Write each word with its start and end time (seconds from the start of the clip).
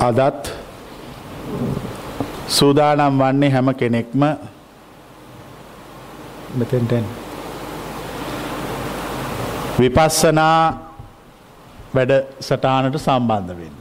අදත් 0.00 0.52
සූදානම් 2.48 3.18
වන්නේ 3.18 3.50
හැම 3.50 3.68
කෙනෙක්ම 3.74 4.22
මෙතෙන්ටෙන් 6.54 7.04
විපස්සනා 9.78 10.60
වැඩ 11.94 12.12
සටානට 12.40 12.98
සම්බන්ධ 12.98 13.56
වෙන්න. 13.58 13.76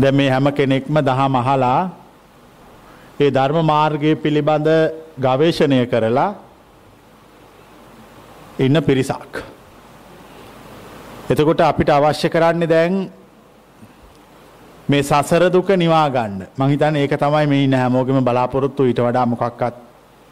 දැ 0.00 0.12
මේ 0.12 0.30
හැම 0.30 0.52
කෙනෙක්ම 0.52 1.02
දහ 1.02 1.20
මහලා 1.28 1.90
ඒ 3.20 3.30
ධර්ම 3.30 3.66
මාර්ගය 3.66 4.14
පිළිබඳ 4.16 4.68
ගවේශණය 5.18 5.86
කරලා 5.86 6.30
ඉන්න 8.58 8.82
පිරිසක්. 8.82 9.42
එතකොට 11.30 11.60
අපිට 11.60 11.90
අවශ්‍ය 11.90 12.28
කරන්නේ 12.30 12.68
දැන් 12.68 13.17
මේ 14.88 15.02
සසර 15.02 15.50
දුක 15.50 15.68
නිවාගන්න 15.76 16.46
මහිතන 16.56 16.96
ඒක 16.96 17.12
තමයි 17.14 17.46
මේ 17.46 17.64
ඉන්න 17.64 17.74
හැමෝගෙම 17.74 18.24
බලාපොරොත්තු 18.24 18.84
ඊට 18.84 19.00
වඩා 19.00 19.26
මොකක්වත් 19.26 19.74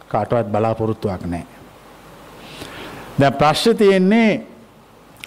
කාටවත් 0.09 0.49
බලාපොරොත්තුවක් 0.49 1.23
නෑ. 1.27 1.47
දැ 3.19 3.31
ප්‍රශ්්‍ය 3.33 3.75
තියෙන්නේ 3.75 4.31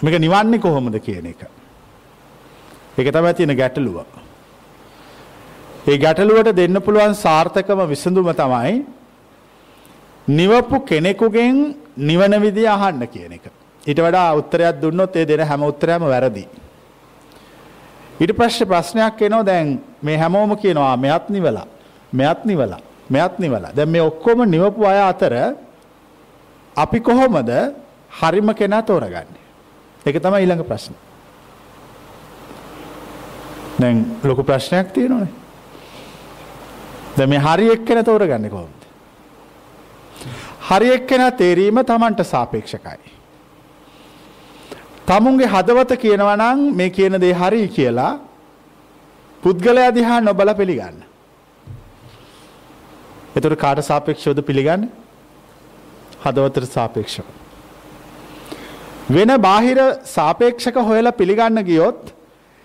මේක 0.02 0.16
නිවන්නේ 0.18 0.58
කොහොමද 0.58 0.98
කියන 1.00 1.26
එක. 1.26 1.42
එක 2.98 3.12
තම 3.12 3.28
තියෙන 3.34 3.56
ගැටලුව. 3.56 3.98
ඒ 5.86 5.98
ගැටලුවට 5.98 6.56
දෙන්න 6.56 6.82
පුළුවන් 6.82 7.14
සාර්ථකම 7.16 7.80
විසඳුම 7.88 8.32
තමයි 8.34 8.74
නිවපු 10.28 10.80
කෙනෙකුගෙන් 10.82 11.76
නිවන 11.98 12.34
විදි 12.42 12.66
අහන්න 12.66 13.06
කියන 13.06 13.32
එක. 13.32 13.46
ඊට 13.82 13.98
වඩා 13.98 14.34
උත්තරයක් 14.34 14.82
දුන්නොත් 14.82 15.16
ඒ 15.16 15.24
දෙන 15.24 15.46
හැම 15.46 15.62
උත්තරයම 15.62 16.02
වැරදි. 16.04 16.44
ඊට 18.20 18.36
ප්‍රශ්්‍ය 18.36 18.64
ප්‍රශ්නයක් 18.66 19.22
එනෝ 19.22 19.42
දැන් 19.46 19.80
මේ 20.02 20.16
හැමෝම 20.16 20.56
කියනවා 20.56 20.96
මෙත් 20.96 21.28
නිවලා 21.28 21.66
මෙත් 22.12 22.44
නිවලා 22.44 22.80
මෙත් 23.10 23.38
නිවලා 23.38 23.72
දැ 23.76 23.86
මේ 23.86 24.02
ඔක්කොම 24.02 24.44
නිවපු 24.44 24.86
අය 24.86 25.00
අතර 25.10 25.34
අපි 26.76 27.00
කොහොමද 27.00 27.50
හරිම 28.20 28.54
කෙනා 28.54 28.82
තෝරගන්නේ. 28.82 29.44
එක 30.06 30.16
තම 30.22 30.34
ඊළඟ 30.34 30.64
ප්‍රශ්න. 30.64 30.94
දැන් 33.80 34.04
ලොකු 34.24 34.42
ප්‍රශ්නයක් 34.42 34.92
තියෙනවනේ. 34.92 35.32
ද 37.16 37.26
මේ 37.26 37.38
හරි 37.38 37.70
එක්කෙන 37.72 38.04
තෝරගන්න 38.04 38.50
කොහොමද. 38.50 38.80
හරි 40.68 40.90
එක්කෙන 40.90 41.32
තේරීම 41.32 41.84
තමන්ට 41.84 42.24
සාපේක්ෂකයි. 42.24 43.19
තමුන්ගේ 45.10 45.50
හදවත 45.54 45.92
කියනවනං 46.02 46.60
මේ 46.78 46.90
කියන 46.96 47.14
දේ 47.22 47.34
හරි 47.34 47.62
කියලා 47.76 48.12
පුද්ගලය 49.42 49.86
දිහා 49.96 50.18
නොබල 50.28 50.50
පිළිගන්න. 50.60 50.96
එතුට 53.36 53.56
කාට 53.64 53.80
සාපේක්ෂෝද 53.82 54.40
පිළිගන්න 54.48 54.86
හදවතට 56.24 56.70
සාපේක්ෂව. 56.76 57.26
වෙන 59.10 59.30
බාහිර 59.46 59.78
සාපේක්ෂක 60.16 60.76
හොයලා 60.88 61.18
පිළිගන්න 61.20 61.58
ගියොත් 61.70 62.14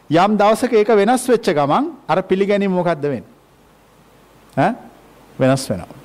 යම් 0.09 0.37
දවසක 0.41 0.73
ඒක 0.73 0.89
වෙනස් 1.01 1.25
වෙච්ච 1.27 1.49
ගමන් 1.51 1.91
අර 2.07 2.21
පිළිගැනීම 2.21 2.71
මොකක්ද 2.71 3.09
වෙන් 3.13 3.25
වෙනස් 5.39 5.65
වෙනවා. 5.69 5.99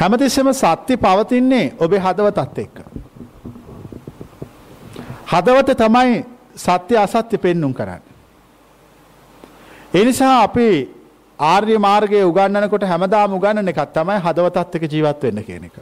හැමතිස්සෙම 0.00 0.52
සත්‍ය 0.54 0.94
පවතින්නේ 0.98 1.74
ඔබේ 1.78 2.04
හදවතත් 2.06 2.64
එක්ක. 2.66 3.05
හදවත 5.26 5.76
තමයි 5.76 6.24
සත්‍ය 6.56 6.94
අසත්‍ය 6.96 7.38
පෙන්නුම් 7.38 7.72
කරන්න. 7.74 8.02
එනිසා 9.94 10.42
අපි 10.42 10.68
ආර්ය 11.38 11.78
මාර්ගය 11.78 12.22
උගන්නනකොට 12.22 12.84
හැමදාම 12.84 13.34
උගන්නන 13.34 13.68
එකත් 13.68 13.92
තමයි 13.92 14.18
හදවතත් 14.26 14.74
එක 14.76 14.92
ජීවත් 14.92 15.22
වෙන්න 15.22 15.44
කියන 15.44 15.64
එක. 15.64 15.76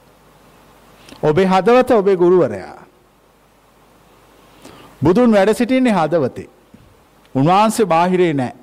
ඔබේ 1.23 1.47
හදවත 1.47 1.91
ඔබේ 1.91 2.17
ගුරුවරයා. 2.17 2.79
බුදුන් 5.03 5.33
වැඩ 5.33 5.55
සිටින්නේ 5.55 5.93
හදවතේ. 5.93 6.49
උන්වහන්සේ 7.35 7.87
බාහිරේ 7.87 8.33
නෑ. 8.33 8.55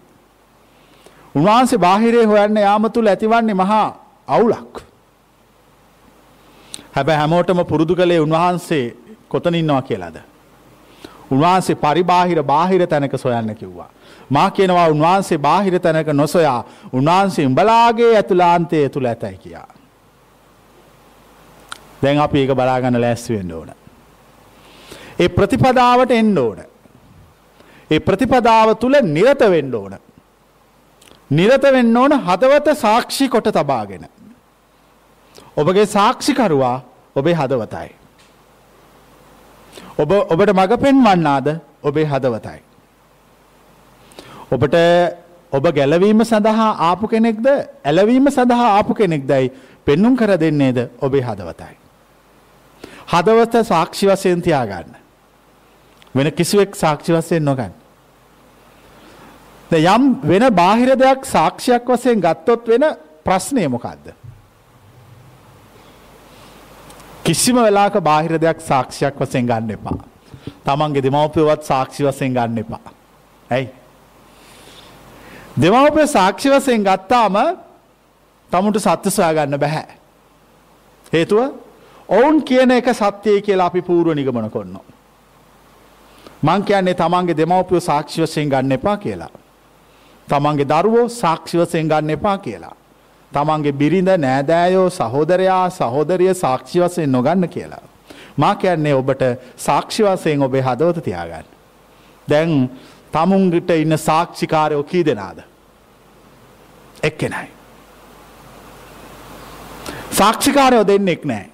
උන්වහන්සේ 1.35 1.77
බාහිරේ 1.77 2.25
හොයන්න 2.25 2.57
යාම 2.57 2.89
තුළ 2.91 3.07
ඇතිවන්නේ 3.07 3.53
මහා 3.53 3.87
අවුලක්. 4.27 4.83
හැබැ 6.95 7.17
හැමෝටම 7.17 7.63
පුරුදු 7.65 7.95
කළේ 7.95 8.19
උන්වහන්සේ 8.19 8.85
කොතනින්නවා 9.29 9.81
කියලාද. 9.81 10.30
උන්වහන්සේ 11.31 11.75
පරිබාහිර 11.75 12.43
බාහිර 12.43 12.87
තැනක 12.87 13.17
සොයන්න 13.17 13.55
කිව්වා. 13.55 13.89
මා 14.29 14.51
කියනවා 14.51 14.87
උන්වහන්සේ 14.87 15.37
බාහිර 15.37 15.79
තැනක 15.79 16.07
නොසොයා 16.13 16.63
උන්වහන්සේ 16.93 17.45
උඹලාගේ 17.45 18.15
ඇතුලාන්තය 18.15 18.89
තුළ 18.89 19.05
ඇතැයි 19.05 19.37
කියා. 19.37 19.67
දැන් 22.03 22.19
අපි 22.19 22.39
ඒක 22.39 22.55
බලාගන්න 22.55 23.01
ලැස්වෙන්න 23.01 23.51
ඕන. 23.53 23.71
ඒ 25.19 25.29
ප්‍රතිපදාවට 25.29 26.11
එන්න 26.11 26.37
ඕන. 26.37 26.59
ඒ 27.91 27.99
ප්‍රතිපදාව 27.99 28.75
තුළ 28.75 29.01
නිරත 29.03 29.43
වෙන්න 29.49 29.75
ඕන. 29.75 29.97
නිරත 31.29 31.63
වෙන්න 31.63 31.97
ඕන 31.97 32.17
හදවත 32.19 32.77
සාක්ෂි 32.77 33.29
කොට 33.29 33.51
තබාගෙන. 33.53 34.05
ඔබගේ 35.57 35.85
සාක්ෂිකරුවා 35.85 36.77
ඔබේ 37.15 37.33
හදවතයි. 37.33 38.00
ඔබ 40.01 40.11
ඔබට 40.11 40.51
මඟ 40.51 40.77
පෙන්වන්නාද 40.77 41.47
ඔබේ 41.83 42.05
හදවතයි. 42.05 42.59
ඔබට 44.51 44.75
ඔබ 45.51 45.65
ගැලවීම 45.71 46.23
සඳහා 46.23 46.71
ආපු 46.89 47.07
කෙනෙක්ද 47.07 47.47
ඇලවීම 47.83 48.27
සඳහා 48.29 48.69
ආපු 48.77 48.93
කෙනෙක් 48.93 49.27
දැයි 49.27 49.51
පෙන්නුම් 49.85 50.15
කර 50.15 50.37
දෙන්නේද 50.37 50.77
ඔබේ 51.01 51.21
හදවතයි. 51.21 51.75
හදවත 53.07 53.65
සාක්ෂි 53.65 54.07
වසයෙන් 54.07 54.41
තියාගන්න. 54.41 54.95
වෙන 56.15 56.31
කිසිවෙක් 56.31 56.75
සාක්ෂි 56.75 57.13
වසයෙන් 57.13 57.43
නොගන්න. 57.43 57.73
යම් 59.71 60.03
වෙන 60.23 60.43
බාහිර 60.51 60.95
දෙයක් 60.95 61.25
සාක්ෂයක් 61.25 61.85
වසයෙන් 61.87 62.19
ගත්තොත් 62.19 62.67
වෙන 62.67 62.83
ප්‍රශ්නය 63.25 63.67
මොකක්ද. 63.67 64.20
කිසිම 67.23 67.55
වෙලාක 67.57 67.93
බාහිර 68.01 68.37
දෙයක් 68.37 68.59
සාක්ෂයක් 68.61 69.15
වසයෙන් 69.15 69.45
ගන්න 69.47 69.71
එපා. 69.71 69.97
තමන්ගේ 70.65 71.03
දෙමවපයවත් 71.03 71.63
සාක්ෂි 71.63 72.03
වසයෙන් 72.03 72.33
ගන්න 72.33 72.57
එපා. 72.57 72.79
ඇයි. 73.49 73.69
දෙමවපය 75.55 76.07
සාක්ෂි 76.07 76.49
වසයෙන් 76.49 76.83
ගත්තාම 76.83 77.35
තමුට 78.51 78.79
සත්‍ය 78.79 79.09
සොයා 79.09 79.33
ගන්න 79.33 79.59
බැහැ. 79.59 79.87
හේතුව 81.13 81.39
ඔවුන් 82.09 82.41
කියන 82.43 82.71
එක 82.71 82.89
සත්‍යය 82.93 83.41
කියලා 83.41 83.67
අපි 83.67 83.81
පූරුව 83.81 84.15
නිගමන 84.15 84.49
කොන්න. 84.49 84.75
මං 86.43 86.63
කියන්නේ 86.63 86.93
තමන්ගේ 86.95 87.37
දෙමවපියෝ 87.37 87.79
සාක්ෂි 87.81 88.21
වසයෙන් 88.21 88.49
ගන්න 88.49 88.71
එපා 88.71 88.97
කියලා. 88.97 89.31
තමන්ගේ 90.27 90.65
දරුවෝ 90.65 91.09
සාක්ෂි 91.11 91.57
වසයෙන් 91.57 91.87
ගන්න 91.87 92.09
එපා 92.09 92.37
කියලා. 92.37 92.75
තමන්ගේ 93.33 93.71
බිරිඳ 93.71 94.11
නෑදෑයෝ 94.17 94.89
සහෝදරයා 94.89 95.69
සහෝදරිය 95.69 96.33
සාක්ෂි 96.33 96.79
වසයෙන් 96.81 97.11
නොගන්න 97.11 97.49
කියලා. 97.49 97.83
මා 98.37 98.55
කියන්නේ 98.55 98.95
ඔබට 98.95 99.23
සාක්ෂි 99.57 100.03
වසයෙන් 100.03 100.43
ඔබේ 100.43 100.61
හදවත 100.61 101.03
තියාගන්න. 101.03 101.47
දැන් 102.27 102.51
තමුන්ගිට 103.11 103.69
ඉන්න 103.69 103.97
සාක්ෂිකාරයෝ 103.97 104.83
කී 104.83 105.05
දෙනාද. 105.05 105.39
එක්කෙනයි. 107.03 107.47
සාක්ෂිකාරයෝ 110.11 110.87
දෙන්නෙක් 110.87 111.25
නෑ. 111.25 111.49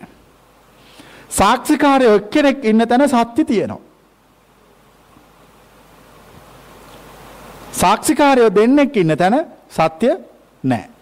සාක්ෂිකාරයෝ 1.30 2.16
එක්කෙනෙක් 2.16 2.66
ඉන්න 2.66 2.88
තැන 2.88 3.10
සත්‍ය 3.10 3.46
තියෙනවා. 3.46 3.82
සාක්ෂිකාරයෝ 7.72 8.56
දෙන්නෙක් 8.56 8.98
ඉන්න 8.98 9.18
තැන 9.18 9.46
සත්‍ය 9.70 10.10
නෑ. 10.64 10.97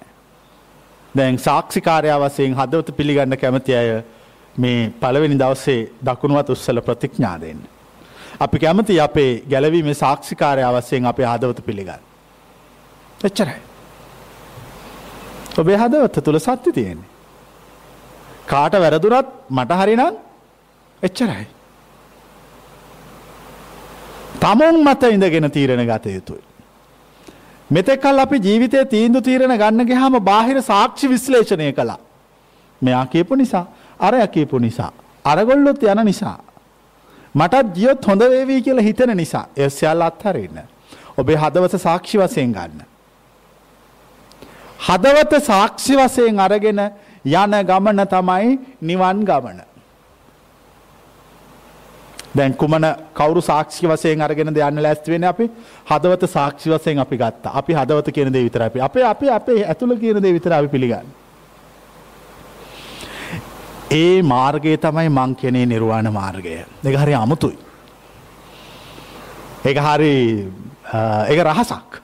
දැන් 1.17 1.39
සාක්ෂිකාරයා 1.39 2.19
වසයෙන් 2.19 2.55
හදවත 2.55 2.97
පිළිගන්න 2.97 3.37
කැමති 3.37 3.75
අය 3.75 3.89
මේ 4.57 4.89
පළවෙනි 5.01 5.39
දවසේ 5.39 5.79
දකුණුවත් 6.05 6.49
උත්සල 6.49 6.81
ප්‍රතිඥාදයෙන්. 6.81 7.59
අපි 8.39 8.59
කැමති 8.59 8.99
අපේ 8.99 9.43
ගැලවීම 9.49 9.93
සාක්ෂිකාරය 9.93 10.63
අවස්සයෙන් 10.63 11.05
අපේ 11.05 11.25
හදවත 11.25 11.65
පිළිගන්න. 11.65 12.03
එච්චරයි. 13.23 13.59
ඔබේ 15.57 15.77
හදවත්ත 15.77 16.23
තුළ 16.23 16.39
සත්‍ය 16.39 16.71
තියෙන්නේ. 16.71 17.09
කාට 18.45 18.73
වැරදුරත් 18.75 19.27
මට 19.49 19.79
හරිනම් 19.81 20.17
එච්චරයි. 21.03 21.47
තමුන් 24.39 24.83
මත 24.83 25.03
ඉඳගෙන 25.11 25.51
තීරණ 25.51 25.87
ගත 25.87 26.05
යුතුයි. 26.07 26.43
මෙතෙකල් 27.71 28.19
අපි 28.19 28.37
ජීවිතය 28.39 28.85
තීන්දු 28.85 29.21
තීරණ 29.21 29.57
ගන්න 29.57 29.85
ගහම 29.85 30.19
බාහිර 30.19 30.61
සාක්ෂි 30.61 31.07
විශ්ලේෂණය 31.07 31.71
කළා. 31.73 31.99
මෙයා 32.81 33.05
කියපු 33.05 33.35
නිසා 33.35 33.65
අරය 33.99 34.27
කියපු 34.27 34.59
නිසා. 34.59 34.91
අරගොල්ලොත් 35.25 35.83
යන 35.83 36.05
නිසා. 36.05 36.39
මටත් 37.35 37.73
ගියොත් 37.73 38.07
හොඳ 38.07 38.21
වේවී 38.21 38.61
කියලා 38.61 38.83
හිතන 38.83 39.17
නිසා 39.17 39.45
එය 39.57 39.69
සියල්ල 39.69 40.01
අත්හරින්න. 40.01 40.57
ඔබේ 41.17 41.35
හදවත 41.35 41.81
සාක්ෂි 41.81 42.17
වශයෙන් 42.17 42.51
ගන්න. 42.53 42.81
හදවත 44.79 45.43
සාක්ෂි 45.43 45.97
වශයෙන් 45.97 46.39
අරගෙන 46.39 46.81
යන 47.25 47.53
ගමන 47.69 48.01
තමයි 48.07 48.59
නිවන් 48.81 49.25
ගමන. 49.25 49.59
දැන් 52.35 52.53
කුමන 52.53 52.85
කවරු 53.13 53.41
සාක්ෂි 53.41 53.87
වසයෙන් 53.87 54.21
අරගෙන 54.21 54.51
යන්න 54.51 54.81
ලැස්තිවෙන 54.83 55.23
අපි 55.23 55.49
හදවත 55.89 56.29
සාක්ෂි 56.29 56.69
වසයෙන් 56.69 56.99
අපි 56.99 57.17
ගත්ත 57.17 57.53
අපි 57.53 57.73
හදවත 57.73 58.15
කියන 58.15 58.33
දේ 58.33 58.43
විතර 58.47 58.63
අපි 58.63 58.81
අපේ 58.81 59.03
අපේ 59.03 59.29
අපේ 59.29 59.61
ඇතුළ 59.65 59.95
කියන 59.97 60.21
දේ 60.23 60.33
විතර 60.33 60.53
අපි 60.53 60.67
පිළිගන්න. 60.67 61.07
ඒ 63.91 64.21
මාර්ගය 64.23 64.77
තමයි 64.77 65.09
මං 65.09 65.35
කෙනේ 65.35 65.65
නිර්වාණ 65.65 66.11
මාර්ගය 66.13 66.57
එක 66.83 66.97
හරි 67.03 67.13
අමුතුයි. 67.13 67.57
එක 69.65 69.77
හරි 69.77 70.13
එක 71.31 71.39
රහසක්. 71.47 72.01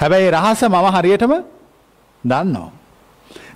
හැබැයි 0.00 0.30
රහස 0.30 0.62
මම 0.68 0.86
හරියටම 0.96 1.34
දන්නවා. 2.24 2.70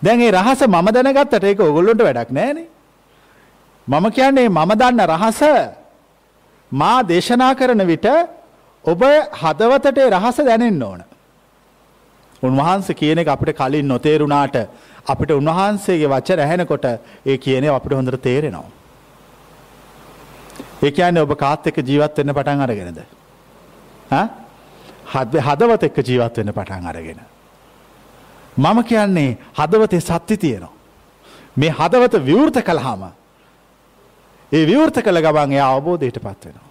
දැන් 0.03 0.21
ඒ 0.21 0.33
රහස 0.33 0.67
මම 0.67 0.93
දැනගත්තට 0.97 1.45
ඒක 1.45 1.61
ඔගොල්ලොන්ට 1.61 2.03
වැඩක් 2.03 2.33
නෑනේ. 2.33 2.69
මම 3.89 4.07
කියන්නේ 4.11 4.49
මම 4.49 4.73
දන්න 4.81 5.01
රහස 5.07 5.41
මා 6.73 7.03
දේශනා 7.03 7.53
කරන 7.55 7.83
විට 7.87 8.07
ඔබ 8.85 9.03
හදවතට 9.43 9.99
රහස 10.15 10.39
දැනෙන්න 10.49 10.83
ඕන. 10.83 11.01
උන්වහන්ස 12.43 12.89
කියන 12.95 13.19
එක 13.19 13.29
අපිට 13.29 13.57
කලින් 13.57 13.89
නොතේරුණාට 13.89 14.57
අපිට 15.07 15.31
උන්වහන්සේගේ 15.33 16.13
වචන 16.15 16.41
ඇහෙනකොට 16.41 16.85
ඒ 17.27 17.39
කියන්නේ 17.39 17.71
අපිට 17.71 17.93
හොඳට 17.93 18.21
තේරෙනවා. 18.23 18.69
ඒ 20.83 20.91
කියන්නේ 20.91 21.23
ඔබ 21.23 21.33
කාත් 21.37 21.67
එක්ක 21.67 21.79
ජීවත් 21.81 22.19
වෙන්න 22.19 22.35
පටන් 22.35 22.61
අරගෙනද? 22.61 23.01
හදවත 25.41 25.83
එක්ක 25.83 25.99
ජීවත් 26.05 26.37
වෙන්න 26.39 26.53
පටන් 26.53 26.87
අරගෙන. 26.87 27.21
මම 28.57 28.79
කියන්නේ 28.85 29.39
හදවතේ 29.57 30.01
සත්‍ය 30.01 30.37
තියෙනවා. 30.37 30.73
මේ 31.57 31.73
හදවත 31.73 32.15
විවෘත 32.29 32.61
කළාම 32.63 33.18
ඒ 34.53 34.67
විවෘත 34.67 35.03
කළ 35.03 35.21
ගමන් 35.21 35.53
එයා 35.53 35.69
අවබෝධයට 35.75 36.19
පත්වෙනවා. 36.19 36.69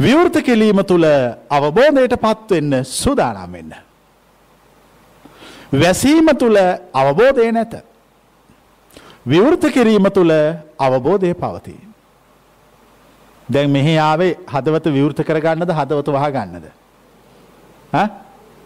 විවෘත 0.00 0.36
කෙලීම 0.42 0.84
තුළ 0.84 1.06
අවබෝධයට 1.50 2.16
පත්වෙන්න 2.20 2.84
සූදානම් 2.84 3.52
වෙන්න. 3.52 3.74
වැසීම 5.72 6.28
තුළ 6.38 6.58
අවබෝධය 6.94 7.52
නැත. 7.52 7.74
විවෘත 9.26 9.64
කිරීම 9.72 10.10
තුළ 10.10 10.32
අවබෝධය 10.78 11.34
පවතිී. 11.34 11.88
දැන් 13.48 13.70
මෙහි 13.70 13.98
ආවේ 13.98 14.36
හදවත 14.46 14.92
විවෘත 14.92 15.24
කරගන්නද 15.24 15.70
හදවත 15.70 16.08
වහ 16.08 16.30
ගන්නද. 16.32 16.66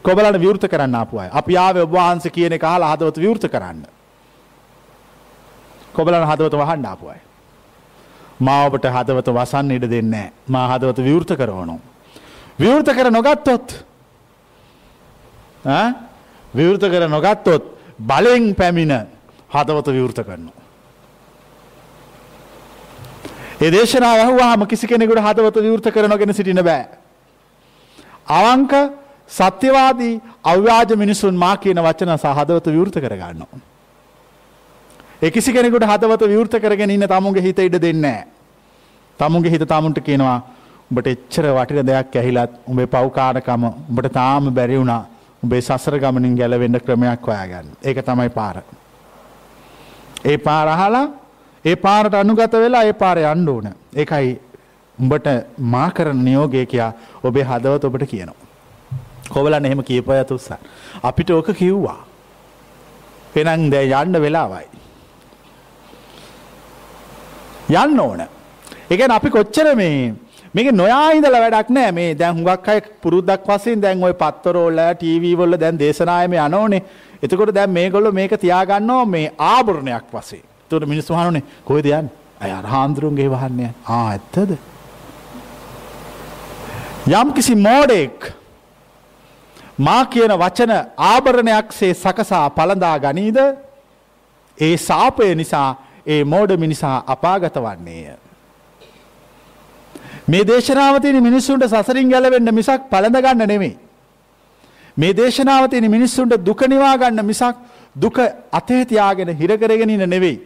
කොබලට 0.05 0.41
විවෘත 0.41 0.69
කරන්න 0.69 0.95
අපුයි 0.97 1.29
අපි 1.33 1.57
ආවේ 1.57 1.83
ඔබවහන්ස 1.83 2.29
කියන 2.33 2.59
කාල 2.59 2.83
හදවත 2.83 3.17
විවෘත 3.19 3.49
කරන්න. 3.49 3.87
කොබලන 5.93 6.25
හදවත 6.25 6.55
වහන්න 6.55 6.87
ආපුයි. 6.87 7.21
මාවට 8.41 8.85
හදවත 8.87 9.29
වසන්න 9.29 9.71
ඉඩ 9.71 9.87
දෙන්නේ 9.87 10.33
මා 10.49 10.67
හදවත 10.69 10.99
විවෘත 11.01 11.33
කරවනු. 11.37 11.77
විවෘත 12.61 12.89
කර 12.89 13.11
නොගත්තොත් 13.11 13.67
විවෘත 16.55 16.85
කර 16.85 17.09
නොගත්තොත් 17.09 17.65
බලෙන් 17.99 18.55
පැමිණ 18.55 19.07
හදවත 19.51 19.87
විවෘත 19.89 20.21
කරනු. 20.21 20.53
ඒ 23.61 23.71
දේශනා 23.71 24.15
ඇහුවාම 24.15 24.67
කිසි 24.67 24.87
කෙනෙකුට 24.87 25.21
හදවත 25.21 25.57
විවෘත 25.59 25.93
කරනගෙන 25.93 26.35
සිටින 26.35 26.65
බෑ. 26.65 26.89
අවංක 28.29 28.73
සත්‍යවාදී 29.29 30.21
අව්‍යාජ 30.45 30.97
මිනිසුන් 30.97 31.35
මා 31.35 31.57
කියන 31.57 31.79
වචන 31.79 32.17
සහ 32.17 32.37
හදවත 32.39 32.67
විවෘත 32.69 32.97
කරගන්නවා. 32.97 33.70
එකසි 35.23 35.53
කෙනෙකුට 35.53 35.85
හදවත 35.85 36.29
විවෘත 36.33 36.55
කරගෙන 36.57 36.91
ඉන්න 36.91 37.07
තමුන්ගේ 37.07 37.43
හිත 37.43 37.59
ඉඩ 37.59 37.77
දෙන්නේ. 37.83 38.25
තමුන්ගේ 39.21 39.53
හිත 39.53 39.65
තමුන්ට 39.69 40.01
කියනවා 40.01 40.37
උඹට 40.91 41.11
එච්චර 41.13 41.47
වටින 41.57 41.87
දෙයක් 41.87 42.17
ඇහිලත් 42.17 42.53
උඹේ 42.67 42.89
පව්කාරකම 42.95 43.67
උඹට 43.67 44.13
තාම 44.15 44.49
බැරි 44.51 44.79
වුණා 44.81 45.03
උඹේ 45.43 45.61
සසර 45.61 45.99
ගමනින් 45.99 46.39
ගැලවෙන්න 46.41 46.81
ක්‍රමයක් 46.81 47.27
හොයාගන්න. 47.27 47.69
ඒක 47.85 48.01
තමයි 48.09 48.31
පාර. 48.31 48.63
ඒ 50.25 50.39
පාර 50.39 50.69
අහලා 50.69 51.07
ඒ 51.65 51.77
පාරට 51.77 52.15
අනුගත 52.15 52.53
වෙලා 52.55 52.85
ඒ 52.85 52.97
පාර 53.05 53.19
යන්න 53.19 53.49
ඕන. 53.49 53.71
ඒකයි 53.95 54.41
උඹට 54.99 55.29
මා 55.59 55.91
කරන 55.91 56.25
නියෝගය 56.25 56.67
කියා 56.67 56.93
ඔබේ 57.23 57.45
හදවත 57.45 57.85
ඔබට 57.85 58.09
කියනවා. 58.09 58.41
කොවලන්න 59.29 59.67
එහෙම 59.67 59.85
කියපය 59.85 60.25
තුස්සා. 60.27 60.59
අපිට 61.03 61.31
ඕක 61.31 61.53
කිව්වා. 61.55 62.01
පෙනන් 63.35 63.71
දැ 63.71 63.89
යන්න 64.03 64.23
වෙලාවයි. 64.23 64.80
යන්න 67.71 68.01
ඕන. 68.01 68.27
එකන 68.91 69.11
අපි 69.11 69.31
කොච්චර 69.31 69.75
මේ 69.77 70.15
මේක 70.55 70.73
නොයාහිදල 70.73 71.37
වැඩක් 71.37 71.71
නෑ. 71.71 71.93
මේ 71.93 72.15
දැන් 72.15 72.35
හුඟක් 72.37 72.69
අය 72.69 72.81
පුරුද්දක් 73.03 73.47
වසින් 73.47 73.81
දැන් 73.81 74.03
ඔය 74.03 74.15
පත්තරෝල්ල 74.23 74.81
ටීවීවොල්ල 74.95 75.59
දැන් 75.59 75.79
දේශනායම 75.79 76.35
යනෝනේ. 76.35 76.83
එතකොට 77.23 77.55
දැන් 77.55 77.71
මේගොල්ල 77.71 78.11
මේක 78.13 78.35
තියාගන්නවා 78.37 79.05
මේ 79.07 79.33
ආභරණයක් 79.51 80.11
වසේ 80.13 80.43
තුට 80.71 80.87
මිනිස් 80.87 81.09
වහනුනේ 81.09 81.45
කොයි 81.65 81.83
දයන් 81.83 82.11
අය 82.41 82.51
අරහාන්දුරුන්ගේ 82.53 83.31
වහන්නේ. 83.31 83.71
ආ 83.87 84.05
ඇත්තද. 84.11 84.59
යම් 87.11 87.33
කිසි 87.33 87.55
මෝඩෙක් 87.57 88.33
මා 89.79 90.05
කියන 90.07 90.33
වචන 90.35 90.73
ආභරණයක්සේ 91.11 91.95
සකසා 91.95 92.47
පළඳා 92.51 92.97
ගනීද? 92.99 93.39
ඒ 94.59 94.77
සාපය 94.79 95.35
නිසා 95.35 95.69
ඒ 96.11 96.25
මෝඩ 96.25 96.51
මිනිසා 96.57 96.97
අපාගත 97.07 97.57
වන්නේය. 97.57 98.17
මේ 100.29 100.45
දේශනාවතින 100.45 101.23
මිනිස්සුන්ට 101.23 101.65
සසරින් 101.67 102.09
ගැලවෙන්න 102.09 102.55
මිසක් 102.55 102.83
පළඳගන්න 102.91 103.47
නෙමේ. 103.47 103.75
මේ 104.97 105.13
දේශනාවතින 105.15 105.91
මිනිස්සුන්ට 105.91 106.35
දුකනිවා 106.47 106.97
ගන්න 106.99 107.25
මිසක් 107.25 107.57
දුක 107.97 108.19
අතේතියාගෙන 108.53 109.37
හිරකරගෙනන 109.37 110.05
නෙවෙයි. 110.07 110.37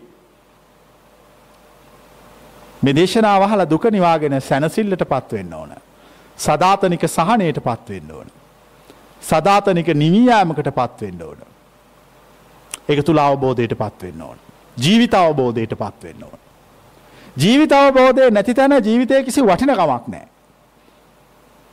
මේ 2.82 2.94
දේශනාවහල 2.94 3.64
දුක 3.66 3.84
නිවාගෙන 3.86 4.40
සැනසිල්ලට 4.42 5.04
පත්වෙන්න 5.06 5.54
ඕන. 5.54 5.74
සධාතනික 6.38 7.04
සහනයට 7.08 7.58
පත්වෙන්න 7.60 8.10
ඕන. 8.10 8.28
සධාතනික 9.22 9.88
නිවීයාමකට 9.94 10.70
පත්වෙන්න 10.70 11.22
ඕන. 11.22 11.38
එක 12.88 12.98
තුළ 13.02 13.18
අවබෝධයට 13.18 13.74
පත්වෙන්න 13.74 14.22
ඕන. 14.22 14.43
ජීවිත 14.76 15.14
අවබෝධයට 15.14 15.74
පත්වෙන්න 15.74 16.22
ඕන. 16.22 16.38
ජීවිත 17.36 17.72
අවබෝධය 17.72 18.30
නැති 18.30 18.54
තැන 18.54 18.72
ජීවිතය 18.80 19.24
කිසි 19.24 19.42
වටිනකමක් 19.42 20.08
නෑ. 20.08 20.26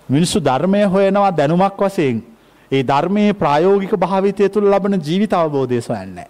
මිනිස්සු 0.10 0.39
ධර්මය 0.39 0.84
හොයනවා 0.86 1.31
දැනුමක් 1.31 1.79
වසයෙන් 1.79 2.24
ඒ 2.72 2.84
ධර්මයේ 2.84 3.34
ප්‍රායෝගික 3.34 3.96
භාවිතය 3.98 4.50
තුළ 4.50 4.67
ලබන 4.67 5.00
ජීවිත 5.00 5.34
අවබෝධය 5.34 5.81
සොයන්නේ. 5.81 6.29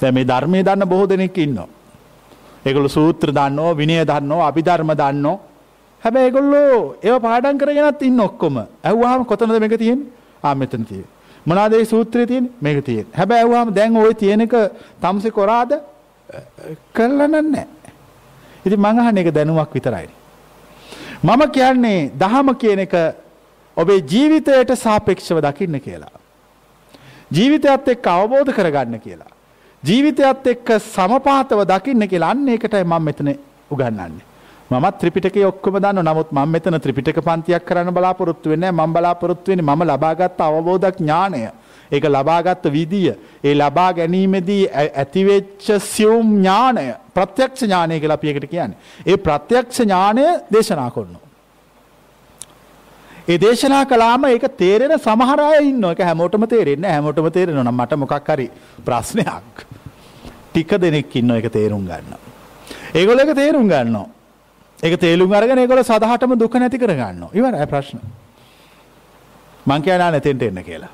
දැ 0.00 0.12
මේ 0.12 0.24
ධර්මය 0.24 0.62
දන්න 0.62 0.88
බොහෝ 0.88 1.08
දෙනෙක් 1.08 1.38
ඉන්නවා. 1.38 1.68
ඒගොල්ලෝ 2.66 2.88
සූත්‍ර 2.88 3.28
දන්නෝ 3.30 3.76
විනය 3.76 3.96
දන්නෝ 4.02 4.40
අභිධර්ම 4.42 4.90
දන්නෝ 4.92 5.36
හැබැයි 6.02 6.26
ඒගොල්ලෝ 6.26 6.78
ඒව 7.02 7.16
පාඩම් 7.20 7.58
කරගෙනත් 7.58 8.02
ඉන්න 8.02 8.20
ඔක්කොම 8.20 8.56
ඇහුවාම 8.58 9.24
කොතනද 9.24 9.58
මේක 9.60 9.76
තියෙන්නේ 9.78 10.08
ආ 10.42 10.54
මෙතන 10.54 10.84
තියෙන්නේ 10.84 11.13
මොනවාද 11.46 11.72
ඒ 11.72 11.84
සූත්‍රයේ 11.84 12.26
තියෙන්නේ? 12.26 12.52
මේක 12.60 12.84
තියෙන්නේ. 12.84 13.16
හැබැයි 13.16 13.42
ඇහුවාම 13.42 13.74
දැන් 13.74 13.96
ওই 13.96 14.14
තියෙන 14.14 14.40
එක 14.40 14.54
තමසේ 15.00 15.30
කොරාද? 15.30 15.72
කරලා 16.92 17.28
නැහැ. 17.28 17.66
ඉතින් 18.66 18.80
මං 18.80 19.00
අහන්නේ 19.00 19.24
ඒක 19.24 19.34
දැනුමක් 19.34 19.74
විතරයි. 19.74 20.08
මම 21.22 21.42
කියන්නේ 21.52 22.10
දහම 22.20 22.48
කියන 22.62 22.78
එක 22.86 22.94
ඔබේ 23.76 24.00
ජීවිතයට 24.12 24.74
සාපේක්ෂව 24.76 25.40
දකින්න 25.46 25.80
කියලා. 25.80 26.12
ජීවිතයත් 27.32 27.88
එක්ක 27.88 28.06
අවබෝධ 28.06 28.52
කරගන්න 28.52 29.00
කියලා. 29.00 29.32
ජීවිතයත් 29.82 30.46
එක්ක 30.46 30.68
සමපාතව 30.94 31.64
දකින්න 31.72 32.08
කියලා 32.08 32.30
අන්න 32.30 32.48
ඒකටයි 32.48 32.84
මම 32.84 33.02
මෙතන 33.02 33.34
උගන්වන්නේ. 33.70 34.33
මමත් 34.70 34.98
ත්‍රිපිටකය 34.98 35.44
ඔක්කොම 35.44 35.76
දන්න 35.76 36.00
නමුත් 36.02 36.30
මම 36.32 36.48
මෙතන 36.48 36.76
ත්‍රිපිටක 36.80 37.18
පන්තියක් 37.20 37.64
කරන්න 37.64 37.92
බලාපොරොත්තු 37.92 38.50
වෙන්නේ 38.50 38.72
මම 38.72 38.92
බලාපොරොත්තු 38.92 39.50
වෙන්නේ 39.50 39.66
මම 39.66 39.82
ලබාගත් 39.84 40.40
අවබෝධ 40.40 40.88
ඥානය. 40.90 41.50
ඒක 41.92 42.04
ලබාගත් 42.06 42.64
විදිය 42.66 43.12
ඒ 43.44 43.54
ලබා 43.54 43.92
ගැනීමේදී 43.92 44.64
ඇතිවෙච්ච 44.72 45.68
සියුම් 45.80 46.32
ඥානය 46.36 46.94
ප්‍රත්‍යක්ෂ 47.14 47.62
ඥානය 47.62 48.00
කියලා 48.00 48.14
අපි 48.14 48.30
එකට 48.30 48.48
කියන්නේ. 48.50 48.78
ඒ 49.06 49.16
ප්‍රත්‍යක්ෂ 49.18 49.80
ඥානය 49.80 50.24
දේශනා 50.50 50.90
කරනවා. 50.90 51.22
ඒ 53.28 53.38
දේශනා 53.38 53.84
කලාම 53.84 54.24
ඒක 54.24 54.48
තේරෙන 54.56 54.96
සමහරය 54.98 55.60
ඉන්න 55.62 55.84
එක 55.84 56.00
හැමෝටම 56.00 56.48
තේරෙන්න 56.48 56.84
හැමෝටම 56.86 57.28
තේරෙන 57.30 57.60
නම් 57.60 57.76
මට 57.76 57.98
මොකක් 57.98 58.28
හරි 58.28 58.48
ප්‍රශ්නයක්. 58.80 59.66
ටික 60.50 60.72
දෙනෙක් 60.80 61.14
ඉන්නවා 61.14 61.36
ඒක 61.36 61.52
තේරුම් 61.52 61.84
ගන්න. 61.84 62.20
ඒගොල්ලෝ 62.94 63.24
ඒක 63.24 63.36
තේරුම් 63.36 63.68
ගන්නවා. 63.68 64.13
ඒක 64.84 65.00
තේරුම් 65.00 65.32
අරගෙන 65.32 65.58
ඒගොල්ලෝ 65.58 65.84
සදහටම 65.84 66.36
දුක 66.38 66.54
නැති 66.54 66.78
කර 66.78 66.92
ගන්නවා. 66.92 67.30
ඉවරයි 67.32 67.66
ප්‍රශ්න. 67.72 67.98
මං 69.66 69.82
කියනා 69.82 70.10
නැතෙන්ට 70.10 70.42
එන්න 70.42 70.62
කියලා. 70.68 70.92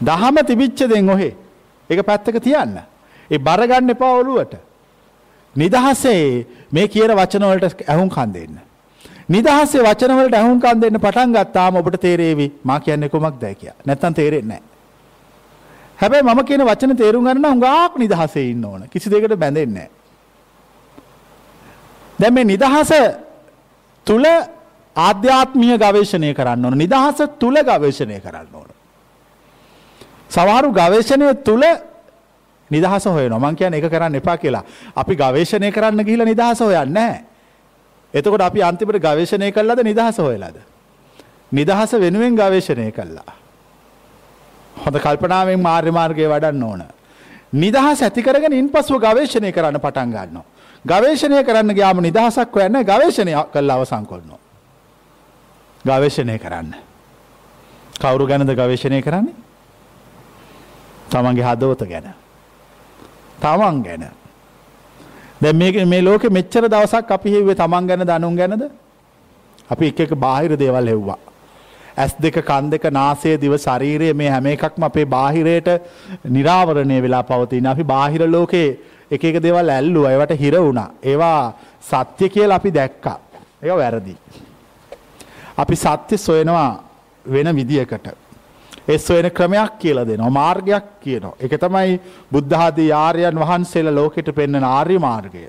දහම 0.00 0.36
තිබිච්ච 0.48 0.88
දෙන් 0.88 1.10
ඔහේ. 1.10 1.34
ඒක 1.90 2.00
පැත්තක 2.10 2.40
තියන්න. 2.40 2.76
ඒ 3.30 3.38
බර 3.38 3.62
ගන්න 3.66 3.94
එපා 3.94 4.12
ඔළුවට. 4.20 4.56
නිදහසේ 5.56 6.46
මේ 6.72 6.88
කියන 6.88 7.12
වචන 7.20 7.48
වලට 7.50 7.88
ඇහුම් 7.88 8.10
කන් 8.10 8.32
දෙන්න. 8.32 8.58
නිදහසේ 9.28 9.82
වචන 9.82 10.18
වලට 10.18 10.34
ඇහුම් 10.34 10.60
කන් 10.60 10.80
දෙන්න 10.80 11.00
පටන් 11.06 11.38
ගත්තාම 11.38 11.76
ඔබට 11.76 12.00
තේරෙවි 12.00 12.52
මා 12.64 12.80
කියන්නේ 12.80 13.08
කොමක්ද 13.08 13.44
කියලා. 13.60 13.80
නැත්තම් 13.86 14.14
තේරෙන්නේ 14.14 14.48
නැහැ. 14.48 14.70
හැබැයි 15.98 16.24
මම 16.24 16.44
කියන 16.44 16.64
වචන 16.70 16.96
තේරුම් 16.96 17.24
ගන්න 17.24 17.42
නම් 17.42 17.66
හුඟක් 17.66 17.98
නිදහසේ 17.98 18.50
ඉන්න 18.50 18.64
ඕන. 18.64 18.88
කිසි 18.92 19.10
දෙයකට 19.10 19.36
බැඳෙන්නේ 19.36 19.74
නැහැ. 19.74 20.01
දැන් 22.22 22.34
මේ 22.34 22.44
නිදහස 22.44 22.92
තුල 24.06 24.24
ආධ්‍යාත්මීය 24.96 25.78
ගවේෂණය 25.78 26.34
කරන්න 26.34 26.64
ඕන. 26.64 26.78
නිදහස 26.78 27.18
තුල 27.38 27.56
ගවේෂණය 27.60 28.20
කරන්න 28.20 28.54
ඕන. 28.54 28.70
සමහරු 30.30 30.70
ගවේෂණය 30.72 31.34
තුල 31.44 31.62
නිදහස 32.70 33.04
හොයනවා. 33.06 33.42
මං 33.42 33.56
කියන්නේ 33.56 33.80
ඒක 33.80 33.90
කරන්න 33.90 34.14
එපා 34.14 34.36
කියලා. 34.36 34.64
අපි 34.96 35.14
ගවේෂණය 35.16 35.72
කරන්න 35.72 36.04
ගිහිල්ලා 36.04 36.26
නිදහස 36.26 36.60
හොයන්නේ 36.60 36.94
නැහැ. 36.94 37.24
එතකොට 38.14 38.40
අපි 38.42 38.62
අන්තිමට 38.62 38.98
ගවේෂණය 39.00 39.52
කළාද 39.52 39.82
නිදහස 39.82 40.18
හොයලාද? 40.18 40.56
නිදහස 41.52 41.92
වෙනුවෙන් 41.94 42.36
ගවේෂණය 42.36 42.92
කළා. 42.92 43.32
හොඳ 44.76 44.96
කල්පනාවෙන් 44.98 45.60
මාර්ය 45.60 45.90
මාර්ගය 45.90 46.28
වඩන්න 46.28 46.62
ඕන. 46.62 46.82
නිදහස් 47.52 48.02
ඇති 48.02 48.22
කරගෙන 48.22 48.52
ඉන්පසුව 48.52 49.00
ගවේෂණය 49.00 49.52
කරන්න 49.52 49.80
පටන් 49.80 50.10
ගන්නවා. 50.10 50.51
ගවේෂණය 50.84 51.42
කරන්න 51.42 51.74
ගයාම 51.74 52.00
නිදහසක් 52.00 52.52
හොයන්න 52.52 52.82
ගවේෂණය 52.82 53.34
කළ 53.52 53.70
අවසං 53.70 54.06
කොල්නවා. 54.06 54.40
ගවේෂණය 55.84 56.38
කරන්න. 56.38 56.74
කවුරු 57.94 58.26
ගැනද 58.26 58.50
ගවේෂණය 58.52 59.02
කරන්නේ? 59.02 59.34
තමන්ගේ 61.08 61.44
හදවත 61.44 61.88
ගැන. 61.88 62.14
තමන් 63.38 63.82
ගැන. 63.82 64.04
දැන් 65.40 65.56
මේක 65.56 65.76
මේ 65.86 66.02
ලෝකෙ 66.02 66.30
මෙච්චර 66.30 66.66
දවසක් 66.66 67.10
අපි 67.10 67.30
හෙව්වේ 67.30 67.54
තමන් 67.54 67.86
ගැන 67.86 68.04
දනුන් 68.04 68.36
ගැනද? 68.36 68.70
අපි 69.70 69.86
එක 69.86 70.00
එක 70.00 70.14
බාහිර 70.16 70.56
දේවල් 70.56 70.88
හෙව්වා. 70.88 71.18
ඇස් 71.96 72.14
දෙක 72.16 72.42
කන් 72.42 72.70
දෙක 72.70 72.84
නාසය 72.90 73.36
දිව 73.36 73.54
ශරීරය 73.56 74.14
මේ 74.14 74.30
හැම 74.30 74.46
එකක්ම 74.46 74.82
අපේ 74.82 75.04
බාහිරයට 75.06 75.68
නිරාවරණය 76.26 76.98
වෙලා 77.00 77.22
පවතින. 77.22 77.66
අපි 77.66 77.84
බාහිර 77.84 78.26
ලෝකේ 78.28 78.78
එක 79.14 79.24
එක 79.24 79.36
දේවල් 79.42 79.68
ඇල්ලුවා. 79.70 80.12
ඒවට 80.12 80.40
හිර 80.40 80.54
වුණා. 80.56 80.88
ඒවා 81.02 81.52
සත්‍ය 81.82 82.28
කියලා 82.28 82.56
අපි 82.56 82.70
දැක්කා. 82.70 83.18
ඒක 83.62 83.76
වැරදි. 83.76 84.16
අපි 85.56 85.76
සත්‍ය 85.76 86.18
සොයනවා 86.18 86.82
වෙන 87.26 87.56
විදියකට. 87.56 88.06
ඒ 88.88 88.98
සොයන 88.98 89.30
ක්‍රමයක් 89.30 89.78
කියලා 89.78 90.06
දෙනවා. 90.06 90.30
මාර්ගයක් 90.30 90.86
කියනවා. 91.00 91.36
ඒක 91.40 91.54
තමයි 91.60 92.00
බුද්ධ 92.32 92.54
ආදී 92.56 92.90
ආර්යයන් 92.94 93.38
වහන්සේලා 93.38 93.94
ලෝකෙට 93.94 94.34
පෙන්වන 94.34 94.64
ආර්ය 94.66 94.98
මාර්ගය. 94.98 95.48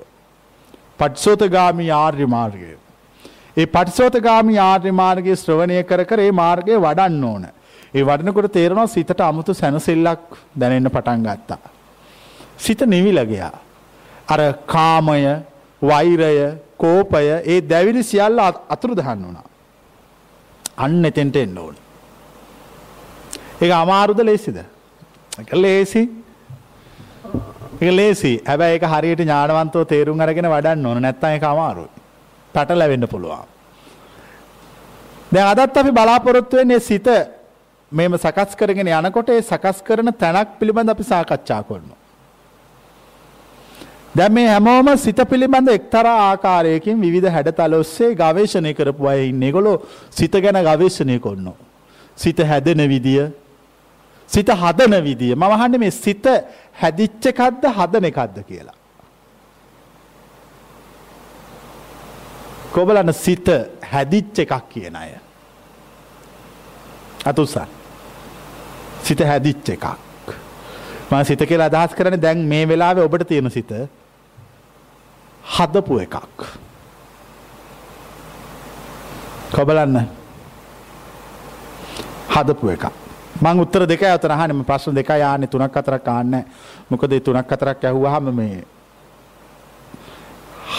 පටිසෝතගාමී 0.98 1.90
ආර්ය 1.92 2.26
මාර්ගය. 2.26 2.78
ඒ 3.56 3.66
පටිසෝතගාමී 3.66 4.58
ආර්ය 4.60 4.92
මාර්ගයේ 4.92 5.36
ශ්‍රවණය 5.36 5.82
කර 5.84 6.04
කර 6.04 6.20
ඒ 6.20 6.32
මාර්ගය 6.32 6.76
වඩන්න 6.78 7.24
ඕන. 7.24 7.46
ඒ 7.94 8.02
වඩනකොට 8.02 8.52
තේරෙනවා 8.52 8.86
සිතට 8.86 9.20
අමුතු 9.20 9.54
සැනසෙල්ලක් 9.54 10.28
දැනෙන්න 10.60 10.90
පටන් 10.90 11.26
ගත්තා. 11.26 11.73
සිත 12.64 12.80
නිවිලා 12.86 13.24
ගියා. 13.24 13.54
අර 14.28 14.40
කාමය, 14.66 15.22
වෛරය, 15.82 16.34
කෝපය, 16.78 17.24
ඒ 17.44 17.60
දැවිලි 17.62 18.02
සියල්ල 18.02 18.38
අතුරුදහන් 18.74 19.24
වුණා. 19.26 19.46
අන්න 20.76 21.04
එතෙන්ට 21.04 21.36
එන්න 21.36 21.58
ඕන. 21.58 21.76
ඒක 23.62 23.72
අමාරුද 23.72 24.20
ලේසිද? 24.20 24.58
ඒක 25.38 25.52
ලේසි. 25.54 26.02
ඒක 27.80 27.90
ලේසි. 27.92 28.32
හැබැයි 28.48 28.76
ඒක 28.76 28.86
හරියට 28.94 29.20
ඥානවන්තව 29.20 29.84
තේරුම් 29.86 30.20
අරගෙන 30.20 30.50
වඩන්න 30.54 30.86
ඕන. 30.86 31.02
නැත්නම් 31.02 31.36
ඒක 31.36 31.44
අමාරුයි. 31.44 31.90
පැටලෙන්න 32.54 33.08
පුළුවන්. 33.08 33.46
දැන් 35.32 35.46
අදත් 35.58 35.76
අපි 35.76 35.90
බලාපොරොත්තු 35.90 36.56
වෙන්නේ 36.56 36.80
සිත 36.80 37.08
මේම 37.92 38.16
සකස් 38.16 38.56
කරගෙන 38.56 38.88
යනකොට 38.88 39.28
ඒ 39.28 39.42
සකස් 39.42 39.82
කරන 39.82 40.12
තැනක් 40.14 40.58
පිළිබඳ 40.58 40.94
අපි 40.94 41.04
සාකච්ඡා 41.12 41.62
කරනවා. 41.62 42.03
දැන් 44.16 44.32
මේ 44.32 44.48
හැමෝම 44.48 44.88
සිත 44.96 45.20
පිළිබඳ 45.30 45.68
එක්තරා 45.68 46.16
ආකාරයකින් 46.30 47.00
විවිධ 47.04 47.30
හැඩතල 47.36 47.74
ඔස්සේ 47.80 48.14
ගවේෂණය 48.14 48.74
කරපු 48.74 49.08
අය 49.12 49.28
ඉන්නේ. 49.28 49.48
ඒගොල්ලෝ 49.48 49.76
සිත 50.10 50.34
ගැන 50.44 50.58
ගවේෂණය 50.68 51.18
කරනවා. 51.18 51.58
සිත 52.16 52.38
හැදෙන 52.38 52.82
විදිය, 52.88 53.24
සිත 54.30 54.48
හදන 54.48 54.94
විදිය. 55.04 55.34
මම 55.34 55.42
අහන්නේ 55.42 55.78
මේ 55.78 55.90
සිත 55.90 56.26
හැදිච්ච 56.82 57.26
එකක්ද 57.26 57.64
හදන 57.78 58.04
එකක්ද 58.10 58.38
කියලා. 58.48 58.76
කොබලන්න 62.72 63.12
සිත 63.12 63.48
හැදිච්ච 63.92 64.38
එකක් 64.38 64.54
කියන 64.68 64.96
අය. 64.96 65.10
අතුසන්. 67.24 67.66
සිත 69.02 69.20
හැදිච්ච 69.20 69.74
එකක්. 69.76 69.86
මම 71.10 71.24
සිත 71.24 71.42
කියලා 71.50 71.66
අදහස් 71.66 71.98
කරන්නේ 71.98 72.22
දැන් 72.22 72.46
මේ 72.46 72.64
වෙලාවේ 72.68 73.04
ඔබට 73.04 73.28
තියෙන 73.28 73.50
සිත 73.50 73.72
හදපු 75.44 75.98
එකක්. 76.00 76.16
කොබලන්න 79.52 80.08
හදපු 82.34 82.68
එකක්. 82.74 82.84
මං 83.42 83.60
උත්තර 83.60 83.86
දෙක 83.86 84.02
අතර 84.02 84.30
අහන්නේ 84.32 84.64
ප්‍රශ්න 84.64 84.94
දෙකයි 84.94 85.22
ආන්නේ 85.22 85.50
තුනක් 85.50 85.76
හතරක් 85.76 86.08
ආන්නේ 86.08 86.44
මොකද 86.90 87.12
ඒ 87.12 87.20
තුනක් 87.20 87.50
හතරක් 87.50 87.84
ඇහුවාම 87.84 88.34
මේ 88.34 88.64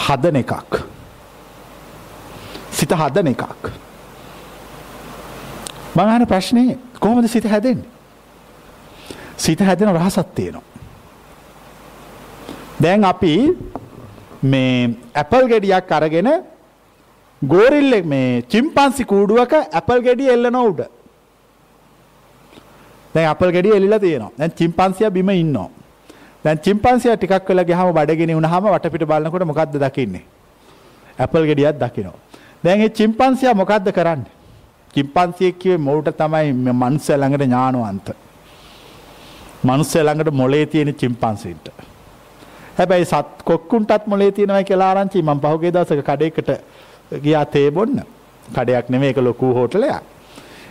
හදන 0.06 0.36
එකක්. 0.36 0.72
සිත 2.70 2.90
හදන 2.90 3.28
එකක්. 3.32 3.70
මං 5.96 6.08
අහන 6.08 6.26
ප්‍රශ්නේ 6.26 6.78
කොහොමද 7.00 7.28
සිත 7.28 7.44
හැදෙන්නේ? 7.44 7.88
සිත 9.36 9.60
හැදෙන 9.60 9.94
රහසක් 9.94 10.34
තියෙනවා. 10.34 10.64
දැන් 12.80 13.04
අපි 13.04 13.56
මේ 14.52 14.74
ඇපල් 15.22 15.46
ගෙඩියක් 15.52 15.92
අරගෙන 15.98 16.28
ගෝරිල්ලෙක් 17.42 18.04
මේ 18.12 18.28
චිම්පන්සි 18.52 19.02
කූඩුවක 19.12 19.54
ඇපල් 19.78 20.00
ගෙඩිය 20.08 20.30
එල්ලන 20.36 20.62
උඩ 20.66 20.82
දැන් 23.14 23.28
අපල් 23.32 23.50
ගෙඩිය 23.56 23.74
එලිලා 23.78 23.98
තියෙනවා. 23.98 24.32
දැන් 24.38 24.52
චිම්පන්සියා 24.60 25.10
බිම 25.10 25.30
ඉන්නවා. 25.30 25.68
දැන් 26.44 26.58
චිම්පන්සියා 26.58 27.16
ටිකක් 27.16 27.48
වෙලා 27.48 27.66
ගියාම 27.70 27.92
බඩගිනි 27.98 28.36
වුණාම 28.38 28.68
වටපිට 28.74 29.06
බලනකොට 29.10 29.46
මොකද්ද 29.50 29.76
දකින්නේ? 29.84 30.24
ඇපල් 31.18 31.44
ගෙඩියක් 31.50 31.78
දකිනවා. 31.82 32.18
දැන් 32.64 32.78
මේ 32.80 32.90
චිම්පන්සියා 33.00 33.54
මොකද්ද 33.54 33.88
කරන්නේ? 33.98 34.32
චිම්පන්සියෙක් 34.94 35.58
කිව්වේ 35.58 35.84
මොකට 35.88 36.16
තමයි 36.20 36.52
මනුස්සය 36.52 37.12
ළඟට 37.14 37.46
ඥානවන්ත. 37.46 38.08
මනුස්සය 39.64 39.98
ළඟට 40.00 40.38
මොලේ 40.40 40.66
තියෙන 40.66 40.94
චිම්පන්සින්ට. 41.02 41.68
හැබැයි 42.78 43.06
සත් 43.12 43.42
කොක්කුන්ටත් 43.44 44.06
මොලේ 44.06 44.30
තියෙනවා 44.36 44.62
කියලා 44.70 44.90
ආරංචි 44.92 45.22
මම 45.22 45.40
පහුගිය 45.44 45.72
දවසක 45.76 46.02
කඩේකට 46.10 46.50
ගියා 47.24 47.44
තේ 47.54 47.70
බොන්න. 47.70 47.96
කඩයක් 48.56 48.90
නෙමෙයි 48.90 49.10
ඒක 49.10 49.20
ලොකු 49.28 49.54
හෝටලයක්. 49.58 50.02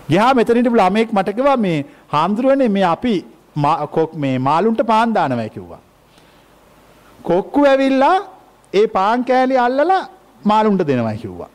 ගියා 0.09 0.33
මෙතනිට 0.33 0.69
ළමෙක් 0.71 1.09
මට 1.13 1.35
කිව්වා 1.37 1.57
මේ 1.57 1.77
හාමුදුරුවනේ 2.13 2.69
මේ 2.69 2.85
අපි 2.95 3.15
කොක් 3.91 4.13
මේ 4.15 4.37
මාළුන්ට 4.39 4.81
පාන් 4.91 5.13
දානවා 5.13 5.49
කිව්වා. 5.49 5.81
කොක්කු 7.23 7.65
ඇවිල්ලා 7.65 8.17
ඒ 8.73 8.87
පාන් 8.87 9.25
කෑලි 9.25 9.57
අල්ලලා 9.57 10.03
මාළුන්ට 10.43 10.87
දෙනවා 10.87 11.15
කිව්වා. 11.23 11.49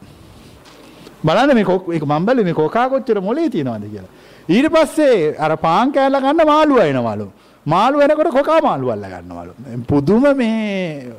බලන්න 1.25 1.55
මේ 1.55 1.65
කොක් 1.65 1.93
ඒක 1.95 2.05
මම 2.05 2.27
බැලුවේ 2.27 2.49
මේ 2.51 2.59
කොකා 2.63 2.89
කොච්චර 2.89 3.21
මොලේ 3.21 3.49
තියනවද 3.55 3.85
කියලා. 3.93 4.13
ඊට 4.49 4.69
පස්සේ 4.75 5.37
අර 5.39 5.57
පාන් 5.57 5.93
කෑල්ල 5.93 6.21
ගන්න 6.25 6.47
මාළුව 6.53 6.79
එනවලු. 6.85 7.27
මාළු 7.67 8.01
එනකොට 8.01 8.33
කොකා 8.33 8.61
මාළු 8.63 8.91
අල්ල 8.91 9.05
ගන්නවලු. 9.05 9.53
පුදුම 9.89 10.25
මේ 10.37 11.13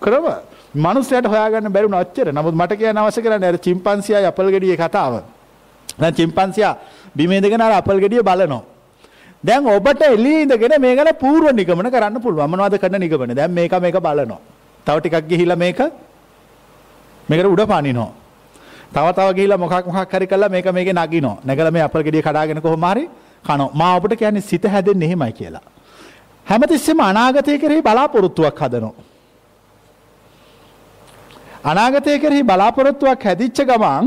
ක්‍රම 0.00 0.24
මනුස්සයට 0.74 1.26
හොයාගන්න 1.26 1.72
බැරි 1.72 1.86
වුණ 1.86 2.00
අච්චර. 2.00 2.32
නමුත් 2.32 2.54
මට 2.54 2.72
කියන්න 2.78 2.98
අවශ්‍ය 2.98 3.22
කරන්නේ 3.22 3.48
අර 3.48 3.58
චිම්පන්සියා 3.58 4.28
අපල් 4.28 4.50
ගෙඩියේ 4.50 4.76
කතාව. 4.76 5.22
දැන් 5.98 6.14
චිම්පන්සියා 6.14 6.76
බිම 7.16 7.32
ඉඳගෙන 7.32 7.60
අර 7.60 7.72
අපල් 7.80 8.00
ගෙඩිය 8.00 8.22
බලනවා. 8.22 8.62
දැන් 9.44 9.66
ඔබට 9.66 10.02
එළියේ 10.02 10.42
ඉඳගෙන 10.42 10.80
මේ 10.80 10.94
ගැන 10.96 11.10
පූර්ව 11.22 11.52
නිගමන 11.54 11.90
කරන්න 11.90 12.20
පුළුවන්. 12.20 12.50
මොනවද 12.50 12.78
කරන 12.78 13.00
නිගමන? 13.00 13.34
දැන් 13.34 13.50
මේක 13.50 13.72
මේක 13.80 13.96
බලනවා. 14.06 14.40
තව 14.86 14.96
ටිකක් 15.00 15.28
ගිහිලා 15.30 15.56
මේක 15.56 15.80
මේකට 17.28 17.46
උඩ 17.54 17.64
පනිනවා. 17.72 18.12
තව 18.94 19.06
තව 19.16 19.28
ගිහිලා 19.38 19.58
මොකක් 19.64 19.86
මොකක් 19.86 20.12
හරි 20.12 20.26
කළා 20.26 20.52
මේක 20.54 20.66
මේකේ 20.76 20.92
නගිනවා. 20.92 21.36
නැගලා 21.46 21.72
මේ 21.72 21.84
අපල් 21.88 22.02
ගෙඩිය 22.02 22.22
කඩාගෙන 22.22 22.60
කොහොම 22.60 22.84
හරි 22.92 23.08
කනවා. 23.46 23.70
මා 23.80 23.96
ඔබට 23.96 24.14
කියන්නේ 24.20 24.48
සිත 24.50 24.64
හැදෙන්නේ 24.74 25.08
එහෙමයි 25.08 25.32
කියලා. 25.32 25.64
හැමතිස්සෙම 26.48 27.00
අනාගතය 27.00 27.58
කෙරෙහි 27.58 27.82
බලාපොරොත්තුවක් 27.82 28.60
හදනවා. 28.60 28.94
අනාගතය 31.64 32.18
කෙරෙහි 32.18 32.42
බලාපොරොත්තුවක් 32.42 33.24
හැදිච්ච 33.24 33.58
ගමන් 33.62 34.06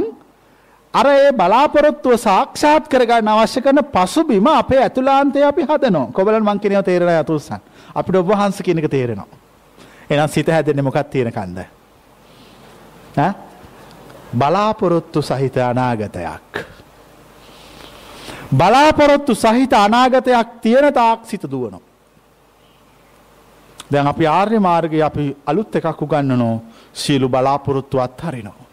අර 0.94 1.06
ඒ 1.08 1.32
බලාපොරොත්තුව 1.34 2.18
සාක්ෂාත් 2.20 2.88
කරගන්න 2.88 3.28
අවශ්‍ය 3.28 3.62
කරන 3.62 3.84
පසුබිම 3.88 4.48
අපේ 4.48 4.80
ඇතුලාන්තය 4.80 5.44
අපි 5.44 5.64
හදනවා 5.64 6.12
කොබලන් 6.12 6.44
මං 6.44 6.60
කියනව 6.60 6.84
තේරෙන 6.84 7.14
යතුසන් 7.16 7.62
අපිට 7.96 8.16
ඔබ 8.16 8.28
වහන්ස 8.28 8.62
කියනක 8.62 8.90
තේරෙනවා. 8.90 9.30
එනම් 10.10 10.28
සිත 10.30 10.48
හැදෙන්නේ 10.48 10.84
මොකක් 10.84 11.00
තියෙන 11.10 11.32
කන්ද. 11.32 11.60
බලාපොරොත්තු 14.34 15.22
සහිත 15.22 15.58
අනාගතයක්. 15.60 16.66
බලාපොරොත්තු 18.52 19.36
සහිත 19.36 19.74
අනාගතයක් 19.76 20.48
තියෙන 20.62 20.94
තාක් 20.94 21.26
සිත 21.26 21.44
දුවනවා. 21.44 21.91
දැන් 23.92 24.08
අපි 24.08 24.26
ආර්ය 24.40 24.60
මාර්ගය 24.68 25.00
අපි 25.10 25.24
අලුත් 25.52 25.76
එකක් 25.76 26.02
උගන්නනෝ 26.06 26.56
සියලු 26.94 27.28
බලාපොරොත්තු 27.30 27.98
අත්හරිනවා. 28.00 28.68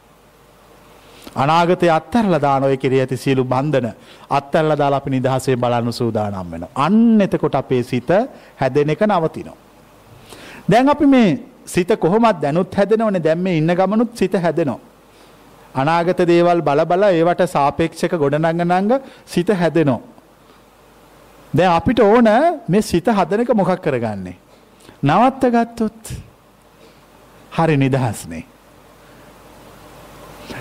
අනාගතය 1.42 1.88
අත්තරල 1.98 2.34
දානොය 2.46 2.76
කිරේ 2.82 3.00
ඇති 3.04 3.16
සියලු 3.24 3.44
බන්ධන 3.44 3.88
අත්තල්ල 4.38 4.72
දාල 4.80 4.94
අපි 4.98 5.10
නිදහසේ 5.10 5.56
බලන්න 5.56 5.92
සූදානම් 5.92 6.50
වෙන. 6.52 6.64
අන්න 6.84 7.20
එතකොට 7.20 7.54
අපේ 7.54 7.82
සිත 7.82 8.10
හැදෙන 8.60 8.90
එක 8.90 9.02
නවතිනවා. 9.02 9.56
දැන් 10.70 10.88
අපි 10.88 11.06
මේ 11.06 11.38
සිත 11.66 11.90
කොහොමත් 12.04 12.38
දැනුත් 12.42 12.74
හැදෙනවන 12.78 13.18
දැම්ම 13.26 13.46
ඉන්න 13.46 13.70
ගමනුත් 13.78 14.10
සිත 14.20 14.34
හැදෙනවා. 14.44 14.80
අනාගත 15.74 16.20
දේවල් 16.32 16.60
බල 16.68 16.80
බල 16.90 17.02
ඒවට 17.10 17.42
සාපේක්ෂක 17.54 18.12
ගොඩනංගනංග 18.22 18.92
සිත 19.26 19.48
හැදෙනෝ. 19.60 20.00
දැ 21.52 21.68
අපිට 21.78 22.00
ඕන 22.00 22.28
මේ 22.68 22.82
සිත 22.82 23.06
හදනක 23.18 23.50
මොකක් 23.54 23.80
කරගන්නේ. 23.86 24.47
නවත්ත 25.02 25.42
ගත්තොත් 25.54 26.12
හරි 27.56 27.76
නිදහස්නේ. 27.76 28.44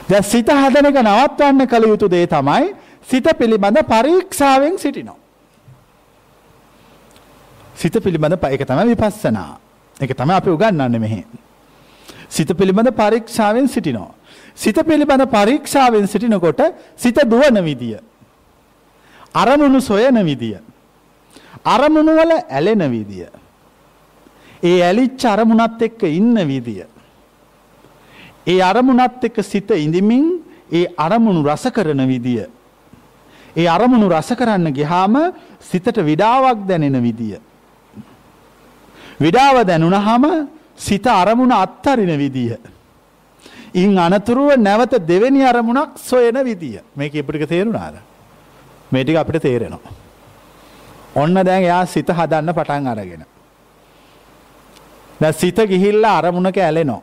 දැ 0.10 0.22
සිත 0.22 0.50
හදනක 0.50 0.98
නවත්වන්න 1.04 1.68
කළ 1.68 1.88
යුතු 1.88 2.10
දේ 2.10 2.28
තමයි 2.28 2.74
සිත 3.10 3.28
පිළිබඳ 3.40 3.80
පරීක්ෂාවෙන් 3.84 4.78
සිටිනෝ. 4.78 5.18
සිත 7.76 7.96
පිළිබඳ 8.04 8.38
පයක 8.38 8.66
තම 8.66 8.82
විපස්සනා 8.88 9.60
එක 10.02 10.14
තම 10.14 10.32
අපි 10.32 10.50
උගන්නන්න 10.50 11.00
මෙහෙ. 11.00 11.24
සිත 12.30 12.50
පිළිබඳ 12.58 12.92
පරීක්ෂාවෙන් 12.92 13.68
සිටිනෝ. 13.68 14.14
සිත 14.56 14.78
පිළිබඳ 14.88 15.26
පරීක්ෂාවෙන් 15.26 16.08
සිටිනකොට 16.08 16.62
සිත 16.98 17.18
දුවන 17.26 17.58
විදිය. 17.64 17.98
අරමුණු 19.34 19.82
සොයන 19.82 20.26
විදිය. 20.26 20.58
අරමුණුවල 21.66 22.32
ඇලෙන 22.50 22.92
විදිය. 22.92 23.26
ඒ 24.64 24.82
ඇලිච්ච 24.82 25.26
අරමුණත් 25.26 25.82
එක්ක 25.82 26.04
ඉන්න 26.04 26.36
විදිය. 26.48 26.86
ඒ 28.48 28.62
අරමුණත් 28.62 29.24
එක්ක 29.24 29.44
සිත 29.44 29.70
ඉඳමින් 29.70 30.42
ඒ 30.72 30.86
අරමුණු 30.98 31.44
රස 31.44 31.70
කරන 31.72 32.08
විදිය. 32.08 32.46
ඒ 33.56 33.68
අරමුණු 33.68 34.10
රස 34.10 34.30
කරන්න 34.36 34.74
ගිහාම 34.74 35.34
සිතට 35.62 35.98
විඩාවක් 36.00 36.66
දැනෙන 36.68 37.02
විදිය. 37.02 37.38
විඩාව 39.20 39.66
දැනුණහම 39.66 40.48
සිත 40.76 41.06
අරමුණ 41.08 41.52
අත්තරින 41.52 42.18
විදිය. 42.18 42.58
ඉන් 43.74 43.98
අනතුරුව 43.98 44.58
නැවත 44.58 44.94
දෙවැනි 45.08 45.44
අරමුණක් 45.44 45.98
සොයන 45.98 46.38
විදිය 46.44 46.82
මේක 46.96 47.14
ඉපටික 47.14 47.48
තේරුණාද. 47.48 47.96
මේටික 48.92 49.16
අපිට 49.16 49.42
තේරෙනවා. 49.42 49.94
ඔන්න 51.16 51.34
දැන් 51.34 51.64
එයා 51.64 51.86
සිත 51.86 52.10
හදන්න 52.10 52.54
පටන් 52.54 52.88
අරගෙන. 52.88 53.26
දැ 55.22 55.34
සිත 55.34 55.58
ගිහිල්ලා 55.72 56.18
අරමුණක 56.18 56.58
ඇලෙනෝ. 56.58 57.02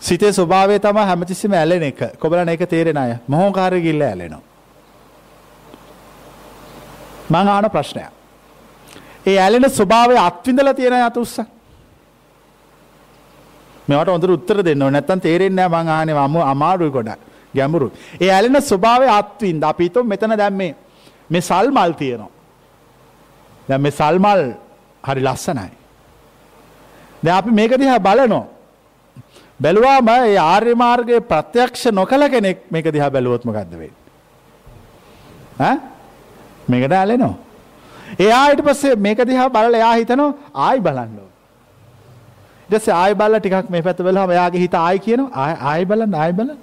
සිතේ 0.00 0.32
ස්වභාවය 0.32 0.78
තම 0.78 0.98
හැමතිසිම 1.08 1.52
ඇලෙන 1.52 1.82
එක 1.82 2.00
කොබලන 2.18 2.48
එක 2.48 2.62
තේරෙන 2.68 2.96
අය 2.96 3.12
මොහෝකාර 3.28 3.74
ගිල්ල 3.80 4.02
ඇලෙනවා. 4.02 4.42
මං 7.30 7.48
ආන 7.48 7.70
ප්‍රශ්නයක්. 7.70 8.12
ඒ 9.26 9.38
ඇලෙන 9.38 9.70
ස්වභාවය 9.70 10.16
අත්විඳල 10.18 10.72
තියෙන 10.74 10.94
අත 11.08 11.16
උත්ස. 11.16 11.36
මෙට 13.88 14.08
ඔොඳර 14.08 14.30
උත්තර 14.30 14.64
දෙන්න 14.64 14.78
නැත්තන් 14.78 15.20
තේරෙන්නේ 15.20 15.68
මං 15.68 15.88
ආනේ 15.88 16.14
මම 16.14 16.36
අමාරුයි 16.52 16.90
ගොඩ 16.90 17.10
ගැඹුරු. 17.54 17.92
ඒ 18.20 18.30
ඇලෙන 18.30 18.62
ස්වභාවය 18.62 19.06
අත්වින්ද 19.08 19.62
අපිතු 19.62 20.04
මෙතන 20.04 20.34
දැම්මේ 20.38 20.74
මේ 21.30 21.40
සල්මල් 21.40 21.92
තියෙනවා. 22.00 22.30
දැ 23.68 23.78
මේ 23.78 23.94
සල්මල් 24.00 24.42
හරි 25.08 25.22
ලස්සනයි. 25.28 25.81
ද 27.24 27.26
අපි 27.38 27.50
මේක 27.60 27.72
දිහා 27.82 27.98
බලනෝ. 28.06 28.44
බැලුවාම 29.62 30.08
ඒ 30.14 30.36
ආර්ය 30.44 30.74
මාර්ගයේ 30.84 31.20
ප්‍රත්‍යක්ෂ 31.30 31.84
නොකළ 32.00 32.24
කෙනෙක් 32.34 32.58
මේක 32.74 32.86
දිහා 32.94 33.10
බැලුවොත්ම 33.14 33.50
ගදවේ. 33.56 33.92
මේකට 36.70 36.94
ඇලෙනෝ. 37.00 37.34
එයාට 38.24 38.60
පස්සේ 38.66 38.96
මේක 39.06 39.18
දිහා 39.30 39.48
බලල 39.56 39.74
එයා 39.80 39.94
හිතනෝ 40.00 40.30
ආයි 40.66 40.80
බලන්නෝ. 40.86 41.28
ඩෙස 42.68 42.86
ආයි 42.88 43.14
බල්ල 43.20 43.34
ටිකක් 43.38 43.70
මේ 43.70 43.82
පැත 43.86 43.98
වෙලා 44.08 44.26
එයාගේ 44.36 44.62
හිත 44.64 44.74
ආයි 44.84 44.98
කියන 45.06 45.20
ආයි 45.32 45.84
බලන්න 45.90 46.14
ආයි 46.20 46.32
බලන්න 46.38 46.60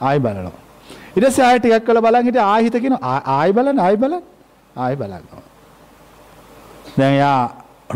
ආයි 0.00 0.18
බලනවා. 0.24 0.58
ඉඩස 1.18 1.38
ආය 1.46 1.58
ටිකක් 1.58 1.84
කළ 1.86 2.00
බලන් 2.06 2.24
හිට 2.28 2.38
ආහිත 2.42 2.76
කියන 2.84 2.94
ආයි 3.02 3.52
බලන්න 3.56 3.78
ආයි 3.84 3.96
බලන්න 4.02 4.22
ආයි 4.82 4.96
බලන්නවා. 5.00 5.42
දැන් 6.98 7.14
යා 7.22 7.40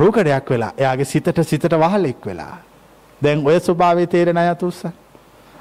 රූකඩයක් 0.01 0.51
වෙලා 0.51 0.73
එයාගේ 0.79 1.11
සිතට 1.13 1.41
සිතට 1.51 1.75
වහලෙක් 1.83 2.27
වෙලා. 2.27 2.57
දැන් 3.23 3.47
ඔය 3.47 3.59
ස්වභාවය 3.61 4.07
තේරෙන 4.07 4.37
අය 4.37 4.55
තුස්ස. 4.57 4.85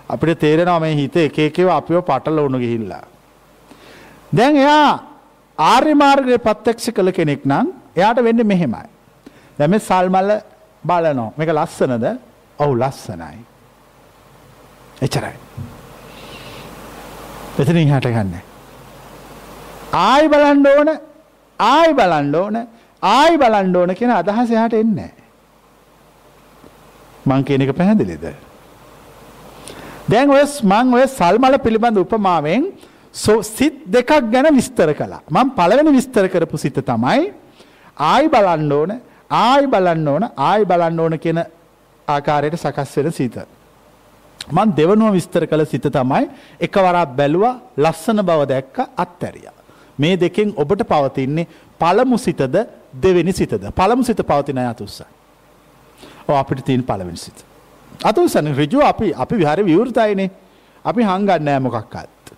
අපිට 0.09 0.39
තේරෙනවා 0.39 0.79
මේ 0.79 0.95
හිත 0.95 1.15
එක 1.17 1.39
එකව 1.39 1.69
අපිව 1.69 2.01
පටල 2.01 2.39
වුණු 2.45 2.59
ගිහිල්ලා. 2.59 3.03
දැන් 4.37 4.55
එයා 4.57 4.89
ආර්ය 5.57 5.93
මාර්ගය 5.95 6.37
ප්‍රත්‍යක්ෂ 6.47 6.91
කළ 6.91 7.11
කෙනෙක් 7.11 7.45
නම් 7.45 7.67
එයාට 7.95 8.23
වෙන්න 8.23 8.47
මෙහෙමයි. 8.47 8.87
දැම 9.59 9.79
සල්මල්ල 9.79 10.31
බලනෝ 10.83 11.29
මේක 11.37 11.49
ලස්සනද 11.49 12.05
ඔවු 12.59 12.73
ලස්සනයි. 12.81 13.37
එචරයි. 15.01 15.37
එතනින් 17.59 17.93
හට 17.93 18.13
ගන්න. 18.15 18.35
ආයි 19.93 20.27
බලන්ඩ 20.33 20.67
ඕන 20.77 20.89
ආයි 21.59 21.93
බලන්ඩ 21.93 22.35
ඕන 22.35 22.57
ආයි 23.03 23.37
බලන්ඩ 23.43 23.75
ඕන 23.81 23.91
කියෙන 23.99 24.15
අදහස 24.21 24.49
යාට 24.57 24.73
එන්නේ. 24.73 25.11
මං 27.25 27.43
කියන 27.47 27.61
එක 27.65 27.71
පැහැදිලිද. 27.79 28.25
දැන් 30.11 30.29
ඔය 30.35 30.43
මං 30.71 30.93
ඔය 30.97 31.05
සල්මල 31.07 31.55
පිළිබඳ 31.65 31.97
උපමාවෙන් 32.03 32.63
සිත් 33.55 33.75
දෙකක් 33.95 34.11
ගැන 34.33 34.47
විස්තර 34.59 34.89
කලා 34.99 35.21
මං 35.29 35.55
පළවෙනි 35.57 35.91
විස්තර 35.97 36.27
කරපු 36.33 36.57
සිත 36.57 36.77
තමයි 36.91 37.31
ආයි 38.11 38.31
බලන්න 38.35 38.71
ඕන 38.77 38.91
ආයි 39.29 39.67
බලන්න 39.73 40.07
ඕන 40.13 40.23
ආයි 40.47 40.69
බලන්න 40.71 40.99
ඕන 40.99 41.17
කියන 41.23 41.39
ආකාරයට 42.07 42.57
සකස් 42.57 42.95
වෙන 42.97 43.11
සිත. 43.11 43.35
මං 44.51 44.75
දෙවනුව 44.77 45.13
විස්තර 45.17 45.43
කළ 45.47 45.65
සිත 45.65 45.85
තමයි 45.97 46.23
එකවරක් 46.65 47.11
බැලුවා 47.19 47.59
ලස්සන 47.77 48.19
බව 48.29 48.39
දැක්ක 48.51 48.77
අත්තැරිය. 49.03 49.49
මේ 49.99 50.15
දෙකෙන් 50.17 50.53
ඔබට 50.57 50.81
පවතින්නේ 50.91 51.47
පළමු 51.81 52.17
සිතද 52.17 52.55
දෙවෙනි 52.93 53.33
සිතද 53.33 53.71
පළමු 53.75 54.03
සිත 54.03 54.17
පවතින 54.17 54.57
අතුස්ස. 54.59 55.03
අපිට 56.27 56.65
තිීන් 56.65 56.83
පලවෙනි 56.83 57.17
සිත. 57.17 57.45
අතුසන 58.03 58.55
රිජු 58.55 58.81
අපි 58.81 59.13
අපි 59.15 59.35
විහරි 59.35 59.65
විවෘතයිනේ 59.65 60.31
අපි 60.85 61.03
හංගන්න 61.03 61.47
ෑමොකක්කත්. 61.47 62.33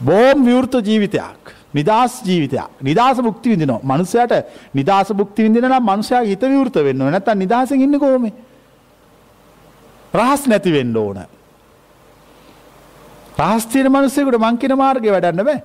බෝම් 0.00 0.46
විවෘත 0.46 0.74
ජීවිතයක් 0.84 1.54
නිදස් 1.74 2.22
ජීවිතයක් 2.24 2.80
නිදස 2.80 3.22
බුක්ති 3.22 3.50
විදින 3.50 3.72
මනුසයට 3.82 4.32
නිදස 4.74 5.12
බුක්ති 5.12 5.42
විදින 5.42 5.68
මනුසයා 5.82 6.22
හිත 6.22 6.42
විවෘත 6.42 6.74
වෙන්න 6.76 7.10
නැත 7.10 7.28
නිදහස 7.34 7.70
ඉන්න 7.72 7.98
කෝම 7.98 8.32
රහස් 10.14 10.46
නැති 10.46 10.72
වෙන්න 10.72 10.96
ඕන. 10.96 11.24
රහස්තීර 13.38 13.88
මනුස්සයකුට 13.88 14.38
මංකින 14.38 14.76
මාර්ගය 14.76 15.10
වැඩන්න 15.10 15.44
බෑ. 15.44 15.62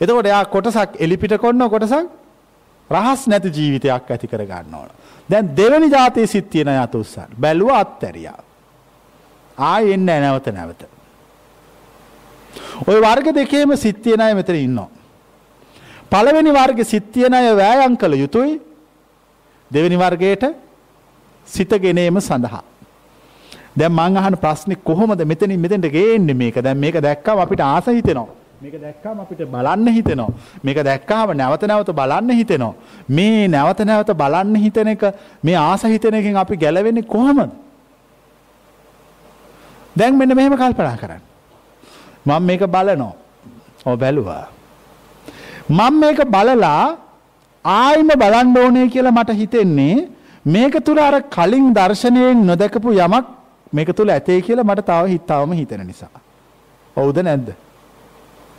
එතකොට 0.00 0.26
එයා 0.26 0.44
කොටසක් 0.46 0.96
එලිපිට 0.98 1.36
කොන්න 1.38 1.68
කොටසක් 1.68 2.08
රහස් 2.90 3.26
නැති 3.28 3.50
ජීවිතයක් 3.50 4.10
ඇති 4.10 4.26
කර 4.26 4.44
ගන්න 4.44 4.74
ඕන. 4.74 4.90
දැන් 5.28 5.54
දෙවනි 5.56 5.88
ජාතය 5.90 6.26
සිත්තියන 6.26 6.68
යත 6.68 6.94
උත්සන් 6.94 7.30
බැලුව 7.38 7.70
අත්තැරියා. 7.74 8.38
ආය 9.58 9.92
එන්න 9.92 10.06
නැවත 10.06 10.46
නැවත. 10.52 10.82
ඔය 12.86 13.00
වර්ග 13.00 13.34
දෙකේම 13.34 13.76
සිත්තියන 13.76 14.20
අය 14.20 14.34
මෙතන 14.34 14.54
ඉන්නවා. 14.56 14.88
පළවෙනි 16.10 16.52
වර්ග 16.52 16.84
සිත්තියන 16.84 17.34
අය 17.34 17.50
වෑයන් 17.56 17.96
කළ 17.96 18.14
යුතුයි 18.22 18.60
දෙවැනි 19.70 19.98
වර්ගයට 19.98 20.44
සිතගෙනීම 21.46 22.20
සඳහා. 22.20 22.62
දැ 23.76 23.88
මං 23.88 24.16
අහන 24.16 24.36
ප්‍රශ්නි 24.36 24.76
කොහොමද 24.84 25.20
මෙතනින් 25.24 25.60
මෙතෙන්ට 25.60 25.90
ගේන්න 25.90 26.36
මේක 26.36 26.62
දැන් 26.62 26.78
මේක 26.78 27.00
දැක්කම 27.00 27.38
අපිට 27.38 27.60
ආස 27.60 27.86
හිතෙනවා. 27.88 28.45
මේක 28.66 28.80
දැක්කාම 28.82 29.20
අපිට 29.22 29.42
බලන්න 29.46 29.88
හිතෙනවා. 29.96 30.34
මේක 30.64 30.78
දැක්කාම 30.82 31.30
නැවත 31.40 31.62
නැවත 31.70 31.90
බලන්න 31.98 32.30
හිතෙනවා. 32.38 32.74
මේ 33.08 33.48
නැවත 33.48 33.80
නැවත 33.88 34.10
බලන්න 34.20 34.56
හිතන 34.64 34.88
එක 34.88 35.02
මේ 35.42 35.56
ආස 35.56 35.82
හිතන 35.84 36.14
එකෙන් 36.14 36.36
අපි 36.36 36.56
ගැලවෙන්නේ 36.56 37.06
කොහොමද? 37.14 37.50
දැන් 39.96 40.18
මෙන්න 40.18 40.34
මෙහෙම 40.34 40.56
කල්පනා 40.56 40.96
කරන්න. 41.02 41.22
මම 42.26 42.42
මේක 42.48 42.62
බලනවා. 42.66 43.14
ඔව් 43.86 43.94
බැලුවා. 44.02 44.46
මම 45.68 45.94
මේක 46.02 46.20
බලලා 46.34 46.96
ආයිම 47.64 48.10
බලන්න 48.22 48.56
ඕනේ 48.62 48.88
කියලා 48.88 49.16
මට 49.18 49.38
හිතෙන්නේ 49.42 50.08
මේක 50.44 50.74
තුල 50.86 50.98
අර 50.98 51.14
කලින් 51.36 51.70
දර්ශනයෙන් 51.78 52.42
නොදකපු 52.50 52.98
යමක් 52.98 53.26
මේක 53.72 53.94
තුල 53.94 54.10
ඇතේ 54.10 54.40
කියලා 54.42 54.68
මට 54.70 54.86
තව 54.90 55.06
හිතාවම 55.14 55.52
හිතෙන 55.60 55.86
නිසා. 55.86 56.14
ඔව්ද 56.96 57.18
නැද්ද? 57.28 57.65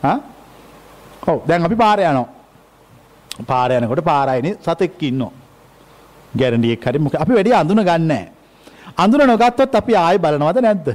හා? 0.04 0.18
ඔව් 1.28 1.40
දැන් 1.48 1.66
අපි 1.66 1.76
පාර 1.76 2.00
යනවා. 2.00 2.28
පාර 3.46 3.70
යනකොට 3.72 4.02
පාරයිනේ 4.04 4.58
සතෙක් 4.62 5.02
ඉන්නවා. 5.02 5.32
ගැරන්ඩියෙක් 6.36 6.86
හරි 6.86 7.00
මොකද 7.00 7.16
අපි 7.16 7.34
වැඩි 7.34 7.54
අඳුන 7.54 7.84
ගන්නෑ. 7.84 8.26
අඳුන 8.98 9.28
නොගත්තොත් 9.28 9.76
අපි 9.76 9.96
ආයි 9.96 10.18
බලනවද 10.18 10.60
නැද්ද? 10.62 10.88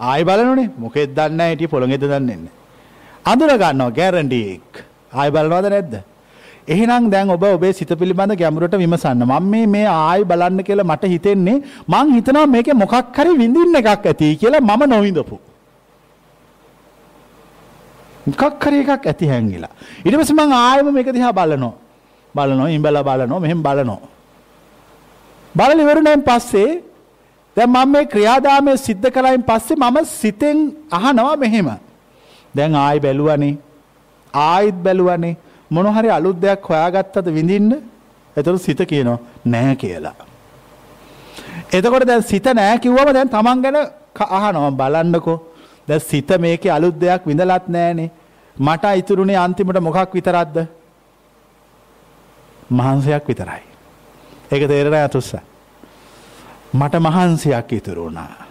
ආයි 0.00 0.24
බලනෝනේ 0.24 0.68
මොකෙද 0.78 1.10
දන්නේ 1.16 1.36
නැහැ 1.38 1.52
හිටිය 1.54 1.68
පොළොංගෙද 1.68 2.04
දන්නේ 2.04 2.36
නැහැ. 2.36 2.52
අඳුන 3.24 3.52
ගන්නවා 3.62 3.96
ගැරන්ඩියෙක්. 3.98 4.84
ආයි 5.12 5.30
බලනවද 5.30 5.66
නැද්ද? 5.74 5.94
එහෙනම් 6.68 7.10
දැන් 7.10 7.30
ඔබ 7.30 7.42
ඔබේ 7.42 7.72
සිත 7.72 7.90
පිළිබඳ 8.00 8.36
ගැඹුරට 8.40 8.76
විමසන්න. 8.82 9.24
මම 9.24 9.50
මේ 9.50 9.66
මේ 9.66 9.86
ආයි 9.86 10.24
බලන්න 10.24 10.64
කියලා 10.68 10.90
මට 10.92 11.04
හිතෙන්නේ 11.14 11.58
මං 11.88 12.14
හිතනවා 12.16 12.46
මේකේ 12.46 12.74
මොකක් 12.82 13.16
හරි 13.16 13.36
විඳින්න 13.42 13.80
එකක් 13.80 14.06
ඇති 14.06 14.36
කියලා 14.40 14.60
මම 14.60 14.82
නොවිඳපු. 14.94 15.38
මොකක් 18.26 18.64
හරි 18.64 18.78
එකක් 18.82 19.06
ඇති 19.10 19.26
හැංගිලා. 19.32 19.72
ඊට 20.04 20.16
පස්සේ 20.20 20.38
මං 20.40 20.52
ආයෙම 20.52 20.88
මේක 20.96 21.08
දිහා 21.16 21.32
බලනවා. 21.38 21.74
බලනවා, 22.34 22.68
ඉඹලා 22.76 23.04
බලනවා, 23.08 23.40
මෙහෙම 23.44 23.60
බලනවා. 23.66 24.02
බලලා 25.54 25.82
ඉවරුණාන් 25.84 26.22
පස්සේ 26.28 26.70
දැන් 27.56 27.70
මම 27.70 27.88
මේ 27.92 28.04
ක්‍රියාදාමය 28.12 28.72
සිද්ධ 28.86 29.08
කළායින් 29.14 29.44
පස්සේ 29.50 29.80
මම 29.82 29.96
සිතෙන් 30.20 30.58
අහනවා 30.98 31.36
මෙහෙම. 31.36 31.68
දැන් 32.56 32.74
ආයි 32.84 33.00
බැලුවනේ. 33.00 33.54
ආයිත් 34.34 34.78
බැලුවනේ. 34.84 35.36
මොන 35.70 35.86
හරි 35.96 36.08
අලුත් 36.18 36.36
දෙයක් 36.44 36.62
හොයාගත්තද 36.70 37.26
විඳින්න? 37.36 37.72
එතකොට 38.36 38.62
සිත 38.66 38.80
කියනවා 38.90 39.18
නෑ 39.52 39.74
කියලා. 39.82 40.14
එතකොට 41.76 42.04
දැන් 42.10 42.22
සිත 42.22 42.46
නෑ 42.58 42.78
කිව්වම 42.84 43.08
දැන් 43.16 43.28
Taman 43.36 43.62
ගැන 43.64 43.76
අහනවා 44.36 44.70
බලන්නකෝ. 44.80 45.38
දැන් 45.88 46.00
සිත 46.00 46.28
මේකේ 46.38 46.70
අලුත් 46.70 47.00
දෙයක් 47.00 47.26
විඳලත් 47.26 47.68
නෑනේ. 47.68 48.10
මට 48.56 48.84
ඉතුරුනේ 48.96 49.36
අන්තිමට 49.36 49.80
මොකක් 49.80 50.14
විතරක්ද? 50.14 50.66
මහන්සියක් 52.70 53.28
විතරයි. 53.28 53.62
ඒක 54.52 54.68
තේරෙන්නේ 54.68 55.04
අතුස්ස. 55.04 55.34
මට 56.74 56.94
මහන්සියක් 57.00 57.72
ඉතුරු 57.72 58.04
වුණා. 58.04 58.46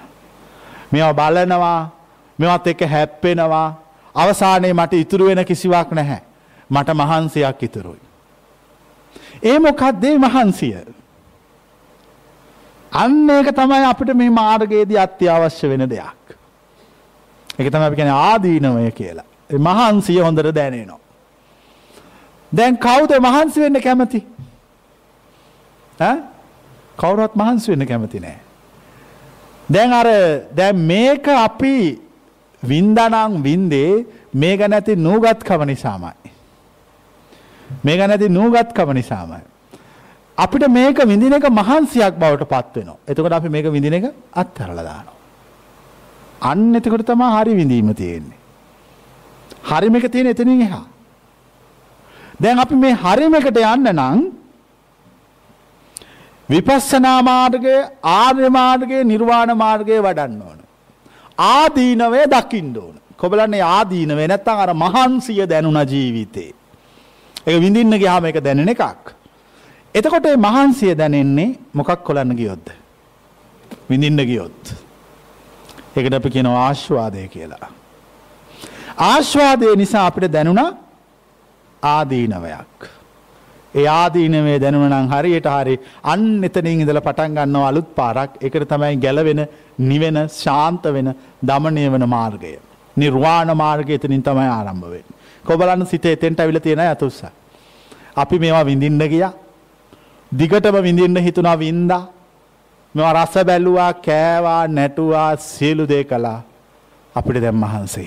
මේවා 0.91 1.31
බලනවා, 1.31 1.91
මේවත් 2.39 2.67
එක්ක 2.67 2.81
හැප්පෙනවා. 2.89 3.69
අවසානයේ 4.15 4.73
මට 4.73 4.93
ඉතුරු 4.93 5.25
වෙන 5.25 5.45
කිසිවක් 5.45 5.91
නැහැ. 5.91 6.21
මට 6.69 6.89
මහන්සියක් 6.93 7.63
ඉතුරුයි. 7.63 8.01
ඒ 9.43 9.59
මොකක්ද 9.59 10.03
මේ 10.03 10.17
මහන්සිය? 10.17 10.77
අන්න 12.91 13.29
ඒක 13.29 13.51
තමයි 13.55 13.85
අපිට 13.85 14.13
මේ 14.15 14.29
මාර්ගයේදී 14.29 14.97
අත්‍යවශ්‍ය 14.97 15.69
වෙන 15.69 15.89
දෙයක්. 15.89 16.34
ඒක 17.59 17.71
තමයි 17.71 17.85
අපි 17.87 17.95
කියන්නේ 17.95 18.21
ආදීනවය 18.29 18.91
කියලා. 18.91 19.25
ඒ 19.49 19.57
මහන්සිය 19.57 20.19
හොඳට 20.19 20.55
දැනෙනවා. 20.55 20.99
දැන් 22.51 22.77
කවුද 22.77 23.11
මහන්සි 23.19 23.61
වෙන්න 23.61 23.81
කැමති? 23.81 24.19
ඈ? 25.99 26.17
කවුරුත් 26.97 27.35
මහන්සි 27.35 27.71
වෙන්න 27.71 27.87
කැමති 27.87 28.19
නෑ. 28.19 28.37
දැන් 29.71 29.93
අර 29.93 30.07
දැන් 30.53 30.75
මේක 30.87 31.27
අපි 31.27 31.75
වින්දානම් 32.63 33.41
වින්දේ 33.43 34.05
මේක 34.33 34.59
නැති 34.67 34.95
නූගත්කම 34.97 35.65
නිසාමයි. 35.65 36.31
මේක 37.83 37.99
නැති 38.01 38.29
නූගත්කම 38.29 38.93
නිසාමයි. 38.93 39.43
අපිට 40.37 40.67
මේක 40.69 40.97
විඳින 41.05 41.33
එක 41.33 41.49
මහන්සියක් 41.49 42.13
බවට 42.19 42.47
පත් 42.47 42.75
වෙනවා. 42.75 42.97
එතකොට 43.07 43.33
අපි 43.33 43.49
මේක 43.49 43.65
විඳින 43.71 43.93
එක 43.93 44.05
අත්හැරලා 44.33 44.83
දානවා. 44.83 45.15
අන්න 46.41 46.75
එතකොට 46.75 47.05
තමයි 47.05 47.29
හරි 47.35 47.53
විඳීම 47.55 47.93
තියෙන්නේ. 47.93 48.39
හරිම 49.63 49.95
එක 49.95 50.11
තියෙන 50.11 50.27
එතනින් 50.27 50.61
එහා. 50.61 50.85
දැන් 52.41 52.59
අපි 52.59 52.75
මේ 52.75 52.93
හරිම 52.93 53.35
එකට 53.35 53.57
යන්න 53.57 53.87
නම් 53.93 54.19
විපස්සනා 56.49 57.21
මාර්ගයේ 57.21 57.87
ආර්ය 58.03 58.49
මාර්ගයේ 58.49 59.03
නිර්වාණ 59.03 59.57
මාර්ගයේ 59.57 60.01
වඩන්න 60.01 60.41
ඕන. 60.41 60.59
ආදීනවය 61.37 62.21
දකින්න 62.27 62.77
ඕන. 62.77 62.95
කොබලන්නේ 63.17 63.61
ආදීනවේ 63.61 64.27
නැත්තම් 64.27 64.61
අර 64.63 64.73
මහන්සිය 64.73 65.47
දැනුණ 65.47 65.81
ජීවිතේ. 65.87 66.51
ඒක 67.47 67.61
විඳින්න 67.61 67.97
ගියාම 67.97 68.25
ඒක 68.25 68.43
දැනෙන 68.43 68.69
එකක්. 68.69 69.13
එතකොට 69.95 70.23
මේ 70.23 70.37
මහන්සිය 70.37 70.95
දැනෙන්නේ 70.95 71.55
මොකක් 71.73 72.03
කොලන්න 72.03 72.35
ගියොත්ද? 72.35 72.67
විඳින්න 73.89 74.25
ගියොත්. 74.29 74.84
එකට 75.95 76.13
අපි 76.13 76.29
කියන 76.29 76.47
ආශ්වාදය 76.47 77.27
කියලා. 77.27 77.69
ආශ්වාදය 79.10 79.75
නිසා 79.75 80.05
අපිට 80.08 80.31
දැනුණා 80.31 80.69
ආදීනවයක්. 81.84 82.77
ඒ 83.75 83.88
ආදීනවේ 84.01 84.58
දැනුවනම් 84.63 85.08
හරියට 85.13 85.47
හරි 85.53 85.75
අන්න 86.03 86.43
එතනින් 86.47 86.81
ඉඳල 86.84 86.99
පටන් 86.99 87.36
ගන්නව 87.38 87.63
අලුත් 87.69 87.89
පාරක් 87.95 88.31
එකට 88.41 88.67
තමයි 88.71 88.95
ගැලවෙන 88.95 89.41
නිවෙන 89.89 90.19
ශාන්ත 90.43 90.84
වෙන 90.95 91.10
දමනය 91.49 91.86
වන 91.93 92.05
මාර්ගය. 92.15 92.53
නිර්වාණ 92.97 93.51
මාර්ගය 93.58 93.93
එතනින් 93.97 94.23
තමයි 94.23 94.49
ආරම්භවෙන්. 94.49 95.08
කොබලන්න 95.45 95.86
සිත 95.86 96.05
එතෙන්ට 96.05 96.39
ඇවිල 96.39 96.60
තියෙන 96.60 96.79
ඇතුස්ස. 96.79 97.23
අපි 98.15 98.39
මේවා 98.39 98.65
විඳින්න 98.65 99.03
ගිය. 99.13 99.25
දිගටම 100.31 100.77
විඳින්න 100.88 101.17
හිතුනා 101.17 101.58
වින්දා 101.60 102.03
මෙවා 102.95 103.13
රස 103.13 103.34
බැලුවා 103.47 103.93
කෑවා 104.08 104.67
නැටුවා 104.67 105.31
සියලු 105.45 105.86
දේ 105.91 106.03
කළා 106.03 106.39
අපිට 107.15 107.41
දැන් 107.45 107.58
මහන්සි. 107.63 108.05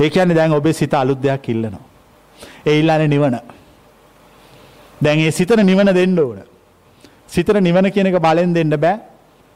ඒ 0.00 0.10
කියන්නේ 0.10 0.36
දැන් 0.36 0.52
ඔබේ 0.52 0.72
සිත 0.72 0.94
අලුත් 0.94 1.22
දෙයක් 1.22 1.48
ඉල්ලනවා. 1.48 1.84
ඒ 2.66 2.78
ඉල්ලන්නේ 2.80 3.08
නිවන. 3.08 3.36
දැන් 5.04 5.18
ඒ 5.20 5.30
සිතන 5.30 5.62
නිවන 5.66 5.90
දෙන්න 5.94 6.18
ඕන. 6.18 6.38
සිතන 7.26 7.58
නිවන 7.62 7.90
කියන 7.94 8.10
එක 8.10 8.20
බලෙන් 8.26 8.54
දෙන්න 8.54 8.74
බෑ. 8.84 9.00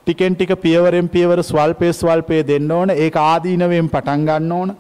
ටිකෙන් 0.07 0.35
ටික 0.37 0.53
පියවරෙන් 0.65 1.09
පියවර 1.09 1.43
ස්වල්පේ 1.43 1.93
ස්වල්පේ 1.93 2.43
දෙන්න 2.47 2.71
ඕන. 2.71 2.91
ඒක 2.91 3.17
ආදීනවෙන් 3.17 3.93
පටන් 3.95 4.27
ගන්න 4.29 4.53
ඕන. 4.53 4.75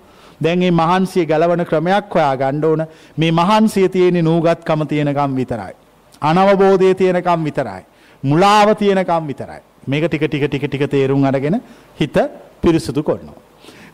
දැන් 0.44 0.58
මේ 0.58 0.74
මහන්සිය 0.80 1.26
ගලවන 1.26 1.64
ක්‍රමයක් 1.70 2.14
හොයා 2.14 2.34
ගන්න 2.36 2.64
ඕන. 2.64 2.86
මේ 3.16 3.32
මහන්සිය 3.32 3.88
තියෙන්නේ 3.88 4.22
නූගත්කම 4.22 4.82
තියෙනකම් 4.90 5.36
විතරයි. 5.36 5.74
අනවබෝධය 6.22 6.94
තියෙනකම් 6.94 7.40
විතරයි. 7.44 7.82
මුලාව 8.22 8.68
තියෙනකම් 8.74 9.24
විතරයි. 9.26 9.60
මේක 9.86 10.04
ටික 10.04 10.24
ටික 10.24 10.44
ටික 10.46 10.64
ටික 10.66 10.84
තේරුම් 10.90 11.24
අරගෙන 11.24 11.60
හිත 12.00 12.16
පිරිසුදු 12.62 13.02
කරනවා. 13.02 13.38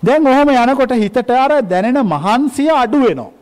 දැන් 0.02 0.26
ඔහොම 0.26 0.48
යනකොට 0.50 0.92
හිතට 0.94 1.30
අර 1.36 1.62
දැනෙන 1.64 1.98
මහන්සිය 2.06 2.70
අඩු 2.72 3.00
වෙනවා. 3.04 3.32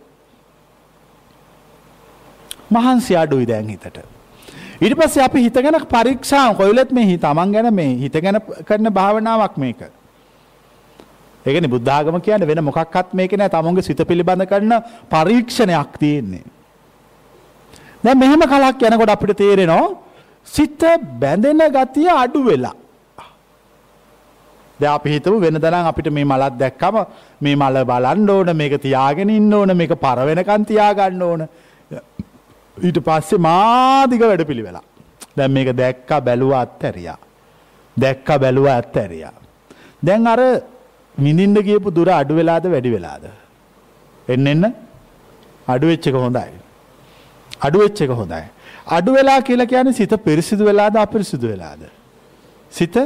මහන්සිය 2.70 3.16
අඩුයි 3.16 3.46
දැන් 3.46 3.68
හිතට. 3.68 3.99
ඊට 4.81 4.94
පස්සේ 4.94 5.25
අපි 5.25 5.42
හිත 5.42 5.55
ගැන 5.57 5.79
පරීක්ෂා 5.87 6.55
කොයිලත් 6.55 6.90
මේ 6.92 7.07
හිත 7.07 7.20
තමන් 7.20 7.53
ගැන 7.53 7.75
මේ 7.75 7.92
හිත 7.96 8.12
ගැන 8.14 8.40
කරන 8.64 8.90
භාවනාවක් 8.90 9.57
මේක. 9.57 9.81
ඒකනේ 11.46 11.68
බුද්ධ 11.68 11.90
ආගම 11.90 12.20
කියන්නේ 12.20 12.49
වෙන 12.49 12.64
මොකක්වත් 12.64 13.14
මේක 13.14 13.33
නෑ 13.33 13.49
තමන්ගේ 13.49 13.83
සිත 13.83 14.01
පිළිබඳ 14.09 14.46
කරන 14.46 14.72
පරීක්ෂණයක් 15.11 15.99
තියෙන්නේ. 15.99 16.44
දැන් 18.07 18.19
මෙහෙම 18.23 18.42
කලක් 18.53 18.83
යනකොට 18.88 19.14
අපිට 19.14 19.38
තේරෙනවා 19.42 19.87
සිත 20.57 20.83
බැඳෙන 21.23 21.62
ගතිය 21.77 22.11
අඩු 22.23 22.40
වෙලා. 22.49 22.75
දැන් 24.81 24.92
අපි 24.97 25.09
හිතමු 25.14 25.37
වෙනදනම් 25.45 25.88
අපිට 25.90 26.09
මේ 26.16 26.27
මලක් 26.33 26.55
දැක්කම 26.62 26.97
මේ 27.45 27.57
මල 27.61 27.77
බලන්න 27.90 28.31
ඕන 28.35 28.51
මේක 28.61 28.75
තියාගෙන 28.87 29.31
ඉන්න 29.38 29.55
ඕන 29.59 29.73
මේක 29.81 29.95
පර 30.05 30.19
වෙනකන් 30.29 30.66
තියාගන්න 30.71 31.23
ඕන. 31.29 31.42
ඊට 32.77 32.99
පස්සේ 33.07 33.42
මාදිග 33.49 34.23
වැඩපිළිවෙලා. 34.31 34.85
දැන් 35.37 35.53
මේක 35.57 35.71
දැක්කා 35.83 36.21
බැලුවා 36.29 36.62
අත්හැරියා. 36.66 37.19
දැක්කා 37.97 38.38
බැලුවා 38.45 38.77
අත්හැරියා. 38.83 39.35
දැන් 40.07 40.27
අර 40.35 40.40
විඳින්න 41.25 41.59
ගියපු 41.69 41.95
දුර 41.99 42.09
අඩු 42.21 42.38
වෙලාද 42.38 42.64
වැඩි 42.75 42.95
වෙලාද? 42.97 43.25
එන්න 44.29 44.47
එන්න 44.53 44.64
අඩු 45.69 45.87
වෙච්ච 45.90 46.07
එක 46.09 46.19
හොඳයි. 46.27 46.65
අඩු 47.61 47.79
වෙච්ච 47.79 48.03
එක 48.03 48.11
හොඳයි. 48.11 48.45
අඩු 48.87 49.12
වෙලා 49.12 49.40
කියලා 49.42 49.66
කියන්නේ 49.66 49.92
සිත 49.92 50.12
පිරිසිදු 50.25 50.64
වෙලාද 50.64 50.97
අපිරිසිදු 50.97 51.47
වෙලාද? 51.49 51.83
සිත 52.71 52.97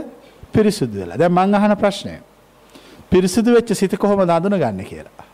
පිරිසිදු 0.52 1.00
වෙලා. 1.00 1.16
දැන් 1.16 1.32
මං 1.32 1.54
අහන 1.54 1.76
ප්‍රශ්නය. 1.76 2.18
පිරිසිදු 3.10 3.54
වෙච්ච 3.54 3.74
සිත 3.74 3.96
කොහොමද 3.96 4.30
අඳුනගන්නේ 4.30 4.84
කියලා. 4.84 5.24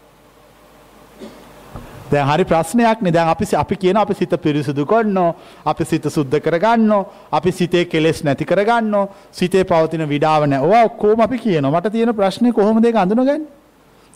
දැන් 2.11 2.27
හරි 2.29 2.45
ප්‍රශ්නයක් 2.45 3.03
නේ 3.03 3.13
දැන් 3.13 3.29
අපි 3.29 3.45
අපි 3.57 3.77
කියන 3.77 3.97
අපි 3.97 4.15
සිත 4.15 4.33
පිරිසිදු 4.45 4.87
කරනවා 4.87 5.35
අපි 5.67 5.85
සිත 5.85 6.05
සුද්ධ 6.17 6.39
කරගන්නවා 6.41 7.07
අපි 7.33 7.51
සිතේ 7.53 7.85
කෙලෙස් 7.85 8.23
නැති 8.25 8.45
කරගන්නවා 8.45 9.09
සිතේ 9.33 9.65
පවතින 9.65 10.09
විඩාව 10.09 10.47
නැහැ. 10.47 10.67
ඔවා 10.67 10.85
ඔක්කොම 10.85 11.21
අපි 11.21 11.39
කියනවා. 11.39 11.75
මට 11.75 11.93
තියෙන 11.93 12.15
ප්‍රශ්නේ 12.15 12.53
කොහොමද 12.53 12.85
ඒක 12.85 12.97
අඳුනගන්නේ? 12.97 13.41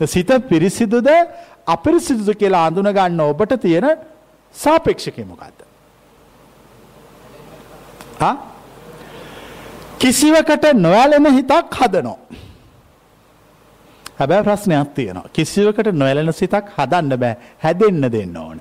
සිත 0.01 0.31
පිරිසිදුද 0.49 1.09
අපිරිසිදුද 1.67 2.31
කියලා 2.37 2.67
අඳුන 2.69 2.89
ගන්න 2.97 3.21
ඔබට 3.21 3.61
තියෙන 3.61 3.87
සාපේක්ෂකය 4.55 5.25
මොකද්ද? 5.25 5.61
ආ 8.21 8.37
කිසිවකට 9.99 10.65
නොඇලෙන 10.75 11.27
හිතක් 11.33 11.75
හදනවා. 11.81 12.19
හැබැයි 14.19 14.45
ප්‍රශ්නයක් 14.45 14.95
තියෙනවා. 14.95 15.29
කිසිවකට 15.33 15.93
නොඇලෙන 15.93 16.33
සිතක් 16.33 16.67
හදන්න 16.77 17.19
බෑ. 17.23 17.37
හැදෙන්න 17.65 18.13
දෙන්න 18.13 18.37
ඕන. 18.37 18.61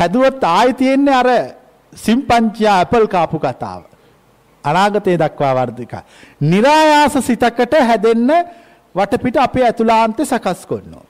හැදුවත් 0.00 0.44
ආයි 0.44 0.72
තියෙන්නේ 0.74 1.14
අර 1.14 1.30
සිම්පන්චියා 1.92 2.76
ඇපල් 2.78 3.06
කාපු 3.06 3.38
කතාව. 3.38 3.82
අනාගතය 4.64 5.18
දක්වා 5.18 5.54
වර්ධික. 5.58 5.92
નિરાයාස 6.40 7.14
සිතකට 7.28 7.74
හැදෙන්න 7.88 8.30
වටපිට 8.94 9.36
අපේ 9.36 9.64
ඇතුළාන්තේ 9.64 10.26
සකස් 10.26 10.66
කරනවා. 10.66 11.07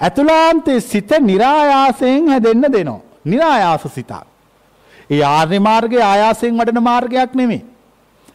ඇතුලාන්තයේ 0.00 0.80
සිත 0.80 1.10
નિરાයාසයෙන් 1.20 2.28
හැදෙන්න 2.28 2.72
දෙනවා. 2.72 3.00
નિરાයාස 3.24 3.84
සිතක්. 3.94 4.12
ඒ 5.10 5.22
ආර්ය 5.24 5.58
මාර්ගයේ 5.60 6.02
ආයාසයෙන් 6.02 6.56
වඩන 6.56 6.82
මාර්ගයක් 6.82 7.34
නෙමෙයි. 7.34 7.64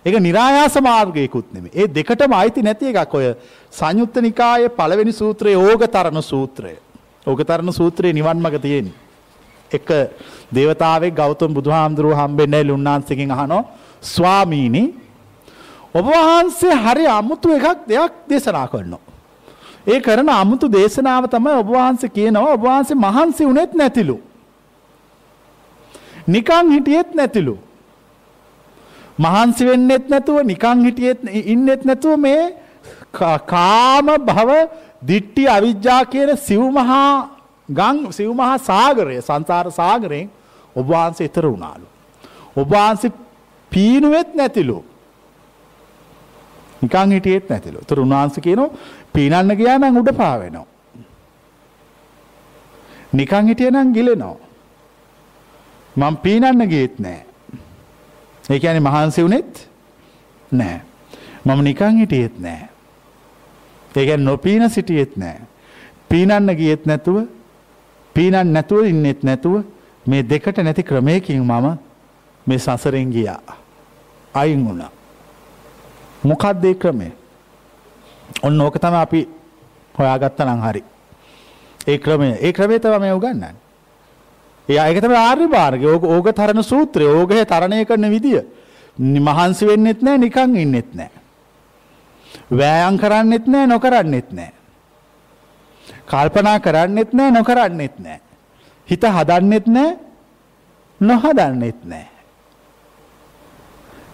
ඒක 0.06 0.20
નિરાයාස 0.20 0.76
මාර්ගයකුත් 0.82 1.48
නෙමෙයි. 1.54 1.72
ඒ 1.74 1.88
දෙකටම 1.88 2.34
අයිති 2.34 2.62
නැති 2.62 2.92
එකක් 2.94 3.14
ඔය 3.14 3.34
සංයුත්ත 3.72 4.16
නිකායේ 4.22 4.70
පළවෙනි 4.72 5.14
සූත්‍රයේ 5.14 5.58
ඕගතරණ 5.58 6.22
සූත්‍රය. 6.24 6.76
ඕගතරණ 7.28 7.74
සූත්‍රයේ 7.74 8.14
නිවන් 8.14 8.38
මඟ 8.38 8.62
තියෙන්නේ. 8.62 9.00
එක 9.72 9.88
දේවතාවෙක් 10.52 11.16
ගෞතම 11.16 11.54
බුදුහාමුදුරුව 11.54 12.14
හම්බෙන්නේ 12.14 12.64
ලුණ්ණාන්සේකින් 12.64 13.32
අහනෝ 13.32 13.64
ස්වාමීනි 14.04 14.84
ඔබ 15.96 16.06
වහන්සේ 16.08 16.76
හරි 16.76 17.06
අමුතු 17.10 17.50
එකක් 17.52 17.88
දෙයක් 17.88 18.14
දේශනා 18.30 18.68
කරනවා. 18.68 19.15
ඒ 19.88 20.00
කරන 20.00 20.30
අමුතු 20.32 20.68
දේශනාව 20.68 21.28
තමයි 21.28 21.58
ඔබ 21.62 21.70
වහන්සේ 21.70 22.10
කියනවා 22.10 22.54
ඔබ 22.54 22.64
වහන්සේ 22.64 22.98
මහන්සි 22.98 23.46
වුණෙත් 23.46 23.74
නැතිලු. 23.74 24.18
නිකන් 26.28 26.72
හිටියෙත් 26.72 27.10
නැතිලු. 27.14 27.56
මහන්සි 29.20 29.66
වෙන්නෙත් 29.66 30.10
නැතුව 30.10 30.44
නිකන් 30.44 30.86
හිටියෙත් 30.86 31.20
ඉන්නෙත් 31.46 31.86
නැතුව 31.86 32.18
මේ 32.18 32.42
කාම 33.46 34.08
භව 34.28 34.52
දිට්ටි 35.08 35.44
අවිජ්ජා 35.48 36.02
කියන 36.06 36.38
සිව්මහා 36.40 37.30
ගං 37.70 37.98
සිව්මහා 38.12 38.58
සාගරය 38.60 39.22
සංසාර 39.22 39.72
සාගරයෙන් 39.72 40.30
ඔබ 40.76 40.86
වහන්සේ 40.88 41.28
ඊතර 41.28 41.46
වුණාලු. 41.46 41.88
ඔබ 42.56 42.68
වහන්සේ 42.70 43.12
පීනුවෙත් 43.72 44.36
නැතිලු. 44.36 44.84
නිකන් 46.82 47.12
හිටියෙත් 47.12 47.50
නැතිලු. 47.50 47.78
ඒතර 47.78 48.00
උන්වහන්සේ 48.00 48.42
කියනවා 48.42 48.70
පීනන්න 49.16 49.56
ගියා 49.60 49.78
නම් 49.80 49.98
උඩ 49.98 50.12
පාවෙනවා. 50.18 50.68
නිකන් 53.14 53.48
හිටිය 53.48 53.72
නම් 53.72 53.94
ගිලෙනවා. 53.94 54.36
මම 55.96 56.18
පීනන්න 56.18 56.68
ගියෙත් 56.68 57.00
නෑ. 57.00 57.22
ඒ 58.50 58.60
කියන්නේ 58.60 58.86
මහන්සි 58.88 59.24
වුණෙත් 59.24 59.68
නෑ. 60.52 60.82
මම 61.46 61.64
නිකන් 61.64 61.98
හිටියෙත් 62.00 62.40
නෑ. 62.40 62.70
ඒ 63.96 64.06
කියන්නේ 64.06 64.26
නොපීන 64.26 64.70
සිටියෙත් 64.70 65.18
නෑ. 65.18 65.40
පීනන්න 66.10 66.56
ගියෙත් 66.58 66.86
නැතුව 66.86 67.24
පීනන්න 68.16 68.54
නැතුව 68.54 68.86
ඉන්නෙත් 68.86 69.24
නැතුව 69.24 69.64
මේ 70.08 70.24
දෙකට 70.30 70.58
නැති 70.58 70.84
ක්‍රමයකින් 70.84 71.44
මම 71.44 71.78
මේ 72.48 72.60
සසරෙන් 72.60 73.12
ගියා. 73.12 73.42
අයින් 74.34 74.66
වුණා. 74.66 74.92
මොකක්ද 76.24 76.66
ඒ 76.66 76.74
ක්‍රමය? 76.76 77.12
ඔන්න 78.44 78.62
ඕක 78.62 78.80
තමයි 78.80 79.00
අපි 79.02 79.22
හොයාගත්තා 79.98 80.46
නම් 80.46 80.62
හරි. 80.62 80.84
ඒ 81.88 81.98
ක්‍රමය 81.98 82.30
ඒ 82.42 82.52
ක්‍රමය 82.54 82.80
තමයි 82.80 83.00
මේ 83.00 83.14
උගන්වන්නේ. 83.14 83.56
ඒ 84.70 84.80
ඒක 84.80 85.02
තමයි 85.02 85.18
ආර්ය 85.18 85.48
මාර්ගය. 85.48 85.86
ඕක 85.86 86.04
ඕක 86.04 86.28
තරණ 86.36 86.64
සූත්‍රය. 86.64 87.06
ඕකේ 87.06 87.46
තරණය 87.46 87.86
කරන 87.86 88.10
විදිය. 88.10 88.42
මහන්සි 88.98 89.68
වෙන්නෙත් 89.68 90.02
නැහැ 90.02 90.18
නිකන් 90.18 90.56
ඉන්නෙත් 90.56 90.90
නැහැ. 90.94 91.22
වෑයම් 92.52 92.98
කරන්නෙත් 92.98 93.48
නැහැ 93.48 93.68
නොකරන්නෙත් 93.68 94.32
නැහැ. 94.32 94.54
කල්පනා 96.10 96.60
කරන්නෙත් 96.60 97.14
නැහැ 97.14 97.32
නොකරන්නෙත් 97.32 98.00
නැහැ. 98.00 98.22
හිත 98.88 99.04
හදන්නෙත් 99.04 99.68
නැහැ 99.68 99.98
නොහදන්නෙත් 101.02 101.80
නැහැ. 101.84 102.10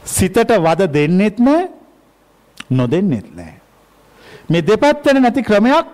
සිතට 0.04 0.38
වද 0.38 0.92
දෙන්නෙත් 0.94 1.40
නැහැ 1.40 1.70
නොදෙන්නෙත් 2.70 3.36
නැහැ. 3.36 3.61
මේ 4.52 4.62
දෙපැත්තට 4.62 5.14
නැති 5.20 5.42
ක්‍රමයක් 5.44 5.86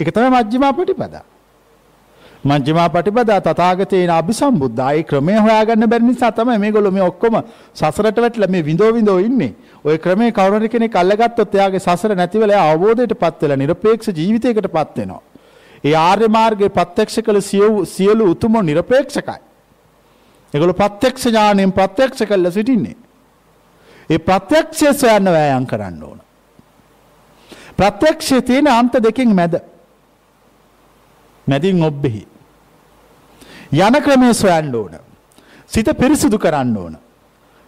එක 0.00 0.08
තමයි 0.10 0.30
මජ්ක්‍ධිමා 0.30 0.72
ප්‍රතිපදා. 0.72 1.24
මජ්ක්‍ධිමා 2.44 2.88
ප්‍රතිපදා 2.88 3.40
තථාගතයන් 3.40 4.10
අභිසම්බුද්ධායි 4.10 5.04
ක්‍රමය 5.10 5.36
හොයාගන්න 5.36 5.86
බැරි 5.92 6.04
නිසා 6.04 6.32
තමයි 6.32 6.58
මේගොල්ලෝ 6.58 6.92
මේ 6.96 7.04
ඔක්කොම 7.10 7.36
සසරට 7.74 8.18
වැටලා 8.24 8.48
මේ 8.48 8.64
විඳෝ 8.64 8.90
විඳෝ 8.96 9.18
ඉන්නේ. 9.18 9.52
ওই 9.84 9.98
ක්‍රමේ 9.98 10.32
කවුරුරි 10.32 10.68
කෙනෙක් 10.68 10.96
අල්ලගත්තොත් 10.96 11.54
එයාගේ 11.54 11.84
සසර 11.86 12.16
නැතිවලා 12.16 12.56
එයා 12.56 12.66
අවබෝධයටපත් 12.72 13.40
වෙලා 13.42 13.56
নিরপেক্ষ 13.56 14.08
ජීවිතයකටපත් 14.18 14.98
වෙනවා. 14.98 15.22
ඒ 15.84 15.96
ආර්ය 16.00 16.28
මාර්ගයේ 16.28 16.74
ප්‍රත්‍යක්ෂ 16.78 17.22
කළ 17.26 17.40
සියලු 17.86 18.30
උතුම 18.34 18.60
নিরপেক্ষකයි. 18.70 19.40
ඒගොල්ලෝ 20.54 20.80
ප්‍රත්‍යක්ෂ 20.82 21.24
ඥාණයෙන් 21.26 21.72
ප්‍රත්‍යක්ෂ 21.72 22.26
කළ 22.28 22.50
සිටින්නේ. 22.50 22.96
ඒ 24.10 24.18
ප්‍රත්‍යක්ෂය 24.20 24.94
සොයන්න 24.94 25.34
වෑයම් 25.36 25.66
කරන්න 25.66 26.02
ඕන. 26.02 26.23
ප්‍රත්‍යක්ෂය 27.78 28.42
තියෙන 28.42 28.66
අන්ත 28.66 28.92
දෙකින් 29.02 29.34
මැද. 29.34 29.62
මැදින් 31.46 31.82
ඔබ්බෙහි. 31.82 32.26
යන 33.72 33.96
ක්‍රමය 34.02 34.34
සොයන්න 34.34 34.74
ඕන. 34.74 34.98
සිත 35.66 35.88
පිරිසිදු 35.98 36.38
කරන්න 36.38 36.76
ඕන. 36.76 36.98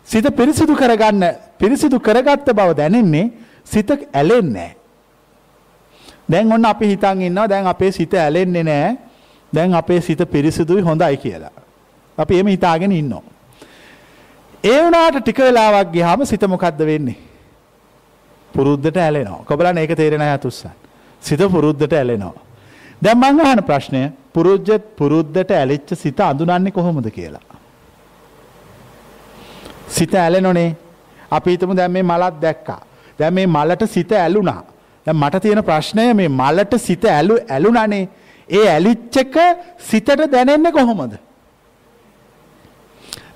සිත 0.06 0.26
පිරිසිදු 0.36 0.74
කරගන්න 0.74 1.24
පිරිසිදු 1.58 2.00
කරගත්ත 2.00 2.52
බව 2.52 2.76
දැනෙන්නේ 2.76 3.30
සිත 3.64 3.90
ඇලෙන්නේ 3.90 4.76
දැන් 6.28 6.52
ඔන්න 6.52 6.64
අපි 6.64 6.86
හිතන් 6.86 7.22
ඉන්නවා 7.22 7.48
දැන් 7.48 7.66
අපේ 7.66 7.92
සිත 7.92 8.14
ඇලෙන්නේ 8.14 8.62
නැහැ. 8.62 8.96
දැන් 9.52 9.74
අපේ 9.74 10.00
සිත 10.00 10.20
පිරිසිදුයි 10.30 10.82
හොඳයි 10.82 11.16
කියලා. 11.16 11.50
අපි 12.18 12.34
එහෙම 12.34 12.46
හිතාගෙන 12.46 12.92
ඉන්නවා. 12.92 13.22
ඒ 14.64 14.82
වුණාට 14.82 15.20
ටික 15.20 15.38
වෙලාවක් 15.38 15.92
ගියාම 15.92 16.26
සිත 16.26 16.42
මොකද්ද 16.42 16.78
වෙන්නේ? 16.78 17.16
පුරුද්දට 18.56 18.96
ඇලෙනවා. 18.96 19.44
කොබලන් 19.48 19.78
ඒක 19.78 19.92
තේරෙන 20.00 20.24
අය 20.26 20.32
අතුස්සන්. 20.38 20.74
සිත 21.22 21.40
පුරුද්දට 21.54 21.92
ඇලෙනවා. 21.92 22.34
දැන් 23.02 23.18
මං 23.18 23.40
අහන 23.40 23.62
ප්‍රශ්නය 23.68 24.02
පුරුද්ද 24.34 24.68
පුරුද්දට 24.98 25.50
ඇලිච්ච 25.60 25.90
සිත 26.02 26.20
අඳුනන්නේ 26.20 26.72
කොහොමද 26.72 27.08
කියලා. 27.16 27.44
සිත 29.88 30.14
ඇලෙනොනේ. 30.14 30.70
අපි 31.30 31.50
හිතමු 31.50 31.76
දැන් 31.76 31.92
මේ 31.92 32.02
මලක් 32.02 32.34
දැක්කා. 32.44 32.80
දැන් 33.18 33.34
මේ 33.34 33.46
මලට 33.46 33.82
සිත 33.96 34.12
ඇලුනා. 34.12 34.62
දැන් 35.06 35.16
මට 35.16 35.42
තියෙන 35.42 35.64
ප්‍රශ්නය 35.64 36.14
මේ 36.14 36.28
මලට 36.28 36.72
සිත 36.86 37.04
ඇලු 37.04 37.38
ඇලුනානේ. 37.50 38.08
ඒ 38.48 38.66
ඇලිච්ච 38.74 39.16
එක 39.16 39.36
සිතට 39.78 40.30
දැනෙන්නේ 40.32 40.72
කොහොමද? 40.72 41.14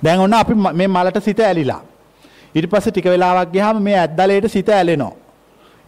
දැන් 0.04 0.20
ඔන්න 0.20 0.35
අපි 0.35 0.54
මේ 0.54 0.88
මලට 0.88 1.24
සිත 1.24 1.40
ඇලිලා. 1.40 1.83
ඊට 2.55 2.71
පස්සේ 2.71 2.93
ටික 2.93 3.05
වෙලාවක් 3.05 3.53
ගියාම 3.53 3.83
මේ 3.83 3.99
ඇද්දලේට 3.99 4.49
සිත 4.49 4.69
ඇලෙනවා. 4.69 5.13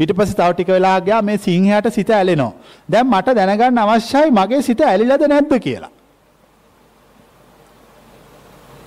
ඊට 0.01 0.13
පස්සේ 0.17 0.39
තව 0.39 0.53
ටික 0.55 0.69
වෙලාවක් 0.69 1.05
ගියා 1.05 1.23
මේ 1.23 1.39
සිංහයාට 1.39 1.91
සිත 1.91 2.11
ඇලෙනවා. 2.11 2.53
දැන් 2.91 3.07
මට 3.07 3.35
දැනගන්න 3.37 3.79
අවශ්‍යයි 3.79 4.31
මගේ 4.31 4.63
සිත 4.63 4.81
ඇලිලාද 4.81 5.27
නැද්ද 5.29 5.53
කියලා. 5.59 5.93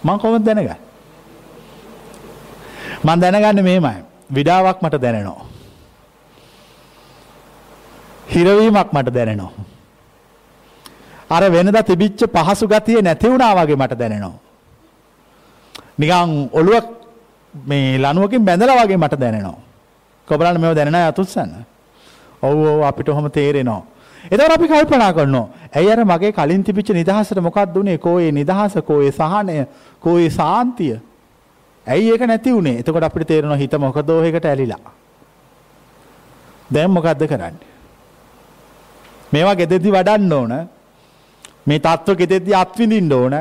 මම 0.03 0.17
කොහොමද 0.19 0.45
දැනගන්නේ? 0.45 0.79
මම 3.03 3.19
දැනගන්නේ 3.21 3.63
මෙහෙමයි. 3.63 4.03
විඩාවක් 4.35 4.81
මට 4.81 5.01
දැනෙනවා. 5.01 5.45
හිරවීමක් 8.33 8.89
මට 8.93 9.13
දැනෙනවා. 9.13 9.53
අර 11.29 11.43
වෙනදා 11.51 11.83
තිබිච්ච 11.83 12.21
පහසු 12.33 12.67
ගතිය 12.67 13.01
නැති 13.01 13.29
වුණා 13.29 13.55
වගේ 13.57 13.75
මට 13.75 13.99
දැනෙනවා. 13.99 14.39
නිකන් 15.99 16.49
ඔළුව 16.53 17.04
මේ 17.63 17.97
ලනුවකින් 17.97 18.45
බැඳලා 18.45 18.85
වගේ 18.85 18.97
මට 18.97 19.19
දැනෙනවා. 19.19 19.59
කොබලන්න 20.27 20.61
මෙව 20.61 20.75
දැනෙන 20.75 20.95
අතුත්සන්න. 20.95 21.51
ඔව්ෝ 22.41 22.83
අපිට 22.83 23.07
හොම 23.07 23.31
තේරෙනවා. 23.31 23.83
එතර 24.31 24.51
අපි 24.51 24.67
කල්පනා 24.67 25.13
කරනවා. 25.13 25.47
ඇයි 25.75 25.91
අර 25.91 26.05
මගේ 26.05 26.31
කලින් 26.31 26.63
තිබිච්ච 26.63 26.89
නිදහසට 26.91 27.39
මොකක් 27.41 27.57
දුන්නේ 27.73 27.97
කෝයේ 27.97 28.31
නිදහස 28.31 28.75
කෝයේ 28.85 29.11
සහනය 29.11 29.65
කෝයේ 29.99 30.29
සාන්තිය. 30.29 30.99
ඇයි 31.87 32.11
ඒක 32.11 32.21
නැති 32.21 32.53
වුණේ 32.53 32.79
එතකොට 32.79 33.03
අපිට 33.03 33.27
තේරෙනවා 33.27 33.57
හිත 33.57 33.73
මොක 33.77 33.97
දෝහකට 34.07 34.45
ඇලිලා. 34.45 34.91
දැම් 36.73 36.91
මොකක්ද 36.91 37.27
කරන්න. 37.27 37.55
මේවා 39.31 39.55
ගෙදෙදි 39.55 39.91
වඩන්න 39.91 40.33
ඕන 40.33 40.53
මේ 41.67 41.79
තත්ත්ව 41.79 42.17
ගෙදෙදි 42.17 42.53
අත්විඳින්න 42.53 43.13
ඕන 43.13 43.33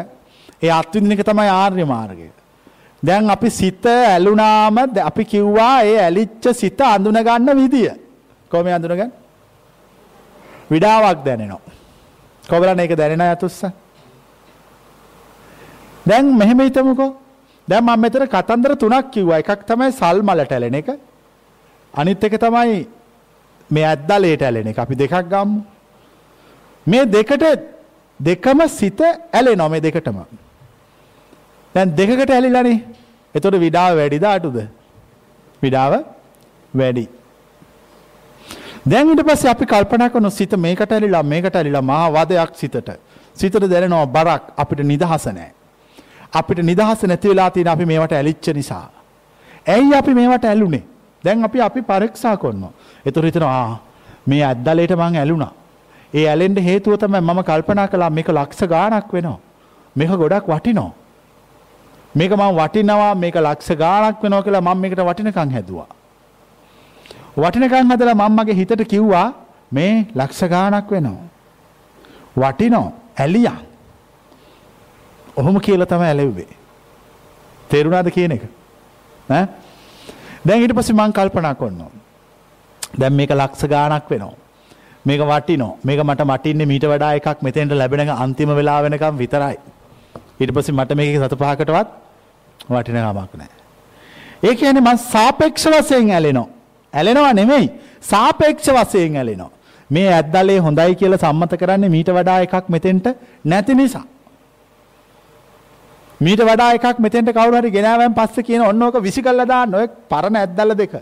ඒ 0.62 0.70
අත්විඳින 0.70 1.12
එක 1.12 1.26
තමයි 1.26 1.48
ආර්ය 1.50 1.84
මාර්ගය. 1.84 2.30
දැන් 3.06 3.30
අපි 3.34 3.48
සිත 3.50 3.86
ඇලුනාම 3.86 4.76
අපි 5.10 5.22
කිව්වා 5.24 5.76
ඒ 5.82 5.98
ඇලිච්ච 6.06 6.44
සිත 6.60 6.80
අඳුන 6.80 7.18
ගන්න 7.26 7.50
විදිය. 7.60 7.90
කොහොම 8.50 8.66
අඳුනගන්නේ? 8.66 9.10
විඩාවක් 10.72 11.18
දැනෙනවා. 11.26 11.72
කොබලන් 12.50 12.80
ඒක 12.80 12.92
දැනෙන 13.00 13.32
යතුස්ස. 13.32 13.60
දැන් 16.08 16.24
මෙහෙම 16.40 16.60
හිතමුකෝ. 16.60 17.10
දැන් 17.68 17.84
මම 17.84 18.00
මෙතන 18.00 18.26
කතන්දර 18.34 18.72
තුනක් 18.82 19.10
කිව්වා. 19.14 19.38
එකක් 19.42 19.60
තමයි 19.68 19.90
සල් 19.92 20.18
මලට 20.22 20.52
ඇලෙන 20.52 20.74
එක. 20.74 20.88
අනිත් 21.94 22.24
එක 22.24 22.34
තමයි 22.44 22.86
මේ 23.70 23.86
ඇද්දලේට 23.92 24.42
ඇලෙන 24.42 24.68
එක. 24.70 24.78
අපි 24.78 24.94
දෙකක් 25.02 25.14
ගමු. 25.32 25.60
මේ 26.86 27.04
දෙකට 27.06 27.44
දෙකම 28.20 28.58
සිත 28.68 29.00
ඇලෙනවා 29.32 29.68
මේ 29.68 29.84
දෙකටම. 29.86 30.18
දැන් 31.74 31.96
දෙකකට 31.96 32.30
ඇලිලානේ. 32.30 32.78
එතකොට 33.34 33.58
විඩාව 33.60 33.96
වැඩිද 33.96 34.24
අඩුද? 34.24 34.58
විඩාව 35.62 35.92
වැඩි. 36.74 37.08
දැන් 38.90 39.10
ඊට 39.10 39.24
පස්සේ 39.28 39.50
අපි 39.50 39.66
කල්පනා 39.66 40.10
කරන 40.10 40.30
සිත 40.30 40.56
මේකට 40.56 40.92
ඇලිලා 40.92 41.22
මේකට 41.22 41.56
ඇලිලා 41.56 41.82
මහා 41.82 42.08
වදයක් 42.16 42.54
සිතට. 42.54 42.90
සිතට 43.36 43.70
දැනෙනවා 43.72 44.06
බරක් 44.06 44.42
අපිට 44.56 44.80
නිදහස 44.92 45.26
නැහැ. 45.26 45.52
අපිට 46.32 46.62
නිදහස 46.62 47.02
නැති 47.02 47.28
වෙලා 47.28 47.50
තියෙන 47.50 47.68
අපි 47.68 47.86
මේවට 47.86 48.12
ඇලිච්ච 48.12 48.46
නිසා. 48.54 48.88
ඇයි 49.66 49.94
අපි 49.94 50.14
මේවට 50.14 50.44
ඇලුනේ? 50.44 50.84
දැන් 51.24 51.44
අපි 51.44 51.60
අපි 51.60 51.82
පරීක්ෂා 51.82 52.36
කරනවා. 52.36 52.72
ඒතර 53.06 53.24
හිතනවා 53.24 53.78
මේ 54.26 54.42
ඇද්දලේට 54.44 54.92
මං 54.96 55.16
ඇලුනා. 55.22 55.52
ඒ 56.14 56.28
ඇලෙන්න 56.28 56.56
හේතුව 56.68 56.98
තමයි 56.98 57.20
මම 57.20 57.40
කල්පනා 57.48 57.88
කළා 57.88 58.10
මේක 58.10 58.28
ලක්ෂ 58.28 58.68
ගාණක් 58.74 59.12
වෙනවා. 59.12 59.38
මේක 59.96 60.10
ගොඩක් 60.22 60.46
වටිනවා. 60.48 60.92
මේක 62.14 62.32
මම 62.32 62.50
වටිනවා 62.58 63.14
මේක 63.22 63.36
ලක්ෂ 63.36 63.70
ගාණක් 63.82 64.22
වෙනවා 64.22 64.42
කියලා 64.46 64.64
මම 64.66 64.80
මේකට 64.82 65.00
වටිනකම් 65.08 65.50
හැදුවා. 65.56 65.88
වටිනකම් 67.36 67.92
හදලා 67.92 68.14
මම 68.20 68.36
මගේ 68.38 68.58
හිතට 68.60 68.82
කිව්වා 68.92 69.28
මේ 69.72 70.06
ලක්ෂ 70.14 70.42
ගාණක් 70.54 70.90
වෙනවා. 70.90 71.24
වටිනෝ 72.42 72.86
ඇලියා. 73.22 73.58
ඔහොම 75.36 75.60
කියලා 75.60 75.90
තමයි 75.92 76.08
ඇලෙව්වේ. 76.12 76.52
තේරුණාද 77.70 78.10
කියන 78.16 78.32
එක? 78.36 78.44
ඈ 79.30 79.44
දැන් 80.46 80.62
ඊට 80.62 80.76
පස්සේ 80.78 80.96
මම 80.98 81.12
කල්පනා 81.18 81.54
කරනවා. 81.54 81.92
දැන් 82.98 83.14
මේක 83.18 83.30
ලක්ෂ 83.40 83.66
ගාණක් 83.74 84.10
වෙනවා. 84.10 84.34
මේක 85.06 85.20
වටිනෝ. 85.30 85.72
මේක 85.84 86.00
මට 86.04 86.30
මටින්නේ 86.30 86.70
මීට 86.72 86.86
වඩා 86.92 87.12
එකක් 87.18 87.42
මෙතෙන්ට 87.42 87.74
ලැබෙන 87.80 88.08
අන්තිම 88.10 88.56
වෙලාව 88.58 88.82
වෙනකම් 88.86 89.18
විතරයි. 89.22 89.58
ඊට 90.40 90.52
පස්සේ 90.54 90.78
මට 90.78 90.94
මේකේ 90.98 91.20
සත 91.22 91.42
පහකටවත් 91.42 92.03
වටිනකමක් 92.68 93.34
නැහැ. 93.40 93.58
ඒ 94.42 94.54
කියන්නේ 94.54 94.82
මම 94.82 94.98
සාපේක්ෂ 95.12 95.66
වශයෙන් 95.66 96.10
ඇලෙනවා. 96.10 96.48
ඇලෙනවා 96.92 97.32
නෙමෙයි. 97.32 97.70
සාපේක්ෂ 98.02 98.68
වශයෙන් 98.70 99.16
ඇලෙනවා. 99.16 99.50
මේ 99.90 100.08
ඇද්දලේ 100.12 100.58
හොඳයි 100.58 100.94
කියලා 100.94 101.18
සම්මත 101.18 101.56
කරන්නේ 101.58 101.88
මීට 101.88 102.10
වඩා 102.18 102.38
එකක් 102.40 102.68
මෙතෙන්ට 102.68 103.06
නැති 103.44 103.74
නිසා. 103.74 104.04
මීට 106.20 106.40
වඩා 106.40 106.70
එකක් 106.72 106.98
මෙතෙන්ට 106.98 107.32
කවුරු 107.32 107.56
හරි 107.58 107.70
ගෙනාවෙන් 107.70 108.14
පස්සේ 108.14 108.46
කියන 108.48 108.62
ඔන්න 108.62 108.82
ඕක 108.82 109.02
විසි 109.02 109.22
කළා 109.22 109.48
දාන්න 109.48 109.74
ඔය 109.74 109.86
පරණ 110.12 110.36
ඇද්දල 110.36 110.76
දෙක. 110.76 110.94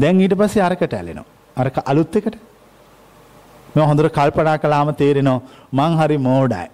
දැන් 0.00 0.20
ඊට 0.20 0.36
පස්සේ 0.40 0.62
අරකට 0.62 0.92
ඇලෙනවා. 0.92 1.26
අරක 1.56 1.76
අලුත් 1.84 2.16
එකට. 2.16 2.36
මම 3.74 3.82
හොඳට 3.82 4.12
කල්පනා 4.12 4.58
කළාම 4.58 4.94
තේරෙනවා 4.94 5.40
මං 5.72 5.98
හරි 6.00 6.18
මෝඩයි. 6.18 6.68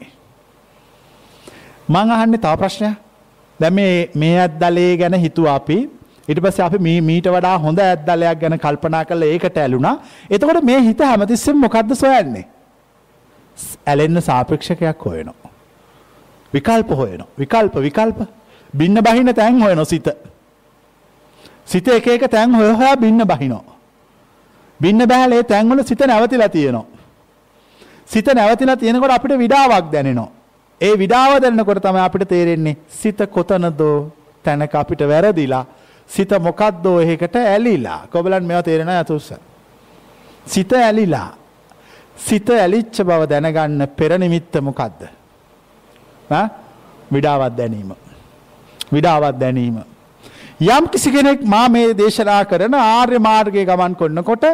මං 1.89 2.11
අහන්නේ 2.11 2.39
තව 2.39 2.57
ප්‍රශ්නයක්. 2.59 3.12
දැන් 3.61 3.75
මේ 3.75 4.11
මේ 4.15 4.38
ඇද්දලේ 4.45 4.97
ගැන 4.97 5.15
හිතුවා 5.25 5.55
අපි 5.55 5.79
ඊට 6.29 6.41
පස්සේ 6.45 6.65
අපි 6.67 6.79
මේ 6.79 7.01
මීට 7.01 7.29
වඩා 7.35 7.59
හොඳ 7.59 7.79
ඇද්දලයක් 7.79 8.41
ගැන 8.41 8.59
කල්පනා 8.65 9.05
කරලා 9.05 9.29
ඒකට 9.29 9.59
ඇලුනා. 9.59 9.95
එතකොට 10.31 10.65
මේ 10.65 10.81
හිත 10.81 11.01
හැමතිස්සෙම 11.01 11.57
මොකද්ද 11.57 11.95
සොයන්නේ? 11.95 12.47
ඇලෙන්න 13.87 14.23
සාපේක්ෂකයක් 14.23 15.05
හොයනවා. 15.05 15.51
විකල්ප 16.55 16.91
හොයනවා. 17.01 17.29
විකල්ප 17.38 17.75
විකල්ප 17.87 18.19
බින්න 18.75 19.03
බහින 19.07 19.35
තැන් 19.35 19.61
හොයනවා 19.62 19.85
සිත. 19.85 20.09
සිත 21.67 21.88
එක 21.88 22.07
එක 22.07 22.31
තැන් 22.31 22.55
හොය 22.55 22.73
හොයා 22.73 22.97
බින්න 22.97 23.27
බහිනවා. 23.27 23.73
බින්න 24.81 25.07
බහැලේ 25.07 25.43
තැන්වල 25.43 25.83
සිත 25.85 26.01
නැවතිලා 26.01 26.49
තියෙනවා. 26.49 26.87
සිත 28.07 28.27
නැවතිලා 28.35 28.77
තියෙනකොට 28.77 29.11
අපිට 29.11 29.38
විඩාවක් 29.38 29.93
දැනෙනවා. 29.93 30.31
ඒ 30.83 30.95
විඩාව 30.99 31.38
දැනෙනකොට 31.42 31.83
තමයි 31.85 32.03
අපිට 32.07 32.29
තේරෙන්නේ 32.29 32.77
සිත 33.01 33.21
කොතනදෝ 33.35 33.97
තැනක 34.45 34.75
අපිට 34.75 35.03
වැරදිලා 35.12 35.64
සිත 36.09 36.33
මොකක්දෝ 36.40 37.01
එහෙකට 37.01 37.37
ඇලිලා. 37.37 38.01
කොබලන් 38.12 38.45
මේවා 38.45 38.62
තේරෙනවා 38.62 39.01
යතුස්ස. 39.01 39.33
සිත 40.47 40.73
ඇලිලා. 40.73 41.31
සිත 42.16 42.51
ඇලිච්ච 42.51 43.03
බව 43.03 43.29
දැනගන්න 43.29 43.88
පෙර 43.97 44.18
නිමිත්ත 44.18 44.55
මොකද්ද? 44.61 45.01
විඩාවත් 47.12 47.57
දැනීම. 47.57 47.90
විඩාවත් 48.92 49.38
දැනීම. 49.40 49.77
යම් 50.62 50.85
කිසි 50.88 51.11
කෙනෙක් 51.11 51.40
මා 51.44 51.68
මේ 51.68 51.92
දේශනා 51.92 52.42
කරන 52.46 52.75
ආර්ය 52.75 53.18
මාර්ගයේ 53.18 53.64
ගමන් 53.64 53.94
කරනකොට 54.01 54.44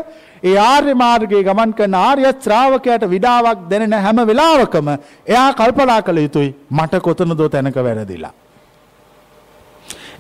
ඒ 0.43 0.55
ආර්ය 0.57 0.95
මාර්ගයේ 0.95 1.43
ගමන් 1.45 1.75
කරන 1.79 1.95
ආර්ය 1.95 2.25
ශ්‍රාවකයාට 2.45 3.05
විඩාවක් 3.15 3.69
දැනෙන 3.71 3.97
හැම 4.05 4.21
වෙලාවකම 4.31 4.89
එයා 5.27 5.49
කල්පනා 5.53 6.01
කළ 6.03 6.23
යුතුයි 6.25 6.55
මට 6.71 7.03
කොතනදෝ 7.03 7.49
තැනක 7.49 7.77
වැරදිලා. 7.77 8.33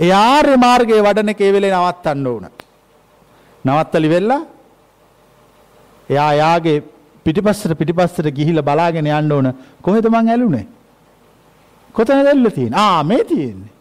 ඒ 0.01 0.13
ආර්ය 0.13 0.57
මාර්ගයේ 0.67 1.01
වඩන 1.01 1.35
කේ 1.35 1.53
වෙලේ 1.53 1.73
නවත්තන්න 1.73 2.27
ඕන. 2.27 2.47
නවත්තලි 3.65 4.09
වෙල්ලා 4.11 4.43
එයා 6.09 6.31
යාගේ 6.43 6.79
පිටිපස්සට 7.25 7.79
පිටිපස්සට 7.81 8.35
ගිහිල්ලා 8.39 8.69
බලාගෙන 8.71 9.09
යන්න 9.09 9.33
ඕන 9.33 9.55
කොහෙද 9.83 10.13
මං 10.13 10.29
ඇලුනේ? 10.29 10.67
කොතන 11.95 12.25
දෙල්ල 12.25 12.51
තියෙන 12.51 12.75
ආ 12.77 13.03
මේ 13.05 13.25
තියෙන්නේ 13.25 13.77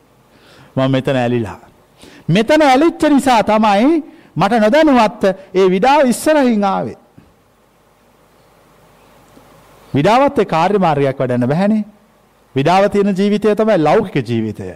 මම 0.76 0.92
මෙතන 0.92 1.26
ඇලිලා 1.26 1.67
මෙතන 2.30 2.62
ඇලිච්ච 2.62 3.04
නිසා 3.10 3.42
තමයි 3.44 4.04
මට 4.36 4.60
නොදැනුවත් 4.60 5.24
ඒ 5.56 5.68
විඩාව 5.70 6.08
ඉස්සරහින් 6.08 6.64
ආවේ. 6.66 6.98
විඩාවත් 9.94 10.40
ඒ 10.40 10.46
කාර්ය 10.46 10.80
මාර්ගයක් 10.80 11.20
වඩන්න 11.20 11.48
බැහැනේ. 11.48 11.84
විඩාව 12.56 12.90
තියෙන 12.90 13.16
ජීවිතය 13.16 13.56
තමයි 13.56 13.78
ලෞකික 13.80 14.30
ජීවිතය. 14.30 14.70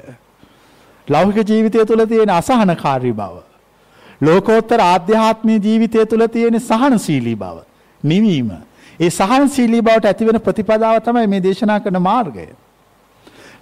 ලෞකික 1.07 1.49
ජීවිතය 1.49 1.85
තුළ 1.85 2.05
තියෙන 2.05 2.29
අසහනකාරී 2.31 3.13
බව. 3.13 3.35
ලෝකෝත්තර 4.21 4.81
ආධ්‍යාත්මී 4.81 5.59
ජීවිතය 5.59 6.05
තුළ 6.05 6.27
තියෙන 6.27 6.59
සහනශීලී 6.61 7.35
බව. 7.35 7.57
නිවීම. 8.03 8.51
ඒ 8.99 9.09
සහනශීලී 9.11 9.81
බවට 9.81 10.05
ඇතිවෙන 10.05 10.41
ප්‍රතිපදාව 10.41 11.01
තමයි 11.01 11.27
මේ 11.27 11.43
දේශනා 11.43 11.79
කරන 11.79 12.01
මාර්ගය. 12.01 12.47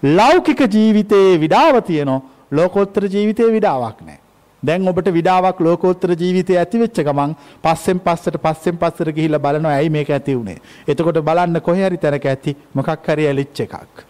ලෞකික 0.04 0.60
ජීවිතයේ 0.70 1.40
විඩාව 1.40 1.82
තියෙනවා 1.82 2.39
ලෝකෝත්තර 2.52 3.04
ජීවිතයේ 3.06 3.52
විඩාවක් 3.52 4.02
නැහැ. 4.02 4.20
දැන් 4.64 4.88
ඔබට 4.88 5.10
විඩාවක් 5.18 5.60
ලෝකෝත්තර 5.60 6.14
ජීවිතය 6.22 6.58
ඇති 6.58 6.80
වෙච්ච 6.80 7.02
ගමන් 7.08 7.36
පස්සෙන් 7.64 8.00
පස්සට 8.06 8.40
පස්සෙන් 8.46 8.78
පස්සට 8.78 9.12
ගිහිල්ලා 9.18 9.40
බලනවා 9.40 9.76
ඇයි 9.80 9.90
මේක 9.90 10.10
ඇති 10.10 10.38
වුනේ. 10.38 10.58
එතකොට 10.88 11.22
බලන්න 11.30 11.62
කොහේ 11.62 11.86
හරි 11.90 11.98
තැනක 11.98 12.26
ඇති 12.26 12.56
මොකක් 12.74 13.08
හරි 13.08 13.28
ඇලිච්ච 13.28 13.62
එකක්. 13.66 14.04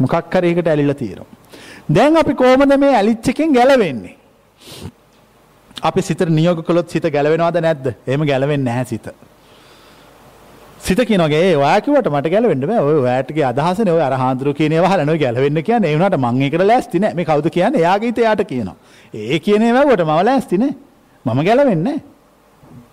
මොකක් 0.00 0.34
හරි 0.34 0.54
එකට 0.54 0.68
ඇලිලා 0.68 0.94
තියෙනවා. 0.94 1.30
දැන් 1.88 2.16
අපි 2.16 2.34
කොහොමද 2.34 2.76
මේ 2.78 2.94
ඇලිච්ච 2.94 3.28
එකෙන් 3.28 3.52
ගැලවෙන්නේ? 3.52 4.16
අපි 5.82 6.02
සිතට 6.02 6.28
නියෝග 6.28 6.64
කළොත් 6.66 6.90
සිත 6.90 7.04
ගැලවෙනවද 7.16 7.60
නැද්ද? 7.66 7.86
එහෙම 8.06 8.26
ගැලවෙන්නේ 8.26 8.72
නැහැ 8.72 8.84
සිත. 8.84 9.06
සිත 10.80 11.00
කියනගේ 11.08 11.56
ඔයා 11.56 11.80
කිව්වට 11.84 12.08
මට 12.12 12.30
ගැලවෙන්න 12.32 12.66
බෑ. 12.68 12.82
ඔය 12.88 12.96
ඔයාටගේ 13.04 13.44
අදහසනේ 13.50 13.92
ඔය 13.92 14.02
අර 14.02 14.14
හාඳුරු 14.22 14.54
කියන 14.54 14.72
ඒවා 14.72 14.90
අහලා 14.90 15.04
නෝ 15.04 15.18
ගැලවෙන්න 15.24 15.62
කියන්නේ. 15.68 15.90
ඒ 15.90 15.96
වුණාට 15.96 16.16
මං 16.20 16.42
ඒකට 16.42 16.64
ලෑස්ති 16.70 17.00
නෑ. 17.02 17.14
මේ 17.14 17.24
කවුද 17.24 17.48
කියන්නේ? 17.56 17.80
එයාගේ 17.82 18.08
හිත 18.10 18.18
එයාට 18.18 18.42
කියනවා. 18.50 18.76
ඒ 19.14 19.38
කියන 19.46 19.62
ඒවා 19.62 19.84
වට 19.90 20.06
මම 20.08 20.22
ලෑස්ති 20.28 20.58
නෑ. 20.62 20.72
මම 21.24 21.40
ගැලවෙන්නේ 21.48 21.84
නෑ. 21.88 22.02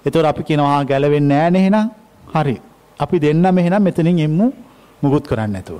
ඒතකොට 0.05 0.31
අපි 0.31 0.43
කියනවා 0.49 0.83
ගැලවෙන්නේ 0.91 1.37
නෑ 1.39 1.51
නේ 1.51 1.63
එහෙනම්. 1.63 1.87
හරි. 2.33 2.57
අපි 2.99 3.21
දෙන්නම 3.25 3.57
එහෙනම් 3.57 3.83
මෙතනින් 3.89 4.19
එම්මු 4.27 4.51
මුකුත් 5.01 5.27
කරන්නේ 5.29 5.53
නැතුව. 5.55 5.79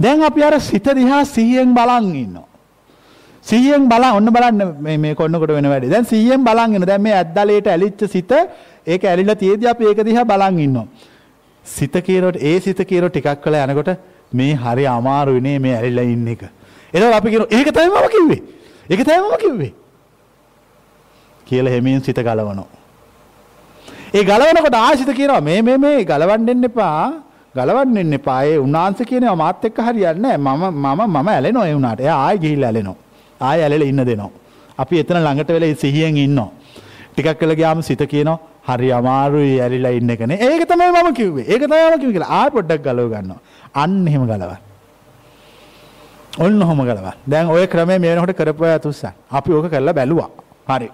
දැන් 0.00 0.22
අපි 0.30 0.42
අර 0.42 0.60
සිත 0.60 0.86
දිහා 0.98 1.22
සිහියෙන් 1.24 1.74
බලන් 1.78 2.10
ඉන්නවා. 2.24 2.46
සිහියෙන් 3.42 3.88
බලන් 3.88 4.12
ඔන්න 4.18 4.28
බලන්න 4.36 4.76
මේ 4.80 4.98
මේ 4.98 5.14
කොන්නකොට 5.14 5.52
වෙන 5.56 5.68
වැඩි. 5.72 5.88
දැන් 5.94 6.04
සිහියෙන් 6.04 6.44
බලන් 6.44 6.76
ඉන්න. 6.76 6.86
දැන් 6.90 7.02
මේ 7.02 7.14
ඇද්දලේට 7.22 7.66
ඇලිච්ච 7.66 8.08
සිත 8.10 8.32
ඒක 8.86 9.04
ඇලිලා 9.04 9.36
තියෙද්දි 9.42 9.66
අපි 9.72 9.84
ඒක 9.90 10.00
දිහා 10.08 10.24
බලන් 10.24 10.58
ඉන්නවා. 10.58 10.86
සිත 11.66 11.94
කියනකොට 12.00 12.36
ඒ 12.42 12.60
සිත 12.60 12.80
කියනකොට 12.80 13.12
ටිකක් 13.12 13.46
වෙලා 13.46 13.66
යනකොට 13.66 13.90
මේ 14.32 14.54
හරි 14.56 14.86
අමාරුයි 14.88 15.40
නේ 15.40 15.58
මේ 15.58 15.74
ඇරිලා 15.74 16.06
ඉන්න 16.06 16.28
එක. 16.28 16.42
එතකොට 16.94 17.14
අපි 17.14 17.28
කියනවා 17.30 17.50
ඒක 17.50 17.68
තමයි 17.70 17.90
මම 17.90 18.08
කිව්වේ. 18.08 18.40
ඒක 18.90 19.00
තමයි 19.00 19.20
මම 19.20 19.36
කිව්වේ. 19.38 19.72
කියල 21.46 21.66
හෙමින් 21.66 22.00
සිත 22.00 22.18
ගලවනෝ. 22.18 22.68
ඒ 24.14 24.24
ගලවනකොට 24.24 24.76
ආසිත 24.76 25.10
කියනවා 25.10 25.40
මේ 25.40 25.60
මේ 25.62 25.78
මේ 25.78 26.04
ගලවන්නෙන්න 26.04 26.64
එපා 26.64 26.98
ගලවන්නෙන්න 27.54 28.12
එපායේ 28.12 28.58
උන්නාන්ස 28.58 29.00
කියනවා 29.10 29.36
මාත් 29.36 29.64
එක්ක 29.64 29.78
හරියන්න 29.78 30.26
මම 30.36 30.62
මම 30.84 31.02
මම 31.06 31.28
ඇලෙනවා 31.28 31.66
ඒ 31.66 31.74
වුණාට 31.74 32.00
එයා 32.00 32.18
ආයෙ 32.24 32.38
ගිහිල්ලා 32.38 32.68
ඇලෙනවා 32.68 32.96
ආයෙ 33.40 33.62
ඇලෙලා 33.62 33.88
ඉන්න 33.88 34.02
දෙනවා 34.06 34.30
අපි 34.78 35.00
එතන 35.02 35.18
ළඟට 35.18 35.50
වෙලා 35.56 35.74
සිහියෙන් 35.74 36.16
ඉන්නවා 36.16 36.50
ටිකක් 37.10 37.38
කළා 37.40 37.58
ගියාම 37.60 37.82
සිත 37.82 38.02
කියනවා 38.12 38.38
හරි 38.68 38.92
අමාරුයි 38.98 39.54
ඇරිලා 39.64 39.94
ඉන්න 39.98 40.10
එකනේ 40.14 40.38
ඒක 40.46 40.62
තමයි 40.68 40.90
මම 40.92 41.08
කිව්වේ. 41.18 41.46
ඒක 41.52 41.62
තමයි 41.70 41.82
මම 41.90 41.98
කිව්වේ 42.00 42.14
කියලා. 42.16 42.30
ආයෙ 42.38 42.50
පොඩ්ඩක් 42.56 42.84
ගලව 42.86 43.08
ගන්නවා. 43.14 43.40
අන්න 43.82 44.06
එහෙම 44.08 44.26
ගලවන්න. 44.30 44.60
ඔන්න 46.44 46.62
ඔහොම 46.62 46.80
ගලවන්න. 46.88 47.16
දැන් 47.28 47.46
ওই 47.56 47.66
ක්‍රමය 47.66 47.98
මේ 47.98 48.14
වෙනකොට 48.14 48.36
කරපුවා 48.40 48.74
අතුස්සන් 48.80 49.12
අපි 49.30 49.52
ඕක 49.52 49.68
කරලා 49.70 49.94
බැලුවා. 49.94 50.30
හරි. 50.70 50.90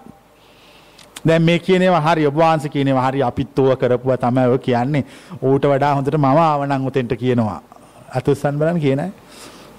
දැන් 1.27 1.41
මේ 1.41 1.59
කියනවා 1.59 2.01
හරි 2.07 2.27
ඔබ 2.27 2.35
වහන්සේ 2.35 2.71
කියනවා 2.75 3.07
හරි 3.07 3.23
අපිත් 3.23 3.59
ඕව 3.59 3.75
කරපුවා 3.81 4.17
තමයි 4.17 4.47
ඔය 4.53 4.59
කියන්නේ. 4.67 5.05
ඌට 5.41 5.65
වඩා 5.71 5.95
හොඳට 5.95 6.17
මම 6.17 6.25
ආවනම් 6.25 6.87
උතෙන්ට 6.87 7.13
කියනවා. 7.23 7.61
අතුස්සන් 8.17 8.55
බලන්න 8.59 8.79
කියනයි 8.85 9.11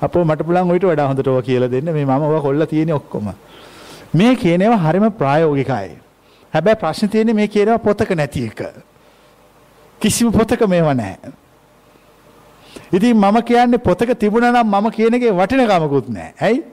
අපෝ 0.03 0.24
මට 0.24 0.47
පුළුවන් 0.47 0.72
ඌට 0.72 0.84
වඩා 0.90 1.09
හොඳට 1.11 1.28
ඕව 1.28 1.43
කියලා 1.49 1.70
දෙන්න. 1.70 1.93
මේ 1.93 2.05
මම 2.05 2.22
ඕව 2.22 2.43
කොල්ල 2.43 2.64
තියෙන්නේ 2.66 2.97
ඔක්කොම. 3.01 3.28
මේ 4.14 4.32
කියනවා 4.36 4.80
හරිම 4.86 5.07
ප්‍රායෝගිකයි 5.20 6.01
හැබැයි 6.53 6.76
ප්‍රශ්නේ 6.76 7.11
තියෙන්නේ 7.11 7.34
මේ 7.34 7.48
කියනවා 7.48 7.78
පොතක 7.78 8.11
නැති 8.14 8.44
එක 8.46 8.61
කිසිම 10.00 10.32
පොතක 10.32 10.66
මේව 10.66 10.92
නැහැ 10.94 11.32
ඉතින් 12.92 13.16
මම 13.16 13.42
කියන්නේ 13.44 13.78
පොතක 13.80 14.14
තිබුණා 14.18 14.53
නම් 14.53 14.70
මම 14.72 14.90
කියන 14.90 15.14
එකේ 15.14 15.32
වටිනකමකුත් 15.32 16.09
නැහැ 16.11 16.34
ඇයි 16.40 16.64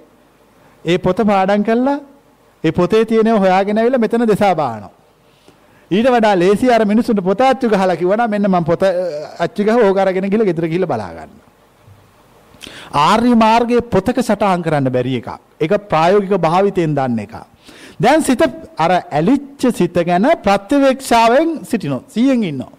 ඒ 0.86 0.98
පොත 0.98 1.18
පාඩම් 1.26 1.64
කළා 1.64 2.00
ඒ 2.64 2.72
පොතේ 2.72 3.06
තියෙනව 3.06 3.40
හොයාගෙන 3.40 3.78
ඇවිල්ලා 3.78 4.00
මෙතන 4.00 4.28
දෙසා 4.28 4.56
බානවා. 4.56 4.92
ඊට 5.92 6.08
වඩා 6.08 6.36
ලේසි 6.36 6.72
අර 6.72 6.86
මිනිස්සුන්ට 6.86 7.24
පොත 7.24 7.42
අච්චු 7.42 7.70
ගහලා 7.70 7.96
කිව්වනම් 7.96 8.30
මෙන්න 8.30 8.48
මම 8.48 8.66
පොත 8.66 8.84
අච්චු 9.40 9.64
ගහ 9.64 9.78
ඕක 9.80 9.98
අරගෙන 9.98 10.30
ගිහලා 10.30 10.46
ගෙදර 10.46 10.68
ගිහලා 10.68 10.88
බලා 10.88 11.12
ගන්න. 11.14 11.32
ආර්ය 12.94 13.36
මාර්ගයේ 13.36 13.82
පොතක 13.84 14.20
සටහන් 14.20 14.62
කරන්න 14.62 14.92
බැරි 14.92 15.16
එකක්. 15.16 15.30
ඒක 15.60 15.74
ප්‍රායෝගික 15.90 16.36
භාවිතයෙන් 16.38 16.96
දන්න 16.96 17.20
එකක්. 17.20 17.36
දැන් 18.00 18.22
සිත 18.22 18.42
අර 18.78 18.92
ඇලිච්ච 18.92 19.64
සිත 19.74 19.98
ගැන 20.10 20.28
ප්‍රත්‍යවේක්ෂාවෙන් 20.46 21.50
සිටිනවා. 21.64 22.04
100න් 22.10 22.44
ඉන්නවා. 22.44 22.74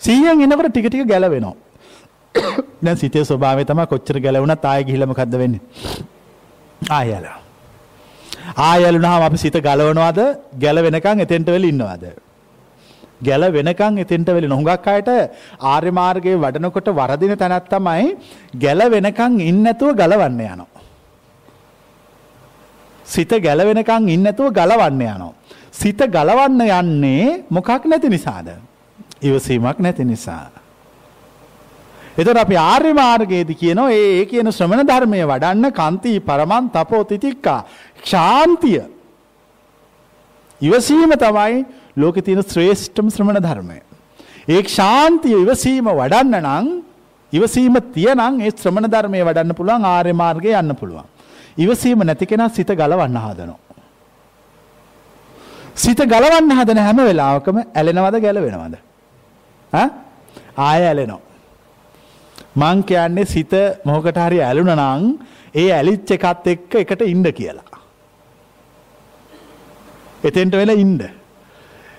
100න් 0.00 0.42
ඉන්නකොට 0.44 0.70
ටික 0.70 0.88
ටික 0.88 1.06
ගැලවෙනවා. 1.06 1.54
දැන් 2.84 2.96
සිතේ 2.96 3.24
ස්වභාවය 3.24 3.64
තමයි 3.64 3.86
කොච්චර 3.86 4.18
ගැලවුණත් 4.20 4.64
ආයෙ 4.64 4.82
ගිහිල්ලා 4.84 5.12
මොකද්ද 5.12 5.38
වෙන්නේ? 5.38 5.62
ආයෙලා. 6.90 7.38
ආයලුනහම 8.68 9.24
අපි 9.28 9.36
සිත 9.36 9.56
ගලවනවාද 9.58 10.20
ගැල 10.58 10.76
වෙනකං 10.86 11.24
එතෙන්ට 11.24 11.48
වෙල 11.48 11.64
ඉන්නවාද. 11.64 12.04
ගැල 13.22 13.44
වෙනකං 13.50 13.98
එතෙන්ට 13.98 14.28
වෙලි 14.28 14.48
නොහුඟක් 14.48 14.86
අයට 14.86 15.10
ආර්ය 15.72 15.90
මාර්ගයේ 15.90 16.36
වඩනකොට 16.36 16.88
වරදින 16.90 17.34
තැනත් 17.36 17.68
තමයි 17.68 18.16
ගැල 18.56 18.80
වෙනකං 18.90 19.40
ඉන්නැතුව 19.40 19.94
ගලවන්න 19.94 20.40
යනවා. 20.46 20.71
සිත 23.14 23.32
ගැලවෙනකං 23.38 24.08
ඉන්නැතුව 24.08 24.52
ගලවන්න 24.52 25.02
යනවා. 25.04 25.32
සිත 25.72 26.00
ගලවන්න 26.08 26.60
යන්නේ 26.70 27.44
මොකක් 27.50 27.84
නැති 27.84 28.08
නිසාද. 28.08 28.48
ඉවසීමක් 29.22 29.78
නැති 29.78 30.04
නිසා. 30.04 30.50
එතකොට 32.14 32.38
අපි 32.38 32.56
ආර්ය 32.62 32.92
මාර්ගයේදී 32.94 33.56
කියනවා 33.56 33.92
ඒ 33.92 34.24
කියන 34.26 34.48
ශ්‍රමණ 34.50 34.84
ධර්මයේ 34.84 35.26
වඩන්න 35.26 35.72
කන්ති 35.72 36.12
පරමන් 36.20 36.68
තපෝ 36.70 37.04
තිතික්කා 37.04 37.60
ශාන්තිය. 38.04 38.82
ඉවසීම 40.60 41.12
තමයි 41.16 41.64
ලෝකේ 41.96 42.22
තියෙන 42.22 42.42
ශ්‍රේෂ්ඨම 42.44 43.08
ශ්‍රමණ 43.08 43.40
ධර්මය. 43.40 43.78
ඒ 44.48 44.62
ශාන්තිය 44.68 45.36
ඉවසීම 45.36 45.88
වඩන්න 45.92 46.36
නම් 46.42 46.66
ඉවසීම 47.32 47.80
තියනම් 47.94 48.40
ඒ 48.40 48.52
ශ්‍රමණ 48.52 48.90
ධර්මයේ 48.90 49.24
වඩන්න 49.24 49.56
පුළුවන් 49.56 49.84
ආර්ය 49.86 50.12
මාර්ගයේ 50.14 50.58
යන්න 50.58 50.76
පුළුවන්. 50.76 51.08
ඉවසීම 51.58 52.04
නැති 52.04 52.26
කෙනා 52.26 52.48
සිත 52.48 52.68
ගලවන්න 52.68 53.18
හදනවා. 53.18 53.58
සිත 55.74 56.00
ගලවන්න 56.12 56.52
හදන 56.58 56.78
හැම 56.78 56.96
වෙලාවකම 57.08 57.58
ඇලෙනවද 57.74 58.16
ගැලවෙනවද? 58.20 58.76
ආය 60.58 60.82
ඇලෙනවා. 60.86 61.20
මං 62.56 62.84
කියන්නේ 62.84 63.24
සිත 63.26 63.52
මොහොකට 63.84 64.18
හරි 64.26 64.40
ඇලුනා 64.40 64.76
නම් 64.76 65.04
ඒ 65.54 65.68
ඇලිච් 65.72 66.10
එකත් 66.10 66.46
එක්ක 66.46 66.74
එකට 66.82 67.02
ඉන්න 67.02 67.24
කියලා. 67.32 67.78
එතෙන්ට 70.24 70.54
වෙලා 70.54 70.76
ඉන්න. 70.76 71.00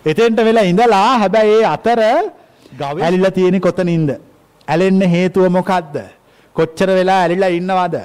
එතෙන්ට 0.05 0.39
වෙලා 0.47 0.63
ඉඳලා 0.63 1.19
හැබැයි 1.19 1.59
ඒ 1.59 1.65
අතර 1.65 1.99
ඇලිලා 2.79 3.31
තියෙන 3.31 3.61
කොතනින්ද? 3.61 4.09
ඇලෙන්න 4.67 5.01
හේතුව 5.13 5.49
මොකද්ද? 5.49 5.95
කොච්චර 6.55 6.89
වෙලා 6.89 7.21
ඇලිලා 7.23 7.51
ඉන්නවද? 7.59 7.95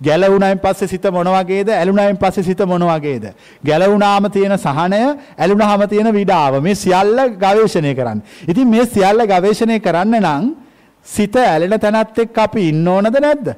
ගැලවුණායින් 0.00 0.58
පස්සේ 0.58 0.88
සිත 0.88 1.04
මොන 1.10 1.26
වගේද? 1.26 1.68
ඇලුණායින් 1.68 2.16
පස්සේ 2.16 2.44
සිත 2.44 2.58
මොන 2.60 2.82
වගේද? 2.82 3.34
ගැලවුණාම 3.64 4.30
තියෙන 4.30 4.58
සහනය, 4.58 5.18
ඇලුණාම 5.38 5.88
තියෙන 5.88 6.14
විඩාව. 6.14 6.60
මේ 6.62 6.74
සියල්ල 6.74 7.18
ගවේෂණය 7.36 7.94
කරන්න. 7.94 8.22
ඉතින් 8.48 8.68
මේ 8.68 8.86
සියල්ල 8.86 9.26
ගවේෂණය 9.26 9.80
කරන්න 9.80 10.20
නම් 10.20 10.54
සිත 11.06 11.36
ඇලෙන 11.36 11.80
තැනත් 11.80 12.18
එක්ක 12.18 12.38
අපි 12.38 12.68
ඉන්න 12.68 12.88
ඕනද 12.88 13.20
නැද්ද? 13.20 13.54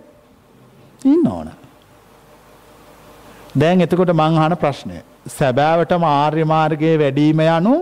ඉන්න 1.04 1.26
ඕන. 1.26 1.50
දැන් 3.54 3.80
එතකොට 3.80 4.14
මං 4.14 4.38
අහන 4.38 4.56
ප්‍රශ්නය. 4.56 5.02
සැබෑවටම 5.28 6.04
ආර්ය 6.04 6.44
මාර්ගයේ 6.44 6.98
වැඩිම 6.98 7.40
යනු 7.40 7.74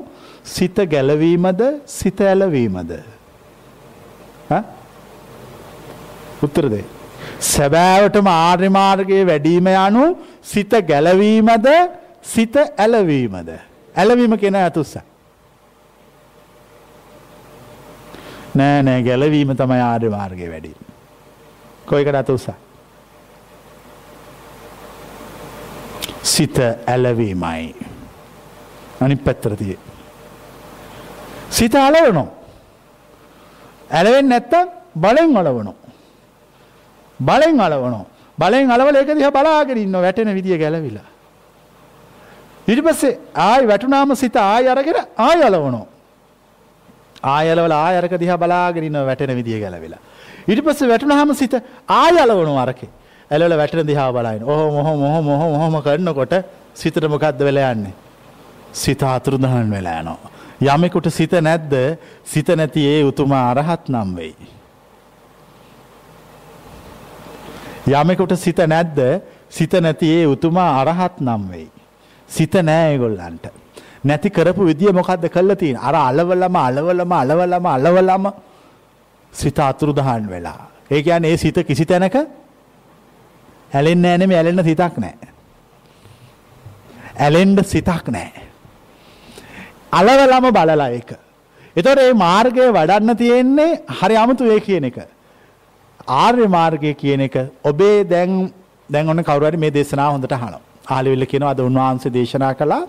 සිත 0.44 0.74
ගැලවීමද 0.74 1.62
සිත 1.86 2.20
ඇලවීමද? 2.20 2.92
ඈ? 4.50 4.62
උත්තර 6.42 6.70
දෙන්න. 6.70 6.95
සැබෑවටම 7.40 8.26
ආර්ය 8.26 8.68
මාර්ගයේ 8.68 9.26
වැඩිම 9.26 9.66
යනු 9.66 10.16
සිත 10.42 10.70
ගැලවීමද 10.88 11.66
සිත 12.22 12.56
ඇලවීමද? 12.56 13.50
ඇලවීම 13.96 14.38
කියන 14.38 14.56
අතුස්ස. 14.56 14.96
නෑ 18.54 18.82
නෑ 18.82 19.02
ගැලවීම 19.02 19.56
තමයි 19.56 19.80
ආර්ය 19.80 20.10
මාර්ගයේ 20.10 20.50
වැඩි. 20.50 20.74
කොයිකට 21.86 22.14
අතුස්සා? 22.14 22.54
සිත 26.22 26.56
ඇලවීමයි. 26.86 27.74
අනි 29.00 29.16
පැත්තරතිය. 29.16 29.78
සිත 31.50 31.74
අලවනෝ. 31.74 32.28
ඇලවෙන් 33.90 34.28
නැත්තම් 34.28 34.68
බලෙන් 35.00 35.36
අලවනෝ. 35.36 35.76
බලෙන් 37.20 37.60
අලවනෝ. 37.60 38.06
බලෙන් 38.38 38.70
අලවල 38.70 38.96
ඒක 38.96 39.10
දිහා 39.18 39.32
බලාගෙන 39.32 39.78
ඉන්න 39.78 39.92
වැටෙන 39.92 40.34
විදිය 40.34 40.58
ගැලවිලා. 40.58 41.08
ඊට 42.68 42.80
පස්සේ 42.84 43.18
ආයි 43.34 43.68
වැටුනාම 43.68 44.16
සිත 44.16 44.36
ආයි 44.36 44.68
අරගෙන 44.68 44.98
ආයි 45.18 45.42
අලවනෝ. 45.42 45.86
ආයලවල 47.22 47.72
ආය 47.72 47.96
අරක 47.98 48.14
දිහා 48.18 48.38
බලාගෙන 48.38 48.84
ඉන්න 48.84 48.98
වැටෙන 49.08 49.34
විදිය 49.38 49.60
ගැලවිලා. 49.60 50.00
ඊට 50.48 50.62
පස්සේ 50.64 50.88
වැටුනහම 50.88 51.34
සිත 51.34 51.54
ආය 51.88 52.18
අලවනෝ 52.24 52.58
අරකේ. 52.58 52.90
ඇලවල 53.30 53.56
වැටෙන 53.56 53.86
දිහා 53.86 54.10
බලයින් 54.12 54.42
ඔහොම 54.44 54.74
ඔහොම 54.80 55.02
ඔහොම 55.02 55.28
ඔහොම 55.28 55.52
ඔහොම 55.56 55.82
කරනකොට 55.82 56.34
සිතට 56.74 57.08
මොකද්ද 57.14 57.40
වෙලා 57.48 57.72
යන්නේ? 57.72 57.94
සිත 58.72 59.02
අතුරුදහන් 59.02 59.70
වෙලා 59.70 60.00
යනවා. 60.00 60.30
යමෙකුට 60.74 61.08
සිත 61.18 61.32
නැද්ද? 61.48 61.72
සිත 62.24 62.48
නැති 62.48 62.86
ඒ 62.92 63.02
උතුමා 63.04 63.44
අරහත් 63.50 63.88
නම් 63.88 64.10
වෙයි. 64.16 64.55
යමෙකුට 67.86 68.36
සිත 68.36 68.58
නැද්ද? 68.58 68.98
සිත 69.50 69.72
නැති 69.72 70.06
ඒ 70.10 70.26
උතුමා 70.26 70.80
අරහත් 70.80 71.20
නම් 71.20 71.42
වෙයි. 71.50 71.70
සිත 72.28 72.54
නෑ 72.54 72.92
ඒගොල්ලන්ට. 72.92 73.46
නැති 74.04 74.30
කරපු 74.30 74.66
විදිය 74.66 74.92
මොකද්ද 74.92 75.28
කළා 75.28 75.56
තියෙන? 75.56 75.76
අර 75.78 75.94
අලවලම 75.94 76.56
අලවලම 76.56 77.12
අලවලම 77.12 77.66
අලවලම 77.66 78.32
සිත 79.32 79.58
අතුරුදහන් 79.58 80.26
වෙලා. 80.30 80.70
ඒ 80.90 81.02
කියන්නේ 81.02 81.30
ඒ 81.30 81.36
සිත 81.36 81.58
කිසි 81.66 81.86
තැනක 81.86 82.16
ඇලෙන්නේ 83.72 84.02
නැහැ 84.02 84.18
නෙමෙයි 84.18 84.38
ඇලෙන්න 84.38 84.64
සිතක් 84.64 84.98
නැහැ. 84.98 85.28
ඇලෙන්න 87.18 87.64
සිතක් 87.64 88.08
නැහැ. 88.08 88.46
අලවලම 89.92 90.50
බලලා 90.52 90.88
ඒක. 90.90 91.10
එතකොට 91.76 91.98
මේ 91.98 92.14
මාර්ගය 92.14 92.72
වඩන්න 92.72 93.16
තියෙන්නේ 93.16 93.70
හරි 94.00 94.16
අමුතු 94.16 94.50
ඒ 94.50 94.60
කියන 94.60 94.84
එක. 94.84 94.98
ආර්ය 96.08 96.46
මාර්ගය 96.46 96.94
කියන 96.94 97.20
එක 97.20 97.36
ඔබේ 97.64 98.04
දැන් 98.04 98.52
දැන් 98.90 99.08
ඔන්න 99.08 99.22
කවුරු 99.28 99.46
හරි 99.48 99.58
මේ 99.64 99.70
දේශනාව 99.70 100.12
හොඳට 100.14 100.32
අහනවා. 100.32 100.60
ආලෙවිල්ල 100.94 101.26
කියනවා 101.32 101.52
අද 101.54 101.60
උන්වහන්සේ 101.60 102.12
දේශනා 102.16 102.52
කළා 102.54 102.82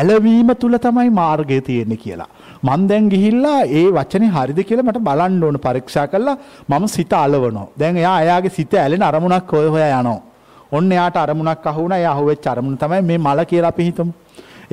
ඇලවීම 0.00 0.50
තුල 0.62 0.76
තමයි 0.78 1.10
මාර්ගය 1.10 1.60
තියෙන්නේ 1.60 2.02
කියලා. 2.04 2.28
මං 2.62 2.88
දැන් 2.90 3.10
ගිහිල්ලා 3.12 3.60
ඒ 3.80 3.86
වචනේ 3.98 4.32
හරිද 4.36 4.60
කියලා 4.68 4.88
මට 4.88 5.04
බලන්න 5.08 5.44
ඕන 5.44 5.58
පරීක්ෂා 5.66 6.06
කරලා 6.12 6.36
මම 6.68 6.86
සිත 6.96 7.12
අලවනවා. 7.12 7.68
දැන් 7.80 7.96
එයා 8.02 8.16
එයාගේ 8.24 8.56
සිත 8.58 8.74
ඇලෙන 8.74 9.02
අරමුණක් 9.02 9.52
හොය 9.52 9.68
හොයා 9.76 10.00
යනවා. 10.00 10.20
ඔන්න 10.72 10.92
එයාට 10.92 11.16
අරමුණක් 11.24 11.66
අහු 11.66 11.82
වුණා. 11.82 11.98
එයා 11.98 12.14
අහුවෙච්ච 12.16 12.46
අරමුණ 12.54 12.78
තමයි 12.82 13.02
මේ 13.02 13.18
මල 13.18 13.44
කියලා 13.52 13.72
අපි 13.74 13.84
හිතමු. 13.88 14.12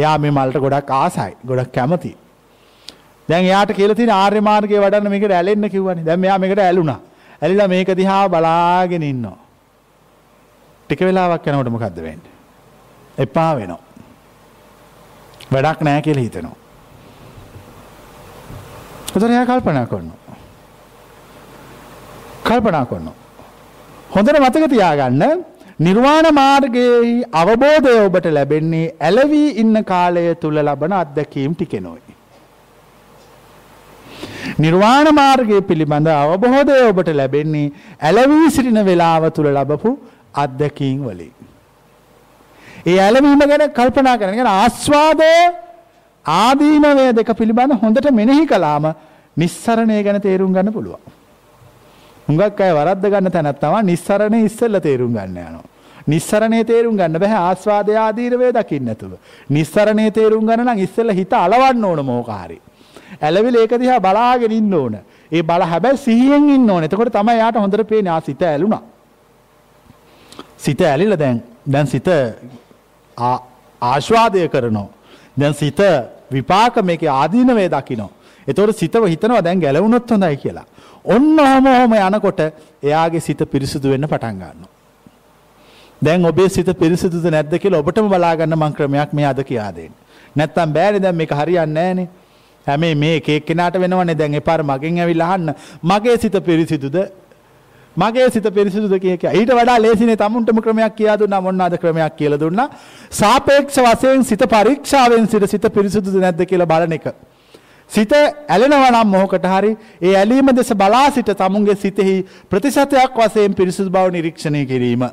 එයා 0.01 0.17
මේ 0.17 0.31
මල්ට 0.31 0.57
ගොඩක් 0.65 0.91
ආසයි 1.03 1.31
ගොඩක් 1.49 1.71
කැමති. 1.77 2.15
දැන් 3.29 3.45
එයාට 3.45 3.71
කියලා 3.79 3.95
තියෙන 3.95 4.19
ආර්ය 4.23 4.41
මාර්ගයේ 4.49 4.83
වඩන්න 4.85 5.11
මේකට 5.13 5.33
ඇලෙන්න 5.39 5.69
කිව්වනේ. 5.73 6.05
දැන් 6.07 6.19
මෙයා 6.19 6.39
මේකට 6.43 6.61
ඇලුනා. 6.67 6.99
ඇලිලා 7.41 7.67
මේක 7.67 7.89
දිහා 7.95 8.25
බලාගෙන 8.29 9.03
ඉන්නවා. 9.03 9.39
ටික 10.89 11.01
වෙලාවක් 11.01 11.47
යනකොට 11.47 11.73
මොකද්ද 11.75 11.97
වෙන්නේ? 12.07 12.33
එපා 13.17 13.51
වෙනවා. 13.55 13.81
වැඩක් 15.53 15.81
නැහැ 15.81 16.01
කියලා 16.01 16.25
හිතෙනවා. 16.27 16.57
එතකොට 19.07 19.29
එයා 19.29 19.45
කල්පනා 19.45 19.85
කරනවා. 19.85 20.37
කල්පනා 22.43 22.85
කරනවා. 22.85 23.17
හොඳට 24.15 24.39
මතක 24.39 24.69
තියාගන්න 24.69 25.23
නිර්වාණ 25.79 26.27
මාර්ගයේ 26.33 27.13
අවබෝධය 27.41 27.93
ඔබට 28.05 28.25
ලැබෙන්නේ 28.37 28.87
ඇලවී 29.01 29.49
ඉන්න 29.61 29.83
කාලය 29.91 30.25
තුල 30.41 30.57
ලබන 30.65 30.93
අත්දැකීම් 30.93 31.55
ටිකෙනොයි. 31.55 32.02
නිර්වාණ 34.59 35.07
මාර්ගය 35.13 35.61
පිළිබඳ 35.69 36.07
අවබෝධය 36.15 36.77
ඔබට 36.89 37.09
ලැබෙන්නේ 37.13 37.71
ඇලවී 38.01 38.51
සිටින 38.51 38.79
වෙලාව 38.85 39.23
තුල 39.31 39.47
ලබපු 39.49 39.91
අත්දැකීම් 40.35 40.99
වලින්. 41.07 41.33
ඒ 42.85 42.99
ඇලවීම 42.99 43.41
ගැන 43.41 43.65
කල්පනා 43.71 44.17
කරන 44.17 44.35
ගැන 44.35 44.51
ආස්වාදය 44.53 45.33
ආදීනවය 46.25 47.07
දෙක 47.13 47.29
පිළිබඳ 47.39 47.73
හොඳට 47.81 48.07
මෙනෙහි 48.11 48.45
කළාම 48.45 48.85
නිස්සරණය 49.37 49.99
ගැන 50.03 50.21
තේරුම් 50.21 50.53
ගන්න 50.53 50.73
පුළුවන්. 50.73 51.03
හුඟක් 52.27 52.59
අය 52.59 52.71
වරද්ද 52.71 53.05
ගන්න 53.13 53.31
තැනක් 53.31 53.59
තමයි 53.59 53.83
නිස්සරණේ 53.91 54.45
ඉස්සෙල්ලා 54.45 54.81
තේරුම් 54.81 55.13
ගන්න 55.13 55.37
යනවා. 55.37 55.63
නිස්සරණේ 56.07 56.63
තේරුම් 56.63 56.95
ගන්න 56.97 57.19
බෑ 57.19 57.39
ආස්වාදය 57.39 57.95
ආදීනවේ 57.97 58.51
දකින්න 58.51 58.85
නැතුව. 58.85 59.13
නිස්සරණේ 59.49 60.11
තේරුම් 60.11 60.45
ගන්න 60.45 60.65
නම් 60.65 60.83
ඉස්සෙල්ලා 60.85 61.15
හිත 61.15 61.33
අලවන්න 61.33 61.85
ඕන 61.85 62.05
මොකාරි. 62.05 62.61
ඇලවිල 63.21 63.55
ඒක 63.55 63.73
දිහා 63.79 63.99
බලාගෙන 63.99 64.51
ඉන්න 64.51 64.73
ඕන. 64.73 64.97
ඒ 65.31 65.43
බල 65.43 65.61
හැබැයි 65.63 65.97
සිහියෙන් 65.97 66.49
ඉන්න 66.49 66.69
ඕන. 66.69 66.83
එතකොට 66.83 67.13
තමයි 67.13 67.37
යාට 67.37 67.55
හොඳට 67.55 67.87
පේන්නේ 67.87 68.13
ආ 68.13 68.21
සිත 68.21 68.41
ඇලුනා. 68.41 68.81
සිත 70.57 70.81
ඇලිලා 70.81 71.19
දැන් 71.19 71.43
දැන් 71.65 71.87
සිත 71.87 72.07
ආශ්වාදය 73.81 74.47
කරනවා. 74.49 74.89
දැන් 75.39 75.53
සිත 75.53 75.79
විපාක 76.31 76.75
මේකේ 76.83 77.09
ආදීනවේ 77.09 77.69
දකිනවා. 77.69 78.11
එතකොට 78.47 78.77
සිතව 78.77 79.07
හිතනවා 79.07 79.43
දැන් 79.43 79.59
ගැලවුණොත් 79.59 80.11
හොඳයි 80.11 80.37
කියලා. 80.37 80.65
ඔන්න 81.05 81.39
ඔහම 81.39 81.65
ඔහම 81.67 81.93
යනකොට 81.95 82.39
එයාගේ 82.83 83.19
සිත 83.19 83.41
පිරිසිදු 83.51 83.89
වෙන්න 83.89 84.07
පටන් 84.07 84.35
ගන්නවා. 84.35 84.71
දැන් 86.01 86.25
ඔබේ 86.25 86.49
සිත 86.49 86.69
පිරිසිදුද 86.79 87.25
නැද්ද 87.31 87.53
කියලා 87.59 87.79
ඔබටම 87.79 88.07
බලාගන්න 88.09 88.55
මං 88.55 88.73
ක්‍රමයක් 88.73 89.13
මේ 89.13 89.25
අද 89.25 89.43
කියා 89.43 89.71
දෙන්න. 89.75 89.93
නැත්තම් 90.35 90.73
බෑනේ 90.73 91.01
දැන් 91.01 91.15
මේක 91.15 91.31
හරියන්නේ 91.31 91.73
නැහනේ. 91.73 92.07
හැම 92.67 92.85
මේ 92.97 93.17
එක 93.17 93.29
එක්කෙනාට 93.29 93.79
වෙනවනේ 93.79 94.15
දැන් 94.15 94.33
එපාර 94.35 94.63
මගෙන් 94.63 94.99
ඇවිල්ලා 94.99 95.29
අහන්න 95.29 95.53
මගේ 95.83 96.17
සිත 96.17 96.37
පිරිසිදුද 96.45 96.97
මගේ 97.95 98.29
සිත 98.31 98.43
පිරිසිදුද 98.49 98.99
කිය 98.99 99.17
කිය. 99.17 99.29
ඊට 99.31 99.51
වඩා 99.51 99.77
ලේසිනේ 99.79 100.15
තමුන්ටම 100.15 100.61
ක්‍රමයක් 100.61 100.95
කියා 100.95 101.19
දුන්නා 101.19 101.41
මොනවාද 101.41 101.77
ක්‍රමයක් 101.77 102.15
කියලා 102.15 102.39
දුන්නා. 102.39 102.69
සාපේක්ෂ 103.11 103.77
වශයෙන් 103.79 104.23
සිත 104.23 104.43
පරීක්ෂාවෙන් 104.45 105.27
සිට 105.27 105.47
සිත 105.47 105.65
පිරිසිදුද 105.73 106.15
නැද්ද 106.15 106.45
කියලා 106.45 106.67
බලන 106.67 106.93
එක. 106.93 107.13
සිත 107.89 108.11
ඇලෙනවා 108.13 108.91
නම් 108.91 109.07
මොහොකට 109.07 109.45
හරි 109.45 109.77
ඒ 110.01 110.15
ඇලීම 110.15 110.49
දෙස 110.55 110.73
බලා 110.73 111.11
සිට 111.11 111.29
තමුන්ගේ 111.37 111.75
සිතෙහි 111.75 112.15
ප්‍රතිශතයක් 112.49 113.13
වශයෙන් 113.15 113.53
පිරිසිදු 113.53 113.89
බව 113.89 114.11
නිරීක්ෂණය 114.11 114.65
කිරීම. 114.65 115.03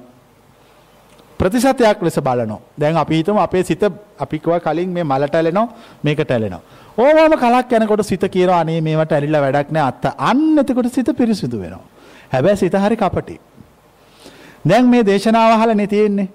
ප්‍රතිශතයක් 1.39 2.03
ලෙස 2.03 2.19
බලනවා. 2.19 2.61
දැන් 2.79 2.97
අපි 2.97 3.15
හිතමු 3.15 3.41
අපේ 3.41 3.65
සිත 3.65 3.83
අපි 4.19 4.39
කිව්වා 4.39 4.61
කලින් 4.61 4.91
මේ 4.91 5.05
මලට 5.05 5.35
ඇලෙනවා 5.35 5.69
මේකට 6.05 6.31
ඇලෙනවා. 6.31 6.63
ඕවම 6.99 7.37
කලක් 7.39 7.73
යනකොට 7.73 8.03
සිත 8.07 8.25
කියනවා 8.25 8.61
අනේ 8.61 8.81
මේවට 8.81 9.13
ඇලිලා 9.13 9.41
වැඩක් 9.41 9.71
නෑ 9.71 9.89
අත්ත. 9.89 10.05
අන්න 10.19 10.59
එතකොට 10.59 10.93
සිත 10.93 11.09
පිරිසිදු 11.17 11.61
වෙනවා. 11.61 11.85
හැබැයි 12.33 12.57
සිත 12.57 12.75
හරි 12.75 12.97
කපටි. 12.97 13.41
දැන් 14.69 14.87
මේ 14.87 15.07
දේශනාව 15.07 15.53
අහලානේ 15.53 15.87
තියෙන්නේ. 15.87 16.29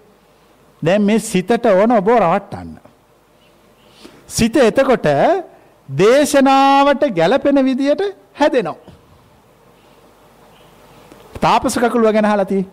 දැන් 0.81 1.01
මේ 1.01 1.19
සිතට 1.19 1.65
ඕන 1.65 1.91
ඔබ 1.91 2.07
රවට්ටන්න. 2.07 2.77
සිත 4.27 4.55
එතකොට 4.57 5.07
දේශනාවට 5.89 7.03
ගැලපෙන 7.15 7.65
විදියට 7.65 8.01
හැදෙනවා. 8.33 8.75
තාපස 11.41 11.77
කකුලුව 11.77 12.13
ගැන 12.13 12.25
අහලා 12.25 12.45
තියෙන්නේ. 12.45 12.71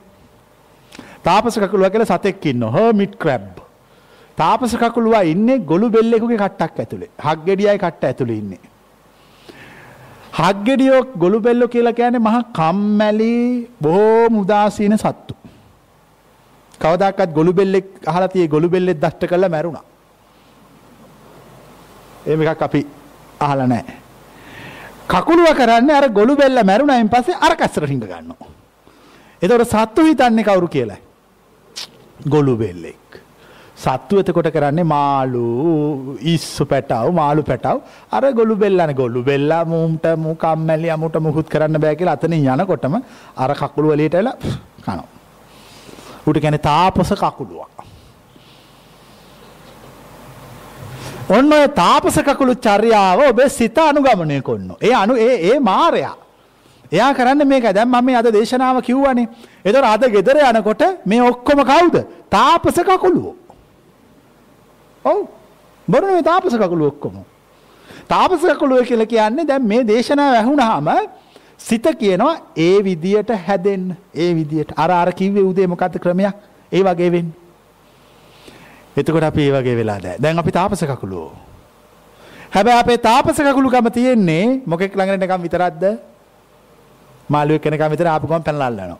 තාපස 1.22 1.58
කකුලුව 1.58 1.90
කියලා 1.90 2.18
සතෙක් 2.18 2.46
ඉන්නවා. 2.46 2.70
හර්මිට් 2.70 3.16
ක්‍රැබ්. 3.16 3.61
තාපස 4.36 4.74
කකුලුවා 4.82 5.24
ඉන්නේ 5.32 5.58
ගොළු 5.70 5.90
බෙල්ලෙකුගේ 5.90 6.38
කට්ටක් 6.44 6.78
ඇතුලේ. 6.80 7.10
හග්ගෙඩියයි 7.26 7.78
කට්ට 7.78 8.04
ඇතුලේ 8.04 8.38
ඉන්නේ. 8.42 8.60
හග්ගෙඩියෝ 10.40 11.02
ගොළු 11.22 11.40
බෙල්ලෝ 11.40 11.68
කියලා 11.68 11.92
කියන්නේ 11.92 12.26
මහා 12.28 12.42
කම්මැලි 12.58 13.32
බොහෝම 13.82 14.36
උදාසීන 14.42 14.98
සත්තු. 14.98 15.34
කවදාකවත් 16.80 17.32
ගොළු 17.38 17.52
බෙල්ලෙක් 17.52 17.88
අහලා 18.06 18.28
tie 18.28 18.48
ගොළු 18.48 18.68
බෙල්ලෙක් 18.68 19.02
දෂ්ට 19.02 19.28
කරලා 19.30 19.52
මැරුණා. 19.54 19.84
එහෙම 22.26 22.42
එකක් 22.42 22.62
අපි 22.68 22.86
අහලා 23.40 23.66
නැහැ. 23.66 23.96
කකුලුව 25.12 25.52
කරන්නේ 25.60 25.96
අර 26.00 26.08
ගොළු 26.18 26.36
බෙල්ල 26.36 26.64
මැරුණායින් 26.64 27.12
පස්සේ 27.14 27.40
අර 27.46 27.54
කස්සර 27.56 27.84
රිංග 27.90 28.02
ගන්නවා. 28.02 28.50
එතකොට 29.42 29.68
සත්තු 29.68 30.08
හිතන්නේ 30.08 30.44
කවුරු 30.44 30.68
කියලායි? 30.68 31.02
ගොළු 32.28 32.56
බෙල්ලෙක්. 32.56 33.01
සත්තු 33.84 34.20
එතකොට 34.20 34.48
කරන්නේ 34.56 34.86
මාළු 34.94 35.44
ඉස්සු 36.34 36.64
පැටව් 36.72 37.08
මාළු 37.20 37.42
පැටව් 37.50 37.78
අර 38.16 38.24
ගොළු 38.38 38.54
බෙල්ලනේ 38.62 38.98
ගොළු 39.00 39.22
බෙල්ලා 39.30 39.62
මූම්ට 39.72 40.06
මූ 40.24 40.34
කම්මැලි 40.42 40.90
අමුට 40.96 41.16
මුකුත් 41.26 41.48
කරන්න 41.54 41.80
බෑ 41.84 41.96
කියලා 41.96 42.16
අතනින් 42.18 42.46
යනකොටම 42.54 42.94
අර 43.44 43.50
කකුළු 43.60 43.92
වලියට 43.92 44.14
එලා 44.14 44.36
කනවා. 44.84 45.08
ඌට 46.26 46.40
කියන්නේ 46.40 46.66
තාපස 46.68 47.12
කකුලුවක්. 47.22 47.76
ඔන්න 51.28 51.52
ඔය 51.52 51.68
තාපස 51.82 52.16
කකුළු 52.28 52.54
චර්යාව 52.56 53.28
ඔබේ 53.28 53.48
සිත 53.48 53.78
අනුගමනය 53.78 54.42
කරන්න. 54.42 54.76
ඒ 54.80 54.94
අනු 54.94 55.16
ඒ 55.16 55.36
ඒ 55.50 55.58
මාරයා. 55.60 56.16
එයා 56.92 57.12
කරන්න 57.14 57.48
මේක 57.48 57.66
දැන් 57.74 57.88
මම 57.88 58.04
මේ 58.04 58.16
අද 58.16 58.32
දේශනාව 58.32 58.82
කිව්වනේ. 58.82 59.28
ඒතර 59.64 59.84
අද 59.84 60.02
ගෙදර 60.14 60.36
යනකොට 60.48 60.82
මේ 61.06 61.22
ඔක්කොම 61.22 61.64
කවුද? 61.64 61.96
තාපස 62.30 62.78
කකුළුවෝ. 62.88 63.36
ඔව්. 65.04 65.26
බොරුනේ 65.88 66.14
මේ 66.14 66.22
තාපස 66.22 66.54
කකුළුවෝ 66.54 66.92
ඔක්කොම. 66.94 67.16
තාපස 68.08 68.42
කකුළුවෝ 68.42 68.84
කියලා 68.84 69.06
කියන්නේ 69.06 69.46
දැන් 69.46 69.66
මේ 69.66 69.82
දේශනාව 69.86 70.34
ඇහුණාම 70.34 70.88
සිත 71.58 71.86
කියනවා 71.98 72.34
ඒ 72.56 72.84
විදියට 72.84 73.30
හැදෙන්න. 73.46 73.96
ඒ 74.14 74.34
විදියට. 74.34 74.72
අර 74.76 74.90
අර 74.90 75.12
කිව්වේ 75.12 75.44
උදේ 75.50 75.66
මොකද්ද 75.66 75.98
ක්‍රමයක්? 75.98 76.36
ඒ 76.72 76.82
වගේ 76.82 77.10
වෙන්න. 77.12 77.32
එතකොට 78.96 79.24
අපි 79.24 79.48
ඒ 79.48 79.52
වගේ 79.52 79.76
වෙලා 79.76 80.00
දැන්. 80.02 80.22
දැන් 80.22 80.38
අපි 80.38 80.52
තාපස 80.52 80.84
කකුළුවෝ. 80.84 81.32
හැබැයි 82.54 82.80
අපේ 82.80 82.98
තාපස 82.98 83.38
කකුළුකම 83.38 83.90
තියෙන්නේ 83.90 84.62
මොකෙක් 84.66 84.96
ළඟට 84.96 85.20
නිකන් 85.20 85.42
විතරක්ද? 85.42 85.84
මාළුවෙක් 87.28 87.62
කෙනකම් 87.62 87.90
විතර 87.94 88.06
ආපු 88.06 88.26
ගමන් 88.26 88.44
පැනලා 88.44 88.66
අල්ලනවා. 88.66 88.98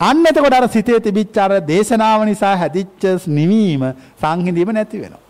අන්න 0.00 0.26
එතකොට 0.26 0.54
අර 0.54 0.68
සිතේ 0.68 1.00
තිබිච්ච 1.00 1.36
අර 1.38 1.52
දේශනාව 1.72 2.24
නිසා 2.24 2.54
හැදිච්ච 2.56 3.26
නිවීම 3.26 3.82
සංහිඳීම 4.20 4.72
නැති 4.72 5.02
වෙනවා. 5.02 5.29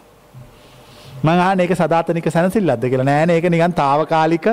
මම 1.22 1.28
අහන්නේ 1.28 1.64
ඒක 1.66 1.74
සදාතනික 1.76 2.28
සැනසෙල්ලක්ද 2.32 2.84
කියලා 2.90 3.04
නෑනේ 3.04 3.36
ඒක 3.38 3.50
නිකන් 3.50 3.74
తాවකාලික 3.80 4.46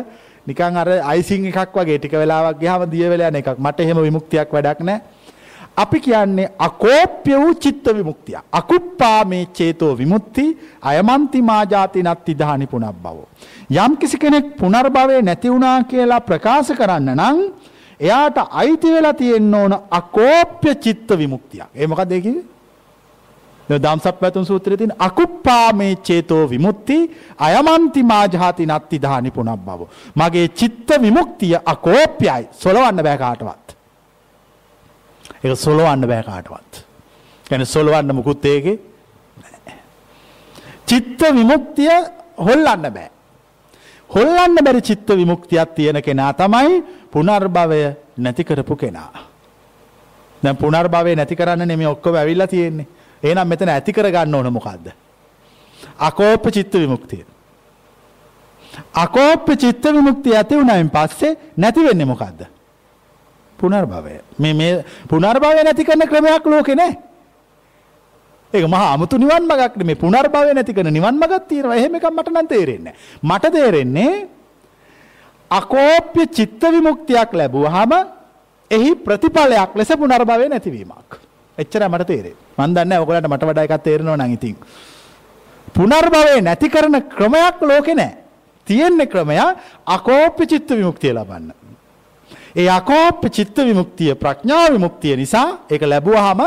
නිකන් 0.48 0.78
අර 0.78 0.90
අයිසිං 1.12 1.46
එකක් 1.46 1.76
වගේ 1.76 2.00
ටික 2.00 2.14
වෙලාවක් 2.14 2.60
ගියාම 2.60 2.90
දිය 2.90 3.10
වෙලා 3.10 3.30
යන 3.32 3.40
එකක්. 3.40 3.56
මට 3.58 3.80
එහෙම 3.80 4.02
විමුක්තියක් 4.08 4.52
වැඩක් 4.52 4.82
නෑ. 4.82 5.02
අපි 5.78 6.00
කියන්නේ 6.00 6.48
අකෝප්‍ය 6.68 7.32
වූ 7.34 7.54
චිත්ත 7.56 7.88
විමුක්තිය. 7.98 8.38
අකුප්පා 8.52 9.26
මේ 9.26 9.46
චේතෝ 9.54 9.94
විමුක්ති 9.98 10.46
අයමන්ති 10.82 11.42
මාජාති 11.42 12.04
නත්ති 12.04 12.38
දහනි 12.42 12.68
පුනබ්බව. 12.68 13.18
යම් 13.72 13.98
කිසි 13.98 14.18
කෙනෙක් 14.18 14.56
පුනර්භවය 14.60 15.22
නැති 15.22 15.50
වුණා 15.50 15.84
කියලා 15.84 16.22
ප්‍රකාශ 16.22 16.72
කරන්න 16.80 17.16
නම් 17.16 17.40
එයාට 18.00 18.38
අයිති 18.52 18.94
වෙලා 18.96 19.14
තියෙන්න 19.14 19.56
ඕන 19.56 19.74
අකෝප්‍ය 19.92 20.76
චිත්ත 20.76 21.10
විමුක්තියක්. 21.18 21.70
ඒ 21.76 21.88
මොකක්ද 21.88 22.12
ඒ 22.12 22.22
කිව්වේ? 22.22 22.57
දම්සප්පැතුම් 23.70 24.46
සූත්‍රයේ 24.46 24.78
තියෙන 24.78 24.94
අකුප්පා 25.00 25.74
මේ 25.74 25.96
චේතෝ 26.08 26.50
විමුක්ති 26.50 26.98
අයමන්ති 27.38 28.04
මාජාති 28.04 28.66
නත්ති 28.66 29.02
දහනි 29.02 29.32
පුනබ්බව. 29.32 29.82
මගේ 30.16 30.48
චිත්ත 30.50 30.90
විමුක්තිය 31.02 31.56
අකෝප්‍යයි. 31.66 32.44
සොලවන්න 32.52 33.04
බෑ 33.04 33.18
කාටවත්. 33.18 33.68
ඒක 35.44 35.58
සොලවන්න 35.58 36.08
බෑ 36.08 36.24
කාටවත්. 36.24 36.72
ගැන 37.50 37.66
සොලවන්න 37.66 38.16
මුකුත් 38.16 38.46
ඒකේ 38.46 38.80
චිත්ත 40.88 41.22
විමුක්තිය 41.34 41.92
හොල්ලන්න 42.38 42.92
බෑ. 42.94 43.10
හොල්ලන්න 44.10 44.58
බැරි 44.64 44.82
චිත්ත 44.82 45.10
විමුක්තියක් 45.10 45.74
තියෙන 45.76 46.02
කෙනා 46.02 46.34
තමයි 46.34 46.84
පුනර්භවය 47.12 47.82
නැති 48.18 48.44
කරපු 48.44 48.76
කෙනා. 48.76 49.12
දැන් 50.44 50.58
පුනර්භවය 50.58 51.16
නැති 51.16 51.36
කරන්න 51.36 51.68
නෙමෙයි 51.68 51.92
ඔක්කොම 51.92 52.16
ඇවිල්ලා 52.16 52.48
තියෙන්නේ. 52.48 52.88
එහෙනම් 53.24 53.48
මෙතන 53.48 53.70
ඇති 53.70 53.94
කරගන්න 53.94 54.36
ඕන 54.36 54.54
මොකද්ද? 54.54 54.92
අකෝප්‍ය 56.00 56.52
චිත්ත 56.52 56.74
විමුක්තිය. 56.74 57.26
අකෝප්‍ය 58.94 59.58
චිත්ත 59.58 59.84
විමුක්තිය 59.86 60.36
ඇති 60.36 60.56
වුණයින් 60.56 60.90
පස්සේ 60.90 61.38
නැති 61.58 61.84
වෙන්නේ 61.84 62.06
මොකක්ද. 62.06 62.46
පුනර්භවය 63.60 64.22
මේ 64.40 64.54
මේ 64.54 64.86
පුනර්භවය 65.10 65.64
නැති 65.64 65.86
කරන 65.86 66.08
ක්‍රමයක් 66.08 66.46
ලෝකෙ 66.46 66.76
නෑ. 66.76 66.98
ඒක 68.54 68.66
මහා 68.66 68.94
අමුතු 68.94 69.18
නිවන් 69.18 69.44
මගක් 69.44 69.84
මේ 69.84 69.96
පුනර්භවය 69.96 70.54
නැති 70.54 70.74
කරන 70.74 70.94
නිවන් 70.94 71.16
මගක් 71.18 71.48
තියෙනවා 71.48 71.76
එහෙම 71.76 71.96
එකක් 71.96 72.10
මට 72.12 72.30
නම් 72.32 72.48
තේරෙන්නේ 72.48 72.96
මට 73.24 73.52
තේරෙන්නේ 73.52 74.14
අකෝප්‍ය 75.52 76.28
චිත්ත 76.28 76.62
විමුක්තියක් 76.62 77.34
ලැබුවාම 77.34 77.92
එහි 78.72 78.96
ප්‍රතිඵලයක් 78.96 79.76
ලෙස 79.76 79.92
පුනර්භවය 80.00 80.50
නැතිවීමක්. 80.50 81.27
එච්චරයි 81.58 81.90
මට 81.90 82.08
තේරෙන්නේ. 82.08 82.36
මන් 82.58 82.72
දන්නේ 82.76 82.86
නැහැ 82.86 83.04
ඔයගොල්ලන්ට 83.04 83.30
මට 83.32 83.44
වඩා 83.50 83.66
එකක් 83.68 83.84
තේරෙනව 83.84 84.16
නම් 84.16 84.34
ඉතින්. 84.34 84.56
පුනර්භවය 85.76 86.42
නැති 86.42 86.70
කරන 86.70 86.96
ක්‍රමයක් 87.16 87.62
ලෝකේ 87.62 87.96
නැහැ. 87.96 88.18
තියෙන්නේ 88.68 89.08
ක්‍රමය 89.08 89.38
අකෝප්‍ය 89.86 90.46
චිත්ත 90.46 90.70
විමුක්තිය 90.70 91.14
ලබන්න. 91.14 91.52
ඒ 92.56 92.70
අකෝප්‍ය 92.70 93.30
චිත්ත 93.30 93.58
විමුක්තිය 93.58 94.16
ප්‍රඥා 94.16 94.72
විමුක්තිය 94.72 95.16
නිසා 95.16 95.48
ඒක 95.70 95.82
ලැබුවාම 95.82 96.42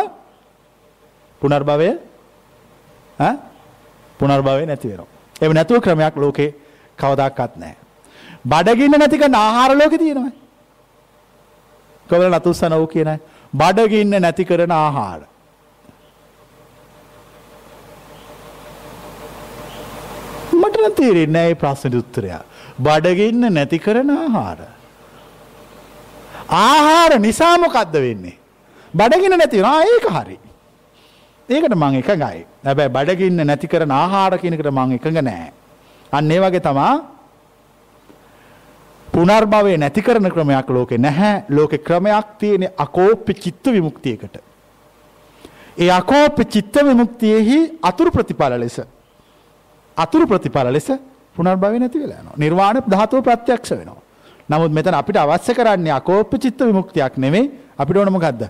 පුනර්භවය 1.43 1.91
ඈ 3.19 3.35
පුනර්භවය 4.19 4.67
නැති 4.67 4.89
වෙනවා. 4.89 5.09
එහෙම 5.41 5.55
නැතුව 5.55 5.83
ක්‍රමයක් 5.85 6.17
ලෝකේ 6.17 6.55
කවදාවත් 6.99 7.57
නැහැ. 7.57 7.77
බඩගින්න 8.45 8.99
නැති 8.99 9.19
කරන 9.19 9.35
ආහාර 9.35 9.73
ලෝකේ 9.79 9.99
තියෙනවා. 9.99 10.33
කොබල 12.09 12.31
නතුස්සන 12.31 12.73
ඕ 12.73 12.87
කියනයි. 12.87 13.19
බඩගින්න 13.55 14.15
නැති 14.23 14.45
කරන 14.45 14.73
ආහාර. 14.73 15.21
මට 20.61 20.77
නම් 20.81 20.95
තේරෙන්නේ 20.95 21.27
නැහැ 21.27 21.49
මේ 21.49 21.55
ප්‍රශ්නෙට 21.55 21.95
උත්තරය. 21.95 22.31
බඩගින්න 22.79 23.53
නැති 23.53 23.79
කරන 23.79 24.11
ආහාර. 24.11 24.61
ආහාර 26.49 27.19
නිසා 27.19 27.55
මොකද්ද 27.59 27.95
වෙන්නේ? 28.07 28.37
බඩගින්න 28.95 29.39
නැති 29.39 29.63
වෙනවා 29.63 29.83
ඒක 29.85 30.07
හරි. 30.17 30.37
ඒකට 31.49 31.75
මං 31.75 31.95
එකඟයි. 32.03 32.45
හැබැයි 32.65 32.95
බඩගින්න 32.97 33.47
නැති 33.47 33.67
කරන 33.67 33.91
ආහාර 33.93 34.39
කියන 34.39 34.55
එකට 34.55 34.71
මං 34.71 34.99
එකඟ 34.99 35.23
නැහැ. 35.23 35.53
අන්න 36.13 36.31
ඒ 36.31 36.41
වගේ 36.41 36.61
තමයි 36.61 36.91
පුනර්භවය 39.13 39.77
නැති 39.77 40.03
කරන 40.03 40.31
ක්‍රමයක් 40.31 40.71
ලෝකෙ 40.71 40.99
නැහැ. 40.99 41.45
ලෝකෙ 41.49 41.79
ක්‍රමයක් 41.79 42.27
තියෙන 42.39 42.69
අකෝප්‍ය 42.79 43.35
චිත්ත 43.35 43.65
විමුක්තියකට. 43.67 44.37
ඒ 45.79 45.91
අකෝප්‍ය 45.91 46.45
චිත්ත 46.45 46.75
විමුක්තියෙහි 46.85 47.79
අතුරු 47.83 48.11
ප්‍රතිඵල 48.11 48.59
ලෙස 48.61 48.81
අතුරු 49.97 50.27
ප්‍රතිඵල 50.27 50.73
ලෙස 50.73 50.89
පුනර්භවය 51.37 51.79
නැති 51.79 51.99
වෙලා 51.99 52.21
යනවා. 52.21 52.37
නිර්වාණ 52.37 52.83
ධාතුව 52.89 53.23
ප්‍රත්‍යක්ෂ 53.23 53.71
වෙනවා. 53.73 54.03
නමුත් 54.49 54.73
මෙතන 54.73 54.95
අපිට 54.95 55.17
අවශ්‍ය 55.17 55.55
කරන්නේ 55.55 55.93
අකෝප්‍ය 55.93 56.39
චිත්ත 56.39 56.61
විමුක්තියක් 56.61 57.17
නෙමෙයි 57.17 57.51
අපිට 57.79 57.97
ඕන 57.97 58.13
මොකද්ද? 58.13 58.43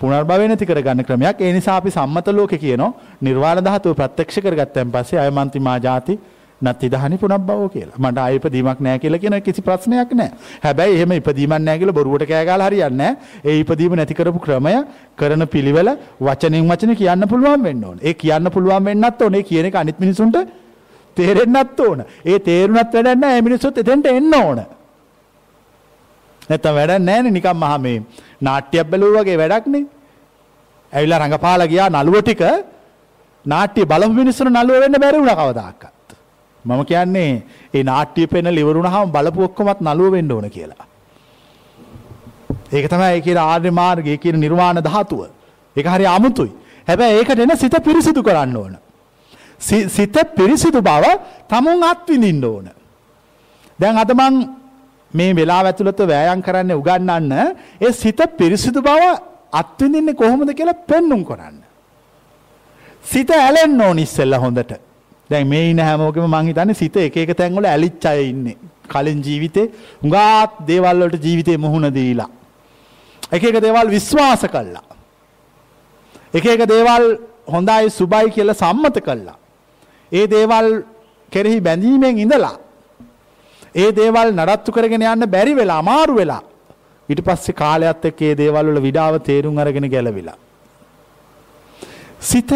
පුනර්භවය 0.00 0.48
නැති 0.48 0.66
කරගන්න 0.66 1.04
ක්‍රමයක්. 1.04 1.40
ඒ 1.40 1.52
නිසා 1.52 1.76
අපි 1.76 1.90
සම්මත 1.90 2.28
ලෝකේ 2.28 2.58
කියනවා 2.58 2.92
නිර්වාණ 3.20 3.64
ධාතුව 3.64 3.94
ප්‍රත්‍යක්ෂ 3.94 4.40
කරගත්තන් 4.40 4.92
පස්සේ 4.92 5.20
අයමන්ති 5.20 5.60
මා 5.60 5.78
ජාති 5.78 6.20
නත්ති 6.62 6.88
දහනි 6.90 7.16
පුනබ්බවෝ 7.22 7.68
කියලා. 7.74 7.98
මට 7.98 8.18
ආයෙ 8.18 8.36
ඉපදීමක් 8.38 8.80
නැහැ 8.84 8.98
කියලා 9.02 9.22
කියන 9.22 9.36
කිසි 9.46 9.62
ප්‍රශ්නයක් 9.62 10.12
නැහැ. 10.12 10.30
හැබැයි 10.64 10.96
එහෙම 10.96 11.12
ඉපදීමක් 11.18 11.58
නැහැ 11.58 11.78
කියලා 11.80 11.98
බොරුවට 11.98 12.24
කෑ 12.30 12.44
ගහලා 12.48 12.68
හරියන්නේ 12.68 12.96
නැහැ. 12.96 13.16
ඒ 13.48 13.58
ඉපදීම 13.62 13.92
නැති 13.98 14.14
කරපු 14.14 14.40
ක්‍රමය 14.46 14.72
කරන 15.18 15.46
පිළිවෙල 15.52 15.90
වචනෙන් 16.20 16.64
වචන 16.70 16.94
කියන්න 17.00 17.28
පුළුවන් 17.32 17.62
වෙන්න 17.66 17.84
ඕනේ. 17.84 18.02
ඒ 18.08 18.14
කියන්න 18.14 18.50
පුළුවන් 18.54 18.84
වෙන්නත් 18.84 19.22
ඕනේ. 19.22 19.42
කියන 19.50 19.68
එක 19.68 19.76
අනිත් 19.82 20.00
මිනිසුන්ට 20.04 20.38
තේරෙන්නත් 21.16 21.80
ඕන. 21.80 22.02
ඒ 22.24 22.38
තේරුණත් 22.38 22.80
වැඩක් 22.94 23.04
නැහැ. 23.04 23.20
මේ 23.34 23.46
මිනිස්සුත් 23.48 23.78
එතෙන්ට 23.78 24.06
එන්න 24.06 24.34
ඕන. 24.40 24.58
නැත්තම් 26.48 26.74
වැඩක් 26.78 27.04
නැහැනේ 27.08 27.36
නිකන් 27.36 27.56
මහා 27.62 27.78
මේ 27.78 28.02
නාට්‍යයක් 28.40 28.90
බැලුවා 28.90 29.22
වගේ 29.22 29.38
වැඩක්නේ. 29.42 29.84
ඇවිල්ලා 30.92 31.22
රඟපාලා 31.22 31.70
ගියා 31.74 31.88
නළුව 31.90 32.18
ටික 32.22 32.42
නාට්‍ය 33.44 33.86
බලපු 33.92 34.18
මිනිස්සුන්ට 34.20 34.52
නළුව 34.56 34.82
වෙන්න 34.84 35.00
බැරි 35.04 35.20
වුණා 35.20 35.38
කවදාකවත්. 35.42 35.97
මම 36.64 36.84
කියන්නේ 36.84 37.42
ඒ 37.74 37.82
නාට්‍ය 37.82 38.26
පෙන්න 38.26 38.46
ඉවරුණාම 38.46 39.12
බලපු 39.12 39.42
ඔක්කොමත් 39.48 39.80
නළුව 39.80 40.12
වෙන්න 40.12 40.32
ඕන 40.32 40.50
කියලා. 40.50 40.86
ඒක 42.72 42.86
තමයි 42.90 43.10
ඒ 43.16 43.20
කියන 43.20 43.38
ආර්ය 43.38 43.70
මාර්ගය 43.70 44.16
කියන 44.18 44.40
නිර්වාණ 44.40 44.82
ධාතුව. 44.82 45.20
ඒක 45.76 45.86
හරි 45.86 46.06
අමුතුයි. 46.06 46.52
හැබැයි 46.88 47.18
ඒකට 47.18 47.40
එන 47.40 47.56
සිත 47.56 47.76
පිරිසිදු 47.84 48.22
කරන්න 48.22 48.56
ඕන. 48.56 48.74
සිත 49.58 50.16
පිරිසිදු 50.36 50.80
බව 50.82 51.04
තමුන් 51.48 51.82
අත්විඳින්න 51.82 52.44
ඕන. 52.44 52.66
දැන් 53.78 53.96
අද 53.96 54.12
මං 54.14 54.34
මේ 55.14 55.34
වෙලාව 55.34 55.66
ඇතුළත 55.66 56.00
වෑයම් 56.10 56.42
කරන්න 56.42 56.74
උගන්වන්න 56.80 57.32
ඒ 57.80 57.92
සිත 57.92 58.20
පිරිසිදු 58.38 58.82
බව 58.82 59.02
අත්විඳින්නේ 59.52 60.14
කොහොමද 60.14 60.52
කියලා 60.54 60.82
පෙන්눔 60.90 61.22
කරන්න. 61.24 61.56
සිත 63.04 63.30
ඇලෙන්න 63.30 63.80
ඕන 63.80 63.98
ඉස්සෙල්ලා 63.98 64.40
හොඳට. 64.40 64.87
දැන් 65.30 65.48
මේ 65.48 65.70
ඉන්න 65.70 65.80
හැමෝගෙම 65.88 66.26
මං 66.26 66.50
හිතන්නේ 66.50 66.80
සිත 66.80 66.96
එක 66.96 67.16
එක 67.16 67.36
තැන්වල 67.36 67.64
ඇලිච්ච 67.64 68.04
අය 68.06 68.28
ඉන්නේ. 68.30 68.56
කලින් 68.92 69.22
ජීවිතේ 69.22 69.70
උඟාත් 70.04 70.52
දේවල් 70.68 71.02
වලට 71.02 71.24
ජීවිතේ 71.24 71.56
මුහුණ 71.64 71.90
දීලා. 71.94 72.28
එක 73.32 73.42
එක 73.44 73.60
දේවල් 73.66 73.90
විශ්වාස 73.96 74.42
කළා. 74.54 74.84
එක 76.34 76.44
එක 76.54 76.62
දේවල් 76.74 77.04
හොඳයි 77.54 77.90
සුබයි 77.90 78.30
කියලා 78.36 78.60
සම්මත 78.62 78.96
කළා. 79.06 79.36
ඒ 80.12 80.26
දේවල් 80.26 80.66
කෙරෙහි 81.32 81.60
බැඳීමෙන් 81.60 82.18
ඉඳලා 82.24 82.56
ඒ 83.74 83.90
දේවල් 83.92 84.28
නඩත්තු 84.32 84.72
කරගෙන 84.72 85.04
යන්න 85.12 85.30
බැරි 85.34 85.54
වෙලා 85.60 85.78
අමාරු 85.84 86.14
වෙලා 86.20 86.42
ඊට 87.08 87.20
පස්සේ 87.26 87.58
කාලයත් 87.62 88.04
එක්ක 88.10 88.20
ඒ 88.22 88.34
දේවල් 88.42 88.70
වල 88.70 88.80
විඩාව 88.86 89.14
තේරුම් 89.28 89.58
අරගෙන 89.58 89.88
ගැලවිලා. 89.94 90.38
සිත 92.20 92.50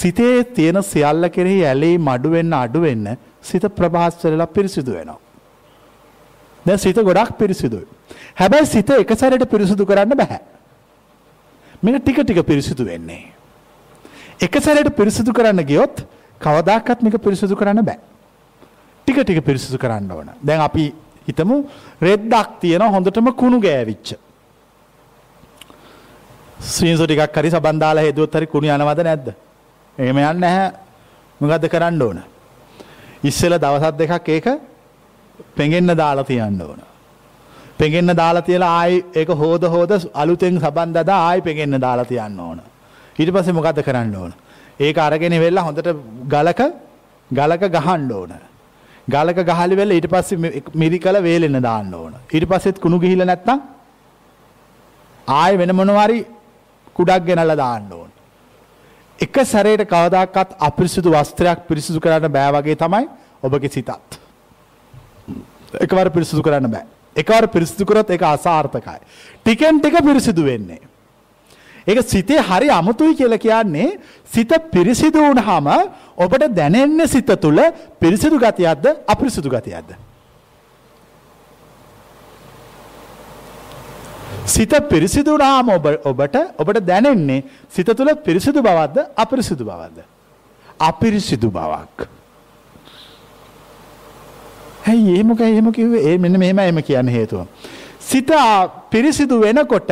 සිතේ 0.00 0.44
තියෙන 0.56 0.82
සියල්ල 0.82 1.28
කෙරෙහි 1.36 1.60
ඇලේ 1.64 1.94
මඩු 1.98 2.30
වෙන්න 2.34 2.52
අඩු 2.54 2.80
වෙන්න 2.80 3.06
සිත 3.42 3.64
ප්‍රභාස්වරලා 3.78 4.46
පිරිසිදු 4.56 4.92
වෙනවා. 4.92 5.20
දැන් 6.66 6.78
සිත 6.78 6.98
ගොඩක් 6.98 7.38
පිරිසිදුයි. 7.38 7.86
හැබැයි 8.40 8.66
සිත 8.66 8.90
එක 8.90 9.10
සැරේට 9.14 9.46
පිරිසිදු 9.50 9.86
කරන්න 9.86 10.16
බෑ. 10.16 10.40
මේක 11.82 12.02
ටික 12.02 12.18
ටික 12.22 12.42
පිරිසිදු 12.42 12.84
වෙන්නේ. 12.84 13.32
එක 14.40 14.60
සැරේට 14.60 14.90
පිරිසිදු 14.96 15.32
කරන්න 15.32 15.64
ගියොත් 15.64 16.04
කවදාකවත් 16.40 17.02
මේක 17.02 17.16
පිරිසිදු 17.18 17.56
කරන්න 17.56 17.84
බෑ. 17.84 17.98
ටික 19.06 19.22
ටික 19.22 19.40
පිරිසිදු 19.44 19.78
කරන්න 19.78 20.10
ඕන. 20.10 20.30
දැන් 20.42 20.60
අපි 20.60 20.92
හිතමු 21.28 21.56
රෙද්දක් 22.00 22.60
තියෙන 22.60 22.82
හොඳටම 22.82 23.32
කුණු 23.32 23.60
ගෑවිච්ච. 23.60 24.18
ස්ත්‍රීන්සු 26.60 27.06
ටිකක් 27.06 27.36
හරි 27.36 27.50
සබන් 27.50 27.78
දාලා 27.78 28.06
හෙදුවොත් 28.08 28.34
හරි 28.34 28.46
කුණු 28.46 28.68
යනවද 28.68 29.02
නැද්ද? 29.08 29.45
එහෙම 29.98 30.16
යන්නේ 30.16 30.40
නැහැ. 30.40 30.72
මොකද්ද 31.40 31.68
කරන්න 31.72 32.02
ඕන? 32.02 32.18
ඉස්සෙල්ලා 33.24 33.62
දවසක් 33.64 33.96
දෙකක් 34.00 34.28
ඒක 34.28 34.46
පෙඟෙන්න 35.56 35.96
දාලා 36.02 36.24
තියන්න 36.24 36.62
ඕන. 36.62 36.80
පෙඟෙන්න 37.78 38.16
දාලා 38.16 38.46
තියලා 38.48 38.72
ආයි 38.80 39.04
ඒක 39.14 39.28
හොද 39.42 39.62
හොද 39.74 39.92
අලුතෙන් 40.14 40.60
සබන් 40.60 40.90
දදා 40.96 41.20
ආයි 41.28 41.46
පෙඟෙන්න 41.46 41.80
දාලා 41.80 42.04
තියන්න 42.04 42.40
ඕන. 42.40 42.60
ඊට 43.18 43.32
පස්සේ 43.34 43.56
මොකද්ද 43.58 43.80
කරන්න 43.86 44.16
ඕන? 44.16 44.32
ඒක 44.80 44.98
අරගෙන 44.98 45.40
වෙලා 45.44 45.64
හොඳට 45.64 45.88
ගලක 46.32 46.60
ගලක 47.30 47.62
ගහන්න 47.76 48.12
ඕන. 48.12 48.32
ගලක 49.08 49.38
ගහලි 49.50 49.76
වෙලා 49.76 49.96
ඊට 49.98 50.10
පස්සේ 50.12 50.62
මිරිකල 50.74 51.22
වේලෙන්න 51.22 51.62
දාන්න 51.62 51.94
ඕන. 51.94 52.12
ඊට 52.34 52.48
පස්සෙත් 52.50 52.80
කුණු 52.80 53.00
ගිහිල්ලා 53.00 53.30
නැත්තම් 53.32 53.60
ආයෙ 55.28 55.56
වෙන 55.58 55.74
මොනවාරි 55.74 56.18
කුඩක් 56.96 57.24
ගෙනල්ලා 57.28 57.56
දාන්න 57.56 57.92
ඕන. 57.92 58.10
එක 59.20 59.38
සැරේට 59.44 59.88
කවදාකවත් 59.88 60.56
අපිරිසිදු 60.60 61.12
වස්ත්‍රයක් 61.14 61.64
පිරිසිදු 61.68 62.00
කරන්න 62.00 62.32
බෑ 62.32 62.52
වගේ 62.58 62.76
තමයි 62.76 63.08
ඔබගේ 63.42 63.72
සිතත්. 63.72 64.18
එකවර 65.80 66.10
පිරිසිදු 66.10 66.42
කරන්න 66.42 66.70
බෑ. 66.70 66.84
එකවර 67.16 67.48
පිරිසිදු 67.48 67.86
කරොත් 67.86 68.10
ඒක 68.10 68.22
අසාර්ථකයි. 68.22 69.00
ටිකෙන් 69.44 69.80
ටික 69.80 69.96
පිරිසිදු 70.04 70.44
වෙන්නේ. 70.44 70.80
ඒක 71.86 72.02
සිතේ 72.04 72.42
හරි 72.42 72.68
අමුතුයි 72.70 73.14
කියලා 73.14 73.38
කියන්නේ 73.38 73.98
සිත 74.24 74.52
පිරිසිදු 74.70 75.18
වුණාම 75.18 75.68
ඔබට 76.16 76.44
දැනෙන්නේ 76.52 77.06
සිත 77.06 77.30
තුළ 77.40 77.60
පිරිසිදු 78.00 78.36
ගතියක්ද 78.38 78.86
අපිරිසිදු 79.06 79.48
ගතියක්ද? 79.48 79.96
සිත 84.46 84.72
පිරිසිදු 84.90 85.30
වුණාම 85.32 85.68
ඔබ 85.68 85.86
ඔබට 86.04 86.36
ඔබට 86.58 86.80
දැනෙන්නේ 86.80 87.44
සිත 87.68 87.88
තුළ 87.88 88.12
පිරිසිදු 88.26 88.62
බවක්ද 88.62 88.98
අපිරිසිදු 89.16 89.64
බවක්ද? 89.64 89.98
අපිරිසිදු 90.80 91.50
බවක්. 91.50 92.08
ඇයි 94.86 95.18
ඒ 95.18 95.22
මොකයි 95.22 95.50
එහෙම 95.52 95.72
කිව්වේ? 95.72 96.02
ඒ 96.04 96.18
මෙන්න 96.18 96.38
මෙහෙමයි 96.38 96.68
එම 96.68 96.82
කියන්න 96.82 97.08
හේතුව. 97.08 97.46
සිත 98.00 98.30
පිරිසිදු 98.90 99.40
වෙනකොට 99.40 99.90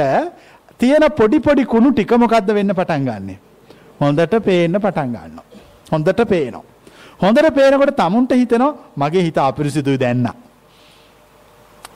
තියෙන 0.81 1.07
පොඩි 1.19 1.41
පොඩි 1.41 1.65
කුණු 1.65 1.91
ටික 1.93 2.15
මොකද්ද 2.17 2.55
වෙන්න 2.55 2.71
පටන් 2.73 3.05
ගන්නෙ? 3.09 3.37
හොඳට 4.01 4.39
පේන්න 4.41 4.79
පටන් 4.79 5.11
ගන්නවා. 5.11 5.45
හොඳට 5.93 6.25
පේනවා. 6.29 6.65
හොඳට 7.21 7.55
පේනකොට 7.55 7.97
තමුන්ට 7.97 8.33
හිතනවා 8.33 8.75
මගේ 8.97 9.23
හිත 9.23 9.39
අපිරිසිදුයි 9.39 9.99
දැන්න. 9.99 10.44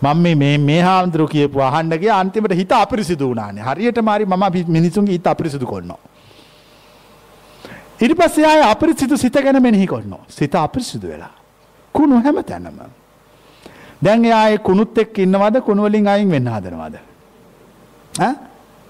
මම 0.03 0.39
මේ 0.39 0.59
මේ 0.59 0.81
හාමුදුරු 0.81 1.27
කියපු 1.29 1.61
අහන්නගේ 1.61 2.11
අන්තිමට 2.11 2.55
හිත 2.55 2.73
අපිරිසිදු 2.73 3.29
වුණානේ. 3.29 3.63
හරියට 3.63 3.99
මාරි 4.03 4.27
මම 4.27 4.45
මිනිසුන්ගේ 4.69 5.13
හිත 5.13 5.27
අපිරිසිදු 5.27 5.67
කරනවා. 5.67 5.99
ඊට 8.01 8.15
පස්සේ 8.15 8.47
ආය 8.47 8.63
අපිරිසිදු 8.63 9.17
සිත 9.17 9.33
ගැන 9.35 9.63
මෙනෙහි 9.63 9.87
කරනවා. 9.87 10.25
සිත 10.29 10.55
අපිරිසිදු 10.55 11.09
වෙලා. 11.09 11.35
කුණු 11.95 12.23
හැම 12.23 12.45
තැනම. 12.45 12.79
දැන් 14.05 14.25
එයා 14.25 14.49
ඒ 14.49 14.59
කුණුත් 14.59 14.99
එක්ක 14.99 15.19
ඉන්නවද 15.19 15.61
කුණු 15.61 15.83
වලින් 15.83 16.09
අයින් 16.09 16.31
වෙන්න 16.31 16.47
හදනවද? 16.49 16.97
ඈ 18.13 18.35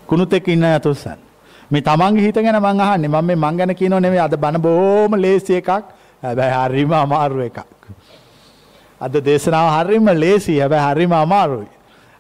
කුණුත් 0.06 0.32
එක්ක 0.32 0.48
ඉන්න 0.48 0.64
යතොස්සන්. 0.66 1.18
මේ 1.70 1.82
තමන්ගේ 1.82 2.22
හිත 2.22 2.34
ගැන 2.36 2.60
මං 2.60 2.80
අහන්නේ 2.80 3.08
මම 3.08 3.24
මේ 3.24 3.36
මං 3.36 3.56
ගැන 3.56 3.74
කියනෝ 3.74 4.00
නෙමෙයි 4.00 4.20
අද 4.20 4.36
බන 4.36 4.60
බොහොම 4.60 5.16
ලේසි 5.16 5.56
එකක් 5.56 5.70
හැබැයි 6.22 6.54
හරිම 6.62 6.92
අමාරු 6.94 7.40
එකක් 7.40 7.77
අද 9.00 9.14
දේශනාව 9.24 9.68
හරිම 9.76 10.06
ලේසි 10.22 10.58
හැබැයි 10.60 10.86
හරිම 10.88 11.12
අමාරුයි. 11.12 11.68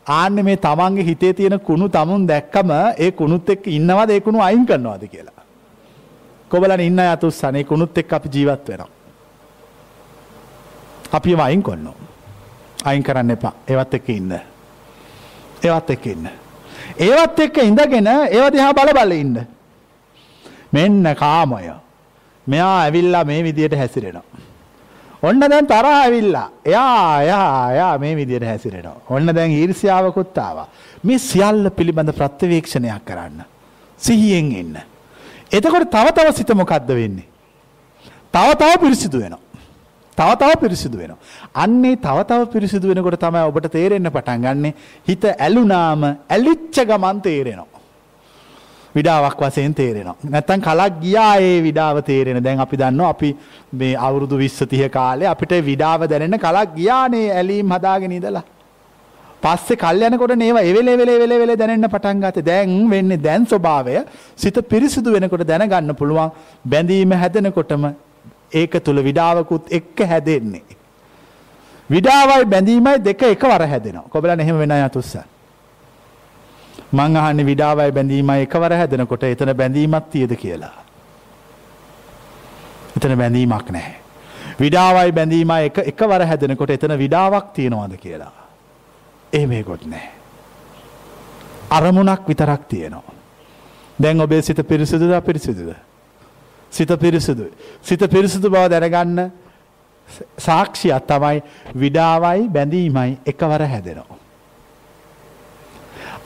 ආන්නේ 0.06 0.42
මේ 0.42 0.56
තමන්ගේ 0.56 1.04
හිතේ 1.04 1.32
තියෙන 1.32 1.60
කුණු 1.60 1.88
තමුන් 1.88 2.28
දැක්කම 2.28 2.70
ඒ 2.98 3.10
කුණුත් 3.10 3.50
එක්ක 3.50 3.66
ඉන්නවද? 3.66 4.10
ඒ 4.10 4.20
කුණු 4.20 4.40
අයින් 4.40 4.66
කරනවද 4.66 5.08
කියලා. 5.08 5.42
කොබලන් 6.50 6.80
ඉන්න 6.80 7.00
යතුස්සන් 7.06 7.56
ඒ 7.56 7.64
කුණුත් 7.64 7.98
එක්ක 7.98 8.12
අපි 8.12 8.28
ජීවත් 8.34 8.68
වෙනවා. 8.68 8.88
අපි 11.12 11.30
ඒව 11.30 11.40
අයින් 11.40 11.62
කරනවා. 11.62 11.94
අයින් 12.84 13.02
කරන්න 13.02 13.30
එපා. 13.30 13.52
ඒවත් 13.68 13.94
එක්ක 13.94 14.08
ඉන්න. 14.08 14.32
ඒවත් 15.64 15.90
එක්ක 15.90 16.06
ඉන්න. 16.06 16.28
ඒවත් 16.98 17.38
එක්ක 17.38 17.62
ඉඳගෙන 17.64 18.06
ඒව 18.06 18.52
දිහා 18.52 18.72
බල 18.74 18.92
බල 18.94 19.12
ඉන්න. 19.12 19.46
මෙන්න 20.72 21.14
කාමය. 21.16 21.72
මෙයා 22.46 22.74
ඇවිල්ලා 22.82 23.24
මේ 23.24 23.42
විදියට 23.44 23.76
හැසිරෙනවා. 23.76 24.47
ඔන්න 25.22 25.40
දැන් 25.40 25.66
තරහ 25.66 25.94
ඇවිල්ලා. 25.94 26.50
එයා 26.64 27.22
එයා 27.22 27.72
එයා 27.72 27.98
මේ 27.98 28.14
විදියට 28.16 28.46
හැසිරෙනවා. 28.46 29.00
ඔන්න 29.10 29.34
දැන් 29.34 29.50
ඊර්ෂ්‍යාවකුත් 29.50 30.38
ආවා. 30.38 30.68
මේ 31.04 31.18
සියල්ල 31.18 31.70
පිළිබඳ 31.70 32.12
ප්‍රත්‍යවේක්ෂණයක් 32.12 33.04
කරන්න. 33.04 33.42
සිහියෙන් 33.98 34.52
ඉන්න. 34.52 34.78
එතකොට 35.52 35.90
තව 35.90 36.06
තව 36.14 36.32
සිත 36.34 36.54
මොකද්ද 36.54 36.88
වෙන්නේ? 36.88 37.26
තව 38.32 38.48
තව 38.60 38.80
පිරිසිදු 38.80 39.20
වෙනවා. 39.20 39.40
තව 40.18 40.30
තව 40.36 40.50
පිරිසිදු 40.62 40.98
වෙනවා. 40.98 41.18
අන්නේ 41.54 41.96
තව 41.96 42.18
තව 42.24 42.40
පිරිසිදු 42.52 42.88
වෙනකොට 42.88 43.18
තමයි 43.20 43.42
ඔබට 43.50 43.68
තේරෙන්න 43.72 44.10
පටන් 44.10 44.44
ගන්නෙ 44.44 44.70
හිත 45.08 45.24
ඇලුනාම 45.24 46.02
ඇලිච්ච 46.30 46.78
ගමන් 46.90 47.20
තේරෙනවා. 47.20 47.77
විඩාවක් 48.96 49.40
වශයෙන් 49.40 49.74
තේරෙනවා. 49.74 50.16
නැත්තම් 50.24 50.60
කලක් 50.60 51.00
ගියා 51.04 51.32
ඒ 51.40 51.56
විඩාව 51.62 52.02
තේරෙන. 52.02 52.42
දැන් 52.42 52.60
අපි 52.60 52.76
දන්නවා 52.76 53.10
අපි 53.10 53.30
මේ 53.72 53.96
අවුරුදු 53.96 54.36
20 54.36 54.66
30 54.66 54.88
කාලේ 54.90 55.28
අපිට 55.28 55.52
විඩාව 55.70 56.06
දැනෙන්න 56.06 56.38
කලක් 56.38 56.74
ගියානේ 56.78 57.26
ඇලීම් 57.32 57.74
හදාගෙන 57.76 58.12
ඉඳලා. 58.12 58.44
පස්සේ 59.42 59.76
කල් 59.76 60.02
යනකොට 60.08 60.34
නේවා 60.36 60.64
එවෙල 60.70 60.88
එවෙල 60.88 61.08
එවෙල 61.08 61.32
එවෙල 61.32 61.52
දැනෙන්න 61.56 61.88
පටන් 61.88 62.24
ගත්තේ. 62.24 62.42
දැන් 62.42 62.90
වෙන්නේ 62.90 63.22
දැන් 63.26 63.46
ස්වභාවය 63.46 64.04
සිත 64.36 64.58
පිරිසිදු 64.72 65.12
වෙනකොට 65.12 65.46
දැනගන්න 65.46 65.94
පුළුවන් 65.94 66.30
බැඳීම 66.64 67.12
හැදෙනකොටම 67.22 67.86
ඒක 68.52 68.74
තුළ 68.84 69.02
විඩාවකුත් 69.08 69.72
එක්ක 69.78 69.98
හැදෙන්නේ. 70.12 70.64
විඩාවයි 71.90 72.44
බැඳීමයි 72.54 72.98
දෙක 73.04 73.22
එකවර 73.22 73.62
හැදෙනවා. 73.66 74.08
කොබලන් 74.10 74.40
එහෙම 74.40 74.58
වෙන 74.58 74.74
යතුස්ස. 74.84 75.16
මං 76.92 77.16
අහන්නේ 77.16 77.46
විඩාවයි 77.46 77.92
බැඳීමයි 77.92 78.42
එකවර 78.46 78.72
හැදෙනකොට 78.72 79.22
එතන 79.22 79.54
බැඳීමක් 79.56 80.10
තියද 80.10 80.36
කියලා. 80.36 80.76
එතන 82.96 83.16
බැඳීමක් 83.18 83.70
නැහැ. 83.70 83.96
විඩාවයි 84.60 85.12
බැඳීමයි 85.12 85.70
එක 85.70 85.78
එකවර 85.92 86.26
හැදෙනකොට 86.26 86.70
එතන 86.70 86.98
විඩාවක් 86.98 87.52
තියෙනවද 87.54 87.96
කියලා. 87.96 88.32
එහෙමේකොත් 89.32 89.84
නැහැ. 89.86 90.12
අරමුණක් 91.70 92.28
විතරක් 92.28 92.68
තියෙනවා. 92.68 93.14
දැන් 94.02 94.20
ඔබේ 94.20 94.42
සිත 94.42 94.68
පිරිසිදුද 94.68 95.12
අපිරිසිදුද? 95.12 95.74
සිත 96.72 96.88
පිරිසිදුයි. 97.00 97.52
සිත 97.82 98.00
පිරිසිදු 98.10 98.50
බව 98.50 98.70
දැනගන්න 98.70 99.30
සාක්ෂියක් 100.38 101.06
තමයි 101.06 101.42
විඩාවයි 101.74 102.48
බැඳීමයි 102.48 103.18
එකවර 103.26 103.66
හැදෙනවා. 103.66 104.17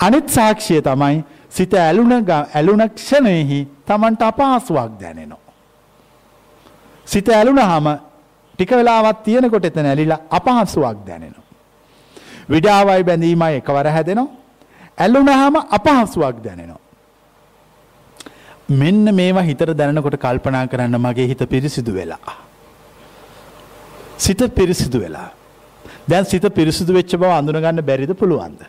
අනිත් 0.05 0.29
සාක්ෂිය 0.29 0.81
තමයි 0.83 1.25
සිත 1.51 1.75
ඇලුන 1.75 2.13
ඇලුන 2.29 2.83
ක්ෂණයෙහි 2.89 3.61
තමන්ට 3.87 4.23
අපහසුවක් 4.23 4.93
දැනෙනවා. 5.01 5.53
සිත 7.07 7.29
ඇලුනහම 7.31 7.87
ටික 8.55 8.71
වෙලාවක් 8.73 9.25
තියෙනකොට 9.25 9.65
එතන 9.65 9.87
ඇලිලා 9.87 10.21
අපහසුවක් 10.31 10.99
දැනෙනවා. 11.07 11.47
විඩාවයි 12.51 13.03
බැඳීමයි 13.05 13.59
එකවර 13.61 13.87
හැදෙනවා. 13.89 14.31
ඇලුනහම 14.99 15.57
අපහසුවක් 15.71 16.37
දැනෙනවා. 16.45 16.81
මෙන්න 18.73 19.15
මේවා 19.15 19.43
හිතට 19.43 19.77
දැනනකොට 19.79 20.17
කල්පනා 20.17 20.67
කරන්න 20.67 20.99
මගේ 20.99 21.29
හිත 21.29 21.43
පිරිසිදු 21.49 21.95
වෙලා. 21.95 22.37
සිත 24.17 24.41
පිරිසිදු 24.55 24.99
වෙලා. 25.01 25.31
දැන් 26.09 26.25
සිත 26.25 26.45
පිරිසිදු 26.55 26.93
වෙච්ච 26.93 27.17
බව 27.17 27.31
අඳුනගන්න 27.31 27.83
බැරිද 27.83 28.15
පුළුවන්ද. 28.15 28.61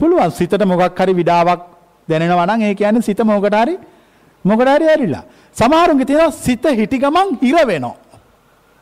පුළුවන් 0.00 0.30
සිතට 0.30 0.64
මොකක් 0.64 1.00
හරි 1.00 1.12
විඩාවක් 1.20 1.60
දැනෙනවා 2.08 2.46
නම් 2.46 2.62
ඒ 2.62 2.74
කියන්නේ 2.74 3.02
සිත 3.02 3.20
මොකට 3.24 3.54
හරි 3.54 3.74
මොකට 4.44 4.68
හරි 4.68 4.86
ඇරිලා. 4.88 5.24
සමහරුන්ගේ 5.56 6.06
තියෙනවා 6.06 6.30
සිත 6.30 6.64
හිටි 6.80 6.98
ගමන් 6.98 7.38
හිර 7.42 7.66
වෙනවා. 7.66 7.96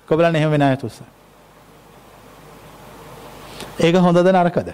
කොබලන් 0.09 0.37
එහෙම 0.37 0.51
වෙන 0.51 0.63
අය 0.63 0.77
තුස්ස. 0.77 1.01
ඒක 3.81 3.97
හොඳද 3.97 4.19
නරකද? 4.27 4.69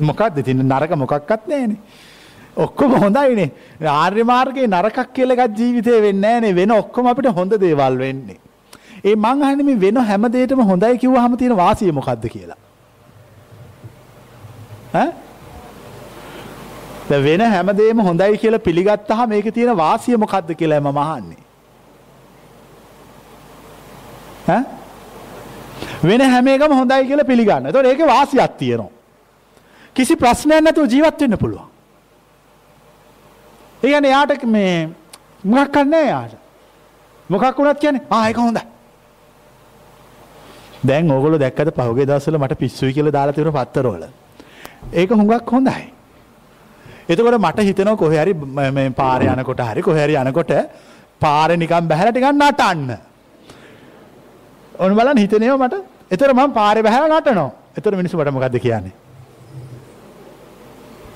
මොකක්ද 0.00 0.38
ඉතින් 0.38 0.62
නරක 0.62 0.92
මොකක්වත් 0.96 1.42
නැහැනේ. 1.48 1.78
ඔක්කොම 2.56 2.92
හොඳයිනේ 3.04 3.50
ආර්ය 3.90 4.24
මාර්ගයේ 4.24 4.66
නරකක් 4.66 5.12
කියලා 5.16 5.44
එකක් 5.44 5.58
ජීවිතේ 5.58 6.02
වෙන්නේ 6.02 6.40
නැහනේ 6.40 6.56
වෙන 6.56 6.70
ඔක්කොම 6.72 7.06
අපිට 7.06 7.28
හොඳ 7.38 7.52
දේවල් 7.64 7.98
වෙන්නේ. 7.98 8.38
ඒ 9.04 9.16
මං 9.16 9.42
අහන්නේ 9.42 9.66
මේ 9.68 9.80
වෙන 9.80 9.96
හැම 10.10 10.24
දෙයකම 10.32 10.60
හොඳයි 10.70 10.98
කිව්වහම 11.02 11.36
තියෙන 11.36 11.56
වාසිය 11.56 11.92
මොකද්ද 11.92 12.24
කියලා. 12.34 12.60
ඈ? 14.94 15.23
දැන් 17.08 17.24
වෙන 17.24 17.40
හැම 17.40 17.68
දෙයක්ම 17.78 18.00
හොඳයි 18.00 18.38
කියලා 18.38 18.58
පිළිගත්තාම 18.58 19.28
මේකේ 19.28 19.52
තියෙන 19.52 19.76
වාසිය 19.76 20.16
මොකද්ද 20.16 20.54
කියලා 20.54 20.80
මම 20.80 20.98
අහන්නේ. 20.98 21.42
ඈ? 24.48 24.64
වෙන 26.02 26.20
හැම 26.20 26.46
එකම 26.48 26.72
හොඳයි 26.72 27.06
කියලා 27.06 27.24
පිළිගන්න. 27.24 27.66
ඒතකොට 27.66 27.86
ඒකේ 27.86 28.06
වාසියක් 28.06 28.56
තියෙනවා. 28.58 28.90
කිසි 29.96 30.16
ප්‍රශ්නයක් 30.16 30.60
නැතුව 30.62 30.90
ජීවත් 30.92 31.20
වෙන්න 31.20 31.38
පුළුවන්. 31.38 31.68
ඒ 33.82 33.88
කියන්නේ 33.88 34.10
යාට 34.10 34.44
මේ 34.44 34.88
මොකක් 35.44 35.76
නැහැ 35.84 36.08
යාට. 36.08 36.34
මොකක් 37.28 37.58
වුණත් 37.58 37.80
කියන්නේ 37.80 38.06
ආ 38.10 38.28
ඒක 38.28 38.36
හොඳයි. 38.36 38.64
දැන් 40.86 41.10
ඕගොල්ලෝ 41.10 41.40
දැක්කද 41.40 41.70
පහුගිය 41.78 42.06
දවස්වල 42.06 42.38
මට 42.38 42.58
පිස්සුයි 42.58 42.92
කියලා 42.92 43.12
දාලා 43.12 43.36
තිබුණ 43.36 43.56
පත්තරවල. 43.58 44.04
ඒක 44.92 45.10
හුඟක් 45.10 45.52
හොඳයි. 45.52 45.93
එතකොට 47.08 47.38
මට 47.38 47.58
හිතෙනවා 47.60 47.96
කොහේ 47.96 48.20
හරි 48.22 48.34
මේ 48.72 48.90
පාරේ 48.92 49.28
යනකොට 49.28 49.60
හරි 49.62 49.82
කොහේ 49.82 50.04
හරි 50.04 50.14
යනකොට 50.16 50.52
පාරේ 51.20 51.56
නිකන් 51.56 51.88
බහැලා 51.88 52.12
ටිකක් 52.12 52.30
නටන්න. 52.32 52.90
ඔන්න 54.74 54.94
බලන්න 54.94 55.18
හිතෙනේව 55.18 55.58
මට. 55.58 55.74
එතකොට 56.10 56.34
මම 56.34 56.52
පාරේ 56.52 56.82
බහැලා 56.82 57.20
නටනවා. 57.20 57.50
එතකොට 57.76 57.96
මිනිස්සු 57.96 58.18
මට 58.18 58.32
මොකද්ද 58.32 58.58
කියන්නේ? 58.58 58.94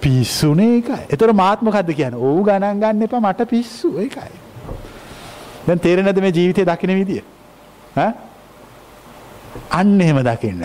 පිස්සුනේ 0.00 0.78
එකයි. 0.78 1.00
එතකොට 1.10 1.34
මාත් 1.34 1.62
මොකද්ද 1.62 1.90
කියන්නේ? 1.92 2.20
ඕව 2.20 2.44
ගණන් 2.44 2.80
ගන්න 2.80 3.02
එපා 3.02 3.20
මට 3.20 3.48
පිස්සු 3.48 3.96
ඒකයි. 3.98 4.32
දැන් 5.66 5.78
තේරෙනවද 5.78 6.20
මේ 6.20 6.32
ජීවිතේ 6.32 6.64
දකින්න 6.64 6.98
විදිය? 7.00 7.22
ඈ? 7.96 8.12
අන්න 9.70 10.00
එහෙම 10.00 10.20
දකින්න. 10.22 10.64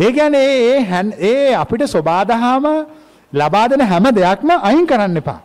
ඒ 0.00 0.12
කියන්නේ 0.12 0.48
ඒ 0.66 1.02
ඒ 1.22 1.54
අපිට 1.54 1.86
සබාදහම 1.86 2.66
ලබා 3.32 3.68
දෙන 3.68 3.80
හැම 3.80 4.04
දෙයක්ම 4.14 4.50
අයින් 4.62 4.86
කරන්න 4.86 5.16
එපා. 5.16 5.40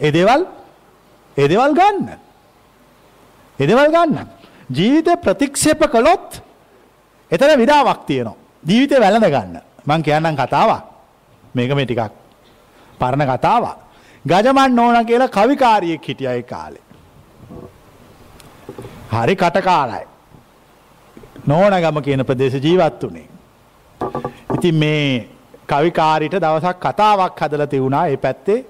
ඒ 0.00 0.12
දේවල් 0.12 0.46
ඒ 1.36 1.48
දේවල් 1.48 1.72
ගන්න. 1.74 2.08
ඒ 3.58 3.66
දේවල් 3.66 3.90
ගන්න. 3.90 4.26
ජීවිතේ 4.70 5.16
ප්‍රතික්ෂේප 5.16 5.80
කළොත් 5.90 6.42
එතන 7.30 7.58
විඩාවක් 7.58 8.06
තියෙනවා. 8.06 8.36
ජීවිතේ 8.64 9.00
වැළඳ 9.00 9.28
ගන්න. 9.34 9.60
මං 9.86 10.02
කියන්නම් 10.02 10.36
කතාවක්. 10.36 10.82
මේක 11.54 11.74
මේ 11.74 11.86
ටිකක් 11.86 12.12
පරණ 13.00 13.28
කතාවක්. 13.28 13.78
ගජමන් 14.24 14.78
ඕන 14.78 15.06
කියලා 15.06 15.28
කවිකාරියෙක් 15.28 16.08
හිටිය 16.08 16.28
ඒ 16.28 16.42
කාලේ. 16.42 16.84
හරි 19.12 19.36
කටකාලයි. 19.36 20.06
නෝනගම 21.46 22.02
කියන 22.02 22.24
ප්‍රදේශ 22.24 22.58
ජීවත් 22.64 23.02
වුණේ. 23.02 23.28
ඉතින් 24.54 24.74
මේ 24.74 25.35
කවිකාරිට 25.68 26.36
දවසක් 26.36 26.78
කතාවක් 26.80 27.40
හදලා 27.40 27.66
තියුණා 27.66 28.06
ඒ 28.08 28.16
පැත්තේ 28.16 28.64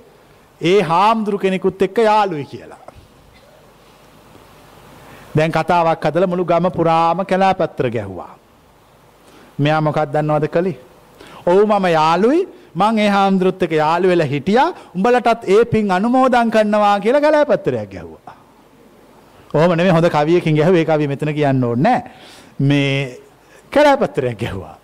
ඒ 0.61 0.80
හාමුදුරු 0.82 1.38
කෙනෙකුත් 1.38 1.82
එක්ක 1.82 1.99
යාළුයි 2.01 2.44
කියලා. 2.44 2.82
දැන් 5.36 5.53
කතාවක් 5.53 6.05
හදල 6.05 6.26
මුළු 6.26 6.44
ගම 6.44 6.70
පුරාම 6.70 7.24
කැලා 7.24 7.55
පත්‍ර 7.55 7.90
ගැහ්වා. 7.90 8.32
මෙයා 9.59 9.80
මොකක් 9.80 9.99
දන්නවද 10.12 10.49
කළේ. 10.49 10.78
ඔවු 11.47 11.66
මම 11.66 11.86
යාලුයි 11.88 12.40
මං 12.74 12.99
ඒ 12.99 13.09
හාමුදුරුත්තක 13.09 13.72
යාලු 13.72 14.09
වෙලා 14.09 14.26
හිටිය 14.26 14.62
උඹලටත් 14.97 15.44
ඒ 15.47 15.64
පින් 15.64 15.90
අනුමෝදන් 15.90 16.51
කරනවා 16.51 16.97
කියලා 17.01 17.20
කලා 17.20 17.44
පත්තරයක් 17.47 17.90
ගැහ්වා. 17.90 18.34
ඕම 19.55 19.70
නෙමේ 19.72 19.92
හොඳ 19.92 20.09
කවියකින් 20.09 20.57
ගැහුව 20.57 20.76
ඒ 20.76 20.84
කවිය 20.84 21.09
මෙතන 21.09 21.34
කියන්න 21.34 21.64
ඕනේ 21.64 22.01
මේ 22.61 23.20
කැලෑපත්තරයක් 23.72 24.38
ගැහුවා. 24.38 24.76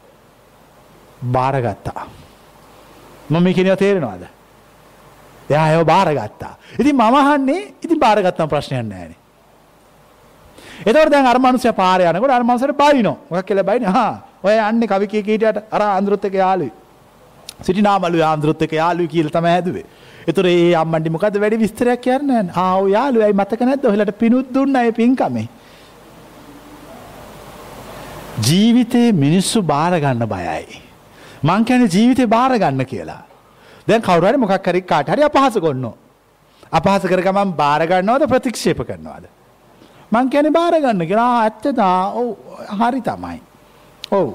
බාරගත්තා. 1.23 2.07
මම 3.31 3.43
මේ 3.43 3.55
කියනවා 3.55 3.77
තේරෙනවද? 3.77 4.25
එයා 5.51 5.67
ඒව 5.73 5.87
බාරගත්තා. 5.87 6.55
ඉතින් 6.79 6.95
මම 6.95 7.15
අහන්නේ 7.15 7.75
ඉතින් 7.83 7.99
බාරගත්තම 7.99 8.49
ප්‍රශ්නයක් 8.49 8.87
නැහැ 8.87 9.23
එතකොට 10.87 11.11
දැන් 11.11 11.27
අර 11.27 11.39
මනුස්සයා 11.39 11.73
පාරේ 11.73 12.11
යනකොට 12.11 12.31
අර 12.31 12.45
මනුස්සයාට 12.45 12.77
බයිනෝ. 12.77 13.17
මොකක් 13.31 13.47
කියලා 13.47 13.65
බයිනේ? 13.65 13.89
හා 13.89 14.13
ඔය 14.43 14.57
යන්නේ 14.59 14.89
කවි 14.89 15.07
කී 15.07 15.23
කීටියට 15.23 15.59
අර 15.71 15.83
ආන්දරොත් 15.83 16.25
එක්ක 16.25 16.35
යාළුයි. 16.35 16.73
සිටිනාමලු 17.63 18.23
ආන්දරොත් 18.23 18.63
එක්ක 18.63 18.73
යාළුයි 18.73 19.09
කියලා 19.09 19.35
තමයි 19.37 19.53
හැදුවේ. 19.55 19.87
ඒතර 20.29 20.47
ඒ 20.47 20.75
අම්මන්ඩි 20.83 21.15
මොකද 21.17 21.41
වැඩි 21.45 21.63
විස්තරයක් 21.65 22.01
කියන්නේ 22.07 22.43
නැහැ. 22.43 22.63
ආ 22.63 22.77
ඔය 22.83 22.93
යාළුවයි 22.93 23.33
මතක 23.33 23.61
නැද්ද? 23.69 23.85
ඔයාලට 23.91 24.19
පිනුත් 24.19 24.55
දුන්නා 24.55 24.85
ඒ 24.89 24.93
පින්කමේ. 25.01 25.49
ජීවිතේ 28.49 29.13
මිනිස්සු 29.25 29.63
බාර 29.63 29.93
ගන්න 30.01 30.27
බයයි. 30.35 30.83
මං 31.43 31.65
කියන්නේ 31.65 31.93
ජීවිතේ 31.95 32.27
බාර 32.27 32.59
ගන්න 32.59 32.87
කියලා. 32.87 33.23
දැන් 33.89 34.03
කවුරු 34.03 34.27
හරි 34.29 34.39
මොකක් 34.39 34.67
හරි 34.67 34.83
කාට 34.83 35.09
හරි 35.09 35.23
අපහාස 35.23 35.55
කරනවා. 35.55 35.95
අපහාස 36.73 37.03
කර 37.03 37.23
ගමන් 37.23 37.53
බාර 37.63 37.87
ගන්නවද 37.87 38.29
ප්‍රතික්ෂේප 38.33 38.81
කරනවද? 38.89 39.27
මං 40.13 40.31
කියන්නේ 40.31 40.57
බාර 40.59 40.75
ගන්න 40.81 41.07
කියලා. 41.07 41.31
ඇත්තද? 41.45 41.79
ඔව් 42.21 42.29
හරි 42.81 43.01
තමයි. 43.01 43.39
ඔව්. 44.11 44.29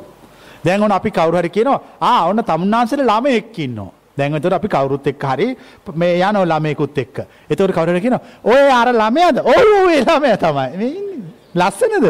දැන් 0.65 0.83
ඔන්න 0.83 0.91
අපි 0.91 1.11
කවුරු 1.11 1.37
හරි 1.37 1.49
කියනවා 1.49 1.81
ආ 2.01 2.25
ඔන්න 2.29 2.43
තමුන්නාන්සේට 2.43 3.05
ළමයෙක් 3.11 3.59
ඉන්නවා. 3.65 3.91
දැන් 4.17 4.35
එතකොට 4.35 4.57
අපි 4.59 4.67
කවුරුත් 4.67 5.07
එක්ක 5.07 5.23
හරි 5.31 5.47
මේ 5.95 6.17
යනවා 6.19 6.45
ළමයෙකුත් 6.51 6.97
එක්ක. 6.97 7.17
එතකොට 7.49 7.75
කවුරු 7.77 7.93
හරි 7.93 8.01
කියනවා 8.01 8.23
ඔය 8.43 8.65
අර 8.79 8.89
ළමයාද? 8.93 9.37
ඔව් 9.53 9.67
ඔව් 9.79 9.87
ඒ 9.89 10.03
ළමයා 10.03 10.37
තමයි. 10.43 10.69
මේ 10.77 10.91
ඉන්නේ. 10.99 11.21
ලස්සනද? 11.55 12.05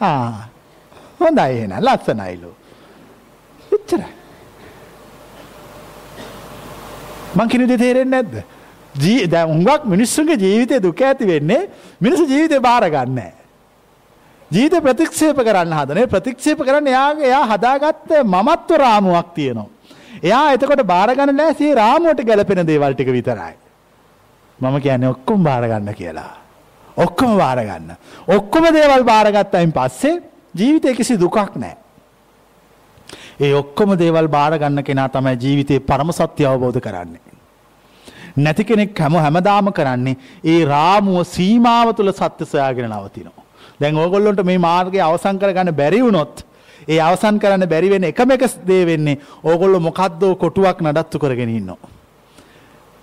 ආ 0.00 0.48
හොඳයි 1.20 1.50
එහෙනම් 1.56 1.82
ලස්සනයිලු. 1.86 2.50
එච්චරයි. 3.88 4.12
මං 7.34 7.48
කියන 7.48 7.68
දේ 7.68 7.78
තේරෙන්නේ 7.78 8.22
නැද්ද? 8.22 8.34
ජී 8.94 9.26
දැන් 9.26 9.48
හුඟක් 9.48 9.84
මිනිස්සුන්ගේ 9.84 10.36
ජීවිතේ 10.36 10.82
දුක 10.82 11.00
ඇති 11.00 11.26
වෙන්නේ 11.26 11.68
මිනිස්සු 12.00 12.24
ජීවිතේ 12.26 12.60
බාර 12.60 12.84
ගන්නෑ. 12.86 13.32
ජීවිත 14.50 14.82
ප්‍රතික්ෂේප 14.82 15.38
කරන්න 15.38 15.72
හදනේ 15.72 16.06
ප්‍රතික්ෂේප 16.06 16.60
කරන්න 16.60 16.86
එයාගේ 16.86 17.26
එයා 17.26 17.46
හදාගත්ත 17.46 18.10
මමත්ව 18.24 18.76
රාමුවක් 18.76 19.34
තියෙනවා. 19.34 19.68
එයා 20.22 20.52
එතකොට 20.52 20.84
බාර 20.84 21.14
ගන්න 21.14 21.36
නැහැ 21.36 21.74
රාමුවට 21.74 22.24
ගැලපෙන 22.24 22.66
දේවල් 22.66 22.94
ටික 22.94 23.12
විතරයි. 23.12 23.56
මම 24.58 24.80
කියන්නේ 24.80 25.08
ඔක්කොම 25.08 25.44
බාර 25.44 25.68
ගන්න 25.68 25.94
කියලා. 25.94 26.32
ඔක්කොම 26.96 27.36
බාර 27.36 27.60
ගන්න. 27.64 27.92
ඔක්කොම 28.28 28.64
දේවල් 28.72 29.04
බාරගත්තයින් 29.04 29.72
පස්සේ 29.72 30.22
ජීවිතේ 30.54 30.94
කිසි 30.94 31.20
දුකක් 31.20 31.56
නැහැ. 31.56 31.87
ඒ 33.40 33.52
ඔක්කොම 33.54 33.90
දේවල් 33.96 34.28
බාර 34.28 34.52
ගන්න 34.58 34.82
කෙනා 34.82 35.08
තමයි 35.08 35.36
ජීවිතේ 35.36 35.80
පරම 35.80 36.10
සත්‍ය 36.12 36.44
අවබෝධ 36.44 36.80
කරන්නේ. 36.80 37.20
නැති 38.36 38.64
කෙනෙක් 38.64 38.98
හැම 38.98 39.14
හැමදාම 39.16 39.72
කරන්නේ 39.72 40.16
ඒ 40.44 40.64
රාමුව 40.64 41.22
සීමාව 41.26 41.94
තුළ 41.94 42.12
සත්‍ය 42.12 42.44
සොයාගෙන 42.44 42.90
නවතිනවා. 42.90 43.44
දැන් 43.80 43.96
ඕගොල්ලොන්ට 43.96 44.42
මේ 44.44 44.58
මාර්ගය 44.58 45.00
අවසන් 45.00 45.38
කරගන්න 45.38 45.72
බැරි 45.72 46.00
වුණොත් 46.02 46.44
ඒ 46.88 47.00
අවසන් 47.00 47.38
කරන්න 47.38 47.66
බැරි 47.66 47.90
වෙන 47.90 48.04
එකම 48.04 48.30
එක 48.30 48.44
දේ 48.66 48.82
වෙන්නේ 48.86 49.18
ඕගොල්ලෝ 49.44 49.80
මොකද්දෝ 49.80 50.32
කොටුවක් 50.36 50.82
නඩත්තු 50.82 51.18
කරගෙන 51.18 51.50
ඉන්නවා. 51.50 51.90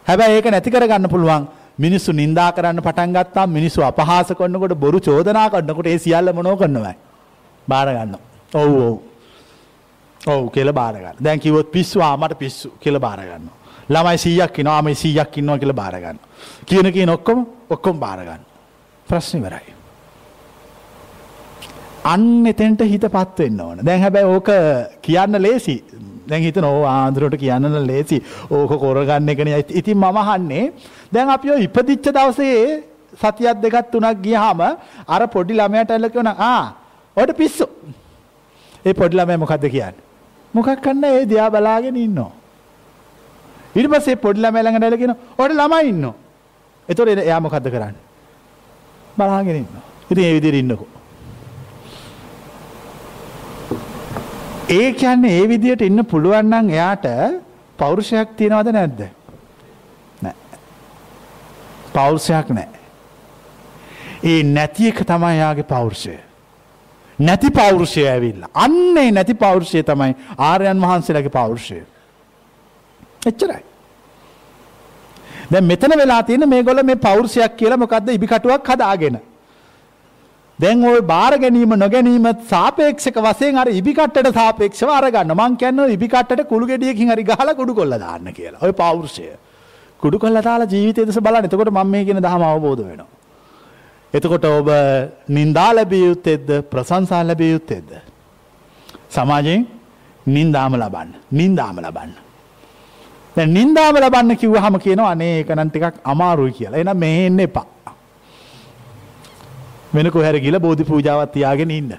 හැබැයි 0.08 0.38
ඒක 0.38 0.52
නැති 0.52 0.72
කරගන්න 0.72 1.10
පුළුවන් 1.10 1.48
මිනිස්සු 1.78 2.12
නින්දා 2.14 2.52
කරන්න 2.52 2.82
පටන් 2.82 3.16
ගත්තාම 3.16 3.50
මිනිස්සු 3.50 3.84
අපහාස 3.84 4.30
කරනකොට 4.40 4.76
බොරු 4.76 5.00
චෝදනා 5.00 5.50
කරනකොට 5.50 5.88
ඒ 5.88 5.98
සියල්ල 5.98 6.34
මොනෝ 6.34 6.56
කරනවයි. 6.58 6.96
බාර 7.68 7.88
ගන්නවා. 7.90 8.24
ඔව් 8.54 8.72
ඔව්. 8.84 8.96
ඔව් 10.28 10.50
කියලා 10.54 10.74
බාර 10.74 10.96
ගන්න. 10.96 11.16
දැන් 11.22 11.40
කිව්වොත් 11.40 11.72
පිස්සු 11.72 12.02
ආ 12.02 12.18
මට 12.18 12.38
පිස්සු 12.40 12.72
කියලා 12.80 13.06
බාර 13.08 13.20
ගන්නවා. 13.20 13.56
ළමයි 13.90 14.18
100ක් 14.18 14.60
ඉන්නවා 14.60 14.76
ආමයි 14.80 14.96
100ක් 14.96 15.38
ඉන්නවා 15.42 15.58
කියලා 15.62 15.80
බාර 15.82 15.96
ගන්නවා. 16.04 16.28
කියන 16.66 16.92
කියන 16.92 17.10
ඔක්කොම 17.10 17.46
ඔක්කොම 17.70 18.00
බාර 18.00 18.20
ගන්න. 18.28 18.44
ප්‍රශ්න 19.08 19.38
ඉවරයි. 19.40 19.74
අන්න 22.14 22.46
එතෙන්ට 22.46 22.82
හිතපත් 22.94 23.40
වෙන්න 23.40 23.62
ඕන. 23.62 23.78
දැන් 23.86 24.02
හැබැයි 24.02 24.32
ඕක 24.36 24.50
කියන්න 25.02 25.42
ලේසි. 25.42 25.76
දැන් 26.30 26.42
හිතන 26.48 26.66
ඕ 26.66 26.82
ආන්දරට 26.86 27.38
කියන්න 27.44 27.88
ලේසි. 27.88 28.22
ඕක 28.50 28.74
කරගන්න 28.82 29.30
එකනේ. 29.30 29.62
ඉතින් 29.70 29.98
මම 29.98 30.18
අහන්නේ 30.24 30.66
දැන් 31.14 31.30
අපි 31.36 31.52
ඔය 31.52 31.68
ඉපදිච්ච 31.68 32.10
දවසේ 32.18 32.84
සතියක් 33.22 33.62
දෙකක් 33.64 33.92
තුනක් 33.92 34.18
ගියාම 34.26 34.62
අර 35.08 35.22
පොඩි 35.28 35.54
ළමයාට 35.54 35.92
ඇල්ල 35.92 36.10
කියනවා 36.10 36.36
ආ 36.40 36.64
ඔයාට 37.18 37.38
පිස්සු. 37.38 37.70
ඒ 38.86 38.94
පොඩි 38.94 39.18
ළමයා 39.18 39.44
මොකද්ද 39.44 39.70
කියන්නේ? 39.70 40.05
මොකක් 40.56 40.70
කරන්න 40.84 41.04
ඒ 41.04 41.26
දිහා 41.32 41.50
බලාගෙන 41.52 41.98
ඉන්නවා. 41.98 42.32
ඊට 43.76 43.90
පස්සේ 43.92 44.22
පොඩි 44.26 44.42
ළමයා 44.42 44.64
ළඟට 44.66 44.84
ඇවිල්ලා 44.84 45.02
කියනවා 45.02 45.20
ඔයාට 45.38 45.58
ළමයි 45.62 45.90
ඉන්නවා. 45.94 46.16
එතකොට 46.90 47.24
එයා 47.28 47.40
මොකද්ද 47.46 47.68
කරන්නේ? 47.74 48.04
බලාගෙන 49.18 49.56
ඉන්නවා. 49.56 49.84
ඉතින් 50.12 50.24
ඒ 50.26 50.34
විදිහට 50.38 50.62
ඉන්නකෝ. 50.62 50.88
ඒ 54.70 54.94
කියන්නේ 54.94 55.40
ඒ 55.40 55.50
විදිහට 55.50 55.82
ඉන්න 55.82 56.06
පුළුවන් 56.06 56.50
නම් 56.50 56.70
එයාට 56.70 57.06
පෞරුෂයක් 57.78 58.30
තියනවද 58.38 58.72
නැද්ද? 58.72 59.02
නැහැ. 60.22 60.36
පෞරුෂයක් 61.94 62.50
නැහැ. 62.50 62.80
ඒ 64.24 64.44
නැති 64.44 64.88
එක 64.90 65.04
තමයි 65.06 65.36
යාගේ 65.38 65.68
පෞරුෂය. 65.74 66.16
නැති 67.19 67.51
පෞරුෂය 67.51 68.05
ඇවිල්ලා. 68.07 68.51
අන්නේ 68.55 69.11
නැති 69.11 69.35
පෞරුෂය 69.35 69.83
තමයි 69.83 70.15
ආර්යයන් 70.51 70.79
වහන්සේලාගේ 70.85 71.37
පෞරුෂය. 71.41 71.83
එච්චරයි. 73.27 73.63
දැන් 75.53 75.65
මෙතන 75.65 75.97
වෙලා 75.97 76.23
තියෙන 76.23 76.49
මේගොල්ලෝ 76.49 76.85
මේ 76.85 77.03
පෞරුෂයක් 77.09 77.57
කියලා 77.57 77.83
මොකද්ද 77.85 78.09
ඉබිකටුවක් 78.19 78.73
හදාගෙන. 78.73 79.21
දැන් 80.59 80.85
ওই 80.85 81.01
බාර 81.13 81.33
ගැනීම 81.45 81.77
නොගැනීම 81.85 82.27
සාපේක්ෂක 82.55 83.21
වශයෙන් 83.27 83.61
අර 83.63 83.69
ඉබිකට්ටට 83.81 84.33
සාපේක්ෂව 84.41 84.91
අරගන්න. 84.99 85.37
මං 85.37 85.57
කියන්නේ 85.63 85.93
ඉබිකට්ටට 85.97 86.49
කුළු 86.49 86.67
ගෙඩියකින් 86.73 87.13
හරි 87.13 87.25
ගහලා 87.31 87.55
කුඩු 87.61 87.75
කොල්ල 87.75 87.95
දාන්න 88.05 88.33
කියලා. 88.39 88.61
ওই 88.67 88.73
පෞරුෂය. 88.73 89.31
කුඩු 90.03 90.19
කොල්ල 90.19 90.43
දාලා 90.49 90.73
ජීවිතය 90.75 91.07
දෙස 91.07 91.21
බලන්න. 91.27 91.45
එතකොට 91.49 91.71
මම 91.71 91.89
මේ 91.95 92.05
කියන 92.05 92.23
දහම 92.27 92.43
අවබෝධ 92.51 92.85
වෙනවා. 92.89 93.14
එතකොට 94.16 94.46
ඔබ 94.46 94.70
නින්දා 95.30 95.72
ලැබිය 95.78 96.04
යුත්තේද 96.10 96.48
ප්‍රශංසා 96.72 97.24
ලැබිය 97.24 97.52
යුත්තේද? 97.52 97.90
සමාජයෙන් 99.10 99.68
නින්දාම 100.28 100.74
ලබන්න. 100.76 101.10
නින්දාම 101.32 101.80
ලබන්න. 101.80 102.12
දැන් 103.36 103.54
නින්දාම 103.54 103.96
ලබන්න 103.98 104.38
කිව්වහම 104.42 104.76
කියනවා 104.86 105.12
අනේ 105.12 105.32
ඒක 105.40 105.50
නම් 105.56 105.70
ටිකක් 105.70 105.96
අමාරුයි 106.04 106.54
කියලා. 106.58 106.80
එහෙනම් 106.80 106.98
මෙහෙ 106.98 107.26
එන්න 107.26 107.40
එපා. 107.40 107.66
වෙන 109.96 110.12
කොහරි 110.12 110.40
ගිහලා 110.46 110.60
බෝධි 110.60 110.84
පූජාවක් 110.84 111.34
තියාගෙන 111.34 111.72
ඉන්න. 111.72 111.92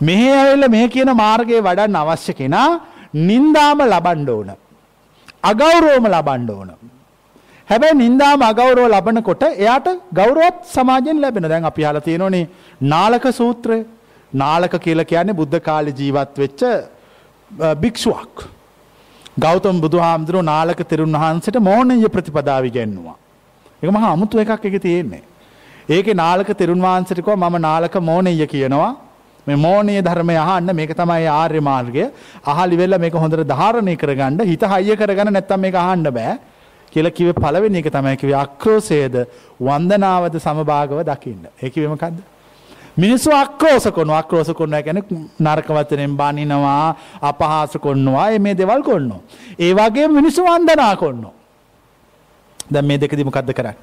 මෙහෙ 0.00 0.28
ඇවිල්ලා 0.34 0.72
මෙහෙ 0.74 0.86
කියන 0.94 1.10
මාර්ගයේ 1.22 1.60
වඩන්න 1.60 2.00
අවශ්‍ය 2.02 2.32
කෙනා 2.40 2.68
නින්දාම 3.28 3.82
ලබන්න 3.92 4.30
ඕන. 4.30 4.50
අගෞරවම 5.42 6.06
ලබන්න 6.14 6.50
ඕන. 6.50 6.70
හැබැයි 7.70 8.00
නින්දාම 8.02 8.42
අගෞරව 8.50 8.84
ලබනකොට 8.94 9.42
එයාට 9.48 9.88
ගෞරවත් 10.18 10.58
සමාජයෙන් 10.74 11.20
ලැබෙන. 11.24 11.48
දැන් 11.52 11.64
අපි 11.70 11.84
අහලා 11.84 12.06
තියෙනෝනේ 12.08 12.48
නාලක 12.92 13.26
සූත්‍රය. 13.40 13.78
නාලක 14.32 14.74
කියලා 14.86 15.10
කියන්නේ 15.12 15.38
බුද්ධ 15.40 15.58
කාලේ 15.68 15.98
ජීවත් 16.00 16.38
වෙච්ච 16.42 16.62
භික්ෂුවක්. 17.82 18.34
ගෞතම 19.44 19.80
බුදුහාමුදුරුවෝ 19.84 20.50
නාලක 20.52 20.80
තෙරුන් 20.88 21.18
වහන්සේට 21.22 21.58
මෝණීය 21.70 22.08
ප්‍රතිපදාව 22.16 22.64
ඉගෙනුවා. 22.70 23.16
ඒක 23.82 23.90
මහා 23.96 24.12
අමුතු 24.12 24.40
එකක් 24.44 24.64
එකේ 24.64 24.84
තියෙන්නේ. 24.86 25.22
ඒකේ 25.88 26.20
නාලක 26.22 26.50
තෙරුන් 26.60 26.80
වහන්සේට 26.86 27.24
කිව්වා 27.24 27.50
මම 27.50 27.60
නාලක 27.68 27.94
මෝණීය 28.10 28.46
කියනවා. 28.54 28.90
මේ 29.46 29.56
මෝණීය 29.56 30.02
ධර්මය 30.08 30.36
අහන්න 30.44 30.76
මේක 30.78 30.92
තමයි 31.00 31.26
ආර්ය 31.40 31.60
මාර්ගය. 31.70 32.04
අහලි 32.52 32.76
වෙලා 32.80 32.98
මේක 33.04 33.14
හොඳට 33.22 33.48
ධාරණය 33.52 33.94
කරගන්න 34.02 34.40
හිත 34.50 34.62
හයිය 34.72 34.96
කරගන්න 35.00 35.36
නැත්නම් 35.36 35.60
මේක 35.66 35.76
අහන්න 35.84 36.08
බෑ. 36.18 36.38
කියලා 36.90 37.10
කිව්වේ 37.10 37.32
පළවෙනි 37.34 37.78
එක 37.78 37.90
තමයි 37.92 38.16
කිව්වේ 38.16 38.36
අක්‍රෝසයේද 38.36 39.16
වන්දනාවද 39.60 40.34
සමභාගව 40.38 41.00
දකින්න. 41.04 41.46
ඒ 41.62 41.70
කිව්වේ 41.70 41.88
මොකද්ද? 41.88 42.18
මිනිස්සු 42.96 43.30
අක්‍රෝස 43.32 43.84
කරනවා 43.94 44.18
අක්‍රෝස 44.18 44.50
කරනවා 44.58 44.82
කියන්නේ 44.82 45.20
නරක 45.40 45.68
වචනෙන් 45.76 46.16
බනිනවා 46.16 46.96
අපහාස 47.22 47.76
කරනවා 47.82 48.30
මේ 48.38 48.54
දේවල් 48.54 48.82
කරනවා. 48.82 49.20
ඒ 49.58 49.72
වගේම 49.74 50.10
මිනිස්සු 50.12 50.42
වන්දනා 50.44 50.96
කරනවා. 50.96 51.34
දැන් 52.72 52.86
මේ 52.86 53.00
දෙකදී 53.00 53.24
මොකද්ද 53.24 53.52
කරන්නේ? 53.52 53.76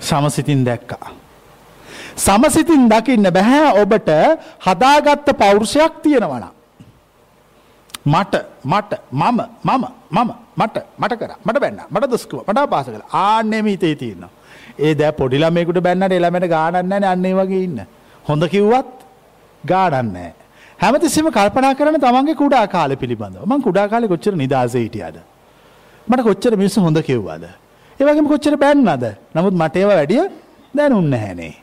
සමසිතින් 0.00 0.64
දැක්කා. 0.64 1.10
සමසිතින් 2.16 2.88
දකින්න 2.88 3.32
බැහැ 3.32 3.82
ඔබට 3.82 4.10
හදාගත්ත 4.66 5.28
පෞරුෂයක් 5.38 6.02
තියෙනවන. 6.02 6.44
මට 8.06 8.34
මට 8.64 8.92
මම 9.12 9.40
මම 9.64 9.84
මම 10.10 10.30
මට 10.56 10.76
මට 10.98 11.12
කර 11.20 11.32
මට 11.46 11.60
බැන්න 11.60 11.80
මට 11.90 12.10
දස්කුව 12.12 12.42
මට 12.48 12.68
පාස 12.68 12.86
කළ 12.86 13.04
ආනෙම 13.14 13.66
හිතේ 13.66 13.94
තියන්න. 13.94 14.24
ඒ 14.78 14.94
දැ 14.94 15.12
පොඩිලමෙකුට 15.12 15.80
බැන්නට 15.80 16.12
එළමට 16.12 16.48
ගානන්න 16.48 16.92
අන්නේ 17.04 17.34
වගේ 17.34 17.64
ඉන්න. 17.64 17.80
හොඳ 18.24 18.42
කිව්වත් 18.48 18.92
ගාඩන්නෑ. 19.64 20.32
හැමතිසිම 20.78 21.30
කල්පනා 21.30 21.74
කරන 21.74 22.00
තමන්ගේ 22.00 22.38
කුඩා 22.42 22.66
කාල 22.66 22.96
පිළිබඳ 22.96 23.36
ම 23.46 23.62
කුඩා 23.62 23.88
කාලෙ 23.88 24.08
කොච්චර 24.08 24.34
නිදසේ 24.34 24.82
හිටියද. 24.84 25.16
මට 26.08 26.22
කොච්චර 26.28 26.56
මිනිස්සු 26.56 26.80
හොඳ 26.80 26.98
කිව්වාද. 27.08 27.44
ඒවගේම 28.00 28.28
කොච්චර 28.28 28.56
බැන්නද 28.56 29.04
නමුත් 29.34 29.54
මට 29.54 29.76
ඒව 29.76 29.90
වැඩිය 29.92 30.24
දැනුන්න 30.74 31.14
හැනේ. 31.24 31.54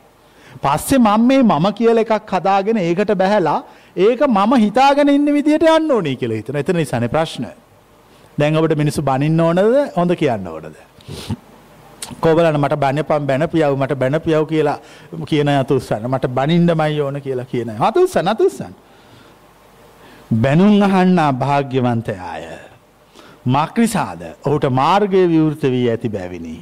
පස්සේ 0.63 0.99
මම 0.99 1.27
මේ 1.27 1.43
මම 1.43 1.65
කියල 1.77 1.97
එකක් 2.03 2.31
හදාගෙන 2.31 2.77
ඒකට 2.77 3.11
බැහැලා 3.21 3.59
ඒක 3.99 4.21
මම 4.27 4.53
හිතාගෙන 4.65 5.09
ඉන්න 5.09 5.33
විදියට 5.33 5.67
යන්න 5.67 5.91
ඕනී 5.91 6.15
කියල 6.15 6.31
හිතන 6.31 6.55
එතන 6.55 6.77
නිසන 6.77 7.05
ප්‍රශ්න. 7.09 7.45
දැඟට 8.37 8.75
මිනිස්සු 8.77 9.01
බනින්න 9.03 9.39
ඕනද 9.39 9.59
හොඳ 9.95 10.11
කියන්න 10.15 10.47
ඕනද. 10.47 10.75
කෝබලන 12.17 12.57
මට 12.57 12.79
බැන 12.79 13.03
පම් 13.03 13.25
බැන 13.25 13.47
පියව් 13.49 13.75
මට 13.75 13.95
බැන 13.95 14.21
පියව් 14.21 14.45
කියලා 14.47 14.77
කියන 15.25 15.49
අතුස්සන්න 15.49 16.07
මට 16.07 16.31
බනින්ඩ 16.31 16.75
මයි 16.75 17.01
ඕන 17.01 17.21
කියලා 17.21 17.45
කියන 17.45 17.75
හතුස්සන් 17.75 18.27
අතුස්සන්. 18.27 18.73
බැනුම් 20.33 20.81
අහන්න 20.81 21.19
භාග්‍යවන්තයාය. 21.35 22.47
මක්නිසාද 23.47 24.21
ඔහුට 24.45 24.65
මාර්ගය 24.71 25.27
විවෘත 25.27 25.63
වී 25.65 25.89
ඇති 25.89 26.09
බැවිනි. 26.09 26.55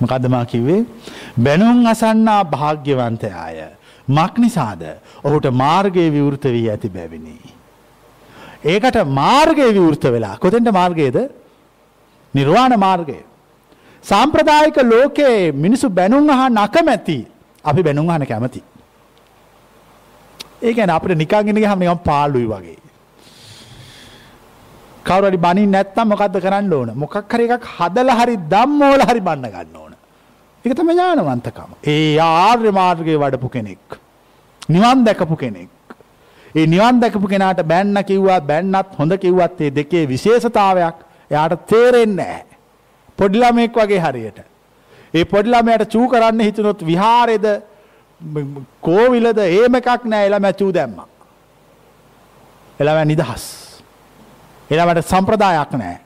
මොකදමා 0.00 0.44
කිව්වේ 0.44 0.84
බැනුම් 1.38 1.86
අසන්නා 1.86 2.44
භාග්‍යවන්තයාය. 2.46 3.77
මක්නිසාද 4.08 4.82
ඔහුට 5.24 5.46
මාර්ගය 5.52 6.10
විවෘත 6.10 6.44
වී 6.46 6.68
ඇති 6.70 6.88
බැවිනි. 6.88 7.36
ඒකට 8.64 8.96
මාර්ගය 9.20 9.66
විවෘත 9.72 10.04
වෙලා 10.06 10.36
කොතෙන්ට 10.36 10.72
මාර්ගයද 10.72 11.18
නිර්වාණ 12.34 12.78
මාර්ගය. 12.78 13.18
සාම්ප්‍රදායික 14.04 14.78
ලෝකයේ 14.84 15.52
මිනිසු 15.54 15.88
බැනුම් 15.90 16.30
අහ 16.30 16.48
නකමැති 16.50 17.18
අපි 17.64 17.82
බැනුම් 17.82 18.10
අහන 18.10 18.26
කැමති. 18.26 18.62
ඒකැන 20.62 20.90
අපට 20.90 21.14
නිකාගෙන 21.14 21.56
හම 21.62 21.78
නිකම් 21.78 22.04
පාලුයි 22.04 22.46
වගේ. 22.46 22.78
කවරි 25.04 25.38
බනි 25.38 25.66
නැත්තම් 25.66 26.08
මොකක්ද 26.12 26.36
කරන්න 26.44 26.72
ඕන 26.72 26.90
මොකක්කර 26.94 27.40
එකක් 27.46 27.68
හදල 27.76 28.10
හරි 28.18 28.34
දම්මෝල 28.52 29.00
හරි 29.08 29.20
බන්න 29.20 29.52
ගන්න 29.54 29.76
ඕන. 29.76 29.87
එක 30.68 30.76
තම 30.76 30.90
ඥානවන්තකම. 30.92 31.70
ඒ 31.84 32.18
ආර්ය 32.18 32.70
මාර්ගය 32.70 33.16
වඩපු 33.16 33.48
කෙනෙක්. 33.48 33.98
නිවන් 34.68 35.04
දැකපු 35.04 35.36
කෙනෙක්. 35.36 35.70
ඒ 36.54 36.66
නිවන් 36.66 37.00
දැකපු 37.00 37.28
කෙනාට 37.28 37.62
බැන්න 37.64 38.04
කිව්වා 38.04 38.40
බැන්නත් 38.40 38.94
හොඳ 38.98 39.12
කිව්වත් 39.16 39.60
ඒ 39.60 39.70
දෙකේ 39.70 40.04
විශේෂතාවයක් 40.08 40.96
එයාට 41.30 41.66
තේරෙන්නේ. 41.66 42.44
පොඩිලමෙක් 43.18 43.72
වගේ 43.74 44.00
හරියට. 44.00 44.38
ඒ 45.14 45.24
පොඩිලමයට 45.24 45.88
චූ 45.92 46.08
කරන්න 46.08 46.40
හිතුනොත් 46.40 46.84
විහාරෙද 46.86 47.46
කෝවිලද 48.80 49.38
ඒම 49.38 49.74
එකක් 49.74 50.04
නෑ 50.04 50.26
එළම 50.26 50.50
චූ 50.58 50.72
දැම්ම. 50.74 51.00
එළව 52.80 53.00
නිදහස්. 53.06 53.46
එළමට 54.70 55.06
සම්ප්‍රදායක් 55.06 55.72
නෑ. 55.72 55.98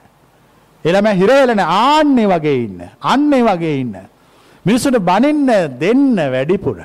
එළම 0.84 1.06
හිරේලන 1.20 1.60
ආන්නේ 1.60 2.28
වගේ 2.28 2.56
ඉන්න. 2.64 2.80
අන්නේ 3.00 3.44
වගේ 3.44 3.76
ඉන්න. 3.80 3.94
මිනිසුට 4.64 4.98
බනින්න 5.08 5.46
දෙන්න 5.78 6.16
වැඩිපුර. 6.34 6.78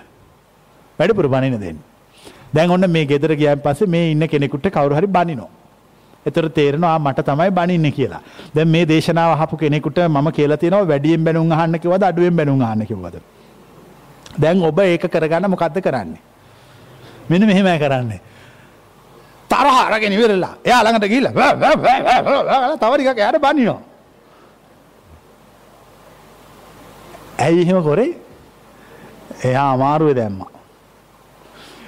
වැඩිපුර 0.99 1.28
බනින 1.28 1.59
දෙන්න. 1.59 1.78
දැන් 2.53 2.71
ඔන්න 2.71 2.89
මේ 2.89 3.05
ගෙදර 3.05 3.36
ගියන් 3.36 3.61
පස්සේ 3.65 3.88
මේ 3.88 4.11
ඉන්න 4.11 4.28
කෙනෙකුට 4.28 4.67
කවුරු 4.71 4.95
හරි 4.95 5.07
බනිනෝ. 5.07 5.49
එතර 6.25 6.49
තේරෙනවා 6.49 6.99
මට 6.99 7.25
තමයි 7.25 7.51
බනින්න 7.51 7.91
කියලා. 7.91 8.21
දැන් 8.55 8.67
මේ 8.67 8.86
දේශනාව 8.86 9.32
අහපු 9.36 9.57
කෙනෙකුට 9.57 9.97
මම 10.07 10.32
කියලා 10.32 10.57
තියෙනවා 10.57 10.88
වැඩියෙන් 10.91 11.23
බැනුම් 11.23 11.51
අහන්න 11.51 11.80
කිව්වද 11.80 12.03
අඩුවෙන් 12.03 12.36
බැනුම් 12.36 12.61
අහන්න 12.61 12.86
කිව්වද? 12.86 13.15
දැන් 14.41 14.63
ඔබ 14.63 14.80
ඒක 14.80 15.05
කරගන්න 15.13 15.49
මොකද්ද 15.49 15.78
කරන්නේ? 15.82 16.21
මෙන්න 17.30 17.45
මෙහෙමයි 17.45 17.80
කරන්නේ. 17.80 18.21
තරහ 19.49 19.78
අරගෙන 19.86 20.13
ඉවරලා 20.17 20.53
එයා 20.65 20.82
ළඟට 20.84 21.07
ගිහිල්ලා 21.11 22.75
තව 22.82 22.91
ටිකක් 22.95 23.19
එයාට 23.21 23.39
බනිනවා. 23.45 23.80
ඇයි 27.38 27.61
එහෙම 27.61 27.83
කරේ? 27.83 28.11
එයා 29.43 29.67
අමාරුවේ 29.73 30.15
දැම්මා. 30.15 30.51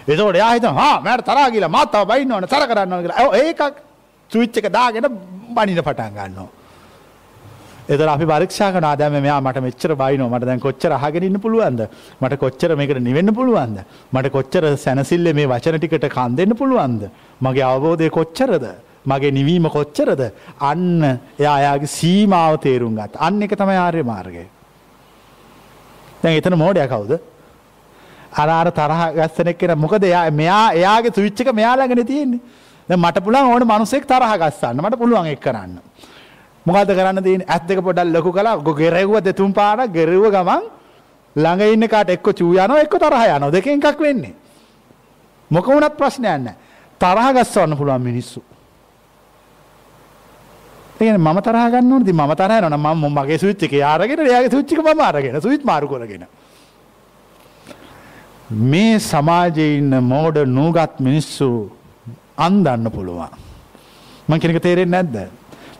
එතකොට 0.07 0.35
එයා 0.35 0.53
හිතනවා 0.53 0.77
හා 0.81 1.01
මට 1.01 1.25
තරහා 1.25 1.49
ගිහලා 1.53 1.75
මාත් 1.77 1.91
තව 1.91 2.05
බයින්න 2.11 2.31
ඕන 2.31 2.47
තර 2.47 2.63
කරන්න 2.69 2.93
ඕන 2.93 3.03
කියලා. 3.03 3.27
ඒකක් 3.41 3.61
ස්විච් 4.31 4.57
එක 4.57 4.71
දාගෙන 4.71 5.05
බනින 5.55 5.81
පටන් 5.81 6.15
ගන්නවා. 6.17 6.49
එතර 7.89 8.07
අපි 8.07 8.25
පරීක්ෂා 8.25 8.69
කරන 8.73 8.85
ආදම 8.85 9.15
මෙයා 9.17 9.39
මට 9.41 9.61
මෙච්චර 9.65 9.91
බයිනෝ 10.01 10.27
මට 10.29 10.45
දැන් 10.49 10.61
කොච්චර 10.65 10.91
අහගෙන 10.97 11.23
ඉන්න 11.29 11.39
පුළුවන්ද 11.45 11.81
මට 12.21 12.37
කොච්චර 12.43 12.75
මේකට 12.79 13.01
නිවෙන්න 13.07 13.33
පුළුවන්ද 13.33 13.79
මට 14.13 14.31
කොච්චර 14.35 14.67
සැනසිල්ල 14.83 15.33
මේ 15.33 15.49
වචන 15.53 15.79
ටිකට 15.79 16.05
කන් 16.15 16.37
දෙන්න 16.39 16.53
පුළුවන්ද 16.61 17.09
මගේ 17.41 17.65
අවබෝධය 17.71 18.09
කොච්චරද 18.19 18.65
මගේ 19.05 19.33
නිවීම 19.39 19.65
කොච්චරද 19.77 20.21
අන්න 20.71 21.01
එයා 21.39 21.55
අයාගේ 21.55 21.95
සීමාව 21.97 22.61
තේරුම් 22.65 22.95
ගත් 22.99 23.23
අන්න 23.27 23.41
එක 23.41 23.57
තමයි 23.57 23.81
ආර්ය 23.85 24.03
මාර්ගය 24.03 24.45
දැන් 26.23 26.37
එතන 26.37 26.55
මෝඩය 26.55 26.87
කවුද? 26.87 27.19
අරාර 28.33 28.71
තරහ 28.71 29.01
ගස්සනෙක් 29.17 29.57
කෙන 29.57 29.77
මොකද 29.77 30.03
එයා 30.03 30.29
මෙයා 30.31 30.73
එයාගේ 30.73 31.13
සුවිච්චක 31.15 31.53
මෙයාලාගෙන 31.53 32.05
තියෙන්නේ. 32.05 32.39
මට 32.89 33.23
පුළන් 33.23 33.45
ඕන 33.45 33.63
මනුසෙක් 33.63 34.05
තරහ 34.05 34.33
ගස්සන්න. 34.37 34.81
මට 34.81 34.97
පුළුවන් 34.97 35.27
එක් 35.27 35.39
කරන්න. 35.39 35.79
මොකද 36.65 36.89
කරන්න 36.89 37.23
තියෙන 37.23 37.43
ඇත් 37.47 37.67
දෙක 37.67 37.81
පොඩල් 37.81 38.11
ලොකු 38.11 38.31
කලා 38.31 38.57
ගො 38.57 38.73
ගෙරෙව්ව 38.73 39.21
දෙතුම් 39.21 39.53
පාට 39.53 39.91
ගෙරව 39.91 40.29
ගමන් 40.29 40.63
ළඟ 41.35 41.73
ඉන්න 41.73 41.87
කාට 41.87 42.09
එක්ක 42.09 42.27
චූයනෝ 42.33 42.77
එක්ක 42.77 42.95
තරහ 42.97 43.23
යන 43.35 43.51
දෙක 43.51 43.67
එකක් 43.67 43.99
වෙන්නේ. 43.99 44.35
මොක 45.51 45.65
වුණත් 45.65 45.97
ප්‍රශ්නයන්න 45.97 46.53
තරහ 47.01 47.27
ගස්සවන්න 47.33 47.77
පුළුවන් 47.77 48.01
මිනිස්සු. 48.01 48.41
ඒ 51.01 51.17
මම 51.17 51.39
තරහගන්න 51.47 52.05
ති 52.05 52.13
ම 52.13 52.21
තරහ 52.35 52.67
න 52.69 52.75
ම 52.75 53.03
මගේ 53.17 53.37
සුච්චික 53.43 53.71
යාරගෙන 53.71 54.19
යාගේ 54.33 54.51
සුච්චික 54.55 54.79
ම 54.83 55.01
අරගෙන 55.09 55.41
සුවිත් 55.41 55.63
මාරු 55.63 55.87
කරගෙන. 55.87 56.25
මේ 58.71 58.99
සමාජය 58.99 59.77
ඉන්න 59.79 59.93
මෝඩ 60.11 60.37
නූගත් 60.57 60.99
මිනිස්සු 60.99 61.71
අන්දන්න 62.37 62.91
පුළුවන්. 62.95 63.31
මං 64.27 64.39
කෙනෙක 64.39 64.61
තේරෙන් 64.61 64.91
නැද්ද. 64.95 65.15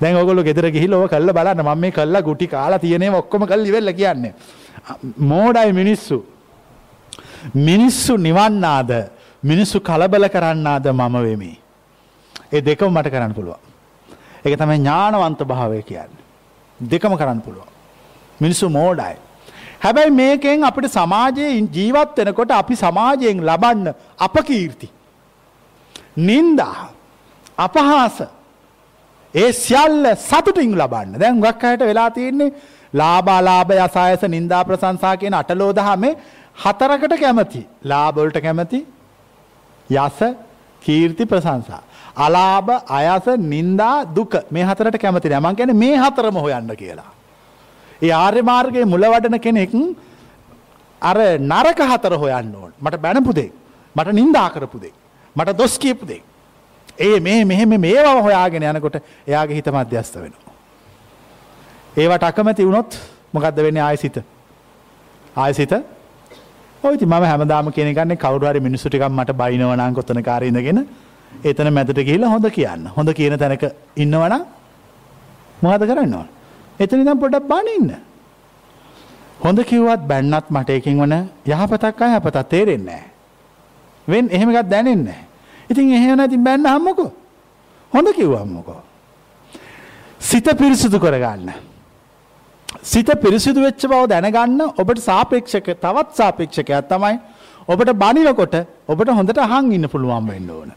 දැන් 0.02 0.16
ඔගොල්ලෝ 0.16 0.44
ගෙදර 0.44 0.72
ගිහිල්ලා 0.72 1.00
ඕක 1.04 1.12
කළා 1.12 1.38
බලන්න 1.38 1.64
මම 1.68 1.80
මේ 1.84 1.92
කළා 1.92 2.22
ගුටි 2.22 2.48
කාලා 2.48 2.80
තියෙනේම 2.80 3.14
ඔක්කොම 3.22 3.44
කළා 3.46 3.70
ඉවෙල්ල 3.72 3.92
කියන්නේ. 3.94 4.34
මෝඩයි 5.32 5.72
මිනිස්සු. 5.74 6.18
මිනිස්සු 7.54 8.14
නිවන්නාද 8.18 8.92
මිනිස්සු 9.44 9.80
කලබල 9.80 10.26
කරන්නාද 10.36 10.86
මම 10.88 11.16
වෙමි. 11.26 11.52
ඒ 12.56 12.62
දෙකම 12.62 12.92
මට 12.94 13.12
කරන්න 13.12 13.34
පුළුවන්. 13.34 13.60
ඒක 14.46 14.58
තමයි 14.58 14.78
ඥානවන්ත 14.78 15.42
භාවය 15.46 15.82
කියන්නේ. 15.84 16.24
දෙකම 16.80 17.16
කරන්න 17.16 17.42
පුළුවන්. 17.42 17.70
මිනිස්සු 18.40 18.70
මෝඩයි. 18.70 19.16
හැබැයි 19.84 20.12
මේකෙන් 20.12 20.64
අපිට 20.64 20.92
සමාජයේ 20.92 21.52
ජීවත් 21.72 22.18
වෙනකොට 22.18 22.52
අපි 22.52 22.76
සමාජයෙන් 22.76 23.46
ලබන්න 23.46 23.94
අපකීර්ති. 24.20 24.90
නින්දා 26.20 26.90
අපහාස 27.58 28.18
ඒ 29.34 29.52
සියල්ල 29.54 30.06
සතුටින් 30.18 30.74
ලබන්න 30.74 31.20
දැන් 31.20 31.42
ගක් 31.42 31.64
අයට 31.64 31.82
වෙලා 31.82 32.10
තියෙන්නේ 32.12 32.52
ලාබාලාභ 32.94 33.72
යසායස 33.78 34.24
නින්දා 34.28 34.64
ප්‍රසංසා 34.66 35.16
කියන 35.18 35.34
අටලෝ 35.34 35.72
දහමේ 35.74 36.14
හතරකට 36.56 37.14
කැමති 37.20 37.62
ලාබොල්ට 37.84 38.38
කැමති 38.42 38.80
යස 39.90 40.20
කීර්ති 40.84 41.26
ප්‍රසංසා. 41.26 41.84
අලාභ 42.26 42.70
අයස 42.98 43.28
නින්දා 43.54 44.06
දුක. 44.18 44.34
මේ 44.52 44.64
හතරට 44.70 44.98
කැමති 45.04 45.30
නෑමන් 45.30 45.58
ගැන 45.60 45.76
මේ 45.84 45.96
හතරම 46.04 46.38
හොයන්න 46.46 46.72
කියලා. 46.82 47.12
ඒ 48.02 48.12
ආර්ය 48.24 48.42
මාර්ගයේ 48.52 48.86
මුල 48.94 49.06
වඩන 49.14 49.40
කෙනෙක් 49.46 49.74
අර 51.02 51.18
නරක 51.52 51.80
හතර 51.92 52.14
හොයන්න 52.24 52.56
ඕන්. 52.56 52.72
මට 52.82 53.02
බැනපුදේ 53.06 53.52
මට 53.96 54.18
නින්දා 54.20 54.50
කරපුදේ 54.56 54.94
මට 55.36 55.58
දොස් 55.58 55.78
කියපුදේ 55.80 56.22
ඒ 57.00 57.20
මේ 57.20 57.46
මෙහෙම 57.46 57.74
මේවා 57.80 58.22
හොයාගෙන 58.22 58.64
යනකොට 58.64 58.98
එයාගේ 59.28 59.56
හිත 59.60 59.70
මධ්‍යස්ත 59.76 60.16
වෙනවා. 60.16 60.54
ඒවට 61.98 62.24
අකමැති 62.24 62.68
වුණොත් 62.68 63.00
මොකක්ද 63.34 63.64
වෙන්නේ 63.66 63.84
ආයසිත. 63.84 64.18
ආයසිත 65.36 65.74
ඔයිති 66.84 67.06
ම 67.06 67.14
හැමදාම 67.32 67.72
කෙනෙකන්නේ 67.72 68.18
කවරුහරි 68.18 68.60
මිනිස්සුටිකක් 68.60 69.06
මට 69.10 69.32
බයිනවනං 69.42 69.94
කොත්තන 69.98 70.24
කාරඉඳගෙන 70.24 70.88
එතන 71.44 71.74
මැතට 71.74 72.02
කියලා 72.10 72.30
හොඳ 72.30 72.50
කියන්න 72.50 72.88
හොඳ 72.96 73.14
කියන 73.14 73.38
තැනක 73.38 73.64
ඉන්නවන 73.96 74.36
මොහද 75.58 75.82
කරන්නවා. 75.90 76.28
එතනි 76.80 77.04
දම් 77.04 77.20
පොඩක් 77.20 77.48
බානඉන්න. 77.48 77.92
හොඳ 79.40 79.60
කිව්වත් 79.64 80.04
බැන්නත් 80.08 80.50
මට 80.50 80.70
එකින් 80.70 81.00
වන 81.00 81.16
යහපතක් 81.46 82.02
අයහපතක් 82.02 82.50
තේරෙන්නේ 82.50 82.86
නැහැ. 82.86 83.08
වෙන් 84.08 84.30
එහෙම 84.32 84.50
එකක් 84.52 84.70
දැනෙන්නේ 84.70 85.06
නැහැ. 85.06 85.26
ඉතින් 85.70 85.94
එහෙම 85.94 86.18
නැති 86.18 86.38
බැන්න 86.38 86.68
හම්මකෝ. 86.68 87.12
හොඳ 87.94 88.08
කිව්වම්මකෝ. 88.16 88.82
සිත 90.20 90.48
පිරිසුදු 90.58 91.00
කරගන්න. 91.00 91.52
සිත 92.84 93.10
පිරිසිදු 93.22 93.62
වෙච්ච 93.62 93.88
බව 93.88 94.04
දැනගන්න 94.08 94.62
ඔබට 94.76 95.00
සාපේක්ෂක 95.00 95.68
තවත් 95.84 96.10
සාපේක්ෂකයක් 96.14 96.90
තමයි 96.92 97.16
ඔබට 97.68 97.92
බනිනකොට 97.94 98.56
ඔබට 98.88 99.10
හොඳට 99.12 99.38
අහන් 99.38 99.72
ඉන්න 99.72 99.90
පුළුවන් 99.90 100.28
වෙන්න 100.28 100.50
ඕන. 100.50 100.72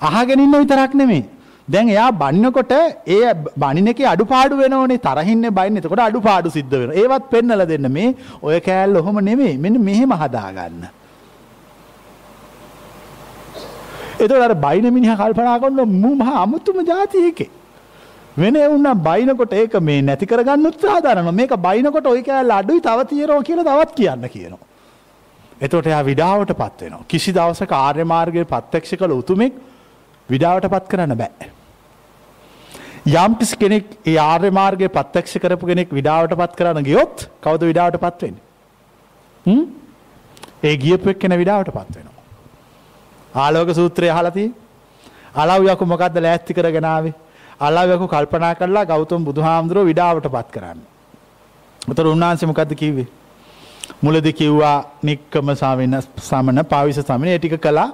අහගෙන 0.00 0.40
ඉන්න 0.40 0.52
විතරක් 0.54 0.94
නෙමෙයි. 0.94 1.24
දැන් 1.68 1.88
එයා 1.88 2.10
බන්නකොට 2.12 2.72
ඒ 3.06 3.34
බණිනකේ 3.56 4.06
අඩුපාඩු 4.06 4.60
වෙනෝනේ 4.62 4.98
තරහින්නේ 4.98 5.50
බයින් 5.50 5.76
එතකොට 5.76 6.00
අඩුපාඩු 6.00 6.50
සිද්ධ 6.50 6.70
වෙනවා. 6.72 6.96
ඒවත් 6.96 7.30
පෙන්නලා 7.30 7.66
දෙන්න 7.66 7.90
මේ 7.92 8.14
ඔය 8.42 8.60
කෑල්ල 8.60 8.96
ඔහොම 8.96 9.20
නෙමෙයි. 9.24 9.58
මෙන්න 9.58 9.80
මෙහෙම 9.80 10.14
හදාගන්න. 10.22 10.88
එතකොට 14.20 14.42
අර 14.42 14.54
බයින 14.56 14.88
මිනිහා 14.92 15.20
කල්පනා 15.22 15.58
කරනවා 15.60 15.88
මු 15.94 16.14
මහ 16.14 16.30
අමුතුම 16.44 16.80
જાති 16.86 17.26
එකේ. 17.30 17.50
වෙන 18.36 18.56
එවුන්නම් 18.56 19.04
බයිනකොට 19.08 19.52
ඒක 19.54 19.76
මේ 19.80 20.00
නැති 20.02 20.26
කරගන්න 20.26 20.70
උත්සාහ 20.70 20.98
දරනවා. 21.00 21.36
මේක 21.40 21.54
බයිනකොට 21.68 22.06
ඔය 22.06 22.22
කෑල්ල 22.22 22.56
අඩුයි 22.60 22.80
තව 22.80 23.06
තියෙනවා 23.12 23.42
කියලා 23.42 23.68
තවත් 23.70 23.96
කියන්න 23.98 24.28
කියනවා. 24.34 24.66
එතකොට 25.60 25.86
එයා 25.86 26.04
විඩාවටපත් 26.10 26.80
වෙනවා. 26.82 27.08
කිසි 27.08 27.32
දවසක 27.32 27.72
ආර්ය 27.78 28.04
මාර්ගයේ 28.14 28.52
ප්‍රත්‍යක්ෂ 28.52 29.00
කළ 29.00 29.18
උතුමෙක් 29.22 29.66
විඩාවටපත් 30.28 30.88
කරන්න 30.88 31.16
බෑ. 31.16 31.50
යම් 33.06 33.34
කිසි 33.36 33.56
කෙනෙක් 33.56 33.86
ඒ 34.04 34.16
ආර්ය 34.18 34.50
මාර්ගයේ 34.50 34.88
ප්‍රත්‍යක්ෂ 34.88 35.38
කරපු 35.38 35.66
කෙනෙක් 35.66 35.90
විඩාවටපත් 35.90 36.56
කරන්න 36.56 36.84
ගියොත් 36.84 37.28
කවුද 37.42 37.62
විඩාවටපත් 37.70 38.22
වෙන්නේ? 38.22 38.42
හ්ම්? 39.46 39.64
ඒ 40.62 40.76
ගියපු 40.76 41.10
එක්කෙන 41.10 41.38
විඩාවටපත් 41.38 41.96
වෙනවා. 41.96 42.16
ආලෝක 43.34 43.70
සූත්‍රය 43.74 44.10
අහලා 44.10 44.30
තියෙන්නේ? 44.30 44.66
අලව්යකු 45.36 45.86
මොකද්ද 45.86 46.18
ලෑස්ති 46.18 46.54
කරගෙන 46.54 46.84
ආවේ? 46.86 47.14
අලව්යකු 47.60 48.08
කල්පනා 48.08 48.54
කරලා 48.54 48.84
ගෞතම 48.84 49.24
බුදුහාමුදුරුවෝ 49.24 49.90
විඩාවටපත් 49.90 50.50
කරන්න. 50.50 50.80
උතර 51.82 52.06
උන්වහන්සේ 52.06 52.46
මොකද්ද 52.46 52.74
කිව්වේ? 52.74 53.08
මුලදි 54.02 54.32
කිව්වා 54.32 54.76
නික්කම 55.02 55.54
සාවෙන 55.54 55.96
සමන 56.18 56.64
පාවිස 56.64 57.00
සමන 57.00 57.28
ඒ 57.28 57.38
ටික 57.38 57.56
කළා 57.58 57.88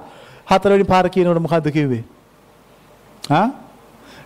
හතරවෙනි 0.47 0.83
පාර 0.85 1.09
කියනකොට 1.09 1.41
මොකද්ද 1.41 1.71
කිව්වේ? 1.71 2.03
ආ? 3.31 3.49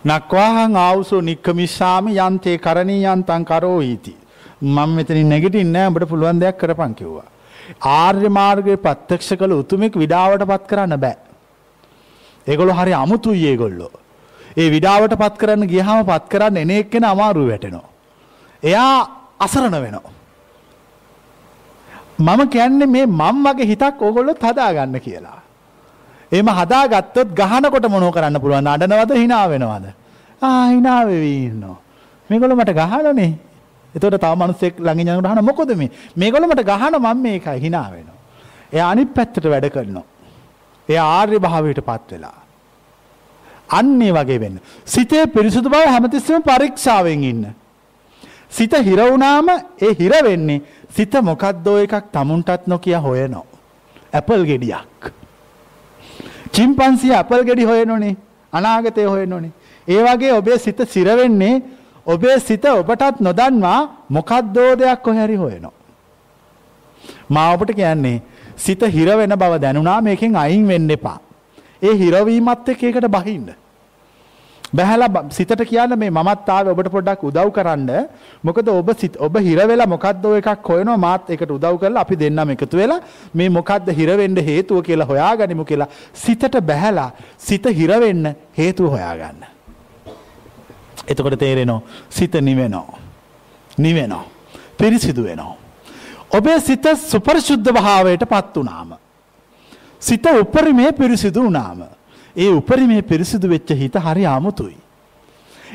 නක්වාහං 0.04 0.76
ආවුසෝ 0.76 1.20
නික්කමිස්සාමි 1.20 2.16
යන්තේ 2.18 2.58
කරණී 2.58 3.04
යන්තං 3.04 3.44
කරෝහිති. 3.44 4.16
මම 4.62 4.90
මෙතනින් 4.96 5.28
නැගිටින්නේ 5.28 5.72
නැහැ 5.72 5.90
උඹට 5.90 6.08
පුළුවන් 6.08 6.40
දෙයක් 6.40 6.58
කරපන් 6.58 6.94
කිව්වා. 6.94 7.28
ආර්ය 7.80 8.28
මාර්ගයේ 8.28 8.76
ප්‍රත්‍යක්ෂ 8.76 9.32
කළ 9.40 9.52
උතුමෙක් 9.52 9.94
විඩාවට 9.96 10.44
පත් 10.46 10.66
කරන්න 10.70 11.00
බෑ. 11.00 11.16
ඒගොල්ලෝ 12.46 12.76
හරි 12.80 12.94
අමුතුයි 12.94 13.46
ඒගොල්ලෝ. 13.46 13.92
ඒ 14.56 14.70
විඩාවට 14.70 15.16
පත් 15.16 15.34
කරන්න 15.40 15.68
ගියහම 15.72 16.04
පත් 16.04 16.24
කරන්න 16.32 16.56
එන 16.56 16.70
එක්කෙන 16.70 17.04
අමාරු 17.04 17.48
වැටෙනවා. 17.48 17.88
එයා 18.62 18.96
අසරණ 19.40 19.82
වෙනවා. 19.82 20.12
මම 22.18 22.48
කියන්නේ 22.48 22.86
මේ 22.86 23.06
මම් 23.06 23.44
වගේ 23.44 23.70
හිතක් 23.72 24.02
ඕගොල්ලොත් 24.02 24.42
හදාගන්න 24.42 25.00
කියලා. 25.00 25.39
එහෙම 26.32 26.48
හදාගත්තොත් 26.48 27.28
ගහනකොට 27.34 27.86
මොනව 27.88 28.10
කරන්න 28.14 28.40
පුළුවන්? 28.40 28.66
අඬනවද 28.66 29.12
hina 29.16 29.38
වෙනවද? 29.48 29.86
ආ 30.42 30.66
hina 30.68 30.94
වෙවි 31.04 31.32
ඉන්නවා. 31.46 31.78
මේගොල්ලෝ 32.30 32.56
මට 32.56 32.74
ගහනනේ. 32.80 33.32
එතකොට 33.94 34.20
තව 34.20 34.34
මිනිස්සෙක් 34.36 34.74
ළඟින් 34.78 35.08
යනකොට 35.08 35.30
අහන 35.32 35.44
මොකද 35.44 35.74
මේ? 35.76 35.90
මේගොල්ලෝ 36.16 36.50
මට 36.50 36.64
ගහන 36.64 36.94
මම 36.98 37.22
මේකයි 37.22 37.58
hina 37.60 37.82
වෙනවා. 37.90 38.18
එයා 38.72 38.90
අනිත් 38.90 39.14
පැත්තට 39.14 39.44
වැඩ 39.44 39.68
කරනවා. 39.68 40.06
එයා 40.88 41.06
ආර්ය 41.18 41.38
භාවයටපත් 41.38 42.12
වෙලා. 42.12 42.38
අන්නේ 43.68 44.12
වගේ 44.12 44.40
වෙන්න. 44.40 44.60
සිතේ 44.86 45.26
පිරිසුදු 45.26 45.68
බව 45.68 45.86
හැමතිස්සෙම 45.86 46.42
පරීක්ෂාවෙන් 46.42 47.24
ඉන්න. 47.24 47.44
සිත 48.50 48.72
හිර 48.88 49.00
වුණාම 49.02 49.48
ඒ 49.82 49.94
හිර 49.98 50.12
වෙන්නේ 50.24 50.62
සිත 50.96 51.14
මොකද්දෝ 51.22 51.78
එකක් 51.78 52.12
tamunටත් 52.12 52.66
නොකිය 52.66 52.94
හොයනවා. 52.96 53.46
ඇපල් 54.12 54.44
ගෙඩියක්. 54.44 55.19
චිම්පන්සිය 56.52 57.12
ඇපල් 57.14 57.42
ගෙඩි 57.48 57.64
හොයනෝනේ. 57.70 58.14
අනාගතය 58.52 59.04
හොයනෝනේ. 59.04 59.52
ඒ 59.88 60.00
වගේ 60.06 60.32
ඔබේ 60.32 60.58
සිත 60.58 60.80
සිර 60.88 61.08
වෙන්නේ 61.18 61.62
ඔබේ 62.06 62.38
සිත 62.48 62.64
ඔබටත් 62.64 63.20
නොදන්වා 63.20 63.80
මොකද්දෝ 64.10 64.70
දෙයක් 64.80 65.02
කොහේ 65.02 65.24
හරි 65.26 65.36
හොයනවා. 65.36 65.72
මා 67.34 67.48
ඔබට 67.54 67.72
කියන්නේ 67.78 68.22
සිත 68.56 68.82
හිර 68.96 69.08
වෙන 69.18 69.34
බව 69.42 69.52
දැනුණා 69.64 70.00
මේකෙන් 70.00 70.36
අයින් 70.36 70.68
වෙන්න 70.68 70.90
එපා. 70.90 71.18
ඒ 71.82 71.94
හිරවීමත් 72.00 72.68
එක්ක 72.68 72.82
ඒකට 72.84 73.08
බහින්න. 73.16 73.48
බැහැලා 74.76 75.24
සිතට 75.36 75.62
කියන්න 75.70 75.98
මේ 75.98 76.10
මමත් 76.10 76.48
ආවේ 76.48 76.72
ඔබට 76.74 76.90
පොඩ්ඩක් 76.94 77.24
උදව් 77.30 77.50
කරන්න. 77.56 77.90
මොකද 78.44 78.68
ඔබ 78.68 78.90
ඔබ 79.26 79.38
හිර 79.46 79.60
වෙලා 79.70 79.86
මොකද්ද 79.86 80.24
එකක් 80.40 80.68
හොයනවා 80.68 80.96
මාත් 80.96 81.30
ඒකට 81.30 81.50
උදව් 81.50 81.78
කරලා 81.82 82.02
අපි 82.06 82.16
දෙන්නම 82.22 82.50
එකතු 82.56 82.76
වෙලා 82.76 83.00
මේ 83.34 83.48
මොකද්ද 83.50 83.90
හිර 83.98 84.16
වෙන්න 84.16 84.36
හේතුව 84.50 84.82
කියලා 84.82 85.10
හොයාගනිමු 85.12 85.64
කියලා 85.64 85.88
සිතට 86.24 86.60
බැහැලා 86.62 87.10
සිත 87.38 87.66
හිර 87.78 87.92
වෙන්න 88.00 88.34
හේතුව 88.58 88.90
හොයාගන්න. 88.96 89.42
එතකොට 91.06 91.38
තේරෙනවා 91.38 91.80
සිත 92.08 92.34
නිවෙනවා. 92.34 92.98
නිවෙනවා. 93.78 94.24
පිරිසිදු 94.78 95.24
වෙනවා. 95.24 95.56
ඔබේ 96.30 96.60
සිත 96.60 96.84
සුපරිශුද්ධ 97.10 97.72
භාවයට 97.72 98.24
පත් 98.28 98.56
වුණාම. 98.56 98.94
සිත 100.00 100.26
උපරිමේ 100.26 100.92
පිරිසිදු 100.92 101.42
වුණාම. 101.42 101.99
ඒ 102.36 102.50
උපරිමේ 102.50 103.02
පිරිසිදු 103.02 103.48
වෙච්ච 103.48 103.70
හිත 103.72 103.94
හරි 103.96 104.26
අමුතුයි. 104.26 104.78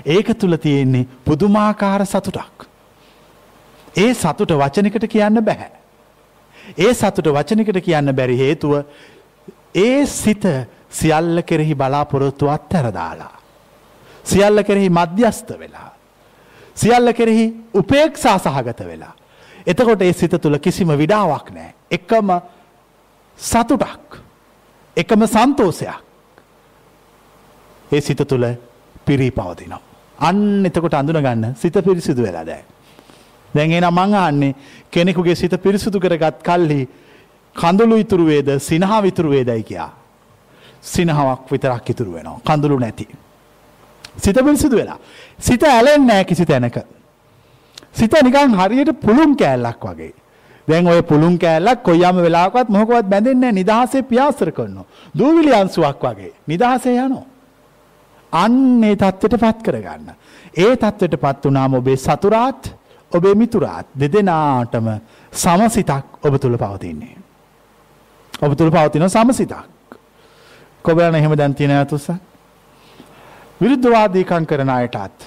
ඒක 0.06 0.34
තුල 0.40 0.58
තියෙන්නේ 0.58 1.08
පුදුමාකාර 1.26 2.06
සතුටක්. 2.06 2.68
ඒ 3.98 4.14
සතුට 4.14 4.52
වචනයකට 4.52 5.08
කියන්න 5.08 5.42
බෑ. 5.42 5.72
ඒ 6.78 6.94
සතුට 6.94 7.28
වචනයකට 7.28 7.82
කියන්න 7.82 8.16
බැරි 8.16 8.38
හේතුව 8.38 8.84
ඒ 9.76 10.06
සිත 10.06 10.44
සියල්ල 10.90 11.42
කෙරෙහි 11.44 11.76
බලාපොරොත්තු 11.76 12.50
අත්තර 12.50 12.92
දාලා. 12.92 13.36
සියල්ල 14.24 14.64
කෙරෙහි 14.64 14.90
මධ්‍යස්ත 14.90 15.50
වෙලා. 15.60 15.92
සියල්ල 16.76 17.14
කෙරෙහි 17.14 17.46
උපේක්ෂා 17.74 18.40
සහගත 18.40 18.80
වෙලා. 18.86 19.14
එතකොට 19.68 20.02
ඒ 20.02 20.14
සිත 20.14 20.42
තුළ 20.42 20.60
කිසිම 20.60 20.98
විඩාවක් 20.98 21.52
නෑ. 21.52 21.74
එකම 21.92 22.32
සතුටක්. 23.40 24.20
එකම 24.98 25.28
සන්තෝසයක්. 25.28 26.05
ඒ 27.92 28.02
සිත 28.02 28.22
තුළ 28.28 28.46
පිරී 29.06 29.32
පවතිනවා. 29.32 29.82
අන්න 30.20 30.66
එතකොට 30.66 30.94
අඳුන 30.94 31.22
ගන්න 31.22 31.56
සිත 31.56 31.74
පිරිසිදු 31.74 32.22
වෙලා 32.24 32.46
දැන්. 32.46 32.64
දැන් 33.56 33.72
එන 33.72 33.88
මං 33.92 34.14
අහන්නේ 34.16 34.56
කෙනෙකුගේ 34.92 35.36
සිත 35.36 35.54
පිරිසිදු 35.62 36.00
කරගත් 36.00 36.42
කල්හි 36.44 36.88
කඳුළු 37.56 37.96
ඉතුරු 37.98 38.26
වේද 38.26 38.50
සිනහා 38.60 39.02
විතුරු 39.04 39.30
වේදයි 39.30 39.64
කියා. 39.64 39.92
සිනහාවක් 40.82 41.52
විතරක් 41.52 41.90
ඉතුරු 41.90 42.14
වෙනවා. 42.14 42.40
කඳුළු 42.46 42.80
නැති. 42.80 43.08
සිත 44.18 44.36
පිරිසිදු 44.36 44.76
වෙලා. 44.76 45.00
සිත 45.40 45.64
ඇලෙන්නේ 45.64 46.08
නැහැ 46.08 46.26
කිසි 46.26 46.46
තැනක. 46.46 46.78
සිත 47.94 48.14
නිකන් 48.24 48.56
හරියට 48.60 48.92
පුළුන් 49.02 49.38
කෑල්ලක් 49.38 49.84
වගේ. 49.84 50.14
දැන් 50.68 50.88
ඔය 50.88 51.02
පුළුන් 51.04 51.38
කෑල්ලක් 51.40 51.84
කොයියම් 51.84 52.18
වෙලාවකවත් 52.18 52.70
මොහොකවත් 52.70 53.10
බැඳෙන්නේ 53.10 53.52
නැහැ 53.52 53.60
නිදහසේ 53.62 54.04
පියාසර 54.04 54.52
කරනවා. 54.52 54.86
දූවිලි 55.18 55.54
අංශුවක් 55.54 56.04
වගේ. 56.04 56.34
නිදහසේ 56.48 56.98
යනවා. 56.98 57.35
අන්න 58.36 58.84
ඒ 58.84 58.96
தත්ත්වයට 58.96 59.38
පත් 59.40 59.64
කරගන්න. 59.66 60.10
ඒ 60.58 60.76
தත්ත්වයට 60.76 61.20
පත් 61.22 61.46
වුණාම 61.46 61.74
ඔබේ 61.74 61.98
සතුරාත් 61.98 62.72
ඔබේ 63.12 63.36
මිතුරාත් 63.36 63.88
දෙදෙනාටම 64.00 64.88
සමසිතක් 65.34 66.26
ඔබ 66.26 66.40
තුල 66.40 66.58
පවතින්නේ. 66.58 67.16
ඔබ 68.42 68.56
තුල 68.56 68.72
පවතින 68.72 69.10
සමසිතක්. 69.10 69.66
කොබලන 70.86 71.16
එහෙම 71.16 71.38
දැන් 71.38 71.56
තියෙන 71.56 71.78
අතුස්සක්. 71.78 72.12
විරුද්ධවාදීකම් 73.62 74.46
කරන 74.46 74.70
අයටත් 74.70 75.20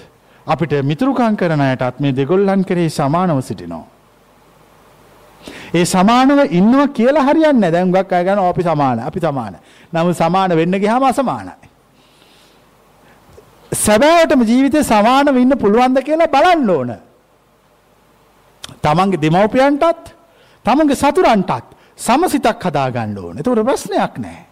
අපිට 0.47 0.73
මිතුරුකම් 0.83 1.35
කරන 1.35 1.61
අයටත් 1.61 1.99
මේ 1.99 2.15
දෙගොල්ලන් 2.15 2.65
කෙරෙහි 2.65 2.89
සමානව 2.89 3.41
සිටිනවා. 3.41 3.85
ඒ 5.73 5.85
සමානව 5.85 6.39
ඉන්නවා 6.51 6.87
කියලා 6.89 7.23
හරියන්නේ 7.23 7.53
නැහැ. 7.53 7.71
දැන් 7.71 7.89
උගක් 7.91 8.13
අය 8.13 8.23
ගන්න 8.25 8.39
අපි 8.49 8.63
සමාන, 8.63 8.99
අපි 8.99 9.19
සමාන. 9.19 9.55
නමුත් 9.93 10.17
සමාන 10.17 10.55
වෙන්න 10.55 10.79
ගියාම 10.79 11.03
අසමානයි. 11.03 11.68
සැබෑවටම 13.71 14.43
ජීවිතේ 14.43 14.83
සමානව 14.83 15.37
ඉන්න 15.37 15.57
පුළුවන්ද 15.57 16.01
කියලා 16.03 16.27
බලන්න 16.27 16.69
ඕන. 16.69 16.93
තමන්ගේ 18.81 19.21
දෙමව්පියන්ටත් 19.21 20.13
තමන්ගේ 20.65 20.95
සතුරන්ටත් 20.95 21.75
සමසිතක් 21.97 22.65
හදාගන්න 22.65 23.17
ඕන. 23.17 23.37
ඒතකොට 23.37 23.65
ප්‍රශ්නයක් 23.65 24.17
නැහැ. 24.17 24.45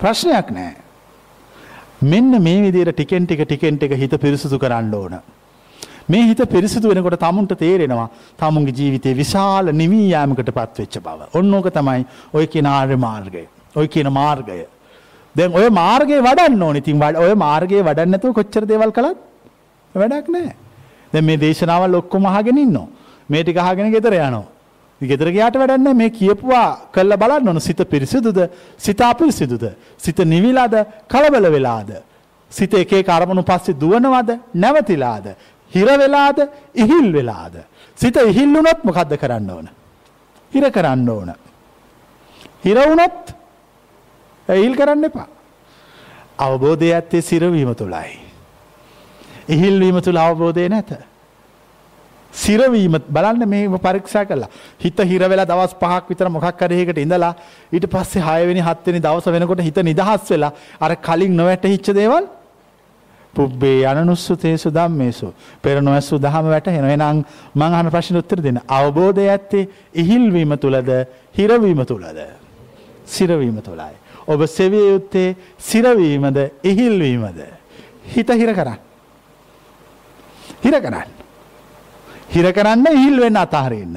ප්‍රශ්නයක් 0.00 0.50
නැහැ. 0.50 0.76
මෙන්න 2.02 2.42
මේ 2.42 2.62
විදිහට 2.64 2.96
ටිකෙන් 2.96 3.26
ටික 3.26 3.44
ටිකෙන් 3.44 3.78
ටික 3.78 3.96
හිත 3.98 4.14
පිරිසුදු 4.18 4.58
කරන්න 4.58 4.94
ඕන. 4.94 5.20
මේ 6.08 6.26
හිත 6.28 6.40
පිරිසිදු 6.48 6.88
වෙනකොට 6.88 7.20
තමුන්ට 7.20 7.52
තේරෙනවා 7.58 8.08
තමුන්ගේ 8.38 8.74
ජීවිතේ 8.74 9.16
විශාල 9.16 9.72
නිවී 9.72 10.08
යාමකට 10.10 10.50
පත්වෙච්ච 10.50 10.96
බව. 10.98 11.28
ඔන්න 11.34 11.54
ඕක 11.54 11.68
තමයි 11.70 12.06
ඔය 12.32 12.46
කියන 12.46 12.66
ආර්ය 12.66 12.96
මාර්ගය. 12.96 13.48
ඔය 13.76 13.88
කියන 13.88 14.08
මාර්ගය. 14.12 14.64
දැන් 15.36 15.54
ඔය 15.54 15.68
මාර්ගයේ 15.70 16.22
වඩන්න 16.28 16.62
ඕනේ. 16.62 16.82
ඉතින් 16.82 17.02
ඔය 17.24 17.34
මාර්ගයේ 17.34 17.82
වඩන්න 17.82 18.10
නැතුව 18.14 18.34
කොච්චර 18.38 18.66
දේවල් 18.66 18.92
කළත් 18.92 19.18
වැඩක් 19.94 20.28
නැහැ. 20.28 20.54
දැන් 21.12 21.24
මේ 21.24 21.40
දේශනාවල් 21.44 21.94
ඔක්කොම 22.00 22.26
අහගෙන 22.26 22.58
ඉන්නවා. 22.58 22.88
මේ 23.28 23.42
ටික 23.42 23.56
අහගෙන 23.56 23.92
ගෙදර 23.92 24.14
යනවා. 24.14 24.44
ගෙදර 25.00 25.28
ගියාට 25.30 25.56
වැඩක් 25.56 25.78
නැහැ. 25.78 25.94
මේ 25.94 26.10
කියපුවා 26.10 26.68
කළා 26.94 27.20
බලන්න 27.22 27.48
ඕන. 27.48 27.60
සිත 27.60 27.80
පිරිසිදුද? 27.92 28.38
සිත 28.78 29.00
අපිරිසිදුද? 29.00 29.64
සිත 29.96 30.18
නිවිලාද? 30.18 30.74
කලබල 31.08 31.50
වෙලාද? 31.56 31.90
සිත 32.50 32.74
එක 32.74 32.92
එක 32.92 33.08
අරමුණු 33.08 33.42
පස්සේ 33.42 33.78
දුවනවද? 33.82 34.30
නැවතිලාද? 34.54 35.26
හිර 35.72 35.88
වෙලාද? 35.98 36.38
ඉහිල් 36.74 37.12
වෙලාද? 37.12 37.54
සිත 37.96 38.16
ඉහිල් 38.16 38.50
වුණොත් 38.54 38.84
මොකද්ද 38.84 39.16
කරන්න 39.16 39.50
ඕන? 39.50 39.68
හිර 40.52 40.64
කරන්න 40.70 41.08
ඕන. 41.08 41.32
හිර 42.64 42.76
වුණොත් 42.78 43.34
ඉහිල් 44.48 44.76
කරන්න 44.76 45.04
එපා. 45.04 45.28
අවබෝධය 46.38 46.92
ඇත්තේ 46.92 47.22
සිරවීම 47.22 47.74
තුළයි. 47.74 48.18
ඉහිල්වීම 49.48 50.00
තුළ 50.00 50.16
අවබෝධය 50.18 50.68
නැත. 50.68 50.90
සිරවීම 52.32 52.98
බලන්න 53.08 53.48
මේ 53.48 53.68
පරීක්ෂා 53.78 54.24
කළා. 54.24 54.50
හිත 54.78 54.98
හිර 55.00 55.22
වෙලා 55.22 55.46
දවස් 55.46 55.74
පහක් 55.74 56.04
විතර 56.08 56.28
මොකක් 56.28 56.56
කරේකට 56.58 56.98
ඉඳලා 56.98 57.34
ඊට 57.72 57.86
පස්සේ 57.86 58.22
6 58.22 58.46
වෙනි 58.48 58.62
7 58.62 58.86
වෙනි 58.86 59.00
දවස 59.00 59.26
වෙනකොට 59.28 59.60
හිත 59.60 59.76
නිදහස් 59.82 60.30
වෙලා 60.30 60.52
අර 60.80 60.96
කලින් 60.98 61.36
නොවැටහිච්ච 61.36 61.92
දේවල් 61.94 62.24
පුබ්බේ 63.34 63.86
අනනුස්සතේසු 63.86 64.68
ධම්මේසු 64.70 65.32
පෙර 65.62 65.80
නොඇසු 65.80 66.18
දහම 66.18 66.46
වැටහෙන 66.46 66.84
එහෙනම් 66.84 67.24
මං 67.54 67.72
අහන 67.72 67.90
ප්‍රශ්නෙට 67.90 68.22
උත්තර 68.22 68.40
දෙන්න. 68.42 68.60
අවබෝධය 68.68 69.28
ඇත්තේ 69.28 69.68
ඉහිල්වීම 69.94 70.52
තුලද 70.58 70.88
හිරවීම 71.34 71.80
තුලද? 71.86 72.18
සිරවීම 73.06 73.58
තුලයි. 73.60 74.01
ඔබ 74.32 74.40
සෙවිය 74.58 74.86
යුත්තේ 74.92 75.36
සිරවීමද 75.68 76.38
ඉහිල්වීමද? 76.70 77.40
හිත 78.14 78.30
හිර 78.40 78.50
කරන්න. 78.58 78.80
හිර 80.64 80.74
කරන්න. 80.84 81.10
හිර 82.34 82.46
කරන්න 82.56 82.86
ඉහිල් 82.98 83.16
වෙන්න 83.24 83.40
අතහරින්න. 83.44 83.96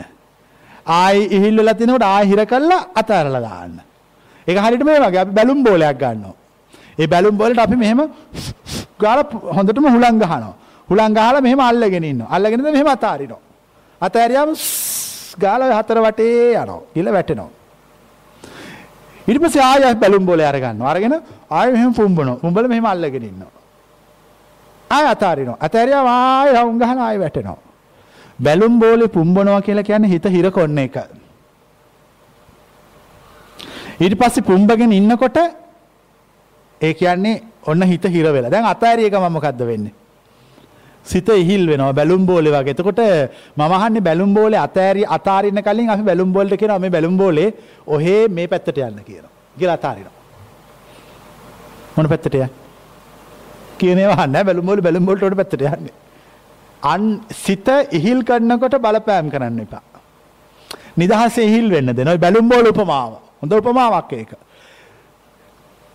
ආයි 0.86 1.28
ඉහිල් 1.38 1.56
වෙලා 1.60 1.78
තිනකොට 1.80 2.08
ආයි 2.12 2.32
හිර 2.32 2.42
කළා 2.52 2.88
අතහැරලා 3.02 3.46
දාන්න. 3.48 3.78
ඒක 4.48 4.58
හරියට 4.66 4.86
මේ 4.90 5.00
වගේ 5.06 5.22
අපි 5.24 5.34
බැලුම් 5.38 5.64
බෝලයක් 5.68 5.98
ගන්නවා. 6.02 6.36
ඒ 7.00 7.08
බැලුම් 7.08 7.36
බෝලෙට 7.40 7.60
අපි 7.66 7.76
මෙහෙම 7.84 8.00
ගාලා 9.04 9.26
හොඳටම 9.58 9.88
හුලං 9.96 10.16
ගහනවා. 10.22 10.54
හුලං 10.90 11.12
ගහලා 11.18 11.42
මෙහෙම 11.46 11.60
අල්ලගෙන 11.70 12.04
ඉන්නවා. 12.12 12.32
අල්ලගෙන 12.36 12.60
ඉඳලා 12.60 12.76
මෙහෙම 12.78 12.90
අතාරිනවා. 12.96 13.42
අතහැරියාම 14.02 14.52
ගාලා 15.44 15.78
හතර 15.80 15.98
වටේ 16.06 16.54
යනවා. 16.64 16.82
ඉල 17.00 17.08
වැටෙනවා. 17.16 17.55
ඊට 19.28 19.42
පස්සේ 19.44 19.64
ආයෙ 19.72 19.94
බැලුම් 20.04 20.26
බෝලේ 20.26 20.48
අරගන්නවා. 20.52 20.92
අරගෙන 20.94 21.16
ආයෙ 21.50 21.72
මෙහෙම 21.76 21.94
පුම්බනවා. 22.00 22.42
පුම්බල 22.44 22.68
මෙහෙම 22.72 22.86
අල්ලගෙන 22.86 23.24
ඉන්නවා. 23.32 23.54
ආය 24.90 25.06
අතාරිනවා. 25.14 25.58
අතෑරියාම 25.66 26.08
ආය 26.08 26.50
රවුම් 26.56 26.78
ගහන 26.82 27.00
ආය 27.08 27.18
වැටෙනවා. 27.24 27.60
බැලුම් 28.46 28.80
බෝලේ 28.80 29.14
පුම්බනවා 29.18 29.62
කියලා 29.68 29.88
කියන්නේ 29.90 30.14
හිත 30.14 30.26
හිර 30.36 30.52
කොන්න 30.52 30.78
එක. 30.86 30.98
ඊට 34.04 34.16
පස්සේ 34.22 34.48
පුම්බගෙන 34.50 34.92
ඉන්නකොට 34.92 35.38
ඒ 36.82 36.94
කියන්නේ 36.94 37.42
ඔන්න 37.66 37.82
හිත 37.92 38.06
හිර 38.16 38.26
වෙලා. 38.36 38.52
දැන් 38.52 38.66
අතෑරිය 38.74 39.10
ගමන් 39.10 39.32
මොකද්ද 39.38 39.62
වෙන්නේ? 39.72 39.94
සිත 41.12 41.30
ඉහිල් 41.42 41.64
වෙනවා 41.72 41.94
බැලුම් 42.00 42.26
බෝලේ 42.26 42.54
වගේ. 42.56 42.76
එතකොට 42.76 43.02
මම 43.58 43.72
අහන්නේ 43.78 44.06
බැලුම් 44.10 44.34
බෝලේ 44.38 44.62
අතෑරි 44.68 45.04
අතාරින්න 45.18 45.64
කලින් 45.68 45.90
අපි 45.90 46.04
බැලුම් 46.12 46.30
බෝලට 46.36 46.60
කියනවා 46.62 46.80
මේ 46.80 46.94
බැලුම් 46.98 47.18
බෝලේ 47.18 47.50
ඔහේ 47.88 48.22
මේ 48.28 48.48
පැත්තට 48.48 48.78
යන්න 48.78 49.02
කියනවා. 49.10 49.34
කියලා 49.60 49.78
අතාරිනවා. 49.80 50.16
මොන 51.96 52.08
පැත්තට 52.14 52.36
යන්නේ? 52.36 52.50
කියනවා 53.80 54.28
නෑ 54.28 54.44
බැලුම්බෝල 54.44 54.82
බැලුම්බෝලට 54.82 55.38
පැත්තට 55.42 55.62
යන්නේ. 55.62 55.94
අන් 56.84 57.04
සිත 57.44 57.68
ඉහිල් 57.92 58.24
කරනකොට 58.24 58.76
බලපෑම් 58.86 59.30
කරන්න 59.34 59.60
එපා. 59.66 59.84
නිදහස 60.98 61.38
ඉහිල් 61.38 61.68
වෙන්න 61.72 61.96
දෙන 61.98 62.12
බැලුම්බෝල 62.26 62.72
උපමාව. 62.74 63.12
හොඳ 63.42 63.54
උපමාවක් 63.54 64.14
ඒක. 64.14 64.32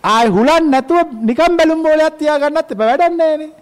ආය 0.03 0.27
හුලන් 0.37 0.69
නැතුව 0.73 1.17
නිකම් 1.29 1.57
බැලුම්බෝලයක් 1.59 2.15
තියාගන්නත් 2.19 2.71
එපා 2.75 2.89
වැඩක් 2.91 3.60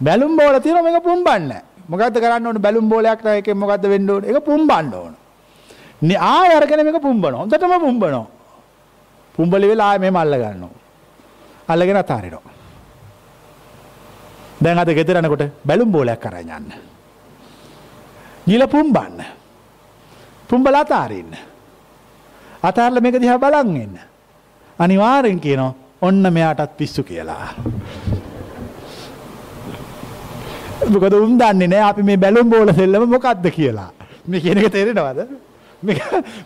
නෑනේ. 0.00 0.04
බැලුම්බෝල 0.04 0.60
තියෙනවා 0.60 0.82
මේක 0.82 1.02
පුම්බන්න. 1.02 1.52
මොකද්ද 1.88 2.16
කරන්න 2.20 2.46
ඕනේ 2.46 2.62
බැලුම්බෝලයක් 2.62 3.22
නම් 3.22 3.38
එකෙන් 3.38 3.56
මොකද්ද 3.56 3.84
වෙන්න 3.88 4.10
ඕනේ? 4.10 4.30
ඒක 4.30 4.44
පුම්බන්න 4.44 4.94
ඕන. 4.94 5.14
ආය 6.18 6.50
අරගෙන 6.56 6.84
මේක 6.84 7.02
පුම්බනවා. 7.02 7.40
හොඳටම 7.40 7.80
පුම්බනවා. 7.80 8.26
පුම්බලි 9.34 9.68
වෙලා 9.68 9.90
ආය 9.90 9.98
මෙහෙම 9.98 10.16
අල්ල 10.16 10.34
ගන්නවා. 10.34 10.70
අල්ලගෙන 11.68 11.96
අතාරිනවා. 11.96 12.54
දැන් 14.62 14.78
අද 14.78 14.90
ගෙදර 14.94 15.16
යනකොට 15.22 15.44
බැලුම් 15.64 15.92
බෝලයක් 15.92 16.26
අරන් 16.26 16.50
යන්න. 16.50 16.72
ගිල 18.46 18.66
පුම්බන්න. 18.66 19.24
පුම්බලා 20.48 20.82
අතාරින්න. 20.86 21.32
අතාරලා 22.62 23.02
මේක 23.02 23.20
දිහා 23.20 23.38
බලන් 23.38 23.76
ඉන්න. 23.76 23.98
අනිවාර්යෙන් 24.78 25.40
කියනවා 25.40 25.74
ඔන්න 26.00 26.32
මෙයාටත් 26.32 26.76
පිස්සු 26.76 27.02
කියලා. 27.02 27.54
මොකද 30.86 31.14
උන් 31.14 31.38
දන්නේ 31.38 31.68
නැහැ 31.68 31.90
අපි 31.90 32.02
මේ 32.02 32.16
බැලුම් 32.16 32.50
බෝල 32.50 32.72
සෙල්ලම 32.72 33.10
මොකද්ද 33.10 33.46
කියලා. 33.50 33.90
මේ 34.26 34.40
කියන 34.40 34.58
එක 34.58 34.72
තේරෙනවද? 34.72 35.20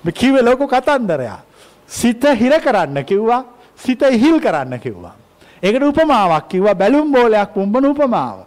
මේ 0.05 0.13
කිව්වේ 0.13 0.43
ලොකු 0.43 0.67
කතන්දරයක්. 0.67 1.41
සිත 1.89 2.25
හිර 2.41 2.55
කරන්න 2.61 3.05
කිව්වා 3.05 3.45
සිත 3.77 4.03
ඉහිල් 4.03 4.41
කරන්න 4.41 4.81
කිව්වා. 4.81 5.15
ඒකට 5.63 5.83
උපමාවක් 5.83 6.49
කිව්වා 6.49 6.75
බැලුම් 6.75 7.13
බෝලයක් 7.13 7.55
පුම්බන 7.55 7.87
උපමාව. 7.87 8.39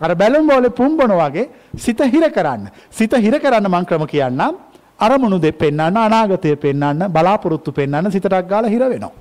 අර 0.00 0.14
බැලුම් 0.14 0.46
බෝලේ 0.46 0.70
පුම්බන 0.70 1.12
වගේ 1.12 1.48
සිත 1.76 2.00
හිර 2.04 2.30
කරන්න. 2.30 2.68
සිත 2.90 3.12
හිර 3.14 3.40
කරන්න 3.40 3.68
මං 3.68 3.84
ක්‍රම 3.84 4.06
කියන්නම්. 4.06 4.54
අරමුණු 4.98 5.40
දෙ 5.40 5.52
පෙන්වන්න 5.52 5.96
අනාගතය 5.98 6.56
පෙන්වන්න 6.56 7.08
බලාපොරොත්තු 7.08 7.72
පෙන්වන්න 7.72 8.12
සිතටක් 8.12 8.48
ගාලා 8.48 8.70
හිර 8.70 8.82
වෙනවා. 8.82 9.12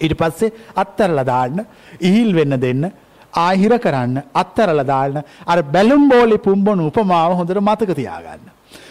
ඊට 0.00 0.14
පස්සේ 0.14 0.52
අත්තරලා 0.74 1.24
දාන්න 1.24 1.64
ඉහිල් 2.00 2.34
වෙන්න 2.34 2.60
දෙන්න 2.60 2.84
ආහිර 3.32 3.78
කරන්න 3.78 4.22
අත්තරලා 4.34 4.86
දාන්න 4.86 5.22
අර 5.46 5.62
බැලුම් 5.74 6.08
බෝලේ 6.08 6.38
පුම්බන 6.38 6.80
උපමාව 6.80 7.36
හොඳට 7.38 7.60
මතක 7.60 7.90
තියාගන්න. 7.94 8.48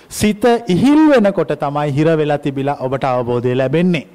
සිත 0.09 0.43
ඉහිල් 0.67 1.01
වෙනකොට 1.11 1.51
තමයි 1.59 1.91
හිර 1.91 2.07
වෙලා 2.17 2.37
තිබිලා 2.37 2.77
ඔබට 2.79 3.03
අවබෝධය 3.03 3.55
ලැබෙන්නේ. 3.55 4.07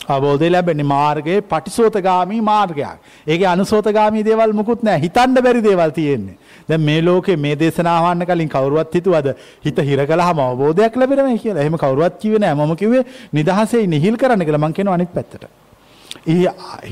අවබෝධය 0.00 0.50
ලැබෙන්නේ 0.50 0.84
මාර්ගයේ 0.84 1.40
පටිසෝතගාමී 1.42 2.40
මාර්ගයක්. 2.40 2.98
ඒකේ 3.26 3.46
අනුසෝතගාමී 3.46 4.24
දේවල් 4.24 4.52
මුකුත් 4.52 4.82
නැහැ. 4.82 5.00
හිතන්න 5.00 5.42
බැරි 5.42 5.62
දේවල් 5.62 5.90
තියෙන්නේ. 5.90 6.36
දැන් 6.68 6.80
මේ 6.80 7.00
ලෝකේ 7.02 7.36
මේ 7.36 7.54
දේශනාව 7.58 8.04
අහන්න 8.10 8.26
කලින් 8.26 8.48
කවුරුවත් 8.48 8.94
හිතුවද 8.94 9.28
හිත 9.64 9.78
හිර 9.78 10.06
කළාම 10.06 10.38
අවබෝධයක් 10.40 10.96
ලැබෙනවා 10.96 11.38
කියලා. 11.38 11.62
එහෙම 11.62 11.78
කවුරුවත් 11.78 12.18
කිව්වේ 12.18 12.38
නැහැ. 12.38 12.66
මම 12.66 12.76
කිව්වේ 12.76 13.04
නිදහසේ 13.32 13.86
නිහිල් 13.86 14.16
කරන්න 14.16 14.44
කියලා. 14.44 14.64
මං 14.64 14.72
කියනවා 14.72 14.94
අනිත් 14.94 15.12
පැත්තට. 15.14 15.44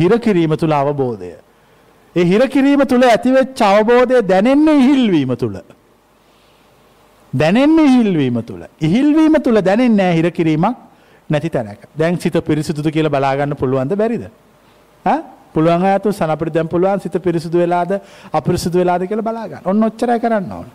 හිර 0.00 0.18
කිරීම 0.18 0.56
තුල 0.56 0.72
අවබෝධය. 0.72 1.49
ඒ 2.16 2.24
හිර 2.24 2.42
කිරීම 2.48 2.82
තුල 2.86 3.02
ඇතිවෙච්ච 3.02 3.60
අවබෝධය 3.62 4.22
දැනෙන්නේ 4.22 4.78
ඉහිල්වීම 4.82 5.34
තුල. 5.36 5.56
දැනෙන්නේ 7.32 7.84
ඉහිල්වීම 7.84 8.42
තුල. 8.42 8.62
ඉහිල්වීම 8.80 9.34
තුල 9.42 9.56
දැනෙන්නේ 9.60 9.96
නැහැ 9.96 10.16
හිර 10.16 10.30
කිරීමක් 10.30 10.76
නැති 11.30 11.50
තැනක. 11.50 11.82
දැන් 11.98 12.20
සිත 12.20 12.36
පිරිසිදුද 12.44 12.86
කියලා 12.90 13.10
බලාගන්න 13.10 13.56
පුළුවන්ද 13.56 13.94
බැරිද? 13.96 14.24
ඈ 15.04 15.20
පුළුවන් 15.54 15.84
අයතු 15.84 16.12
සන 16.12 16.30
අපිට 16.30 16.54
දැන් 16.54 16.68
පුළුවන් 16.68 17.00
සිත 17.00 17.16
පිරිසිදු 17.22 17.58
වෙලාද 17.58 18.00
අපිරිසිදු 18.32 18.78
වෙලාද 18.78 19.06
කියලා 19.06 19.28
බලා 19.28 19.48
ගන්න. 19.48 19.62
ඔන්න 19.64 19.82
ඔච්චරයි 19.82 20.18
කරන්න 20.20 20.52
ඕන. 20.52 20.66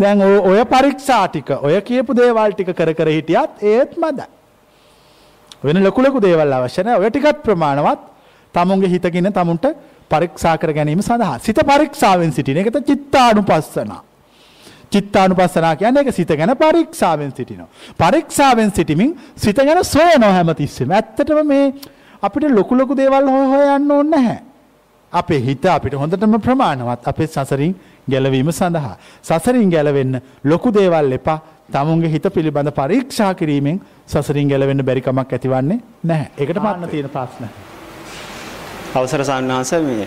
දැන් 0.00 0.20
ඔය 0.22 0.60
පරීක්ෂා 0.64 1.24
ටික 1.28 1.50
ඔය 1.62 1.80
කියපු 1.80 2.16
දේවල් 2.16 2.52
ටික 2.52 2.72
කර 2.76 2.92
කර 2.94 3.08
හිටියත් 3.08 3.64
ඒත් 3.72 3.96
මදයි. 3.96 4.28
වෙන 5.64 5.82
ලොකු 5.84 6.02
ලොකු 6.02 6.20
දේවල් 6.20 6.52
අවශ්‍ය 6.52 6.84
නැහැ. 6.84 7.00
ඔය 7.00 7.10
ටිකත් 7.10 7.42
ප්‍රමාණවත් 7.46 8.00
තමුන්ගේ 8.54 8.92
හිතකින් 8.94 9.32
තමුන්ට 9.32 9.66
පරීක්ෂා 10.10 10.56
කර 10.58 10.72
ගැනීම 10.72 11.02
සඳහා. 11.02 11.38
සිත 11.38 11.58
පරීක්ෂාවෙන් 11.64 12.32
සිටින 12.32 12.56
එකට 12.56 12.80
චිත්තානුපස්සනා. 12.86 14.02
චිත්තානුපස්සනා 14.92 15.76
කියන්නේ 15.76 16.02
ඒක 16.02 16.14
සිත 16.14 16.28
ගැන 16.30 16.56
පරීක්ෂාවෙන් 16.56 17.32
සිටිනවා. 17.32 17.68
පරීක්ෂාවෙන් 17.98 18.70
සිටීමෙන් 18.70 19.16
සිත 19.36 19.56
ගැන 19.58 19.84
සොයනවා 19.86 20.32
හැමතිස්සෙම. 20.32 20.90
ඇත්තටම 20.90 21.46
මේ 21.46 21.74
අපිට 22.22 22.50
ලොකු 22.50 22.76
ලොකු 22.76 22.96
දේවල් 22.96 23.28
හොය 23.28 23.46
හොය 23.46 23.66
යන්න 23.76 23.90
ඕනේ 23.90 24.10
නැහැ. 24.16 24.38
අපේ 25.12 25.40
හිත 25.40 25.64
අපිට 25.66 25.94
හොඳටම 25.94 26.36
ප්‍රමාණවත් 26.40 27.08
අපේ 27.08 27.26
සසරින් 27.28 27.74
ගැලවීම 28.08 28.52
සඳහා. 28.52 28.96
සසරින් 29.22 29.70
ගැලවෙන්න 29.70 30.20
ලොකු 30.44 30.72
දේවල් 30.72 31.12
එපා. 31.12 31.38
තමුන්ගේ 31.72 32.10
හිත 32.10 32.26
පිළිබඳ 32.34 32.70
පරීක්ෂා 32.72 33.34
කිරීමෙන් 33.34 33.80
සසරින් 34.06 34.48
ගැලවෙන්න 34.48 34.84
බැරි 34.84 35.00
කමක් 35.00 35.32
ඇතිවන්නේ 35.32 35.80
නැහැ. 36.04 36.30
ඒකට 36.38 36.62
පාන්න 36.62 36.88
තියෙන 36.88 37.10
ප්‍රශ්න. 37.10 37.44
අවසර 38.94 39.22
සාන්වහන්සේ 39.24 39.80
මේ 39.80 40.06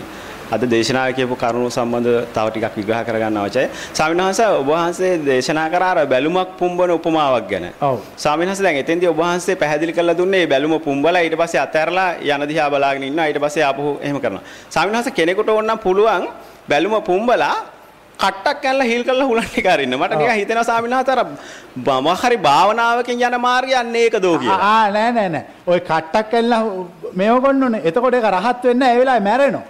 අද 0.52 0.62
දේශනාව 0.72 1.12
කියපු 1.16 1.36
කරුණු 1.42 1.68
සම්බන්ධ 1.70 2.26
තව 2.34 2.46
ටිකක් 2.48 2.74
විග්‍රහ 2.78 3.00
කරගන්න 3.08 3.38
අවශ්‍යයි. 3.42 3.68
ස්වාමීන් 3.96 4.22
වහන්සේ 4.24 4.48
ඔබ 4.60 4.68
වහන්සේ 4.68 5.12
දේශනා 5.28 5.68
කරා 5.74 5.90
අර 5.94 6.06
බැලුමක් 6.06 6.50
පුම්බන 6.58 6.90
උපමාවක් 6.90 7.46
ගැන. 7.50 7.66
ඔව්. 7.80 7.98
ස්වාමීන් 8.16 8.48
වහන්සේ 8.48 8.64
දැන් 8.66 8.80
එතෙන්දී 8.82 9.08
ඔබ 9.08 9.20
වහන්සේ 9.22 9.56
පැහැදිලි 9.56 9.92
කරලා 9.92 10.16
දුන්නේ 10.20 10.40
මේ 10.40 10.50
බැලුම 10.52 10.74
පුම්බලා 10.80 11.22
ඊට 11.26 11.36
පස්සේ 11.40 11.62
අතහැරලා 11.66 12.10
යන 12.24 12.48
දිහා 12.50 12.68
බලාගෙන 12.70 13.08
ඉන්නවා 13.10 13.26
ඊට 13.26 13.40
පස්සේ 13.44 13.64
ආපහු 13.64 13.98
එහෙම 14.02 14.18
කරනවා. 14.20 14.44
ස්වාමීන් 14.70 14.96
වහන්සේ 14.96 15.16
කෙනෙකුට 15.18 15.48
ඕනනම් 15.48 15.78
පුළුවන් 15.78 16.28
බැලුම 16.68 16.94
පුම්බලා 17.02 17.56
කට්ටක් 18.18 18.62
කැල්ලා 18.62 18.86
හිල් 18.92 19.04
කරලා 19.08 19.28
හුලන් 19.30 19.46
ටික 19.48 19.66
අරින්න. 19.66 19.96
මට 19.98 20.18
නිකන් 20.20 20.34
හිතෙනවා 20.40 20.64
ස්වාමීන් 20.64 20.96
වහන්සේ 20.96 21.14
අර 21.16 21.24
මම 21.76 22.08
හරි 22.22 22.36
භාවනාවකින් 22.48 23.24
යන 23.28 23.40
මාර්ගය 23.46 23.74
අන්න 23.82 23.96
ඒක 23.96 24.16
දෝ 24.22 24.38
කියලා. 24.38 24.60
ආ 24.72 24.90
නෑ 24.90 25.12
නෑ 25.18 25.28
නෑ. 25.28 25.44
ඔය 25.66 25.80
කට්ටක් 25.80 26.30
කැල්ලා 26.30 26.62
මේව 27.14 27.42
කොන්නෝනේ. 27.46 27.82
එතකොට 27.84 28.14
ඒක 28.14 28.30
රහත් 28.36 28.64
වෙන්නේ. 28.70 28.92
ඒ 28.92 28.98
වෙලාවේ 29.00 29.26
මැරෙනවා. 29.28 29.64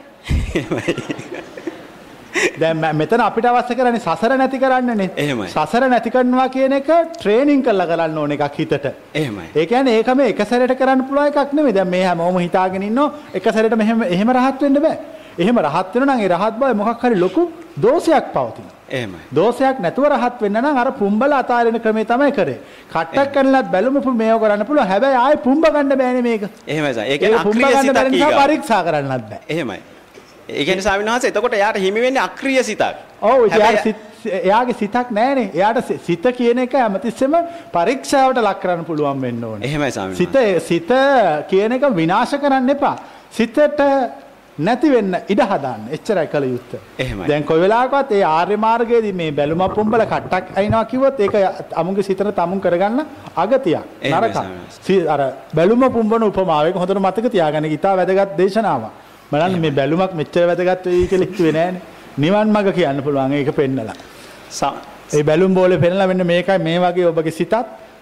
දැන් 2.61 2.77
මෙතන 2.97 3.21
අපිට 3.21 3.47
අවශ්‍ය 3.47 3.75
කරන්නේ 3.79 4.01
සසර 4.01 4.37
නැති 4.37 4.59
කරන්නනේ. 4.59 5.11
එහෙමයි. 5.17 5.49
සසර 5.49 5.89
නැති 5.89 6.11
කරනවා 6.11 6.49
කියන 6.49 6.73
එක 6.79 6.91
ට්‍රේනින් 7.17 7.63
කරලා 7.63 7.87
කරන්න 7.91 8.19
ඕන 8.19 8.33
එකක් 8.37 8.59
හිතට. 8.59 8.87
එහෙමයි. 9.15 9.49
ඒ 9.57 9.67
කියන්නේ 9.67 9.99
ඒක 9.99 10.15
මේ 10.21 10.31
එක 10.35 10.41
සැරේට 10.51 10.79
කරන්න 10.79 11.05
පුළුවන් 11.09 11.33
එකක් 11.33 11.53
නෙමෙයි. 11.53 11.75
දැන් 11.75 11.91
මේ 11.97 12.05
හැමෝම 12.05 12.39
හිතාගෙන 12.39 12.83
ඉන්නෝ 12.83 13.09
එක 13.35 13.53
සැරේට 13.53 13.77
මෙහෙම 13.83 14.03
එහෙම 14.03 14.33
රහත් 14.37 14.67
වෙන්න 14.67 14.83
බෑ. 14.87 14.99
එහෙම 15.43 15.59
රහත් 15.67 15.95
වෙනවා 15.95 16.17
නම් 16.17 16.25
ඒ 16.25 16.29
රහත් 16.35 16.55
බව 16.61 16.73
මොකක් 16.81 17.05
හරි 17.05 17.17
ලොකු 17.25 17.43
දෝෂයක් 17.85 18.27
පවතිනවා. 18.35 18.75
එහෙමයි. 18.97 19.21
දෝෂයක් 19.39 19.81
නැතුව 19.85 20.07
රහත් 20.13 20.37
වෙන්න 20.45 20.61
නම් 20.63 20.77
අර 20.83 20.93
පුම්බල 21.01 21.33
අතාරින 21.41 21.81
ක්‍රමේ 21.87 22.07
තමයි 22.13 22.33
කරේ. 22.39 22.59
කට්ටක් 22.93 23.33
කරනලත් 23.35 23.73
බැලුම 23.75 23.99
මේව 24.23 24.39
කරන්න 24.45 24.67
පුළුවන්. 24.69 24.89
හැබැයි 24.93 25.19
ආයේ 25.25 25.43
පුම්බ 25.47 25.65
ගන්න 25.75 25.99
බෑනේ 26.03 26.25
මේක. 26.29 26.43
එහෙමයි 26.67 26.95
සර්. 26.95 27.05
ඒ 27.13 27.19
කියන්නේ 27.19 27.43
අක්‍රීය 27.43 27.75
සිතක් 27.83 28.15
ඊගා. 28.15 28.33
පරීක්ෂා 28.43 28.83
කරන්නත් 28.87 29.29
බෑ. 29.31 29.43
එහෙමයි. 29.49 29.81
ඒ 30.49 30.65
කියන්නේ 30.65 30.87
ස්වාමීන් 30.87 31.13
වහන්සේ 31.13 31.31
එතකොට 31.35 31.55
එයාට 31.61 31.79
හිමි 31.87 32.01
වෙන්නේ 32.07 32.27
අක්‍රීය 32.29 32.63
සිතක්. 32.71 32.97
ඔව් 33.23 33.39
එයාගේ 33.51 34.75
සිතක් 34.81 35.11
නැහැනේ. 35.19 35.49
එයාට 35.55 35.79
සිත 36.07 36.27
කියන 36.39 36.59
එක 36.65 36.77
හැමතිස්සෙම 36.83 37.35
පරීක්ෂාවට 37.77 38.39
ලක් 38.47 38.59
කරන්න 38.63 38.85
පුළුවන් 38.91 39.23
වෙන්න 39.27 39.45
ඕනේ. 39.51 39.67
එහෙමයි 39.69 39.91
ස්වාමීන් 39.97 40.17
සිත 40.21 40.37
සිත 40.69 40.93
කියන 41.51 41.73
එක 41.79 41.89
විනාශ 42.01 42.37
කරන්න 42.45 42.77
එපා. 42.77 42.97
සිතට 43.39 43.59
නැති 44.59 44.89
වෙන්න 44.91 45.15
ඉඩ 45.29 45.41
හදාන්න. 45.41 45.89
එච්චරයි 45.93 46.27
කළ 46.27 46.45
යුත්තේ. 46.45 46.81
දැන් 47.29 47.43
කොයි 47.43 47.61
වෙලාවකවත් 47.61 48.13
ඒ 48.13 48.23
ආර්ය 48.23 48.57
මාර්ගයේදී 48.57 49.13
මේ 49.13 49.31
බැලුම 49.31 49.63
පුම්බල 49.75 50.05
කට්ටක් 50.05 50.57
අයින්නවා 50.57 50.85
කිව්වොත් 50.85 51.21
ඒක 51.21 51.35
අමුගේ 51.75 52.03
සිතට 52.03 52.23
තමුන් 52.37 52.61
කරගන්න 52.61 53.01
අගතියක්. 53.37 53.83
සි- 54.83 55.07
අර 55.09 55.21
බැලුම 55.55 55.81
පුම්බන 55.91 56.23
උපමාවෙන් 56.23 56.73
හොඳට 56.75 56.99
මතක 56.99 57.31
තියාගන්න. 57.31 57.65
ඉතා 57.67 57.97
වැදගත් 57.97 58.37
දේශනාවක්. 58.39 58.91
බලන්න 59.33 59.61
මේ 59.61 59.71
බැලුමක් 59.71 60.15
මෙච්චර 60.15 60.47
වැදගත් 60.47 60.87
වෙයි 60.87 61.07
කියලා 61.07 61.27
හිතුවේ 61.27 61.53
නෑනේ. 61.53 61.81
නිවන් 62.19 62.49
මඟ 62.49 62.73
කියන්න 62.73 63.03
පුළුවන් 63.03 63.33
ඒක 63.33 63.51
පෙන්නලා. 63.57 63.95
ඒ 65.15 65.23
බැලුම් 65.23 65.55
බෝලේ 65.55 65.79
පෙන්නලා 65.79 66.07
මෙන්න 66.07 66.27
මේකයි 66.27 66.59
මේ 66.59 66.79
වගේ 66.79 67.07
ඔබගේ 67.07 67.31
සිතත් 67.31 67.55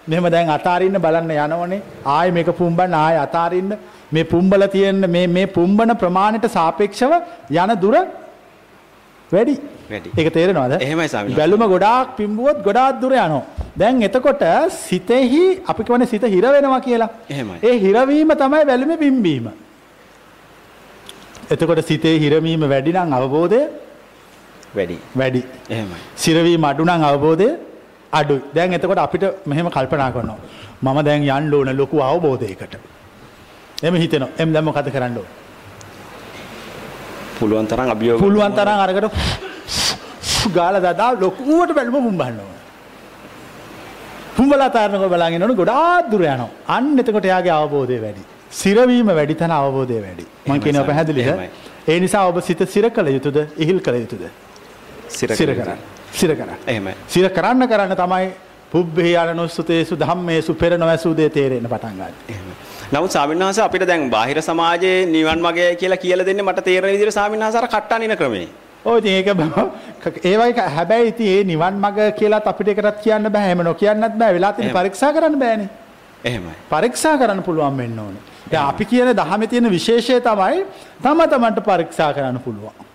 මෙහෙම 0.08 0.28
දැන් 0.30 0.50
අතාරින්න 0.50 0.98
බලන්න 0.98 1.30
යනවනේ 1.30 1.80
ආයෙ 2.06 2.30
මේක 2.30 2.46
පුම්බන්න 2.46 2.94
ආයෙ 2.94 3.18
අතාරින්න 3.18 3.72
මේ 4.14 4.24
පුම්බල 4.32 4.66
තියෙන 4.74 5.04
මේ 5.16 5.26
මේ 5.36 5.46
පුම්බන 5.56 5.94
ප්‍රමාණයට 6.02 6.48
සාපේක්ෂව 6.56 7.12
යන 7.62 7.74
දුර 7.84 7.96
වැඩි. 9.32 9.54
ඒක 10.20 10.28
තේරෙනවද 10.36 10.74
එහෙමයි 10.86 11.08
ස්වාමීනි. 11.14 11.36
බැලුම 11.40 11.64
ගොඩාක් 11.74 12.16
පිම්බුවොත් 12.20 12.58
ගොඩාක් 12.68 13.00
දුර 13.02 13.12
යනවා 13.12 13.42
දැන් 13.80 14.02
එතකොට 14.08 14.44
සිතෙහි 14.86 15.42
අපි 15.70 15.82
කියන්නේ 15.88 16.12
සිත 16.12 16.24
හිර 16.34 16.44
වෙනවා 16.56 16.80
කියලා 16.88 17.10
එහෙමයි. 17.34 17.58
ඒ 17.68 17.74
හිරවීම 17.84 18.32
තමයි 18.42 18.64
බැලුමේ 18.70 19.02
පිම්බීම 19.04 19.46
එතකොට 21.54 21.84
සිතේ 21.90 22.16
හිරවීම 22.24 22.68
වැඩි 22.74 22.92
නම් 22.98 23.16
අවබෝධය 23.20 23.62
වැඩි. 24.76 24.96
වැඩි 25.20 25.42
එහෙමයි. 25.74 26.00
සිරවීම 26.24 26.64
අඩු 26.70 26.84
නම් 26.88 27.04
අවබෝධය 27.10 27.48
අඩුයි. 28.20 28.42
දැන් 28.56 28.74
එතකොට 28.78 29.00
අපිට 29.06 29.24
මෙහෙම 29.50 29.68
කල්පනා 29.76 30.10
කරනවා. 30.14 30.40
මම 30.84 30.98
දැන් 31.08 31.22
යන්න 31.36 31.54
ඕන 31.54 31.70
ලොකු 31.80 31.96
අවබෝධයකට. 32.10 32.74
එමෙ 33.82 33.98
හිතෙනවා. 34.02 34.30
එම් 34.38 34.52
දැන් 34.52 34.64
මොකද 34.64 34.90
කරන්න 34.94 35.16
ඕන? 35.18 35.30
පුළුවන් 37.38 37.66
තරම් 37.70 37.88
අභියෝග 37.94 38.20
පුළුවන් 38.24 38.52
තරම් 38.58 38.78
අරකට 38.84 39.06
ගාලා 40.56 40.82
දදා 40.86 41.10
ලොකුවට 41.22 41.74
බැලුම 41.78 41.96
පුම්බන්න 42.08 42.38
ඕන. 42.44 42.58
පුම්බලා 44.36 44.70
තරනක 44.76 45.08
බලන් 45.14 45.34
ඉන්නවනේ 45.36 45.58
ගොඩාක් 45.62 46.10
දුර 46.12 46.22
යනවා. 46.26 46.50
අන්න 46.76 46.98
එතකොට 47.00 47.26
එයාගේ 47.30 47.54
අවබෝධය 47.58 47.98
වැඩි. 48.04 48.22
සිරවීම 48.60 49.08
වැඩි 49.18 49.34
තන 49.40 49.52
අවබෝධය 49.58 49.98
වැඩි. 50.04 50.24
මම 50.46 50.60
කියනවා. 50.64 50.86
පැහැදිලිද? 50.90 51.28
ඒ 51.88 51.98
නිසා 52.00 52.24
ඔබ 52.30 52.40
සිත 52.48 52.62
සිර 52.74 52.86
කළ 52.90 53.08
යුතුද? 53.16 53.36
ඉහිල් 53.62 53.80
කළ 53.86 53.98
යුතුද? 54.04 54.22
සිර. 55.08 55.28
කරන්න. 55.28 55.78
සිර 56.12 56.30
කරන්න. 56.38 56.56
එහෙමයි. 56.66 56.94
සිර 57.08 57.28
කරන්න 57.36 57.68
කරන්න 57.72 57.96
තමයි 58.02 58.30
පුබ්බේ 58.72 59.14
අනනුස්සතේසු 59.16 59.96
ධම්මේසු 60.02 60.54
පෙර 60.54 60.72
නොඇසූ 60.78 61.14
දේ 61.16 61.28
තේරෙන්න 61.30 61.68
පටන් 61.68 61.96
ගන්න. 61.98 62.14
එහෙමයි. 62.28 62.54
නමුත් 62.92 63.10
ස්වාමීන් 63.10 63.44
වහන්සේ 63.44 63.64
අපිට 63.64 63.86
දැන් 63.86 64.10
බාහිර 64.10 64.42
සමාජයේ 64.42 65.06
නිවන් 65.06 65.40
මාර්ගය 65.46 65.68
කියලා 65.76 66.02
කියලා 66.04 66.26
දෙන්නේ 66.26 66.46
මට 66.46 66.64
තේරෙන 66.64 66.92
විදිහට 66.94 67.16
ස්වාමීන් 67.18 67.44
වහන්සේ 67.44 67.62
අර 67.62 67.68
කට්ටානින 67.68 68.16
ක්‍රමේ. 68.16 68.48
ඔය 68.84 68.98
ඉතින් 68.98 69.12
ඒක 69.12 69.28
ඒ 70.24 70.36
වගේ 70.38 70.68
හැබැයි 70.76 71.08
ඉතින් 71.08 71.28
ඒ 71.34 71.44
නිවන් 71.44 71.74
මඟ 71.74 72.12
කියලාත් 72.18 72.46
අපිට 72.46 72.68
ඒකටත් 72.68 73.02
කියන්න 73.04 73.32
බෑ. 73.32 73.46
එහෙම 73.46 73.64
නොකියන්නත් 73.64 74.18
බෑ. 74.18 74.34
වෙලා 74.34 74.52
තියෙන. 74.52 74.72
පරීක්ෂා 74.72 75.12
කරන්න 75.12 75.38
බෑනේ. 75.38 75.68
එහෙමයි. 76.24 76.54
පරීක්ෂා 76.70 77.16
කරන්න 77.18 77.42
පුළුවන් 77.42 77.76
වෙන්න 77.76 77.98
ඕනේ. 77.98 78.22
දැන් 78.50 78.64
අපි 78.64 78.84
කියන 78.84 79.12
දහමේ 79.16 79.46
තියෙන 79.46 79.70
විශේෂය 79.70 80.20
තමයි 80.20 80.64
තම 81.02 81.22
තමන්ට 81.32 81.64
පරීක්ෂා 81.68 82.10
කරන්න 82.14 82.40
පුළුවන්. 82.40 82.91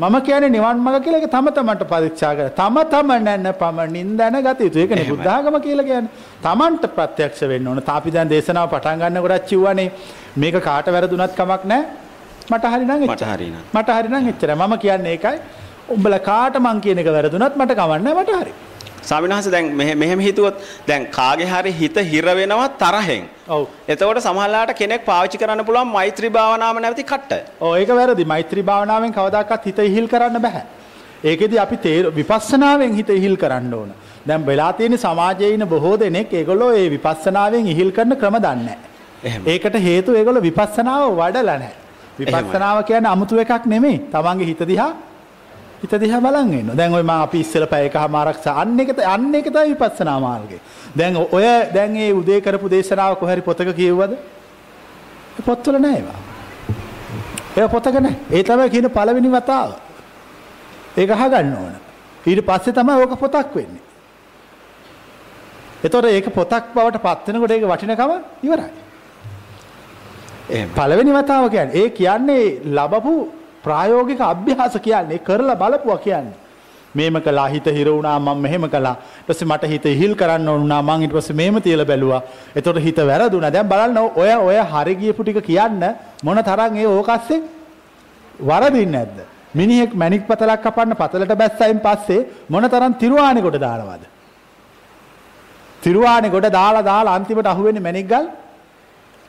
මම 0.00 0.16
කියන්නේ 0.26 0.50
නිවන් 0.54 0.78
මඟ 0.84 1.02
කියලා 1.04 1.20
ඒක 1.20 1.30
තම 1.34 1.48
තමන්ට 1.56 1.82
පරීක්ෂා 1.92 2.32
කර. 2.36 2.48
තම 2.60 2.76
තම 2.92 3.10
නැන 3.26 3.48
පමණින් 3.62 4.10
දැනගත 4.20 4.60
යුතු. 4.66 4.78
ඒකනේ. 4.82 5.04
බුද්ධාගම 5.10 5.56
කියලා 5.66 5.86
කියන්නේ. 5.90 6.12
තමන්ට 6.44 6.84
ප්‍රත්‍යක්ෂ 6.96 7.42
වෙන්න 7.50 7.68
ඕන. 7.68 7.82
තාපි 7.90 8.14
දැන් 8.14 8.30
දේශනාව 8.34 8.70
පටන් 8.74 9.02
ගන්නකොට 9.02 9.48
කිව්වනේ 9.50 9.88
මේක 10.36 10.56
කාට 10.68 10.88
වැරදුනත් 10.94 11.36
කමක් 11.40 11.62
නැහැ. 11.72 11.84
මට 12.50 12.64
හරි 12.72 12.84
නම් 12.84 13.02
මට 13.02 13.12
එච්චරයි. 13.12 13.32
හරි 13.34 13.50
නම්. 13.52 13.62
මට 13.76 13.98
හරි 13.98 14.08
නම් 14.12 14.32
එච්චරයි. 14.32 14.56
මම 14.56 14.74
කියන්නේ 14.84 15.14
ඒකයි. 15.16 15.36
උඹලා 15.94 16.22
කාට 16.30 16.56
මං 16.64 16.80
කියන 16.86 17.02
එක 17.04 17.12
වැරදුනත් 17.16 17.60
මට 17.60 17.78
කවන්නේ. 17.80 18.14
මට 18.20 18.40
හරි. 18.40 18.52
ස්වාමීන් 19.02 19.32
වහන්සේ 19.34 19.52
දැන් 19.52 19.76
මෙහෙ- 19.76 19.96
මෙහෙම 19.96 20.20
හිතුවොත් 20.20 20.54
දැන් 20.88 21.06
කාගේ 21.10 21.46
හරි 21.46 21.72
හිත 21.72 21.96
හිර 21.98 22.24
වෙනවා 22.24 22.68
තරහෙන්. 22.68 23.24
ඔව්. 23.48 23.66
එතකොට 23.88 24.18
සමහරලාට 24.18 24.72
කෙනෙක් 24.72 25.04
පාවිච්චි 25.04 25.38
කරන්න 25.38 25.64
පුළුවන් 25.64 25.86
මෛත්‍රී 25.86 26.28
භාවනාව 26.28 26.78
නැවති 26.80 27.02
කට්ට. 27.02 27.44
ඔව් 27.60 27.76
ඒක 27.76 27.88
වැරදි. 27.88 28.24
මෛත්‍රී 28.24 28.62
භාවනාවෙන් 28.62 29.12
කවදාකවත් 29.12 29.66
හිත 29.66 29.78
ඉහිල් 29.78 30.06
කරන්න 30.06 30.42
බෑ. 30.42 30.62
ඒකෙදි 31.24 31.58
අපි 31.58 31.76
තේර 31.76 32.10
විපස්සනාවෙන් 32.10 32.94
හිත 32.94 33.08
ඉහිල් 33.10 33.36
කරන්න 33.36 33.74
ඕන. 33.74 33.92
දැන් 34.26 34.46
වෙලා 34.46 34.72
තියෙන 34.72 34.98
සමාජයේ 34.98 35.54
ඉන්න 35.54 35.64
බොහෝ 35.68 35.96
දෙනෙක් 35.98 36.32
ඒගොල්ලෝ 36.32 36.70
ඒ 36.72 36.90
විපස්සනාවෙන් 36.90 37.66
ඉහිල් 37.66 37.90
කරන 37.90 38.16
ක්‍රම 38.16 38.36
දන්නේ 38.38 38.76
නැහැ. 39.24 39.40
ඒකට 39.46 39.74
හේතුව 39.74 40.14
ඒගොල්ලෝ 40.16 40.42
විපස්සනාව 40.42 41.12
වඩලා 41.12 41.58
නැහැ. 41.58 41.74
විපස්සනාව 42.18 42.84
කියන්නේ 42.84 43.10
아무තු 43.10 43.38
එකක් 43.38 43.66
නෙමෙයි. 43.66 43.98
තමන්ගේ 44.12 44.46
හිත 44.46 44.62
දිහා 44.68 44.92
හිත 45.82 45.94
දිහා 45.94 46.20
බලන් 46.20 46.52
ඉන්න. 46.52 46.76
දැන් 46.76 46.94
ඔය 46.94 47.02
මම 47.02 47.10
අපි 47.10 47.40
ඉස්සෙල්ලා 47.40 47.66
පැය 47.66 47.86
එකමාරක් 47.86 48.42
ස- 48.42 48.46
අන්න 48.46 48.80
එක 48.80 48.96
ත- 48.96 49.00
අන්න 49.00 49.34
එක 49.34 49.44
තමයි 49.44 49.74
විපස්සනා 49.74 50.18
මාර්ගය. 50.20 50.58
දැන් 50.96 51.16
ඔය 51.16 51.42
දැන් 51.74 51.92
මේ 51.92 52.12
උදේ 52.12 52.40
කරපු 52.40 52.68
දේශනාව 52.68 53.14
කොහරි 53.14 53.40
පොතක 53.40 53.74
කියවුවද? 53.76 54.12
ඒ 54.12 55.42
පොත්වල 55.44 55.78
නැහැ 55.80 55.96
ඒවා. 55.96 56.20
ඒ 57.56 57.66
පොතක 57.68 57.94
නැහැ. 58.00 58.16
ඒ 58.32 58.42
තමයි 58.42 58.70
කියන 58.70 58.88
පළවෙනි 58.88 59.28
වතාව. 59.28 59.72
ඒක 60.96 61.10
අහගන්න 61.10 61.54
ඕන. 61.54 61.74
ඊට 62.26 62.46
පස්සේ 62.46 62.72
තමයි 62.72 63.02
ඕක 63.02 63.18
පොතක් 63.20 63.56
වෙන්නේ. 63.56 63.80
එතකොට 65.84 66.04
ඒක 66.04 66.28
පොතක් 66.34 66.64
බවට 66.74 66.96
පත් 66.96 67.28
වෙනකොට 67.28 67.50
ඒක 67.50 67.64
වටිනකම 67.64 68.10
ඉවරයි. 68.42 68.70
එහෙම. 70.50 70.68
පළවෙනි 70.74 71.12
වතාව 71.12 71.48
කියන්නේ 71.48 71.72
ඒ 71.74 71.88
කියන්නේ 71.88 72.60
ලැබපු 72.64 73.39
ප්‍රායෝගික 73.64 74.20
අභ්‍යාස 74.20 74.76
කියන්නේ 74.86 75.18
කරලා 75.18 75.56
බලපුවා 75.56 75.98
කියන්නේ. 75.98 76.38
මේම 76.94 77.14
කළා 77.22 77.48
හිත 77.48 77.66
හිර 77.66 77.86
වුණා 77.86 78.18
මම 78.18 78.40
මෙහෙම 78.44 78.64
කළා. 78.68 78.96
ඊට 79.18 79.26
පස්සේ 79.26 79.46
මට 79.46 79.68
හිත 79.72 79.84
හිල් 80.00 80.14
කරන්න 80.14 80.48
ඕන 80.48 80.60
වුණා 80.62 80.82
මං 80.82 81.02
ඊට 81.02 81.14
පස්සේ 81.14 81.36
මේම 81.36 81.60
තියලා 81.62 81.86
බැලුවා. 81.86 82.22
එතකොට 82.56 82.82
හිත 82.86 82.96
වැරදුනා. 82.96 83.50
දැන් 83.50 83.68
බලන්න 83.68 83.98
ඔය 84.16 84.30
ඔය 84.48 84.58
හරි 84.72 84.94
ගියපු 84.96 85.22
ටික 85.22 85.44
කියන්න 85.44 85.82
මොන 86.24 86.42
තරම් 86.42 86.76
ඒ 86.76 86.86
ඕකස්සේ 86.86 87.42
වරදින්නේ 88.40 88.92
නැද්ද? 88.92 89.18
මිනිහෙක් 89.54 89.94
මැණික් 89.94 90.26
පතලක් 90.26 90.62
කපන්න 90.64 90.96
පතලට 90.96 91.34
බැස්සයින් 91.42 91.80
පස්සේ 91.80 92.26
මොන 92.48 92.64
තරම් 92.68 92.94
තිරුවාණි 92.94 93.42
කොට 93.42 93.60
දානවද? 93.60 94.04
තිරුවාණි 95.82 96.30
කොට 96.30 96.52
දාලා 96.52 96.82
දාලා 96.82 97.14
අන්තිමට 97.14 97.46
අහුවෙන්නේ 97.46 97.82
මැණික් 97.82 98.08
ගල් 98.08 98.26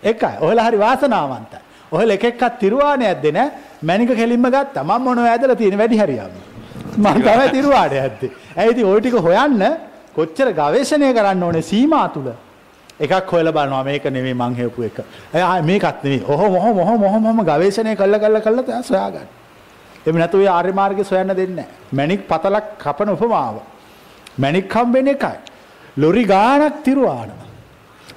එකයි. 0.04 0.36
ඔයාලා 0.42 0.68
හරි 0.68 0.78
වාසනාවන්තයි. 0.86 1.62
ඔයාලා 1.92 2.18
එක 2.18 2.24
එකක් 2.24 2.44
තිරුවාණේ 2.60 3.08
ඇද්දේ 3.14 3.52
නෑ. 3.82 3.88
මැණික 3.88 4.16
කෙලින්ම 4.16 4.46
ගත්තා. 4.56 4.84
මම 4.84 5.02
මොනව 5.04 5.26
ඇදලා 5.26 5.56
තියෙන 5.56 5.78
වැඩි 5.78 5.98
හරියම. 5.98 6.32
මම 6.98 7.22
තමයි 7.22 7.50
තිරුවාණේ 7.52 8.02
ඇද්දේ. 8.02 8.32
ඇයි 8.58 8.72
ඉතින් 8.72 8.86
ওই 8.86 9.02
ටික 9.02 9.14
හොයන්න 9.14 9.64
කොච්චර 10.16 10.48
ගවේෂණය 10.54 11.14
කරන්න 11.14 11.44
ඕනේ 11.44 11.62
සීමා 11.62 12.08
තුල. 12.14 12.28
එකක් 13.00 13.32
හොයලා 13.32 13.52
බලනවා 13.52 13.84
මේක 13.84 14.06
නෙමෙයි 14.06 14.34
මං 14.34 14.56
හේපු 14.56 14.84
එක. 14.84 14.98
ආ 15.36 15.62
මේකත් 15.62 16.04
නෙමෙයි. 16.04 16.24
ඔහොම 16.28 16.56
ඔහොම 16.56 16.80
ඔහොම 16.80 17.04
ඔහොම 17.04 17.26
ඔහොම 17.26 17.46
ගවේෂණය 17.46 17.96
කළා 17.96 18.20
කළා 18.20 18.42
කළා 18.42 18.64
තමයි 18.64 18.84
සොයාගන්න. 18.84 19.28
එහෙම 20.06 20.18
නැතු 20.18 20.38
ඔය 20.38 20.48
ආර්ය 20.48 20.72
මාර්ගය 20.72 21.04
සොයන්න 21.04 21.28
දෙන්නේ 21.28 21.56
නැහැ. 21.56 21.68
මණික් 21.94 22.28
පතලක් 22.28 22.66
කපන 22.84 23.10
උපමාව. 23.10 23.56
මණික් 24.40 24.74
හම්බෙන 24.74 25.08
එකයි. 25.08 25.38
ලොරි 25.98 26.24
ගාණක් 26.24 26.84
තිරුවාන. 26.84 27.32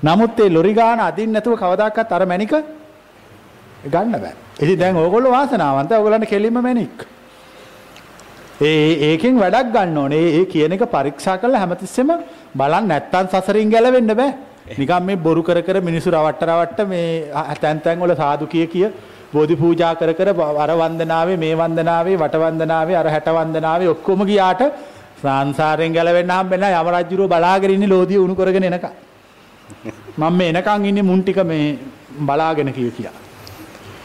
නමුත් 0.04 0.40
ඒ 0.40 0.48
ලොරි 0.48 0.74
ගාණ 0.74 1.00
අදින්න 1.00 1.32
නැතුව 1.32 1.54
කවදාකවත් 1.56 2.12
අර 2.12 2.26
මණික 2.26 2.52
ගන්න 3.84 4.16
බෑ. 4.16 4.34
ඉතින් 4.60 4.78
දැන් 4.78 4.96
ඕගොල්ලෝ 4.96 5.32
වාසනාවන්ත 5.32 5.92
ඕගොල්ලන්ට 5.92 6.28
කෙලින්ම 6.28 6.58
මණික්. 6.58 7.06
ඒ 8.62 8.90
ඒකෙන් 9.08 9.38
වැඩක් 9.38 9.72
ගන්න 9.72 9.98
ඕනේ. 9.98 10.24
ඒ 10.32 10.44
කියන 10.46 10.72
එක 10.72 10.84
පරීක්ෂා 10.88 11.38
කරලා 11.38 11.60
හැමතිස්සෙම 11.60 12.12
බලන්න 12.54 12.88
නැත්තම් 12.88 13.32
සසරින් 13.32 13.70
ගැලවෙන්න 13.70 14.14
බෑ. 14.14 14.34
නිකන් 14.72 15.02
මේ 15.02 15.16
බොරු 15.18 15.42
කර 15.42 15.60
කර 15.62 15.80
මිනිස්සු 15.80 16.10
රවට්ට 16.10 16.44
රවට්ට 16.44 16.88
මේ 16.88 17.56
තැන් 17.60 17.80
තැන් 17.80 18.00
වල 18.00 18.14
සාදු 18.14 18.46
කිය 18.46 18.66
කිය 18.66 18.88
බෝධි 19.32 19.56
පූජා 19.56 19.94
කර 19.94 20.14
කර 20.14 20.28
අර 20.58 20.70
වන්දනාවේ 20.72 21.36
මේ 21.36 21.54
වන්දනාවේ 21.54 22.16
වට 22.16 22.40
වන්දනාවේ 22.42 22.96
අර 22.96 23.08
හැට 23.08 23.28
වන්දනාවේ 23.30 23.88
ඔක්කොම 23.88 24.24
ගියාට 24.24 24.62
සංසාරයෙන් 25.20 25.92
ගැලවෙන්න 25.92 26.32
හම්බෙන්න 26.32 26.64
යම 26.70 26.88
රජුරෝ 26.94 27.28
බලාගෙන 27.28 27.74
ඉන්නේ 27.76 27.88
ලෝදිය 27.88 28.18
උණු 28.18 28.34
කරගෙන 28.34 28.68
එනකම් 28.70 28.88
මම 30.16 30.32
මේ 30.32 30.48
එනකන් 30.50 30.86
ඉන්නේ 30.86 31.02
මුන් 31.02 31.22
ටික 31.22 31.44
මේ 31.44 31.78
බලාගෙන 32.20 32.72
කිය 32.72 32.90
කියා 32.90 33.23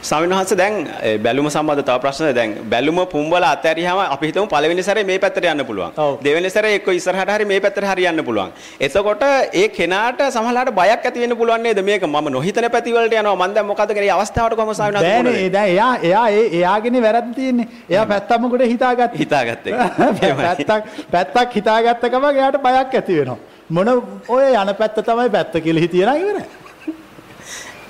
ස්වාමීන් 0.02 0.32
වහන්සේ 0.32 0.58
දැන් 0.58 0.76
බැලුම 1.24 1.48
සම්බන්ධ 1.50 1.84
තව 1.84 1.96
ප්‍රශ්න 2.00 2.36
දැන් 2.36 2.52
බැලුම 2.70 3.00
පුම්බල 3.06 3.44
අතහැරියාම 3.46 4.00
අපි 4.06 4.28
හිතමු 4.28 4.46
පළවෙනි 4.48 4.84
සැරේ 4.84 5.04
මේ 5.04 5.20
පැත්තට 5.20 5.46
යන්න 5.46 5.64
පුළුවන්. 5.66 5.92
දෙවෙනි 6.24 6.50
සැරේ 6.50 6.76
එක්ක 6.76 6.88
ඉස්සරහට 6.92 7.32
හරි 7.34 7.46
මේ 7.46 7.60
පැත්තට 7.60 7.84
හරි 7.84 8.06
යන්න 8.12 8.24
පුළුවන්. 8.24 8.54
එතකොට 8.80 9.24
ඒ 9.54 9.68
කෙනාට 9.70 10.22
සමහරවිට 10.30 10.72
බයක් 10.74 11.04
ඇති 11.04 11.20
වෙන්න 11.20 11.36
පුළුවන් 11.36 11.64
නේද 11.64 11.82
මේක 11.84 12.06
මම 12.08 12.30
නොහිතන 12.30 12.70
පැති 12.70 12.94
වලට 12.94 13.20
යනවා 13.24 13.36
මම 13.38 13.56
දැන් 13.56 13.68
මොකද 13.68 13.92
කරේ 13.92 14.14
අවස්ථාවට 14.16 14.56
කොහොම 14.56 14.74
ස්වාමීන් 14.74 15.00
වහන්සේ 15.00 15.24
බෑනේ 15.24 15.52
දැන් 15.52 15.70
එයා 15.70 15.92
එයා 16.04 16.26
ඒ 16.30 16.48
එයාගේනේ 16.54 17.04
වැරද්ද 17.08 17.36
තියෙන්නේ. 17.36 17.68
එයා 17.90 18.06
පැත්තම 18.06 18.48
කොට 18.50 18.66
හිතාගත්ත. 18.66 19.20
හිතාගත්තේ. 19.20 19.74
පැත්තක් 20.40 21.12
පැත්තක් 21.12 21.60
හිතාගත්ත 21.60 22.08
ගමන් 22.08 22.42
එයාට 22.42 22.62
බයක් 22.64 22.96
ඇති 22.96 23.20
වෙනවා. 23.20 23.38
මොන 23.70 23.94
ඔය 24.30 24.50
යන 24.56 24.76
පැත්ත 24.76 25.04
තමයි 25.04 25.30
පැත්ත 25.30 25.62
කියලා 25.62 25.88
හිතියනා 25.88 26.16
ඉවරයි. 26.16 26.48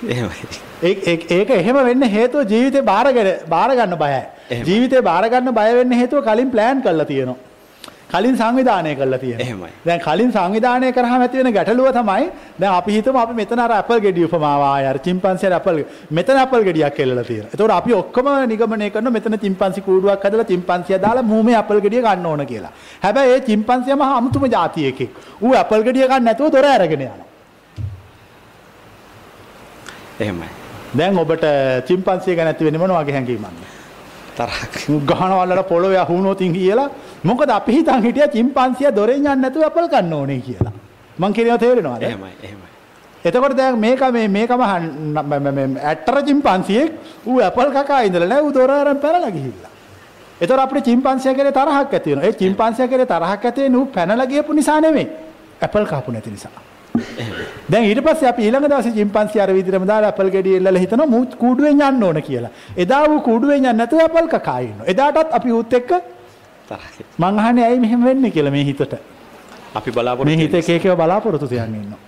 එහෙමයි. 0.08 0.48
ඒක 1.32 1.50
එහෙම 1.50 1.76
වෙන්න 1.90 2.02
හේතුව 2.16 2.48
ජීවිතේ 2.54 2.82
බාරගෙන 2.82 3.30
බාර 3.48 3.70
ගන්න 3.76 3.96
බයයි. 4.02 4.24
ජීවිතේ 4.64 5.02
බාර 5.02 5.22
ගන්න 5.28 5.54
බය 5.54 5.70
වෙන්න 5.78 5.92
හේතුව 5.92 6.24
කලින් 6.24 6.50
ප්ලෑන් 6.50 6.82
කරලා 6.82 7.06
තියෙනවා. 7.06 7.38
කලින් 8.12 8.36
සංවිධානය 8.36 8.94
කරලා 8.96 9.18
තියෙනවා. 9.18 9.46
එහෙමයි. 9.46 9.70
දැන් 9.86 10.00
කලින් 10.06 10.32
සංවිධානය 10.32 10.92
කරාම 10.96 11.20
ඇති 11.26 11.42
වෙන 11.42 11.52
ගැටලුව 11.56 11.90
තමයි 11.98 12.26
දැන් 12.60 12.72
අපි 12.72 12.96
හිතමු 12.96 13.20
අපි 13.24 13.34
මෙතන 13.40 13.62
අර 13.64 13.70
ඇපල් 13.76 14.00
ගෙඩිය 14.06 14.26
උපමාව 14.28 14.64
ආය 14.72 14.86
අර 14.90 14.96
චිම්පන්සියට 15.06 15.56
ඇපල් 15.58 15.80
මෙතන 16.18 16.42
ඇපල් 16.42 16.66
ගෙඩියක් 16.68 17.00
එල්ලලා 17.04 17.24
තියෙනවා. 17.30 17.52
ඒතකොට 17.52 17.76
අපි 17.78 17.96
ඔක්කොම 18.00 18.30
නිගමනය 18.52 18.90
කරනවා 18.90 19.16
මෙතන 19.18 19.38
චිම්පන්සි 19.46 19.86
කූඩුවක් 19.88 20.26
හදලා 20.26 20.50
චිම්පන්සිය 20.52 20.98
දාලා 21.06 21.26
මූමේ 21.32 21.56
ඇපල් 21.62 21.80
ගෙඩිය 21.86 22.02
ගන්න 22.02 22.26
ඕන 22.26 22.46
කියලා. 22.52 22.72
හැබැයි 23.04 23.34
ඒ 23.34 23.40
චිම්පන්සිය 23.50 23.94
මහා 24.02 24.20
අමුතුම 24.20 24.46
જાතියෙකෙක්. 24.56 25.10
ඌ 25.40 25.54
ඇපල් 25.62 25.82
ගෙඩිය 25.88 26.08
ගන්න 26.08 26.24
නැතුව 26.30 26.52
දොර 26.52 26.66
අරගෙන 26.76 27.02
යනවා. 27.02 27.29
එහෙමයි. 30.20 30.48
දැන් 30.96 31.18
ඔබට 31.18 31.44
චිම්පන්සිය 31.88 32.36
ගැන 32.36 32.48
ඇති 32.52 32.64
වෙන්නේ 32.64 32.82
මොන 32.82 32.94
වගේ 32.96 33.14
හැඟීමක්ද? 33.16 33.60
තරහක්. 34.36 34.74
ගහනවලට 35.10 35.68
පොළොවේ 35.68 36.00
අහුනොතින් 36.04 36.52
කියලා. 36.52 36.88
මොකද 37.24 37.50
අපි 37.50 37.72
හිතන් 37.72 38.02
හිටියා 38.02 38.32
චිම්පන්සිය 38.36 38.90
දොරෙන් 38.96 39.16
යන්නේ 39.16 39.36
නැතුව 39.36 39.64
අපල් 39.70 39.88
කන්න 39.88 40.12
ඕනේ 40.12 40.40
කියලා. 40.40 40.72
මං 41.18 41.32
කියනවා 41.32 41.58
තේරෙනවද? 41.58 42.02
එහෙමයි 42.02 42.32
එහෙමයි. 42.42 42.68
එතකොට 43.24 43.56
දැන් 43.56 43.78
මේක 43.78 44.00
මේ 44.12 44.28
මේකම 44.28 44.62
ඇට්ටර 44.62 46.22
චිම්පන්සියෙක් 46.28 46.92
ඌ 47.26 47.40
ඇපල් 47.40 47.70
කකා 47.76 48.00
ඉඳලා 48.08 48.28
නෑ 48.28 48.42
ඌ 48.42 48.52
දොර 48.52 48.70
අරන් 48.70 48.96
පැනලා 48.96 49.30
ගිහිල්ලා. 49.30 49.70
එතකොට 50.40 50.60
අපිට 50.60 50.84
චිම්පන්සිය 50.84 51.34
කෙරේ 51.34 51.52
තරහක් 51.52 51.92
ඇති 51.94 52.10
වෙනවා. 52.10 52.28
ඒ 52.28 52.32
චිම්පන්සිය 52.32 52.88
කෙරේ 52.88 53.06
තරහක් 53.06 53.44
ඇති 53.44 53.60
වෙන්නේ 53.62 53.80
ඌ 53.80 53.86
පැනලා 53.86 54.26
ගියපු 54.26 54.52
නිසා 54.52 54.80
නෙමෙයි. 54.80 55.08
ඇපල් 55.60 55.84
කාපු 55.84 56.12
නැති 56.12 56.30
නිසා. 56.30 56.50
දැන් 57.70 57.84
ඊට 57.84 58.02
පස්සේ 58.04 58.28
අපි 58.28 58.42
ඊළඟ 58.46 58.68
දවසේ 58.68 58.94
චිම්පන්සි 58.94 59.40
අර 59.40 59.52
විදිහටම 59.54 59.86
දාලා 59.86 60.10
ඇපල් 60.12 60.30
ගෙඩිය 60.30 60.56
එල්ලලා 60.56 60.82
හිතනවා 60.84 61.06
මූ 61.06 61.24
කූඩුවෙන් 61.38 61.82
යන්න 61.88 62.02
ඕන 62.02 62.22
කියලා. 62.22 62.50
එදා 62.76 63.02
ඌ 63.08 63.20
කූඩුවෙන් 63.20 63.58
යන්නේ 63.58 63.72
නැතුව 63.72 64.00
ඇපල් 64.00 64.28
කකා 64.34 64.58
ඉන්නවා. 64.60 64.86
එදාටත් 64.86 65.34
අපි 65.38 65.52
ඌත් 65.52 65.72
එක්ක 65.72 65.90
තරහයි. 66.68 67.04
මං 67.18 67.38
අහන්නේ 67.38 67.64
ඇයි 67.64 67.80
මෙහෙම 67.80 68.04
වෙන්නේ 68.04 68.30
කියලා 68.30 68.52
මේ 68.52 68.64
හිතට. 68.64 68.94
අපි 69.74 69.90
බලාපොරොත්තු 69.90 70.30
මේ 70.30 70.36
හිත 70.36 70.54
එක 70.54 70.70
එකව 70.70 70.96
බලාපොරොත්තු 70.96 71.48
තියන් 71.48 71.74
ඉන්නවා. 71.74 72.00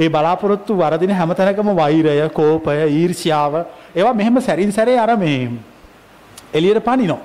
ඒ 0.00 0.08
බලාපොරොත්තු 0.08 0.78
වරදින 0.78 1.10
හැමතැනකම 1.10 1.70
වෛරය, 1.76 2.28
කෝපය, 2.32 2.76
ඊර්ෂ්‍යාව 2.88 3.54
ඒවා 3.94 4.14
මෙහෙම 4.14 4.40
සැරින් 4.40 4.72
සැරේ 4.72 4.98
අර 4.98 5.16
මේ 5.16 5.50
එළියට 6.52 6.84
පනිනවා. 6.84 7.20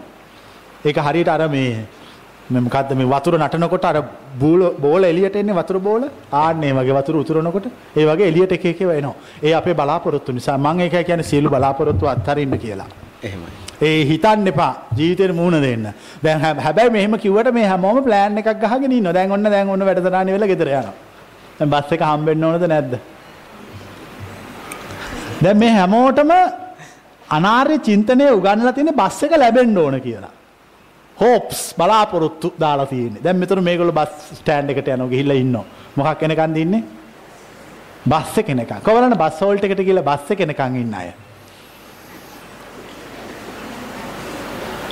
ඒක 0.85 0.97
හරියට 0.97 1.27
අර 1.27 1.49
මේ 1.49 1.87
මොකද්ද 2.59 2.91
මේ 2.95 3.05
වතුර 3.05 3.37
නටනකොට 3.39 3.85
අර 3.85 4.03
බෝල 4.39 4.61
බෝල 4.79 5.03
එළියට 5.03 5.35
එන්නේ 5.35 5.55
වතුර 5.55 5.79
බෝල 5.79 6.03
ආන්න 6.31 6.61
වගේ 6.79 6.93
වතුර 6.93 7.15
උතුරනකොට 7.15 7.67
ඒ 7.95 8.05
වගේ 8.05 8.27
එළියට 8.27 8.51
එක 8.51 8.65
එක 8.65 8.81
එනවා. 8.81 9.15
ඒ 9.43 9.53
අපේ 9.53 9.73
බලාපොරොත්තු 9.73 10.31
නිසා 10.31 10.57
මම 10.57 10.79
ඒක 10.79 11.05
කියන්නේ 11.05 11.23
සියලු 11.23 11.49
බලාපොරොත්තු 11.49 12.07
අත්හරින්න 12.07 12.57
කියලා. 12.57 12.89
එහෙමයි. 13.23 13.51
ඒ 13.81 14.05
හිතන්න 14.05 14.47
එපා 14.47 14.73
ජීවිතේට 14.97 15.35
මූණ 15.35 15.61
දෙන්න. 15.61 15.93
දැන් 16.23 16.39
හැබැයි 16.39 16.89
මෙහෙම 16.89 17.17
කිව්වට 17.17 17.53
මේ 17.53 17.65
හැමෝම 17.65 18.03
ප්ලෑන් 18.03 18.37
එකක් 18.37 18.59
ගහගෙන 18.63 18.91
ඉන්නවා. 18.91 19.13
දැන් 19.13 19.31
ඔන්න 19.31 19.43
දැන් 19.43 19.69
ඔන්න 19.69 19.85
වැඩසටහන 19.85 20.33
වෙලා 20.35 20.47
ගෙදර 20.47 20.67
යනවා. 20.69 20.93
දැන් 21.59 21.69
බස් 21.69 21.91
එක 21.91 22.01
හම්බෙන්න 22.01 22.43
ඕනද 22.43 22.67
නැද්ද? 22.67 22.93
දැන් 25.41 25.57
මේ 25.57 25.71
හැමෝටම 25.71 26.31
අනාර්ය 27.29 27.79
චින්තනය 27.79 28.29
උගන්වලා 28.29 28.73
තියෙන 28.73 28.93
බස් 28.95 29.23
එක 29.23 29.37
ලැබෙන්න 29.37 29.77
ඕන 29.77 30.01
කියලා. 30.01 30.33
හෝප්ස් 31.19 31.75
බලාපොරොත්තු 31.77 32.53
දාලා 32.59 32.85
තියෙන්නේ. 32.85 33.23
දැන් 33.23 33.37
මෙතන 33.37 33.63
මේගොල්ලෝ 33.63 33.93
බස් 33.93 34.13
ස්ටෑන්ඩ් 34.39 34.69
එකට 34.71 34.87
යනවා 34.87 35.11
ගිහිල්ලා 35.13 35.37
ඉන්නවා. 35.43 35.65
මොකක් 35.95 36.23
එනකන්ද 36.23 36.57
ඉන්නේ? 36.57 36.83
බස් 38.11 38.37
එක 38.37 38.49
එනකන්. 38.49 38.81
කොවලන 38.83 39.17
බස් 39.17 39.41
හෝල්ට් 39.41 39.63
එකට 39.63 39.83
ගිහලා 39.87 40.03
බස් 40.09 40.31
එක 40.31 40.39
එනකන් 40.47 40.75
ඉන්න 40.83 40.93
අය. 40.93 41.13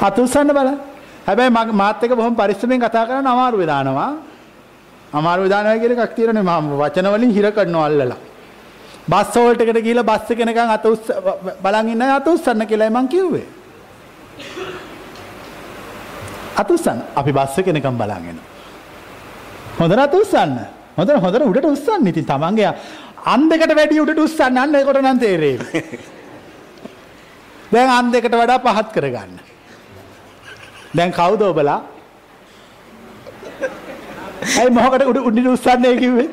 අතුස්සන්න 0.07 0.53
බලන්න. 0.57 0.79
හැබැයි 1.27 1.73
මාත් 1.73 2.03
එක්ක 2.03 2.15
බොහොම 2.15 2.35
පරිස්සමෙන් 2.35 2.81
කතා 2.81 3.05
කරන්න 3.07 3.27
අමාරු 3.27 3.57
වෙදානවා. 3.57 4.11
අමාරු 5.13 5.43
වෙදානවා 5.47 5.79
කියන 5.81 5.99
එකක් 5.99 6.15
තියෙනනේ 6.15 6.43
මම 6.43 6.73
වචන 6.81 7.07
වලින් 7.13 7.31
හිර 7.37 7.51
කරනවා 7.51 7.85
අල්ලලා. 7.89 8.17
බස් 9.09 9.35
හෝල්ට් 9.35 9.61
එකට 9.61 9.81
ගිහලා 9.87 10.09
බස් 10.11 10.31
එක 10.31 10.39
එනකන් 10.45 10.69
අත 10.75 10.85
උස්ස 10.85 11.07
බලන් 11.63 11.87
ඉන්න 11.93 12.01
අය 12.01 12.11
අත 12.17 12.27
උස්සන්න 12.27 12.67
කියලායි 12.69 12.93
මං 12.97 13.07
කිව්වේ. 13.15 13.47
අතුස්සන්න 16.61 16.99
අපි 17.15 17.31
බස්ස 17.31 17.55
කෙනකම් 17.65 17.97
බලාගෙන. 17.97 18.39
හොඳන 19.79 19.99
අතුස්සන්න 19.99 20.55
හොඳ 20.97 21.09
හොඳට 21.17 21.45
උඩට 21.49 21.69
උත්සන්න 21.71 22.09
ඉතින් 22.11 22.25
තමන්ගේ 22.25 22.71
අන් 23.25 23.49
දෙකට 23.49 23.75
වැඩි 23.75 24.01
උඩට 24.03 24.23
උත්සන්න 24.25 24.57
අන්න 24.57 24.79
කොට 24.85 25.01
නම් 25.01 25.19
තේරේ. 25.19 25.57
දැන් 27.73 27.89
අන් 27.89 28.11
දෙකට 28.11 28.33
වඩා 28.33 28.59
පහත් 28.59 28.91
කරගන්න. 28.95 29.39
දැන් 30.93 31.11
කවුද 31.11 31.41
ඔබලා? 31.43 31.79
ඇයි 34.57 34.71
මොහකට 34.71 35.05
උඩ 35.05 35.19
උඩින් 35.23 35.51
උස්සන්නේ 35.53 35.95
කිව්වේ? 35.97 36.29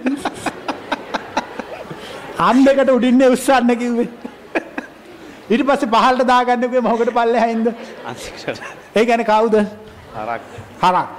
අන් 2.41 2.65
දෙකට 2.65 2.91
උඩින්නේ 2.91 3.33
උස්සන්න 3.37 3.75
කිව්වේ. 3.77 4.09
ඊට 5.51 5.67
පස්සේ 5.67 5.93
පහළට 5.95 6.27
දාගන්න 6.27 6.63
කිව්වේ 6.65 6.87
මොහකට 6.89 7.13
පල්ලෙහායින්ද? 7.15 7.75
අන්තිකට. 8.05 8.63
ඒ 8.95 9.05
කියන්නේ 9.05 9.27
කවුද? 9.27 9.86
හරක්. 10.17 10.43
හරක්. 10.83 11.19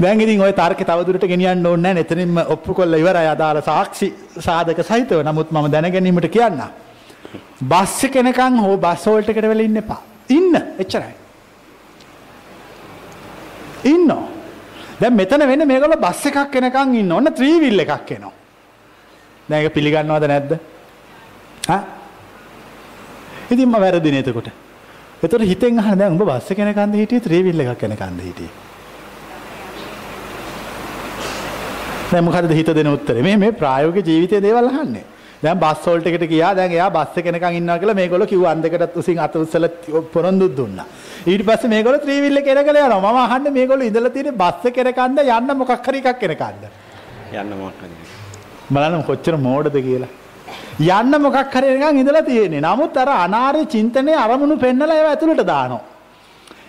දැන් 0.00 0.20
ඉතින් 0.20 0.40
ওই 0.46 0.52
තර්කේ 0.52 0.88
තවදුරට 0.88 1.26
ගෙනියන්න 1.32 1.66
ඕනේ 1.66 1.94
නැහැ. 1.94 2.04
එතනින්ම 2.04 2.38
ඔප්පු 2.54 2.74
කරලා 2.78 3.00
ඉවරයි 3.02 3.28
අදාළ 3.34 3.60
සාක්ෂි 3.70 4.08
සාධක 4.46 4.80
සහිතව. 4.90 5.22
නමුත් 5.28 5.50
මම 5.50 5.66
දැනගැනීමට 5.74 6.28
කියන්න. 6.36 6.62
බස් 7.72 8.04
එක 8.04 8.16
එනකන් 8.22 8.58
හෝ 8.64 8.76
බස් 8.86 9.06
හෝල්ට් 9.08 9.30
එකට 9.32 9.48
වෙලා 9.52 9.68
ඉන්න 9.68 9.82
එපා. 9.82 10.00
ඉන්න 10.28 10.54
එච්චරයි. 10.82 11.14
ඉන්න. 13.92 14.10
දැන් 15.00 15.14
මෙතන 15.20 15.48
වෙන්නේ 15.52 15.70
මේගොල්ලෝ 15.72 16.00
බස් 16.06 16.26
එකක් 16.30 16.56
එනකන් 16.62 16.94
ඉන්න. 17.02 17.12
ඔන්න 17.18 17.32
ත්‍රී 17.38 17.56
වීල් 17.64 17.84
එකක් 17.86 18.12
එනවා. 18.18 18.34
දැන් 19.48 19.64
ඒක 19.64 19.74
පිළිගන්නවද 19.78 20.28
නැද්ද? 20.34 20.52
හා? 21.70 21.82
ඉතින් 23.50 23.68
මම 23.68 23.80
වැරදිනේ 23.84 24.24
එතකොට. 24.26 24.65
එතකොට 25.26 25.48
හිතෙන් 25.50 25.82
අහන 25.82 25.98
දැන් 25.98 26.14
උඹ 26.14 26.24
බස් 26.30 26.48
එක 26.52 26.62
යනකන්ද 26.64 26.96
හිටියේ 27.00 27.26
ත්‍රිවිල් 27.26 27.60
එකක් 27.64 27.84
යනකන්ද 27.88 28.22
හිටියේ? 28.28 28.54
දැන් 32.12 32.24
මොකද 32.24 32.56
හිත 32.60 32.72
දෙන 32.78 32.90
උත්තරේ? 32.94 33.22
මේ 33.28 33.36
මේ 33.44 33.52
ප්‍රායෝගික 33.60 34.06
ජීවිතයේ 34.10 34.42
දේවල් 34.46 34.68
අහන්නේ. 34.72 35.04
දැන් 35.44 35.58
බස් 35.64 35.86
හෝල්ට් 35.86 36.06
එකට 36.10 36.24
ගියා 36.32 36.52
දැන් 36.58 36.72
එයා 36.76 36.90
බස් 36.96 37.18
එක 37.20 37.26
යනකන් 37.32 37.56
ඉන්නවා 37.60 37.78
කියලා 37.80 37.98
මේගොල්ලෝ 38.00 38.28
කිව්වා 38.32 38.52
අන් 38.54 38.62
දෙකටත් 38.64 38.96
උසින් 39.00 39.18
අත 39.24 39.34
උස්සලා 39.36 39.70
පොරොන්දුත් 40.14 40.54
දුන්නා. 40.58 40.86
ඊට 41.30 41.42
පස්සේ 41.48 41.72
මේගොල්ලෝ 41.74 42.04
ත්‍රිවිල් 42.04 42.40
එක 42.40 42.52
එනකල 42.52 42.78
යනවා. 42.82 43.00
මම 43.12 43.18
අහන්නේ 43.24 43.56
මේගොල්ලෝ 43.58 43.88
ඉඳලා 43.90 44.14
තියෙන්නේ 44.16 44.40
බස් 44.42 44.68
එක 44.70 44.78
යනකන්ද 44.84 45.18
යන්න 45.24 45.56
මොකක් 45.62 45.88
හරි 45.88 46.04
එකක් 46.12 46.22
යනකන්ද 46.28 46.62
යන්න 47.40 47.52
මොකක්ද? 47.64 47.90
බලන්න 48.74 49.04
කොච්චර 49.10 49.36
මෝඩද 49.48 49.76
කියලා 49.88 50.12
යන්න 50.78 51.20
මොකක් 51.24 51.52
හරි 51.54 51.74
නිකන් 51.78 52.00
ඉඳලා 52.02 52.22
තියෙන්නේ. 52.22 52.60
නමුත් 52.60 52.96
අර 52.96 53.08
අනාර්ය 53.24 53.66
චින්තනයේ 53.74 54.16
අරමුණු 54.24 54.56
පෙන්නලා 54.64 54.96
ඒව 54.96 55.08
ඇතුළට 55.12 55.46
දානවා. 55.46 55.84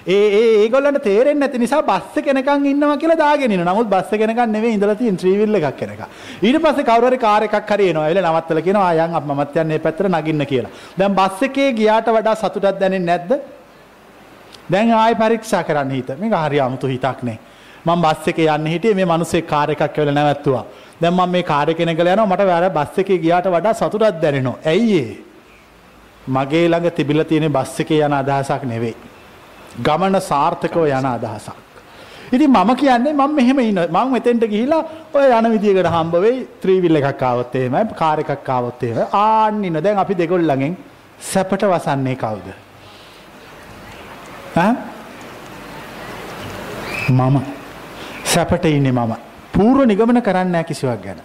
ඒ 0.07 0.27
ඒ 0.37 0.51
ඒගොල්ලන්ට 0.63 1.03
තේරෙන්නේ 1.03 1.41
නැති 1.41 1.59
නිසා 1.59 1.81
බස් 1.83 2.17
එක 2.19 2.27
එනකන් 2.31 2.65
ඉන්නවා 2.71 2.97
කියලා 3.01 3.17
දාගෙන 3.23 3.51
ඉන්නවා. 3.51 3.73
නමුත් 3.73 3.89
බස් 3.93 4.13
එක 4.13 4.21
එනකන් 4.21 4.53
නෙවෙයි 4.55 4.77
ඉඳලා 4.77 4.95
තියෙන 4.95 5.17
ත්‍රිවිල් 5.17 5.55
එකක් 5.59 5.81
එනකන්. 5.83 6.05
ඊට 6.43 6.61
පස්සේ 6.63 6.87
කවුරු 6.89 7.09
හරි 7.09 7.19
කාර් 7.25 7.43
එකක් 7.43 7.71
හරි 7.73 7.89
එනවා. 7.91 8.07
එල 8.11 8.21
නවත්තලා 8.23 8.65
කියනවා 8.67 8.87
ආ 8.87 9.05
යන් 9.05 9.19
අප 9.19 9.25
මමත් 9.27 9.55
යන්නේ 9.55 9.67
මේ 9.73 9.83
පැත්තට 9.85 10.09
නගින්න 10.13 10.45
කියලා. 10.45 10.71
දැන් 10.99 11.17
බස් 11.19 11.43
එකේ 11.49 11.73
ගියාට 11.73 12.07
වඩා 12.07 12.35
සතුටක් 12.35 12.79
දැනෙන්නේ 12.79 13.11
නැද්ද? 13.11 13.31
දැන් 14.71 14.93
ආයෙ 14.93 15.15
පරීක්ෂා 15.15 15.63
කරන්න 15.63 15.91
හිත. 15.91 16.09
මේක 16.19 16.33
හරි 16.45 16.59
අමුතු 16.59 16.87
හිතක් 16.87 17.23
නේ. 17.23 17.39
මම 17.88 18.01
බස් 18.05 18.27
එකේ 18.31 18.47
යන්න 18.55 18.68
හිටියේ 18.73 18.97
මේ 18.99 19.11
මිනිස්සේ 19.14 19.41
කාර් 19.51 19.69
එකක් 19.73 19.84
ඇවිල්ලා 19.85 20.18
නැවැත්තුවා. 20.19 20.65
දැන් 21.01 21.14
මම 21.14 21.30
මේ 21.35 21.43
කාර් 21.51 21.69
එකේ 21.73 21.85
නැගලා 21.85 22.15
යනවා 22.15 22.31
මට 22.31 22.49
වැර 22.51 22.69
බස් 22.77 22.99
එකේ 23.03 23.19
ගියාට 23.26 23.47
වඩා 23.55 23.73
සතුටක් 23.73 24.22
දැනෙනවා. 24.23 24.57
ඇයි 24.65 24.97
ඒ? 25.03 25.14
මගේ 26.27 26.65
ළඟ 26.72 26.91
තිබිලා 26.97 27.30
තියෙන 27.30 27.51
බස් 27.51 27.80
එකේ 27.84 28.01
යන 28.07 28.18
අදහසක් 28.19 28.68
නෙවෙයි. 28.73 28.95
ගමන 29.85 30.22
සාර්ථකව 30.31 30.85
යන 30.89 31.09
අදහසක්. 31.14 31.57
ඉතින් 32.31 32.49
මම 32.51 32.76
කියන්නේ 32.76 33.14
මම 33.14 33.35
මෙහෙම 33.35 33.59
ඉන්න 33.59 33.80
මම 33.88 34.11
මෙතෙන්ට 34.11 34.45
ගිහිලා 34.53 34.84
ඔය 35.14 35.27
යන 35.39 35.51
විදියකට 35.53 35.89
හම්බ 35.95 36.15
වෙයි 36.26 36.47
ත්‍රිවිල් 36.61 36.95
එකක් 37.01 37.23
ආවොත් 37.23 37.55
එහෙමයි 37.55 37.95
කාර් 37.95 38.19
එකක් 38.19 38.49
ආවොත් 38.49 38.84
එහෙමයි 38.84 39.05
ආන්න 39.14 39.64
ඉන්න 39.64 39.81
දැන් 39.84 40.01
අපි 40.03 40.14
දෙගොල්ලගෙන් 40.22 40.77
සැපට 41.31 41.64
වසන්නේ 41.73 42.15
කවුද? 42.23 42.47
ඈ 44.57 44.73
මම 47.09 47.56
සැපට 48.38 48.65
ඉන්නේ 48.65 48.91
මම. 48.91 49.14
පූර්ව 49.55 49.81
නිගමන 49.91 50.22
කරන්නේ 50.27 50.53
නැහැ 50.53 50.69
කිසිවක් 50.69 51.01
ගැන. 51.05 51.19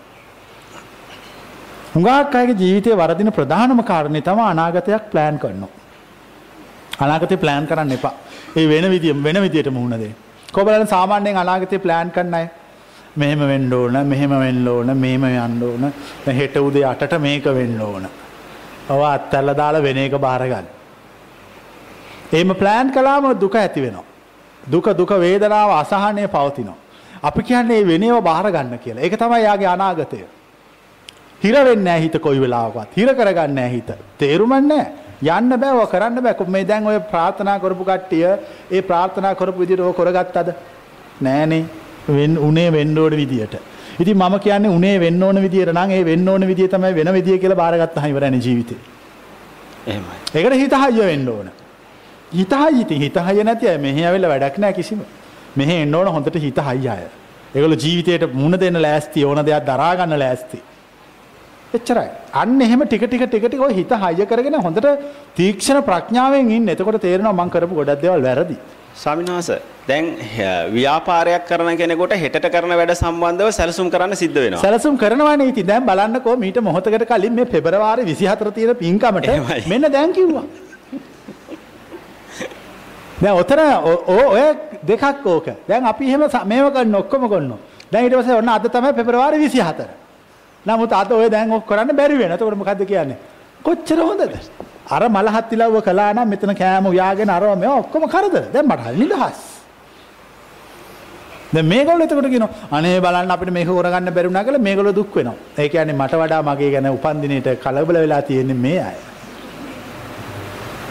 හුඟක් 1.94 2.34
අයගේ 2.40 2.58
ජීවිතේ 2.62 2.98
වරදින 3.00 3.32
ප්‍රධානම 3.38 3.80
කාරණේ 3.90 4.26
තමයි 4.28 4.44
අනාගතයක් 4.52 5.10
ප්ලෑන් 5.12 5.38
කරනවා. 5.42 5.72
අනාගතේ 7.04 7.42
ප්ලෑන් 7.44 7.66
කරන්න 7.70 7.92
එපා. 7.92 8.14
ඒ 8.56 8.66
වෙන 8.68 8.90
විදිය 8.90 9.14
වෙන 9.26 9.38
විදියට 9.44 9.70
මුහුණ 9.70 10.00
දෙන්න. 10.02 10.16
කොබලන් 10.52 10.86
සාමාන්‍යයෙන් 10.86 11.40
අනාගතේ 11.44 11.84
ප්ලෑන් 11.86 12.10
කරන 12.10 12.34
අය 12.34 12.46
මෙහෙම 13.16 13.40
වෙන්න 13.40 13.72
ඕන, 13.72 13.96
මෙහෙම 14.06 14.30
වෙන්න 14.30 14.68
ඕන, 14.68 14.96
මෙහෙම 14.96 15.24
යන්න 15.24 15.62
ඕන, 15.62 15.92
හෙට 16.26 16.56
උදේ 16.56 16.84
8ට 16.84 17.18
මේක 17.20 17.44
වෙන්න 17.44 17.80
ඕන. 17.80 18.06
ඔව 18.88 19.02
අත්හැරලා 19.04 19.56
දාලා 19.56 19.82
වෙන 19.82 19.98
එක 19.98 20.16
බාර 20.18 20.46
ගන්න. 20.52 20.66
එහෙම 22.32 22.54
ප්ලෑන් 22.54 22.92
කළාම 22.92 23.28
දුක 23.40 23.54
ඇති 23.54 23.82
වෙනවා. 23.82 24.04
දුක 24.62 24.86
දුක 24.96 25.10
වේදනාව 25.24 25.70
අසහනය 25.80 26.28
පවතිනවා. 26.28 26.78
අපි 27.22 27.42
කියන්නේ 27.42 27.82
වෙනේව 27.86 28.22
බාර 28.22 28.46
ගන්න 28.50 28.78
කියලා. 28.78 29.04
ඒක 29.04 29.18
තමයි 29.18 29.42
යාගේ 29.42 29.70
අනාගතය. 29.74 30.24
හිර 31.44 31.54
වෙන්නේ 31.54 31.84
නැහැ 31.84 32.00
හිත 32.00 32.16
කොයි 32.20 32.40
වෙලාවකවත්. 32.40 32.90
හිර 32.96 33.14
කරගන්නේ 33.14 33.54
නැහැ 33.54 33.74
හිත. 33.76 33.90
තේරුම 34.18 34.54
නැහැ. 34.58 34.86
යන්න 35.22 35.60
බෑ 35.62 35.78
ඔය 35.80 35.86
කරන්න 35.86 36.22
බෑ. 36.22 36.46
මේ 36.48 36.64
දැන් 36.64 36.86
ඔය 36.86 36.98
ප්‍රාර්ථනා 37.12 37.58
කරපු 37.58 37.84
කට්ටිය 37.84 38.24
ඒ 38.70 38.82
ප්‍රාර්ථනා 38.82 39.34
කරපු 39.34 39.58
විදිහට 39.58 39.80
ඔය 39.80 39.94
කරගත්තද? 39.94 40.54
නෑනේ. 41.22 41.64
වෙන් 42.08 42.38
උනේ 42.38 42.72
වෙන්න 42.72 42.98
ඕන 42.98 43.16
විදියට. 43.16 43.54
ඉතින් 44.00 44.16
මම 44.16 44.38
කියන්නේ 44.40 44.70
උනේ 44.70 45.00
වෙන්න 45.00 45.22
ඕන 45.22 45.42
විදියට 45.42 45.72
නම් 45.72 45.90
ඒ 45.90 46.04
වෙන්න 46.04 46.28
ඕන 46.28 46.46
විදිය 46.46 46.68
තමයි 46.68 46.94
වෙන 46.94 47.12
විදිය 47.14 47.38
කියලා 47.38 47.56
බාරගත්තාම 47.56 48.10
ඉවරයි 48.10 48.40
ජීවිතේ. 48.40 48.78
එහෙමයි. 49.86 50.16
ඒකට 50.34 50.54
හිත 50.62 50.72
හයිය 50.84 51.06
වෙන්න 51.06 51.28
ඕන. 51.28 51.50
හිත 52.32 52.52
හයි 52.52 52.80
ඉතින් 52.80 52.98
හිත 52.98 53.16
හයිය 53.28 53.44
නැති 53.44 53.68
අය 53.68 53.78
මෙහෙ 53.78 54.06
ඇවිල්ලා 54.06 54.30
වැඩක් 54.30 54.58
නැහැ 54.58 54.72
කිසිම. 54.72 55.02
මෙහෙ 55.56 55.76
එන්න 55.84 55.94
ඕන 55.94 56.12
හොඳට 56.16 56.36
හිත 56.44 56.60
හයිය 56.68 56.90
අය. 56.96 57.06
ඒගොල්ලෝ 57.54 57.80
ජීවිතේට 57.84 58.34
මුණ 58.42 58.58
දෙන්න 58.64 58.82
ලෑස්ති 58.86 59.24
ඕන 59.30 59.40
දෙයක් 59.48 59.64
දරා 59.70 59.94
ගන්න 60.00 60.18
ලෑස්ති. 60.24 60.60
එච්චරයි. 61.78 62.08
අන්න 62.42 62.60
එහෙම 62.66 62.84
ටික 62.84 63.04
ටික 63.06 63.24
ටික 63.26 63.48
ටික 63.48 63.66
ඔය 63.68 63.74
හිත 63.80 63.92
හයිය 64.04 64.26
කරගෙන 64.30 64.58
හොඳට 64.66 64.88
තීක්ෂණ 65.40 65.82
ප්‍රඥාවෙන් 65.90 66.54
ඉන්න. 66.58 66.72
එතකොට 66.74 67.02
තේරෙනවා 67.06 67.36
මම 67.38 67.52
කරපු 67.56 67.80
ගොඩක් 67.80 68.02
දේවල් 68.04 68.24
වැරදි. 68.28 68.56
ස්වාමිනාස 69.02 69.50
දැන් 69.88 70.08
ව්‍යාපාරයක් 70.76 71.46
කරන 71.50 71.76
කෙනෙකුට 71.82 72.16
හෙටට 72.24 72.48
කරන 72.54 72.74
වැඩ 72.80 72.92
සම්බන්ධව 72.96 73.54
සැලසුම් 73.58 73.88
කරන්න 73.94 74.16
සිද්ධ 74.22 74.40
වෙනවා. 74.44 74.64
සැලසුම් 74.64 74.98
කරනවානේ 75.04 75.48
ඉතින් 75.52 75.66
දැන් 75.70 75.86
බලන්නකෝ 75.88 76.36
මීට 76.44 76.60
මොහොතකට 76.68 77.06
කලින් 77.12 77.34
මේ 77.38 77.48
පෙබරවාරි 77.54 78.04
24 78.10 78.52
තියෙන 78.58 78.76
පින්කමට 78.82 79.32
මෙන්න 79.72 79.92
දැන් 79.96 80.12
කිව්වා. 80.18 80.44
දැන් 83.22 83.36
ඔතන 83.38 83.60
ඔය 84.06 84.44
දෙකක් 84.82 85.26
ඕක. 85.26 85.46
දැන් 85.68 85.86
අපි 85.86 86.04
එහෙම 86.08 86.22
මේව 86.46 86.72
කරන 86.74 86.94
ඔක්කොම 86.94 87.28
කරනවා. 87.28 87.58
දැන් 87.92 88.04
ඊට 88.04 88.16
පස්සේ 88.18 88.38
ඔන්න 88.40 88.48
අද 88.48 88.66
තමයි 88.66 88.92
පෙබරවාරි 88.92 89.38
24. 89.38 89.86
නමුත් 90.64 90.92
අද 90.92 91.12
ඔය 91.12 91.30
දැන් 91.30 91.52
ඔක් 91.52 91.66
කරන්න 91.66 91.96
බැරි 91.96 92.18
වෙන. 92.18 92.32
එතකොට 92.32 92.56
මොකද්ද 92.56 92.84
කියන්නේ? 92.86 93.18
කොච්චර 93.62 93.98
හොඳද? 94.00 94.34
අර 94.90 95.02
මලහත් 95.08 95.48
තිලව්ව 95.50 95.80
කළා 95.86 96.12
නම් 96.14 96.28
මෙතන 96.28 96.54
කෑම 96.54 96.86
උයාගෙන 96.86 97.30
අරව 97.30 97.56
මේවා 97.58 97.80
ඔක්කොම 97.84 98.08
කරදර. 98.08 98.44
දැන් 98.52 98.66
මට 98.66 98.86
හරි 98.86 98.98
නිදහස්. 99.02 99.38
දැන් 101.54 101.66
මේගොල්ලෝ 101.66 102.06
එතකොට 102.06 102.28
කියනවා 102.34 102.50
අනේ 102.76 102.98
බලන්න 103.00 103.30
අපිට 103.34 103.52
මේක 103.58 103.68
කරගන්න 103.68 104.10
බැරි 104.16 104.28
වුණා 104.28 104.44
කියලා 104.44 104.66
මේගොල්ලෝ 104.68 104.96
දුක් 104.98 105.14
වෙනවා. 105.16 105.36
ඒ 105.58 105.68
කියන්නේ 105.68 106.00
මට 106.00 106.20
වඩා 106.22 106.42
මගේ 106.42 106.70
ගැන 106.74 106.90
උපන්දිනේට 106.96 107.48
කලබල 107.62 107.96
වෙලා 108.04 108.22
තියෙන්නේ 108.22 108.58
මේ 108.66 108.80
අය. 108.88 108.98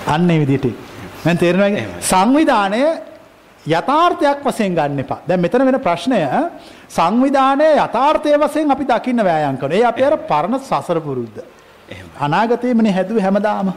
අන්න 0.07 0.31
ඒ 0.31 0.39
විදිහට. 0.43 0.90
මම 1.25 1.37
තේරෙනවා 1.37 2.01
සංවිධානය 2.01 2.81
යථාර්ථයක් 3.65 4.39
වශයෙන් 4.43 4.75
ගන්න 4.75 4.99
එපා. 4.99 5.19
දැන් 5.27 5.41
මෙතන 5.41 5.65
වෙන 5.65 5.79
ප්‍රශ්නය 5.79 6.19
සංවිධානයේ 6.89 7.77
යථාර්ථය 7.77 8.33
වශයෙන් 8.35 8.71
අපි 8.71 8.85
දකින්න 8.85 9.23
වෑයම් 9.23 9.57
කරනවා. 9.57 9.77
ඒ 9.77 9.85
අපේ 9.85 10.05
අර 10.05 10.17
පරණ 10.17 10.59
සසර 10.59 10.99
පුරුද්ද. 10.99 11.37
අනාගතයේමනේ 12.19 12.93
හැදුවේ 12.93 13.23
හැමදාම. 13.23 13.73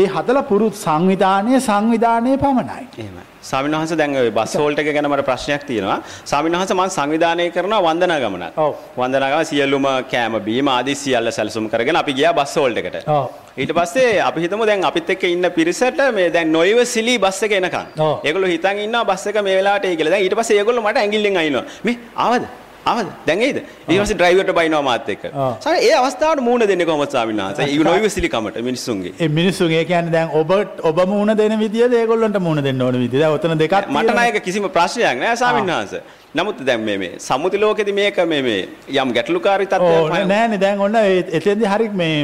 ඒ 0.00 0.06
හදලා 0.14 0.42
පුරුදු 0.48 0.76
සංවිධානයේ 0.84 1.58
සංවිධානයේ 1.66 2.36
පමණයි. 2.44 2.84
එහෙමයි. 3.02 3.22
ස්වාමීන් 3.48 3.76
වහන්සේ 3.76 3.98
දැන් 4.00 4.16
ඔය 4.22 4.30
බස් 4.38 4.54
හෝල්ට් 4.60 4.80
එක 4.82 4.88
ගැන 4.96 5.06
මට 5.10 5.24
ප්‍රශ්නයක් 5.28 5.62
තියෙනවා. 5.68 5.98
ස්වාමීන් 6.30 6.56
වහන්සේ 6.58 6.76
මම 6.78 6.90
සංවිධානය 6.96 7.44
කරනවා 7.56 7.80
වන්දනා 7.86 8.18
ගමනක්. 8.24 8.48
ඔව්. 8.64 8.72
වන්දනා 8.98 9.28
ගමන 9.32 9.46
සියලුම 9.50 9.86
කෑම 10.12 10.38
බීම 10.48 10.70
ආදී 10.76 10.96
සියල්ල 11.02 11.30
සැලසුම් 11.36 11.68
කරගෙන 11.74 12.00
අපි 12.02 12.16
ගියා 12.18 12.34
බස් 12.40 12.56
හෝල්ට් 12.60 12.82
එකට. 12.82 12.98
ඔව්. 13.18 13.28
ඊට 13.62 13.72
පස්සේ 13.78 14.10
අපි 14.28 14.44
හිතමු 14.46 14.66
දැන් 14.70 14.84
අපිත් 14.90 15.14
එක්ක 15.14 15.24
ඉන්න 15.30 15.50
පිරිසට 15.58 16.02
මේ 16.18 16.28
දැන් 16.38 16.52
නොයිවසිලි 16.58 17.16
බස් 17.26 17.40
එක 17.46 17.56
එනකන්. 17.60 17.86
ඒගොල්ලෝ 18.26 18.52
හිතන් 18.54 18.82
ඉන්නවා 18.88 19.04
බස් 19.12 19.26
එක 19.30 19.40
මේ 19.48 19.56
වෙලාවට 19.60 19.88
එයි 19.90 19.96
කියලා. 20.00 20.14
දැන් 20.16 20.26
ඊට 20.26 20.38
පස්සේ 20.40 20.58
ඒගොල්ලෝ 20.60 20.86
මට 20.88 21.04
ඇඟිල්ලෙන් 21.04 21.42
අයින්නවා. 21.44 21.66
මේ 21.86 21.98
ආවද? 22.26 22.50
ආවද? 22.84 23.08
දැන් 23.26 23.40
එයිද? 23.40 23.58
ඊට 23.58 24.00
පස්සේ 24.00 24.16
ඩ්‍රයිවර්ට 24.18 24.52
බයිනවා 24.58 24.82
මාත් 24.88 25.08
එක්ක. 25.08 25.22
සමහර 25.60 25.76
ඒ 25.80 25.94
අවස්ථාවට 25.98 26.42
මූණ 26.48 26.66
දෙන්නේ 26.70 26.86
කොහොමද 26.86 27.10
ස්වාමීන් 27.10 27.40
වහන්සේ? 27.42 27.68
ඒ 27.72 27.86
නොයිවසිලි 27.88 28.28
කමට 28.28 28.64
මිනිස්සුන්ගේ. 28.68 29.14
ඒ 29.20 29.28
මිනිස්සුන් 29.38 29.72
ඒ 29.72 29.84
කියන්නේ 29.84 30.12
දැන් 30.12 30.34
ඔබ 30.40 30.52
ඔබ 30.90 31.00
මූණ 31.12 31.36
දෙන 31.38 31.56
විදියද 31.60 31.96
ඒගොල්ලොන්ට 32.00 32.38
මූණ 32.46 32.64
දෙන්න 32.64 32.82
ඕන 32.82 33.00
විදිය. 33.00 33.20
දැන් 33.20 33.38
ඔතන 33.38 33.58
දෙකක් 33.58 33.74
මට 33.74 33.88
තියෙනවා. 33.88 34.16
නායක 34.20 34.40
කිසිම 34.44 34.68
ප්‍රශ්නයක් 34.76 35.20
නෑ 35.22 35.36
ස්වාමීන් 35.36 35.72
වහන්සේ. 35.72 36.02
නමුත් 36.34 36.64
දැන් 36.66 36.80
මේ 36.80 36.98
මේ 36.98 37.12
සම්මුති 37.18 37.60
ලෝකෙදි 37.60 37.92
මේක 37.92 38.16
මේ 38.26 38.42
මේ 38.42 38.60
යම් 39.02 39.14
ගැටලුකාරී 39.18 39.68
ඕ 39.70 39.78
තත්ත්වයක් 39.78 40.28
නෑනේ 40.28 40.60
දැන් 40.60 40.80
ඔන්න 40.80 41.00
එතෙන්දී 41.38 41.70
හරි 41.74 41.88
මේ 42.02 42.16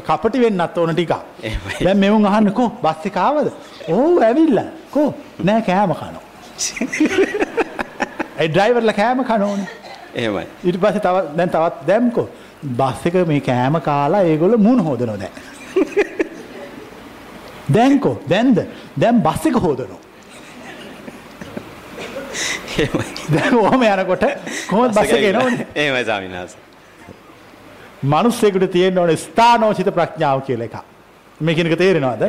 කපටි 0.00 0.40
වෙන්නත් 0.40 0.78
ඕන 0.78 0.94
ටිකක්. 0.94 1.14
දැන් 1.84 1.98
මෙවුන් 1.98 2.26
අහන්න 2.26 2.52
කෝ 2.52 2.70
බස් 2.82 3.06
එක 3.06 3.16
ආවද? 3.26 3.52
ඔව් 3.88 4.22
ඇවිල්ලා. 4.22 4.68
කෝ 4.90 5.08
නෑ 5.44 5.62
කෑම 5.62 5.94
කනවා. 5.94 6.24
ඒ 8.40 8.48
ඩ්‍රයිවර්ලා 8.48 8.96
කෑම 8.96 9.24
කනෝනේ. 9.24 9.68
එහෙමයි. 10.14 10.46
ඊට 10.64 10.80
පස්සේ 10.80 11.00
තව 11.00 11.16
දැන් 11.36 11.50
තවත් 11.50 11.86
දැම්කෝ 11.86 12.28
බස් 12.62 13.06
එක 13.06 13.14
මේ 13.26 13.40
කෑම 13.40 13.80
කාලා 13.80 14.22
ඒගොල්ලෝ 14.22 14.58
මූණ 14.58 14.84
හොදනවා 14.84 15.18
දැන්. 15.18 15.32
දැන්කෝ 17.74 18.14
දැන්ද 18.28 18.62
දැන් 19.00 19.22
බස් 19.22 19.46
එක 19.46 19.56
හොදනවා. 19.56 20.00
එහෙමයි. 22.78 23.06
දැන් 23.32 23.54
ඔහම 23.56 23.82
යනකොට 23.82 24.26
කොහොමද 24.68 24.94
බස් 24.94 25.12
එක 25.12 25.24
එනවනේ. 25.30 25.66
එහෙමයි 25.74 26.04
ස්වාමීන් 26.04 26.32
වහන්සේ. 26.32 26.60
මිනිස්සෙකුට 28.04 28.70
තියෙන්න 28.70 28.98
ඕනේ 28.98 29.16
ස්ථානෝචිත 29.16 29.94
ප්‍රඥාව 29.94 30.42
කියලා 30.42 30.66
එකක්. 30.66 30.76
මේ 31.40 31.54
කියන 31.54 31.66
එක 31.66 31.78
තේරෙනවද? 31.78 32.22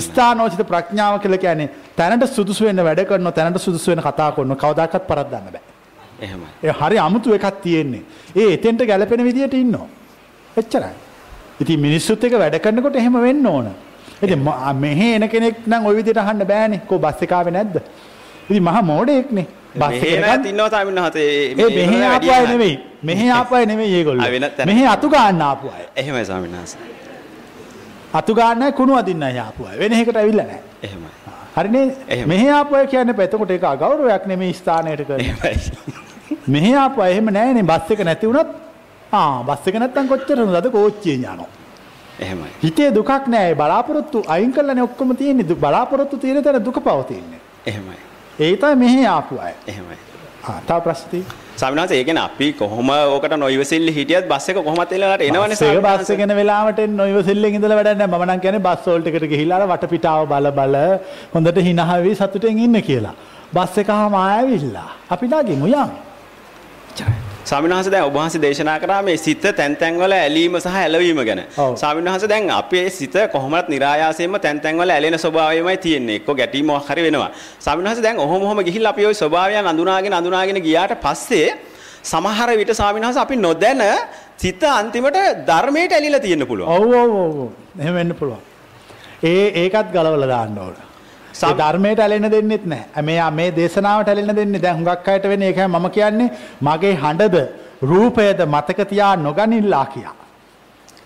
ස්ථානෝචිත 0.00 0.66
ප්‍රඥාව 0.66 1.20
කියලා 1.20 1.38
කියන්නේ 1.38 1.70
තැනට 1.96 2.26
සුදුසු 2.28 2.64
වෙන්න 2.64 2.84
වැඩ 2.84 3.04
කරනවා 3.06 3.32
තැනට 3.32 3.60
සුදුසු 3.60 3.90
වෙන 3.90 4.02
කතා 4.02 4.32
කරනවා 4.32 4.56
කවදාකවත් 4.56 5.06
පරද්දන්න 5.06 5.52
බෑ. 5.52 5.77
එහෙමයි. 6.22 6.48
ඒ 6.64 6.72
හරි 6.80 6.98
අමුතු 7.06 7.34
එකක් 7.34 7.60
තියෙන්නේ. 7.66 8.02
ඒ 8.36 8.48
එතෙන්ට 8.54 8.86
ගැලපෙන 8.90 9.24
විදියට 9.28 9.54
ඉන්නවා. 9.54 9.86
එච්චරයි. 10.56 10.94
ඉතින් 11.60 11.80
මිනිස්සුත් 11.80 12.24
එක්ක 12.24 12.38
වැඩ 12.44 12.58
කරනකොට 12.64 12.96
එහෙම 12.96 13.20
වෙන්න 13.26 13.46
ඕන. 13.46 13.68
ඉතින් 14.22 14.42
මෙහෙ 14.84 15.14
එන 15.14 15.28
කෙනෙක් 15.28 15.66
නම් 15.66 15.86
ওই 15.86 15.94
විදියට 16.00 16.20
අහන්න 16.24 16.44
බෑනේ. 16.52 16.80
කො 16.88 16.98
බස් 16.98 17.22
එක 17.22 17.32
ආවේ 17.38 17.54
නැද්ද? 17.58 17.80
ඉතින් 18.50 18.62
මහා 18.68 18.82
මෝඩයෙක්නේ. 18.90 19.46
බස් 19.80 20.04
එක 20.10 20.20
නැත් 20.26 20.46
ඉන්නවා 20.52 20.68
ස්වාමීන් 20.70 21.02
වහන්සේ. 21.02 21.26
ඒ 21.52 21.68
මෙහෙ 21.78 22.04
ආපු 22.12 22.30
අය 22.36 22.46
නෙවෙයි. 22.52 22.78
මෙහෙ 23.10 23.30
ආපු 23.38 23.54
අය 23.60 23.66
නෙවෙයි 23.72 23.94
ඒගොල්ලෝ. 23.98 24.30
මෙහෙ 24.72 24.86
අතු 24.94 25.10
ගන්න 25.14 25.42
ආපු 25.50 25.66
අය. 25.76 25.84
එහෙමයි 25.96 26.24
ස්වාමීන් 26.30 26.56
වහන්සේ. 26.58 26.80
අතු 28.22 28.34
ගන්න 28.34 28.72
කුණු 28.72 28.98
අදින්න 29.02 29.22
අය 29.22 29.38
ආපු 29.46 29.70
අය. 29.70 29.78
වෙන 29.78 29.92
එකකට 30.00 30.16
ඇවිල්ලා 30.16 30.46
නැහැ. 30.50 30.62
එහෙමයි. 30.82 31.10
හරිනේ? 31.56 32.26
මෙහෙ 32.26 32.50
ආපු 32.58 32.80
අය 32.80 32.86
කියන්නේ. 32.86 33.24
එතකොට 33.28 33.50
ඒක 33.56 33.64
අගෞරවයක් 33.72 34.26
නෙමෙයි 34.32 34.60
ස්ථානයට 34.60 35.06
කරන. 35.08 36.06
මෙහෙ 36.54 36.72
ආපු 36.84 37.02
අය 37.02 37.12
එහෙම 37.12 37.30
නැහැනේ. 37.36 37.68
බස් 37.70 37.90
එක 37.94 38.04
නැති 38.08 38.26
වුණත් 38.30 38.50
ආ 39.12 39.42
බස් 39.48 39.68
එක 39.68 39.80
නැත්තම් 39.82 40.10
කොච්චර 40.12 40.38
හොඳද 40.44 40.70
කෝච්චියෙන් 40.76 41.24
යනවා. 41.24 41.48
එහෙමයි. 42.20 42.50
හිතේ 42.64 42.90
දුකක් 42.94 43.28
නෑ 43.34 43.54
බලාපොරොත්තු 43.54 44.24
අයින් 44.36 44.52
කරලානේ 44.52 44.86
ඔක්කොම 44.88 45.16
තියෙන්නේ 45.16 45.60
බලාපොරොත්තු 45.64 46.18
තියෙන 46.18 46.42
තැන 46.44 46.64
දුක 46.64 46.80
පවතින්නේ. 46.86 47.40
එහෙමයි. 47.66 47.98
ඒ 48.40 48.56
තමයි 48.56 48.76
මෙහි 48.84 49.06
ආපු 49.16 49.40
අය. 49.46 49.54
එහෙමයි. 49.66 49.98
ආ 50.48 50.60
තියෙනවා. 51.10 51.36
ස්වාමීන් 51.58 51.80
වහන්සේ 51.82 51.98
ඒ 52.00 52.04
කියන්නේ 52.04 52.24
අපි 52.24 52.52
කොහොම 52.52 52.90
ඕකට 52.90 53.34
නොයිවසිල්ල 53.42 53.88
හිටියත් 53.96 54.28
බස් 54.32 54.48
එක 54.50 54.58
කොහොමත් 54.66 54.92
එලලාට 54.96 55.22
එනවනේ 55.28 55.46
එක 55.52 55.60
ස්වාමීන් 55.60 55.82
බස් 55.86 55.98
වහන්සේ. 55.98 56.16
එකන 56.16 56.34
වෙලාවට 56.40 56.80
නොයවසෙල්ලෙන් 57.00 57.56
ඉඳලා 57.58 57.78
වැඩක් 57.78 57.98
නැහැ. 58.02 58.18
මම 58.18 58.26
නම් 58.28 58.40
කියන්නේ 58.44 58.64
බස් 58.66 58.86
වෝල්ට් 58.86 59.08
එකට 59.10 59.26
ගිහිල්ලා 59.32 59.58
අර 59.60 59.68
වටපිටාව 59.72 60.26
බල 60.32 60.50
බල 60.58 60.76
හොඳට 61.34 61.62
hina 61.68 61.88
වෙවි 61.92 62.14
සතුටෙන් 62.20 62.58
ඉන්න 62.66 62.82
කියලා. 62.90 63.14
බස් 63.56 63.78
එක 63.82 63.90
හාම 63.98 64.14
ආවිල්ලා. 64.24 64.90
අපි 65.14 65.26
නගිමු 65.32 65.72
යමු. 65.72 66.07
එච්චරයි. 66.98 67.14
සාමිනහස 67.44 67.88
දැන් 67.90 68.04
ඔබ 68.04 68.14
වහන්සේ 68.14 68.40
දේශනා 68.40 68.78
කරා 68.80 69.02
මේ 69.02 69.16
සිත 69.16 69.42
තැන් 69.56 69.76
තැන් 69.76 69.98
වල 69.98 70.12
ඇලීම 70.14 70.56
සහ 70.60 70.66
ඇලවීම 70.74 71.20
ගැන. 71.24 71.40
සාමිනහස 71.76 72.24
දැන් 72.24 72.50
අපේ 72.50 72.90
සිත 72.90 73.16
කොහොමවත් 73.32 73.68
નિરાයාසයෙන්ම 73.68 74.38
තැන් 74.40 74.60
තැන් 74.60 74.76
වල 74.76 74.90
ඇලෙන 74.90 75.18
ස්වභාවයමයි 75.18 75.76
තියෙන්නේ. 75.76 76.16
එක්ක 76.16 76.28
ගැටීමක් 76.40 76.88
හරි 76.88 77.02
වෙනවා. 77.02 77.30
සාමිනහස 77.58 78.02
දැන් 78.02 78.18
ඔහොම 78.18 78.42
ඔහොම 78.42 78.58
ගිහිල්ලා 78.64 78.92
අපි 78.92 79.06
ওই 79.06 79.14
ස්වභාවයන් 79.14 79.66
අඳුනාගෙන 79.66 80.12
අඳුනාගෙන 80.12 80.60
ගියාට 80.62 80.94
පස්සේ 81.04 81.48
සමහර 82.02 82.50
විට 82.60 82.74
සාමිනහස 82.74 83.16
අපි 83.16 83.36
නොදැන 83.36 83.82
සිත 84.36 84.62
අන්තිමට 84.62 85.18
ධර්මයට 85.48 85.92
ඇලිලා 85.92 86.20
තියෙන්න 86.20 86.46
පුළුවන්. 86.46 86.68
ඔව් 86.68 86.92
ඔව් 86.94 87.10
ඔව්. 87.22 87.48
එහෙම 87.80 87.94
වෙන්න 87.94 88.14
පුළුවන්. 88.14 88.42
ඒ 89.22 89.46
ඒකත් 89.62 89.88
ගලවලා 89.94 90.28
දාන්න 90.28 90.58
ඕන. 90.58 90.87
ධර්මයට 91.34 92.00
ඇලෙන්න 92.00 92.30
දෙන්නෙත් 92.30 92.66
නැහැ. 92.66 93.02
මේ 93.02 93.30
මේ 93.30 93.50
දේශනාවට 93.56 94.08
ඇලෙන්න 94.08 94.36
දෙන්නේ 94.36 94.62
දැන් 94.62 94.76
හුඟක් 94.76 95.08
අයට 95.08 95.24
වෙන්නේ 95.24 95.48
ඒකයි 95.48 95.66
මම 95.66 95.90
කියන්නේ 95.90 96.30
මගේ 96.60 96.94
හඬද 96.94 97.36
රූපයද 97.82 98.40
මතක 98.46 98.88
තියා 98.88 99.16
නොගනින්නලා 99.16 99.86
කියා. 99.86 100.14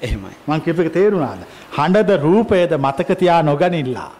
එහෙමයි. 0.02 0.34
මං 0.48 0.60
කියපු 0.60 0.82
එක 0.82 0.92
තේරුණාද? 0.92 1.46
හඬද 1.78 2.10
රූපයද 2.22 2.72
මතක 2.78 3.18
තියා 3.18 3.42
නොගනින්නලා. 3.42 4.10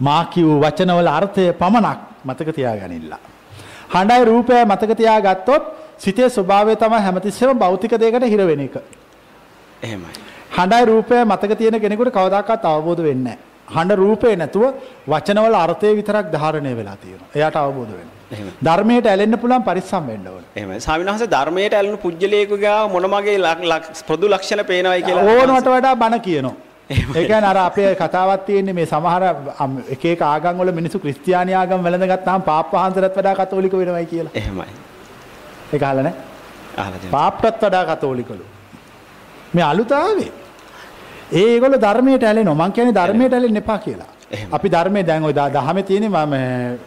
මා 0.00 0.24
කියූ 0.24 0.60
වචනවල 0.60 1.08
අර්ථය 1.08 1.52
පමණක් 1.52 1.98
මතක 2.24 2.54
තියාගනින්නලා. 2.54 3.20
හඬයි 3.94 4.24
රූපය 4.24 4.64
මතක 4.64 4.96
තියාගත්තොත් 4.96 5.62
සිතේ 5.98 6.28
ස්වභාවය 6.28 6.76
තමයි 6.76 7.00
හැමතිස්සෙම 7.06 7.58
භෞතික 7.58 7.92
දෙයකට 8.00 8.24
හිර 8.24 8.46
වෙන 8.46 8.60
එක. 8.60 8.76
එහෙමයි. 9.82 10.12
හඬයි 10.56 10.84
රූපය 10.84 11.24
මතක 11.24 11.58
තියෙන 11.58 11.80
කෙනෙකුට 11.80 12.12
කවදාකවත් 12.12 12.64
අවබෝධ 12.64 13.02
වෙන්නේ. 13.02 13.38
හඬ 13.74 14.00
රූපේ 14.02 14.34
නැතුව 14.36 14.64
වචනවල 15.08 15.56
අර්ථය 15.64 15.92
විතරක් 16.00 16.26
ධාරණය 16.36 16.72
වෙලා 16.80 16.96
තියෙනවා. 17.02 17.28
එයාට 17.36 17.56
අවබෝධ 17.56 17.92
වෙනවා. 17.98 18.18
ධර්මයට 18.66 19.06
ඇලෙන්න 19.06 19.38
පුළුවන් 19.42 19.64
පරිස්සම් 19.68 20.04
වෙන්න 20.06 20.26
ඕනේ. 20.28 20.48
එහෙමයි. 20.56 20.80
ස්වාමීන් 20.80 21.10
වහන්සේ 21.10 21.30
ධර්මයට 21.36 21.74
ඇලුණු 21.74 21.98
පුජ්‍යලයකගේ 22.06 22.78
මොන 22.94 23.06
මගේ 23.14 23.38
පොදු 24.08 24.26
ලක්ෂණ 24.28 24.64
පේනවයි 24.64 25.02
කියලා. 25.02 25.24
ඕනවට 25.24 25.70
වඩා 25.74 25.94
බණ 25.96 26.20
කියනවා. 26.20 26.56
ඒ 26.90 27.24
කියන්නේ 27.26 27.50
අර 27.50 27.58
අපේ 27.58 27.94
කතාවක් 27.94 28.46
තියෙන්නේ 28.46 28.74
මේ 28.74 28.86
සමහර 28.86 29.22
එක 29.94 30.04
එක 30.12 30.22
ආගම් 30.22 30.62
වල 30.62 30.72
මිනිස්සු 30.78 30.98
ක්‍රිස්තියානි 30.98 31.54
ආගම් 31.54 31.84
වැළඳ 31.86 32.06
ගත්තාම 32.12 32.42
පාප් 32.42 32.72
වහන්සේටත් 32.74 33.18
වඩා 33.18 33.34
කතෝලික 33.40 33.72
වෙනවයි 33.72 34.06
කියලා. 34.12 34.32
එහෙමයි. 34.34 34.72
ඒක 35.74 35.82
අහලා 35.82 36.02
නැහැ. 36.02 36.18
අහලා 36.82 36.98
තියෙනවා. 36.98 37.30
පාප්ටත් 37.30 37.62
වඩා 37.64 37.84
කතෝලිකලු. 37.90 38.44
මේ 39.54 39.64
අලුත 39.64 39.92
ආවේ. 39.92 40.28
ඒ 40.28 40.39
ඒගොල්ලෝ 41.32 41.80
ධර්මයට 41.80 42.22
ඇලෙනවා. 42.24 42.54
මං 42.60 42.72
කියන්නේ 42.72 42.94
ධර්මයට 42.94 43.32
ඇලෙන්න 43.34 43.56
එපා 43.56 43.78
කියලා. 43.78 44.06
අපි 44.52 44.68
ධර්මයේ 44.70 45.02
දැන් 45.04 45.24
ওই 45.24 45.32
දහ- 45.32 45.52
දහමේ 45.52 45.82
තියෙන්නේ 45.82 46.08
මම 46.08 46.78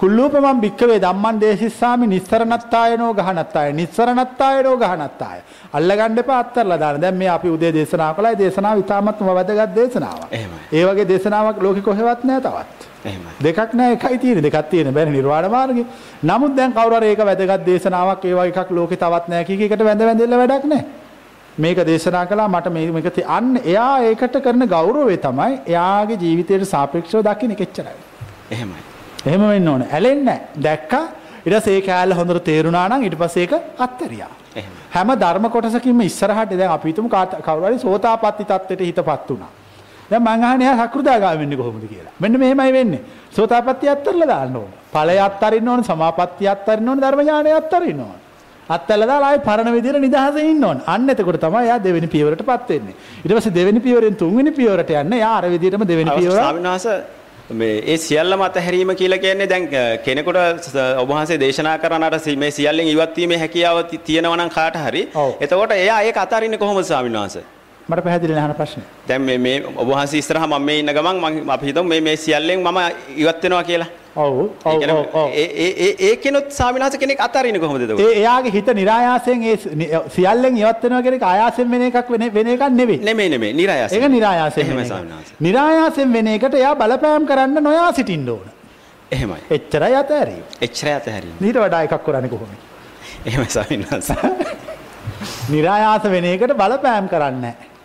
කුල්ලූපමං 0.00 0.60
භික්කවේ 0.60 0.98
ධම්මං 1.00 1.40
දේශිස්සාමි 1.40 2.06
නිස්සරණත්තායනෝ 2.06 3.12
ගහනත්තාය 3.14 3.72
නිස්සරණත්තායනෝ 3.72 4.76
ගහනත්තාය. 4.76 5.38
අල්ලගන්න 5.72 6.18
එපා 6.18 6.38
අත්තරලා 6.38 6.78
දාන්න. 6.78 7.00
දැන් 7.00 7.14
මේ 7.14 7.28
අපි 7.28 7.48
උදේ 7.48 7.72
දේශනා 7.72 8.14
කළා. 8.14 8.32
ඒ 8.32 8.38
දේශනාව 8.38 8.78
ඉතාමත්ම 8.78 9.24
වැදගත් 9.28 9.74
දේශනාවක්. 9.74 10.28
ඒ 10.72 10.84
වගේ 10.86 11.08
දේශනාවක් 11.08 11.62
ලෝකෙ 11.62 11.80
කොහෙවත් 11.80 12.24
නැහැ 12.24 12.40
තවත්. 12.40 12.68
දෙකක් 13.42 13.74
නෑ 13.74 13.92
එකයි 13.92 14.18
තියෙන්නේ. 14.18 14.42
දෙකක් 14.42 14.68
තියෙන 14.70 14.92
බැරි 14.94 15.10
නිර්වාණ 15.10 15.50
මාර්ගේ 15.50 15.86
නමුත් 16.22 16.52
දැන් 16.56 16.72
කවුරු 16.72 16.96
හරි 16.96 17.06
ඒක 17.08 17.18
වැදගත් 17.20 17.64
දේශනාවක් 17.66 18.24
ඒ 18.24 18.34
වගේ 18.34 18.52
එකක් 18.52 18.70
ලෝකේ 18.70 18.96
තවත් 18.98 19.28
නෑ 19.28 19.44
කී 19.44 19.56
කීකට 19.58 19.82
වැඳ 19.84 20.02
වැඳෙල්ල 20.02 20.36
වැඩක් 20.38 20.64
නෑ 20.64 20.84
මේක 21.58 21.78
දේශනා 21.90 22.24
කළා 22.26 22.48
මට 22.48 22.72
මේක 22.96 23.20
අන්න 23.36 23.52
එයා 23.64 23.92
ඒකට 24.08 24.40
කරන 24.46 24.66
ගෞරවය 24.68 25.16
තමයි 25.18 25.60
එයාගේ 25.66 26.18
ජීවිතයට 26.24 26.66
සාපේක්ෂව 26.74 27.22
දකින්න 27.28 27.54
කෙච්චරයි 27.54 27.96
එහෙමයි. 28.50 28.82
එහෙම 29.26 29.46
වෙන්න 29.48 29.68
ඕනේ 29.68 29.88
ඇලෙන්නේ 29.92 30.40
දැක්කා 30.62 31.04
ඊට 31.46 31.56
පස්සේ 31.56 31.76
ඒ 31.76 31.86
කෑල්ල 31.88 32.14
හොඳට 32.14 32.44
තේරුණා 32.44 32.88
නම් 32.88 33.06
ඊට 33.06 33.18
පස්සේ 33.18 33.42
ඒක 33.44 33.54
එහෙමයි. 34.56 34.82
හැම 34.90 35.08
ධර්ම 35.22 35.46
කොටසකින්ම 35.50 36.00
ඉස්සරහට 36.00 36.56
දැන් 36.58 36.70
අපි 36.70 36.92
හිතමු 36.92 37.08
කවුරු 37.08 37.66
හරි 37.66 37.78
සෝතාපට්ටි 37.78 38.44
තත්ත්වයට 38.44 38.84
හිතපත් 38.88 39.30
වුණා. 39.30 39.52
දැන් 40.10 40.22
මං 40.22 40.44
අහන්නේ 40.44 40.68
එයා 40.68 40.86
සකෘදාගාමී 40.86 41.40
වෙන්නේ 41.40 41.56
කොහොමද 41.56 41.88
කියලා. 41.88 42.12
මෙන්න 42.20 42.38
මෙහෙමයි 42.38 42.72
වෙන්නේ. 42.72 43.02
සෝතාපට්ටි 43.30 43.88
අත්තරලා 43.88 44.28
දාන්න 44.28 44.56
ඕන. 44.56 44.70
ඵලය 44.92 45.18
අත්තරින්න 45.18 45.68
ඕන, 45.68 45.84
සමාපත්තිය 45.84 46.48
අත්තරින්න 46.48 46.88
ඕන, 46.88 47.00
ධර්ම 47.00 47.20
ඥානය 47.20 47.52
අත්තරින්න 47.52 48.00
ඕන. 48.00 48.16
අත්තල්ලා 48.68 49.08
දාලා 49.10 49.28
ආයේ 49.30 49.44
පරණ 49.48 49.76
විදියට 49.76 50.00
නිදහසේ 50.06 50.46
ඉන්න 50.52 50.64
ඕන. 50.68 50.80
අන්න 50.94 51.08
එතකොට 51.12 51.38
තමයි 51.44 51.66
එයා 51.66 51.78
දෙවෙනි 51.84 52.08
පියවරටපත් 52.14 52.70
වෙන්නේ. 52.74 52.96
ඊට 53.24 53.36
පස්සේ 53.36 53.54
දෙවෙනි 53.58 53.80
පියවරෙන් 53.86 54.16
තුන්වෙනි 54.22 54.52
පියවරට 54.58 54.90
යන්න 55.02 55.18
එයා 55.20 55.34
අර 55.38 55.46
විදියටම 55.54 55.86
දෙවෙනි 55.92 56.18
පියවර 56.18 56.38
ස්වාමීන් 56.38 56.68
වහන්සේ 56.70 56.98
මේ 57.50 57.74
ඒ 57.92 57.96
සියල්ලම 57.96 58.40
අතහැරීම 58.42 58.94
කියලා 59.00 59.18
කියන්නේ 59.18 59.50
දැන් 59.52 59.68
කෙනෙකුට 60.04 60.38
ඔබ 61.02 61.08
වහන්සේ 61.10 61.40
දේශනා 61.44 61.76
කරන 61.78 62.06
අර 62.08 62.18
මේ 62.44 62.50
සියල්ලෙන් 62.50 62.94
ඉවත් 62.94 63.16
වීමේ 63.16 63.38
හැකියාව 63.38 63.82
තියෙනවා 64.08 64.36
නම් 64.36 64.50
කාට 64.56 64.80
හරි. 64.86 65.08
එතකොට 65.40 65.76
එයා 65.82 66.00
ඒක 66.02 66.24
අතාරින්නේ 66.24 66.58
කොහොමද 66.58 66.88
ස්වාමීන් 66.90 67.20
වහන්සේ 67.20 67.44
මට 67.88 68.02
පැහැදිලි 68.04 68.34
නැහැ 68.34 68.54
ප්‍රශ්නේ. 68.54 68.86
දැන් 69.08 69.22
මේ 69.22 69.38
මේ 69.38 69.58
ඔබ 69.66 69.86
වහන්සේ 69.88 70.18
ඉස්සරහා 70.18 70.46
මම 70.48 70.64
මේ 70.68 70.78
ඉන්න 70.80 70.92
ගමන් 70.96 71.20
මම 71.20 71.50
අපි 71.50 71.66
හිතමු 71.68 71.84
මේ 71.92 72.00
මේ 72.00 72.16
සියල්ලෙන් 72.16 72.60
මම 72.60 72.78
ඉවත් 73.16 73.42
වෙනවා 73.44 73.62
කියලා. 73.68 73.86
ඔව් 74.16 74.38
ඔව් 74.64 74.82
ඔව් 75.20 75.28
ඒ 75.34 75.46
ඒ 75.64 75.90
ඒ 76.06 76.16
කෙනොත් 76.16 76.48
ස්වාමිනාස 76.50 76.96
කෙනෙක් 76.98 77.20
අතාරින්නේ 77.20 77.60
කොහොමද 77.60 77.84
ඒක? 77.84 78.00
ඒ 78.00 78.08
එයාගේ 78.20 78.52
හිත 78.56 78.70
નિરાයාසයෙන් 78.80 79.42
ඒ 79.42 79.56
සියල්ලෙන් 80.16 80.56
ඉවත් 80.62 80.82
වෙනවා 80.84 81.02
කියන 81.02 81.18
එක 81.18 81.26
ආයාසයෙන් 81.30 81.70
වෙන 81.70 81.84
එකක් 81.88 82.10
වෙන 82.14 82.24
වෙන 82.36 82.50
එකක් 82.54 82.64
නෙවෙයි. 82.80 82.98
නෙමෙයි 83.08 83.32
නෙමෙයි 83.34 83.52
નિરાයාසයෙන්. 83.60 84.02
ඒක 84.02 84.10
નિરાයාසයෙන්. 84.16 84.66
එහෙමයි 84.66 84.88
ස්වාමිනාස. 84.88 85.30
નિરાයාසයෙන් 85.40 86.12
වෙන 86.12 86.32
එකට 86.32 86.58
එයා 86.62 86.74
බලපෑම් 86.82 87.28
කරන්න 87.30 87.62
නොයා 87.62 87.92
සිටින්න 87.92 88.28
ඕන. 88.28 88.50
එහෙමයි. 89.12 89.40
එච්චරයි 89.50 90.00
අතහැරීම. 90.02 90.42
එච්චරයි 90.60 90.94
අතහැරීම. 90.94 91.38
ඊට 91.40 91.62
වඩා 91.62 91.82
එකක් 91.86 91.96
කරන්නේ 92.08 92.34
කොහොමද? 92.34 92.58
එහෙමයි 93.26 93.48
ස්වාමිනාස. 93.50 94.12
નિરાයාස 95.54 96.12
වෙන 96.16 96.30
එකට 96.34 96.58
බලපෑම් 96.62 97.08
කරන්නේ 97.08 97.40
නැහැ. 97.46 97.75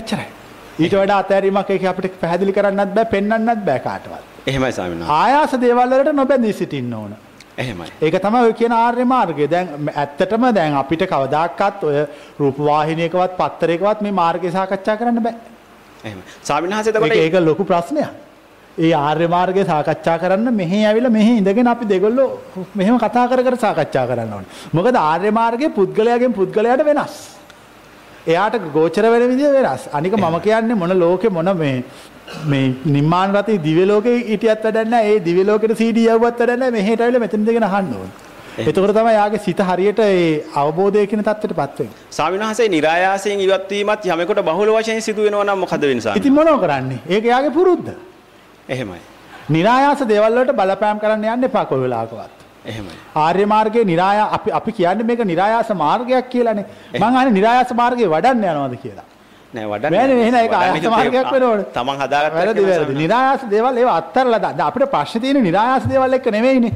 එච්චරයි. 0.00 0.26
ඊට 0.82 0.94
වඩා 1.00 1.18
අතෑරීමක් 1.24 1.70
ඒක 1.74 1.84
අපිට 1.92 2.18
පැහැදිලි 2.22 2.52
කරන්නත් 2.56 2.94
බෑ, 2.96 3.06
පෙන්වන්නත් 3.14 3.62
බෑ 3.68 3.80
කාටවත්. 3.86 4.24
එහෙමයි 4.50 4.72
ස්වාමීන් 4.72 5.06
ආයාස 5.20 5.54
දේවල් 5.62 5.94
වලට 5.94 6.12
නොබැඳී 6.20 6.52
සිටින්න 6.60 6.92
ඕන. 6.98 7.16
එහෙමයි 7.62 7.88
ඒක 8.02 8.18
තමයි 8.26 8.42
ඔය 8.48 8.54
කියන 8.60 8.72
ආර්ය 8.72 9.04
මාර්ගය. 9.14 9.48
දැන් 9.54 9.90
ඇත්තටම 9.94 10.46
දැන් 10.58 10.76
අපිට 10.82 11.06
කවදාකවත් 11.12 11.84
ඔය 11.88 12.04
රූපවාහිනියකවත් 12.40 13.36
පත්තරයකවත් 13.40 14.04
මේ 14.06 14.18
මාර්ගය 14.20 14.52
සාකච්ඡා 14.58 14.96
කරන්න 15.00 15.22
බෑ. 15.26 15.34
එහෙමයි 16.04 16.24
ස්වාමීන් 16.42 16.76
වහන්සේ 16.76 16.92
එතකොට 16.94 17.20
ඒක 17.24 17.38
ලොකු 17.48 17.64
ප්‍රශ්නයක්. 17.72 18.10
ඒ 18.78 18.92
ආර්ය 18.92 19.26
මාර්ගය 19.36 19.64
සාකච්ඡා 19.72 20.18
කරන්න 20.22 20.54
මෙහි 20.60 20.82
ඇවිල්ලා 20.90 21.14
මෙහි 21.18 21.38
ඉඳගෙන 21.40 21.72
අපි 21.72 21.88
දෙගොල්ලෝ 21.92 22.28
මෙහෙම 22.74 22.98
කතා 23.04 23.24
කර 23.30 23.42
කර 23.46 23.56
සාකච්ඡා 23.64 24.04
කරන්න 24.10 24.36
ඕනේ. 24.36 24.50
මොකද 24.76 25.00
ආර්ය 25.02 25.30
මාර්ගය 25.40 25.72
පුද්ගලයාගෙන් 25.78 26.36
පුද්ගලයාට 26.40 26.84
වෙනස්. 26.90 27.16
එයාට 28.26 28.58
ගෝචර 28.76 29.04
වෙන 29.14 29.24
විදිහ 29.32 29.50
වෙනස්. 29.56 29.88
අනික 29.92 30.14
මම 30.18 30.36
කියන්නේ 30.46 30.78
මොන 30.82 30.94
ලෝකෙ 31.04 31.28
මොන 31.30 31.50
මේ 31.62 31.74
මේ 32.52 32.74
නිර්මාණ 32.94 33.34
රතේ 33.38 33.58
දිව්‍ය 33.66 33.84
ලෝකේ 33.86 34.16
හිටියත් 34.30 34.64
වැඩක් 34.64 34.92
නැහැ. 34.94 35.10
ඒ 35.12 35.24
දිව්‍ය 35.26 35.44
ලෝකෙට 35.50 35.76
CD 35.80 36.06
යවුවත් 36.06 36.40
වැඩක් 36.40 36.60
නැහැ. 36.62 36.76
මෙහෙට 36.78 37.00
ඇවිල්ලා 37.00 37.24
මෙතන 37.24 37.44
දෙගෙන 37.48 37.68
අහන්න 37.70 37.92
ඕන. 37.98 38.10
එතකොට 38.60 38.94
තමයි 38.98 39.14
යාගේ 39.18 39.42
සිත 39.46 39.60
හරියට 39.68 40.00
ඒ 40.04 40.22
අවබෝධය 40.62 41.06
කියන 41.10 41.22
தත්ත්වයටපත් 41.28 41.78
වෙන්නේ. 41.80 41.98
ස්වාමිනහසේ 42.10 42.68
નિરાයාසයෙන් 42.76 43.44
ඉවත් 43.46 43.70
වීමත් 43.70 44.08
යමෙකුට 44.12 44.40
බහුල 44.48 44.72
වශයෙන් 44.78 45.02
සිදු 45.08 45.28
වෙනවා 45.28 45.44
නම් 45.44 45.60
මොකද 45.64 45.86
වෙන්නේ 45.90 46.06
ස්වාමී? 46.06 46.22
ඉතින් 46.22 46.34
මොනව 46.38 46.56
කරන්නේ? 46.64 47.00
ඒක 47.08 47.30
යාගේ 47.32 47.54
පුරුද්ද. 47.58 47.92
එහෙමයි. 48.68 49.02
નિરાයාස 49.56 50.02
දේවල් 50.12 50.40
වලට 50.40 50.58
බලපෑම් 50.60 51.04
කරන්න 51.04 51.30
යන්න 51.34 51.48
එපා 51.50 51.64
කොයි 51.70 51.84
වෙලාවකවත්. 51.84 52.45
ආර්ය 53.24 53.44
මාර්ගයේ 53.54 53.84
નિરાය 53.92 54.18
අපි 54.36 54.50
අපි 54.58 54.72
කියන්නේ 54.78 55.08
මේක 55.10 55.20
નિરાයාස 55.32 55.70
මාර්ගයක් 55.84 56.30
කියලානේ. 56.32 56.66
මං 57.00 57.04
අහන්නේ 57.18 57.36
નિરાයාස 57.38 57.70
මාර්ගේ 57.80 58.08
වඩන්න 58.14 58.44
යනවද 58.54 58.76
කියලා. 58.84 59.06
නෑ 59.54 59.66
වඩන්න. 59.72 59.92
බෑනේ 59.94 60.18
එහෙනම් 60.24 60.40
ඒක 60.42 60.52
ආයත 60.52 60.90
මාර්ගයක් 60.96 61.30
වෙනවනේ. 61.34 61.64
තමන් 61.76 61.96
හදාගත්ත 62.02 62.36
වැරදි 62.38 62.66
වැරදි. 62.70 62.98
નિરાයාස 63.04 63.42
දේවල් 63.54 63.80
ඒවා 63.82 63.96
අත්හැරලා 64.02 64.42
දාන්න. 64.44 64.66
අපිට 64.68 64.90
ප්‍රශ්නේ 64.94 65.22
තියෙන්නේ 65.24 65.46
નિરાයාස 65.48 65.84
දේවල් 65.92 66.18
එක්ක 66.18 66.26
නෙමෙයිනේ. 66.36 66.74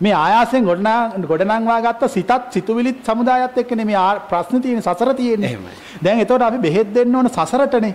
මේ 0.00 0.14
ආයාසයෙන් 0.24 0.64
ගොඩනා 0.64 1.00
ගොඩනංවා 1.30 1.80
ගත්ත 1.86 2.10
සිතත් 2.16 2.30
සිතුවිලිත් 2.50 3.00
සමුදායත් 3.06 3.58
එක්කනේ 3.62 3.88
මේ 3.90 4.04
ප්‍රශ්නේ 4.30 4.62
තියෙන්නේ 4.64 4.86
සසර 4.86 5.14
තියෙන්නේ. 5.14 5.58
දැන් 6.04 6.20
එතකොට 6.24 6.42
අපි 6.42 6.58
බෙහෙත් 6.66 6.94
දෙන්න 6.94 7.16
ඕන 7.16 7.28
සසරටනේ. 7.28 7.94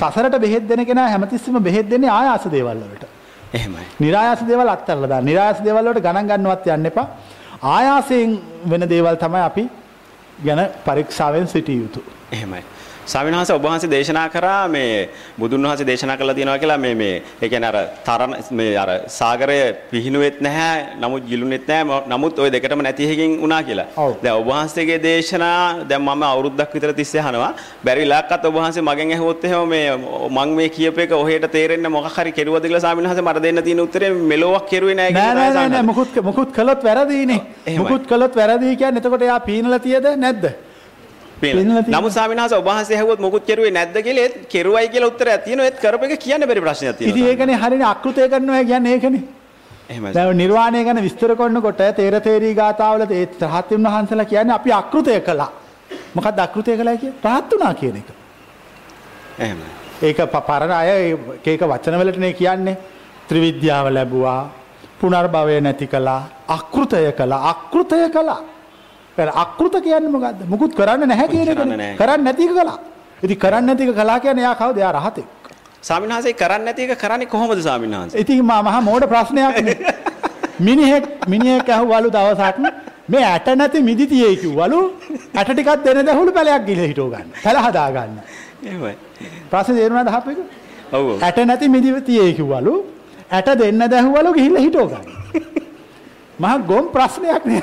සසරට 0.00 0.36
බෙහෙත් 0.44 0.68
දෙන 0.68 0.86
කෙනා 0.86 1.08
හැමතිස්සෙම 1.14 1.62
බෙහෙත් 1.68 1.88
දෙන්නේ 1.90 2.10
ආයාස 2.18 2.44
දේවල් 2.56 2.78
වලට. 2.82 3.19
එහෙමයි. 3.54 3.84
નિરાයාස 4.00 4.46
දේවල් 4.46 4.68
අත්හැරලා 4.68 5.08
දාන්න. 5.08 5.24
નિરાයාස 5.24 5.62
දේවල් 5.64 5.84
වලට 5.84 6.02
ගණන් 6.06 6.28
ගන්නවත් 6.30 6.66
යන්න 6.76 6.86
එපා. 6.86 7.06
ආයාසයෙන් 7.62 8.40
වෙන 8.70 8.88
දේවල් 8.88 9.16
තමයි 9.16 9.42
අපි 9.44 9.64
ගැන 10.44 10.68
පරීක්ෂාවෙන් 10.84 11.48
සිටිය 11.48 11.80
යුතු. 11.82 12.04
එහෙමයි. 12.32 12.62
ස්වාමීන් 13.06 13.34
වහන්සේ 13.34 13.56
ඔබ 13.56 13.62
වහන්සේ 13.62 13.90
දේශනා 13.90 14.28
කරා 14.28 14.68
මේ 14.68 15.08
බුදුන් 15.38 15.62
වහන්සේ 15.62 15.86
දේශනා 15.86 16.16
කළා 16.16 16.34
තියෙනවා 16.34 16.58
කියලා 16.58 16.78
මේ 16.78 16.94
මේ 16.94 17.22
ඒ 17.42 17.48
කියන්නේ 17.48 17.68
අර 17.68 17.78
තරණ 18.04 18.34
මේ 18.50 18.76
අර 18.76 18.90
සාගරය 19.08 19.58
පිහිනුවෙත් 19.90 20.40
නැහැ 20.40 20.96
නමුත් 21.00 21.24
ගිලුනෙත් 21.26 21.66
නැහැ 21.68 22.02
නමුත් 22.08 22.38
ওই 22.38 22.50
දෙකටම 22.52 22.82
නැති 22.82 23.08
එකකින් 23.10 23.40
වුණා 23.42 23.62
කියලා. 23.62 23.86
දැන් 24.22 24.36
ඔබ 24.36 24.46
වහන්සේගේ 24.46 25.00
දේශනා 25.02 25.88
දැන් 25.90 26.02
මම 26.02 26.22
අවුරුද්දක් 26.22 26.74
විතර 26.74 26.92
තිස්සේ 26.92 27.20
අහනවා. 27.20 27.52
බැරි 27.84 28.02
ඉලක්කත් 28.02 28.44
ඔබ 28.44 28.54
වහන්සේ 28.54 28.82
මගෙන් 28.82 29.12
ඇහුවොත් 29.12 29.44
එහෙම 29.44 29.68
මේ 29.68 29.96
මං 30.30 30.56
මේ 30.60 30.68
කියප 30.68 30.98
එක 30.98 31.12
ඔහෙට 31.12 31.50
තේරෙන්න 31.52 31.92
මොකක් 31.96 32.16
හරි 32.16 32.32
කෙරුවද 32.32 32.64
කියලා 32.64 32.80
ස්වාමීන් 32.80 33.08
වහන්සේ 33.08 33.28
මට 33.28 33.42
දෙන්න 33.42 33.64
තියෙන 33.64 33.84
උත්තරේ 33.86 34.10
මෙලොවක් 34.32 34.66
කෙරුවේ 34.72 34.94
නැහැ 34.94 35.12
කියලා 35.12 35.34
නෑ 35.34 35.54
නෑ 35.54 35.68
නෑ 35.68 35.86
මුකුත් 35.90 36.24
මුකුත් 36.30 36.52
කළොත් 36.52 36.84
වැරදීනේ. 36.84 37.40
මුකුත් 37.78 38.06
කළොත් 38.06 38.36
වැරදි 38.36 38.76
කියන්නේ 38.76 39.02
එතකොට 39.04 39.22
එයා 39.22 39.40
පීනලා 39.40 39.84
තියද 39.86 40.12
නැද්ද? 40.16 40.52
පේනවා. 41.40 41.82
නමුත් 41.94 42.12
ස්වාමීන් 42.12 42.40
වහන්සේ 42.42 42.58
ඔබ 42.58 42.66
වහන්සේ 42.70 42.96
ඇහුවොත් 42.96 43.20
මොකුත් 43.24 43.44
කෙරුවේ 43.50 43.72
නැද්ද 43.78 43.96
කියලා 44.06 44.24
ඒත් 44.26 44.36
කෙරුවයි 44.52 44.88
කියලා 44.94 45.10
උත්තරයක් 45.12 45.44
තියෙනවා 45.44 45.68
ඒත් 45.70 45.78
කරපු 45.82 46.04
එක 46.06 46.20
කියන්න 46.24 46.46
බැරි 46.48 46.60
ප්‍රශ්නයක් 46.66 46.96
තියෙනවා. 46.98 47.16
ඉතින් 47.16 47.30
ඒකනේ 47.30 47.56
හරිනේ 47.62 47.88
අකෘතය 47.94 48.28
කරනවා 48.32 48.64
කියන්නේ 48.70 48.94
ඒකනේ. 48.96 49.22
එහෙමයි. 49.90 50.14
දැන් 50.14 50.36
නිර්වාණය 50.42 50.84
ගැන 50.84 51.02
විස්තර 51.06 51.34
කරනකොට 51.40 51.82
තේර 51.98 52.20
තේරී 52.28 52.54
ගාතාවල 52.60 53.02
ඒ 53.08 53.26
රහත්තුන් 53.42 53.82
වහන්සේලා 53.88 54.30
කියන්නේ 54.32 54.54
අපි 54.60 54.70
අකෘතය 54.82 55.20
කළා. 55.28 55.50
මොකක්ද 56.14 56.38
අකෘතය 56.46 56.76
කළා 56.76 56.96
කියන්නේ? 56.96 57.18
රහත් 57.24 57.50
වුණා 57.52 57.74
කියන 57.74 57.96
එක. 58.00 58.08
එහෙමයි. 59.38 59.68
ඒක 60.02 60.18
පරණ 60.48 60.72
අය 60.72 60.88
ඒක 60.90 61.46
ඒක 61.46 61.62
වචන 61.72 62.00
වලටනේ 62.00 62.32
කියන්නේ. 62.32 62.76
ත්‍රිවිද්‍යාව 63.28 63.86
ලැබුවා, 63.94 64.50
පුනර්භවය 65.00 65.60
නැති 65.60 65.86
කළා, 65.86 66.22
අකෘතය 66.48 67.12
කළා, 67.18 67.40
අකෘතය 67.50 68.08
කළා. 68.10 68.40
අකෘත 69.18 69.74
කියන්නේ 69.82 70.10
මොකද්ද? 70.10 70.40
මුකුත් 70.48 70.74
කරන්න 70.74 71.08
නැහැ 71.08 71.28
කියන 71.28 71.48
එකනේ. 71.48 71.96
කරන්න 71.96 72.24
නැති 72.24 72.44
එක 72.44 72.52
කළා. 72.54 72.78
ඉතින් 73.22 73.38
කරන්න 73.38 73.66
නැති 73.66 73.88
එක 73.88 73.94
කළා 73.94 74.20
කියන්නේ 74.20 74.44
එයා 74.44 74.54
කවුද? 74.54 74.76
එයා 74.76 74.92
රහතෙක්. 74.92 75.26
ස්වාමීන් 75.82 76.12
වහන්සේ 76.12 76.32
කරන්නේ 76.32 76.64
නැති 76.64 76.82
එක 76.82 76.98
කරන්නේ 76.98 77.26
කොහොමද 77.26 77.62
ස්වාමීන් 77.62 77.96
වහන්සේ? 77.96 78.20
ඉතින් 78.20 78.44
මා 78.44 78.62
මහා 78.62 78.80
මෝඩ 78.80 79.04
ප්‍රශ්නයක් 79.12 79.56
නේ. 79.64 79.78
මිනිහෙක් 80.60 81.04
මිනිහෙක් 81.28 81.68
ඇහුවලු 81.68 82.08
දවසක් 82.16 82.56
මේ 83.08 83.24
ඇට 83.24 83.48
නැති 83.56 83.82
මිදි 83.82 84.06
තියේ 84.06 84.36
කිව්වලු 84.36 84.80
ඇට 85.34 85.50
ටිකක් 85.52 85.84
දෙන 85.84 86.06
දහුළු 86.06 86.32
පැලයක් 86.32 86.62
ගිල 86.68 86.80
හිටව 86.90 87.08
ගන්න. 87.12 87.28
පැල 87.44 87.56
හදා 87.66 87.88
ගන්න. 87.96 88.18
එහෙමයි. 88.66 88.94
ප්‍රශ්නේ 89.50 89.76
තේරුණාද 89.78 90.08
අහපු 90.08 90.30
එක? 90.30 90.38
ඔව්. 90.92 91.06
ඇට 91.26 91.38
නැති 91.50 91.68
මිදි 91.68 92.00
තියේ 92.08 92.32
කිව්වලු 92.38 92.74
ඇට 93.30 93.48
දෙන්න 93.60 93.82
දැහුවලු 93.92 94.30
ගිහිල්ලා 94.38 94.62
හිටව 94.66 94.86
ගන්න. 94.92 95.06
මහා 96.42 96.58
ගොම් 96.70 96.84
ප්‍රශ්නයක් 96.94 97.44
නේ. 97.44 97.62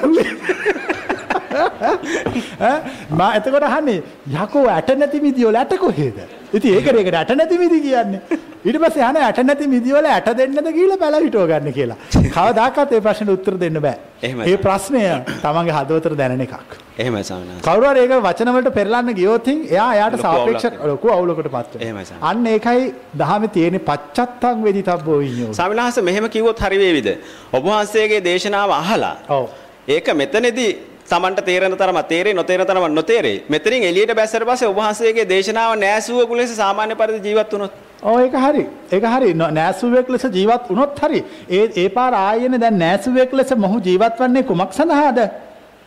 මා 3.20 3.32
එතකොට 3.38 3.68
අහන්නේ 3.70 4.02
යකෝ 4.36 4.66
ඇට 4.76 4.92
නැති 4.98 5.24
මිදි 5.26 5.48
වල 5.48 5.60
ඇට 5.62 5.78
කොහෙද? 5.86 6.20
ඉතින් 6.54 6.78
ඒක 6.78 6.88
ඒකට 6.88 7.18
ඇට 7.22 7.36
නැති 7.38 7.58
මිදි 7.58 7.82
කියන්නේ. 7.82 8.22
ඊට 8.66 8.80
පස්සේ 8.84 9.06
අහන 9.08 9.18
ඇට 9.20 9.40
නැති 9.44 9.68
මිදි 9.68 9.94
වල 9.94 10.08
ඇට 10.08 10.30
දෙන්නද 10.40 10.70
කියලා 10.78 11.00
බැල 11.04 11.20
හිටව 11.26 11.46
ගන්න 11.52 11.74
කියලා. 11.74 11.98
කවදාකවත් 12.36 12.92
ඒ 12.94 13.02
ප්‍රශ්නෙට 13.06 13.34
උත්තර 13.36 13.60
දෙන්න 13.64 13.80
බෑ. 13.86 13.98
ඒ 14.24 14.58
ප්‍රශ්නය 14.66 15.04
තමන්ගේ 15.44 15.76
හදවතට 15.78 16.18
දැනෙන 16.22 16.44
එකක්. 16.46 16.78
එහෙමයි 16.98 17.24
ස්වාමීන්. 17.24 17.62
කවුරු 17.62 17.92
හරි 17.92 18.04
ඒක 18.06 18.16
වචන 18.28 18.52
වලට 18.56 18.74
පෙරලන්න 18.74 19.14
ගියොත් 19.20 19.48
එයා 19.54 19.88
එයාට 19.94 20.18
සාපේක්ෂ 20.22 20.82
ලොකු 20.92 21.14
අවුලකට 21.14 21.52
පත් 21.56 21.82
වෙනවා. 21.84 22.20
අන්න 22.32 22.46
ඒකයි 22.48 22.92
දහමේ 23.22 23.54
තියෙන 23.56 23.80
පච්චත්තං 23.90 24.66
වෙදිතබ්බෝ 24.68 25.20
විඤ්ඤෝ. 25.24 25.54
ස්වාමීන් 25.54 25.84
වහන්සේ 25.84 26.08
මෙහෙම 26.10 26.30
කිව්වොත් 26.36 26.60
හරි 26.60 26.84
වේවිද? 26.84 27.10
ඔබ 27.54 27.64
වහන්සේගේ 27.64 28.22
දේශනාව 28.30 28.78
අහලා 28.82 29.16
ඔව්. 29.30 29.50
ඒක 29.88 30.14
මෙතනදී 30.22 30.72
Tamanට 31.08 31.42
තේරෙන 31.42 31.72
තරම 31.74 32.00
තේරේ 32.06 32.34
නොතේරෙන 32.34 32.68
තරම 32.68 32.94
නොතේරේ. 32.94 33.44
මෙතනින් 33.48 33.84
එළියට 33.84 34.14
බැස්සට 34.14 34.44
පස්සේ 34.44 34.68
ඔබ 34.68 34.78
වහන්සේගේ 34.78 35.26
දේශනාව 35.26 35.76
නෑසුවකු 35.78 36.36
ලෙස 36.36 36.56
සාමාන්‍ය 36.56 36.96
පරිදි 36.96 37.30
ජීවත් 37.30 37.52
වුණොත් 37.54 37.74
ඔව් 38.04 38.20
ඒක 38.20 38.34
හරි. 38.36 38.68
ඒක 38.92 39.04
හරි. 39.06 39.34
නෑසුවෙක් 39.34 40.10
ලෙස 40.10 40.24
ජීවත් 40.24 40.70
වුණොත් 40.70 41.00
හරි. 41.00 41.24
ඒ 41.50 41.66
ඒ 41.76 41.90
පාර 41.90 42.14
ආයෙනේ 42.16 42.60
දැන් 42.60 42.78
නෑසුවෙක් 42.78 43.34
ලෙස 43.34 43.52
මොහු 43.58 43.80
ජීවත් 43.82 44.20
වන්නේ 44.20 44.44
කුමක් 44.44 44.74
සඳහාද? 44.74 45.20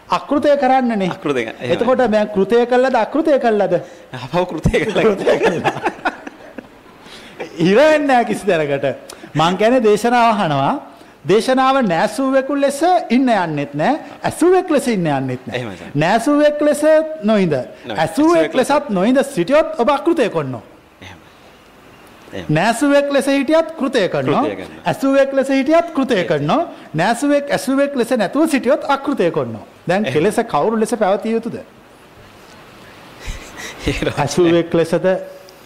අකෘතය 0.08 0.56
කරන්නනේ. 0.56 1.08
අකෘතය. 1.08 1.48
එතකොට 1.62 1.98
දැන් 2.06 2.28
කෘතය 2.28 2.66
කළාද 2.66 2.94
අකෘතය 2.96 3.38
කළාද? 3.38 3.74
අපව 4.14 4.44
කෘතය 4.46 4.70
කළා. 4.80 5.02
කෘතය 5.04 5.38
කළා. 5.38 5.72
ඉර 7.58 7.76
වෙන්නේ 7.76 8.06
නැහැ 8.06 8.24
කිසි 8.24 8.46
තැනකට. 8.46 8.86
මං 9.34 9.56
කියන්නේ 9.56 9.82
දේශනාව 9.82 10.32
අහනවා. 10.34 10.89
දේශනාව 11.24 11.82
නෑසුවෙකු 11.84 12.56
ලෙස 12.56 12.80
ඉන්න 13.10 13.28
යන්නෙත් 13.28 13.74
නෑ. 13.74 13.98
ඇසුවෙක් 14.22 14.70
ලෙස 14.70 14.86
ඉන්න 14.88 15.06
යන්නෙත් 15.06 15.46
නෑ. 15.46 15.64
නෑසුවෙක් 15.94 16.60
ලෙස 16.60 16.82
නොයිද? 17.22 17.54
නොයි. 17.84 17.98
ඇසුවෙක් 17.98 17.98
ඇසුවෙක් 17.98 18.54
ලෙස- 18.54 18.70
ලෙසත් 18.70 18.90
නොයිද 18.90 19.22
සිටියොත් 19.24 19.78
ඔබ 19.78 19.88
අකෘතය 19.90 20.28
කොන්නෝ. 20.30 20.62
නෑසුවෙක් 22.48 23.12
ලෙස 23.12 23.26
හිටියත් 23.26 23.74
කෘතය 23.78 24.08
කරනවා. 24.08 24.44
ඇසුවෙක් 24.84 25.32
ලෙස 25.32 25.48
හිටියත් 25.48 25.92
කෘතය 25.94 26.24
කරනවා. 26.24 26.68
නෑසුවෙක් 26.94 27.50
ඇසුවෙක් 27.50 27.96
ලෙස 27.96 28.10
නැතුව 28.10 28.48
සිටියොත් 28.48 28.84
අකෘතය 28.88 29.30
කරනවා. 29.30 29.64
දැන් 29.86 30.04
කෙලෙස 30.04 30.36
කවුරු 30.48 30.80
ලෙස 30.80 30.94
පැවතිය 30.94 31.32
යුතුද? 31.32 31.60
ඇසුවෙක් 34.18 34.74
ලෙසද 34.74 35.06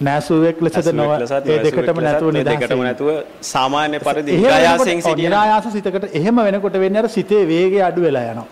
නෑසුවෙක් 0.00 0.60
ලෙසද 0.60 0.88
නොව 0.92 1.10
ඒ 1.46 1.58
දෙකටම 1.64 2.00
නැතුව 2.00 2.32
නිදහස් 2.32 2.50
දෙකටම 2.50 2.78
වෙන්න. 2.78 2.84
නැතුව 2.84 3.08
සාමාන්‍ය 3.40 3.98
පරිදි 4.00 4.32
ඔව්, 4.32 4.84
සිටින 4.84 5.24
නිරායාස 5.24 5.66
සිතකට 5.72 6.08
එහෙම 6.12 6.36
වෙනකොට 6.36 6.72
වෙන්නේ 6.84 7.02
අර 7.02 7.08
සිතේ 7.08 7.46
වේගය 7.46 7.80
අඩු 7.80 8.02
වෙලා 8.02 8.24
යනවා. 8.32 8.46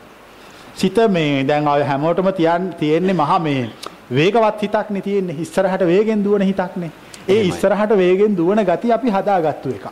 සිත 0.76 0.98
මේ 1.10 1.44
දැන් 1.44 1.68
ඔය 1.68 1.82
හැමෝටම 1.82 2.28
තියන් 2.32 2.74
තියෙන්නේ 2.78 3.14
මහා 3.14 3.38
මේ 3.38 3.70
වේගවත් 4.10 4.62
හිතක් 4.62 4.90
නේ 4.90 5.02
තියෙන්නේ. 5.02 5.36
ඉස්සරහට 5.40 5.86
වේගෙන් 5.86 6.24
දුවන 6.24 6.42
හිතක් 6.42 6.76
නේ. 6.76 6.90
ඒ. 7.28 7.42
ඉස්සරහට 7.42 7.96
වේගෙන් 7.96 8.36
දුවන 8.36 8.64
ගතිය 8.64 8.92
අපි 8.92 9.10
හදාගත්තු 9.10 9.68
එකක්. 9.68 9.86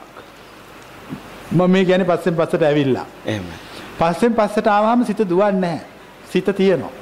මම 1.52 1.70
මේ 1.70 1.85
කියන්නේ 1.85 2.06
පස්සෙන් 2.06 2.35
පස්සට 2.35 2.62
ඇවිල්ලා. 2.62 3.06
එහෙමයි. 3.27 3.56
පස්සෙන් 3.98 4.35
පස්සට 4.35 4.66
ආවම 4.66 5.05
සිත 5.05 5.28
දුවන්නේ 5.28 5.60
නැහැ. 5.60 5.81
සිත 6.32 6.56
තියෙනවා. 6.56 6.93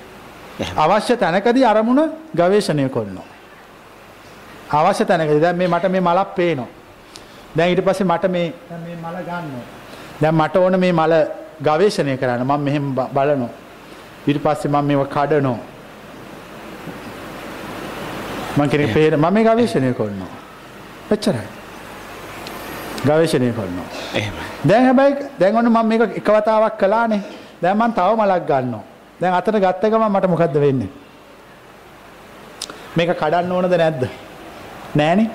අවශ්‍ය 0.76 1.16
තැනකදී 1.16 1.64
අරමුණ 1.64 2.10
ගවේෂණය 2.34 2.88
කරනවා. 2.88 3.37
අවශ්‍ය 4.72 5.04
තැනකදී 5.04 5.40
දැන් 5.40 5.56
මේ 5.56 5.68
මට 5.68 5.90
මේ 5.90 6.00
මලක් 6.00 6.34
පේනවා. 6.36 6.68
දැන් 7.56 7.70
ඊට 7.70 7.84
පස්සේ 7.84 8.06
මට 8.06 8.24
මේ 8.30 8.52
මේ 8.84 8.96
මල 8.96 9.16
ගන්නවා. 9.28 9.64
දැන් 10.20 10.34
මට 10.34 10.56
ඕන 10.56 10.80
මේ 10.80 10.92
මල 10.92 11.14
ගවේෂණය 11.62 12.16
කරන්න. 12.16 12.44
මම 12.44 12.60
මෙහෙම 12.60 12.94
බලනවා. 12.94 13.48
ඊට 14.26 14.42
පස්සේ 14.42 14.70
මම 14.70 14.84
මේව 14.84 15.06
කඩනවා. 15.08 15.58
මම 18.56 18.68
කෙනෙක් 18.68 18.94
පේන 18.94 19.18
මම 19.20 19.32
මේ 19.32 19.44
ගවේෂණය 19.44 19.94
කරනවා. 19.94 20.32
එච්චරයි. 21.10 21.48
ගවේෂණය 23.06 23.52
කරනවා. 23.52 23.88
එහෙමයි. 24.14 24.44
දැන් 24.68 24.84
හැබැයි 24.84 25.16
දැන් 25.40 25.56
ඔන්න 25.56 25.72
මම 25.72 25.86
මේක 25.88 26.00
එක 26.20 26.28
වතාවක් 26.28 26.78
කළානේ. 26.78 27.20
දැන් 27.62 27.76
මම 27.76 27.92
තව 27.92 28.08
මලක් 28.20 28.46
ගන්නවා. 28.46 28.84
දැන් 29.20 29.34
අතට 29.34 29.50
ගත්ත 29.64 29.82
ගමන් 29.90 30.12
මට 30.12 30.28
මොකද්ද 30.28 30.56
වෙන්නේ? 30.60 30.88
මේක 32.96 33.10
කඩන්න 33.16 33.52
ඕනද 33.52 33.76
නැද්ද? 33.76 34.27
නෑනේ. 34.96 35.30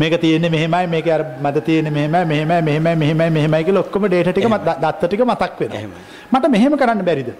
මේක 0.00 0.20
තියෙන්නේ 0.20 0.48
මෙහෙමයි 0.48 0.86
මේක 0.86 1.08
අර 1.08 1.24
මැද 1.42 1.58
තියෙන්නේ 1.58 1.90
මෙහෙමයි 1.90 2.24
මෙහෙමයි 2.24 2.62
මෙහෙමයි 2.62 2.94
මෙහෙමයි 2.94 3.30
මෙහෙමයි 3.30 3.64
කියලා 3.64 3.80
ඔක්කොම 3.80 4.06
ඩේටා 4.06 4.32
ටික 4.32 4.44
මත- 4.44 4.80
දත්ත 4.80 5.04
ටික 5.04 5.20
මතක් 5.20 5.60
වෙනවා. 5.60 5.88
මට 6.32 6.48
මෙහෙම 6.48 6.76
කරන්න 6.76 7.02
බැරිද? 7.04 7.32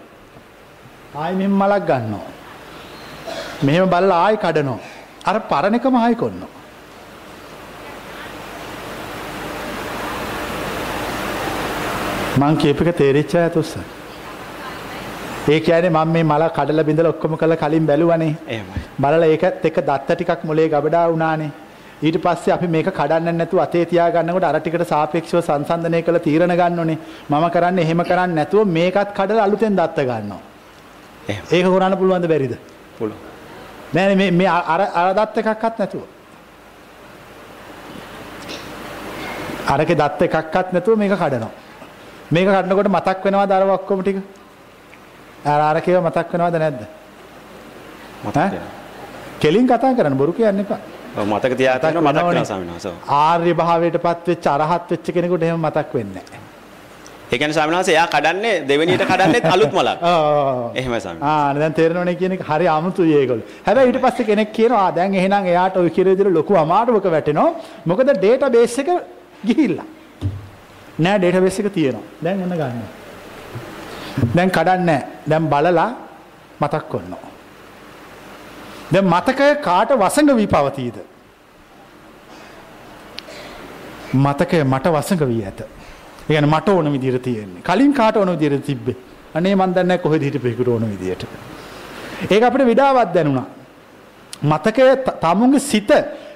ආයි 1.16 1.36
මෙහෙම 1.36 1.50
මලක් 1.50 1.86
ගන්නවා. 1.86 2.20
මෙහෙම 3.64 3.90
බලලා 3.90 4.24
ආයි 4.24 4.36
කඩනවා. 4.36 4.78
අර 5.24 5.38
පරණ 5.38 5.74
එකම 5.74 5.96
ආයි 5.96 6.14
කරනවා. 6.14 6.48
මං 12.38 12.56
කියප 12.56 12.80
එක 12.82 12.96
තේරිච්ච 12.96 13.52
තුස්ස. 13.52 13.74
ඒ 15.48 15.60
කියන්නේ 15.60 15.90
මම 15.90 16.12
මේ 16.12 16.22
මල 16.22 16.42
කඩලා 16.56 16.84
බිඳලා 16.84 17.12
ඔක්කොම 17.14 17.36
කළා 17.40 17.56
කලින් 17.56 17.86
බැලුවනේ. 17.86 18.36
එහෙමයි. 18.48 18.80
බලලා 19.00 19.26
ඒකත් 19.26 19.64
එක්ක 19.68 19.78
දත්ත 19.88 20.08
ටිකක් 20.14 20.44
මොලේ 20.44 20.68
ගබඩා 20.68 21.08
වුණානේ. 21.10 21.50
ඊට 22.02 22.16
පස්සේ 22.24 22.52
අපි 22.54 22.66
මේක 22.74 22.88
කඩන්න 22.98 23.36
නැතුව 23.40 23.60
අතේ 23.64 23.84
තියා 23.90 24.10
ගන්නකොට 24.14 24.44
අර 24.44 24.60
ටිකට 24.60 24.84
සාපේක්ෂව 24.92 25.40
සංසන්දනය 25.40 26.02
කළ 26.02 26.18
තීරණ 26.26 26.54
ගන්න 26.60 26.78
ඕනේ. 26.78 26.98
මම 27.30 27.46
කරන්නේ 27.54 27.84
එහෙම 27.84 28.02
කරන්නේ 28.10 28.38
නැතුව 28.38 28.68
මේකත් 28.76 29.10
කඩලා 29.18 29.44
අලුතෙන් 29.44 29.76
දත්ත 29.76 29.98
ගන්නවා. 30.08 30.40
ඒක 31.28 31.66
කරන්න 31.66 31.96
පුළුවන්ද 32.00 32.26
බැරිද? 32.32 32.54
පුළුවන්. 32.98 33.20
නෑ 33.94 34.14
මේ 34.14 34.30
මේ 34.30 34.48
අර 34.74 34.82
අර 35.00 35.14
දත්ත 35.18 35.36
එකක්වත් 35.42 35.78
නැතුව. 35.78 36.02
අරකේ 39.72 39.96
දත්ත 40.02 40.20
එකක්වත් 40.28 40.68
නැතුව 40.74 41.00
මේක 41.02 41.16
කඩනවා. 41.22 41.50
මේක 42.30 42.46
කඩනකොට 42.48 42.92
මතක් 42.96 43.24
වෙනවද 43.24 43.52
අර 43.52 43.66
ඔක්කොම 43.78 44.04
ටික? 44.04 44.20
අර 45.44 45.60
අරකේව 45.70 46.02
මතක් 46.04 46.32
වෙනවද 46.32 46.56
නැද්ද? 46.58 46.80
තියෙනවා. 48.50 48.78
කෙලින් 49.40 49.66
කතා 49.66 49.94
කරන්න 49.96 50.16
බොරු 50.16 50.32
කියන්න 50.32 50.60
එපා. 50.60 50.78
මතක 51.26 51.56
තියාගන්න 51.56 52.02
මතක්. 52.02 52.24
ආර්ය 53.08 53.54
භාවයටපත් 53.54 54.26
වෙච්ච 54.28 54.46
අරහත් 54.46 54.90
වෙච්ච 54.90 55.06
කෙනෙකුට 55.14 55.42
එහෙම 55.42 55.60
මතක් 55.60 55.94
වෙන්නේ 55.94 56.22
නැහැ. 56.22 56.38
ඒ 57.32 57.38
කියන්නේ 57.38 57.54
ස්වාමීන් 57.54 57.76
වහන්සේ 57.78 57.94
එයා 57.94 58.06
කඩන්නේ 58.08 58.54
දෙවෙනියට 58.68 59.04
කඩන්නේ 59.06 59.40
අලුත් 59.54 59.72
මලක්. 59.72 59.98
ආ 61.22 61.54
දැන් 61.54 61.72
තේරෙනවනේ 61.74 62.14
කියන 62.14 62.32
හරි 62.50 62.66
අමුතුයි 62.68 63.14
ඒගොල්ලෝ. 63.20 63.46
හැබැයි 63.66 63.88
ඊට 63.92 64.00
පස්සේ 64.04 64.26
කෙනෙක් 64.26 64.52
කියනවා 64.52 64.84
"ආ, 64.86 64.92
දැන් 64.92 65.14
එහෙනම් 65.14 65.44
එයාට 65.46 65.76
ඔය 65.76 65.88
විදිහට 66.10 66.32
ලොකු 66.38 66.56
අමාරුවක 66.56 67.04
වැටෙනවා. 67.04 67.50
මොකද 67.86 68.08
ඩේටාබේස් 68.14 68.78
එක 68.78 68.88
ගිහිල්ලා. 69.46 69.86
නෑ 70.98 71.18
ඩේටාබේස් 71.18 71.58
එක 71.60 71.72
තියෙනවා. 71.72 72.02
දැන් 72.22 72.40
එන්න 72.42 72.56
ගන්න. 72.60 72.82
දැන් 74.34 74.50
කඩන්නේ 74.50 74.84
නෑ. 74.84 75.06
දැන් 75.28 75.48
බලලා 75.48 75.90
මතක් 76.60 76.84
කරනවා. 76.90 77.30
දැන් 78.92 79.04
මතකය 79.04 79.54
කාට 79.62 79.90
වසඟ 79.92 80.36
වී 80.36 80.46
පවතීද? 80.46 80.96
මතකය 84.14 84.64
මට 84.64 84.86
වසඟ 84.86 85.26
වී 85.28 85.44
ඇත. 85.44 85.60
ඒ 85.60 85.66
කියන්නේ 86.26 86.50
මට 86.50 86.68
ඕන 86.68 86.92
විදිහට 86.92 87.22
තියෙන්නේ. 87.22 87.62
කලින් 87.62 87.94
කාට 87.94 88.16
ඕන 88.16 88.38
විදිහට 88.38 88.66
තිබ්බේ. 88.66 88.96
අනේ 89.34 89.54
මන් 89.54 89.72
දන්නේ 89.72 89.84
නැහැ 89.84 89.98
කොහෙද 89.98 90.22
හිටපෙකුට 90.22 90.68
ඕන 90.68 90.90
විදිහට. 90.90 91.24
ඒක 92.30 92.42
අපිට 92.42 92.66
විඩාවක් 92.66 93.14
දැනුණා. 93.14 93.46
මතකය 94.42 94.96
ත- 94.96 95.20
තමුන්ගේ 95.20 95.60
සිත 95.60 95.90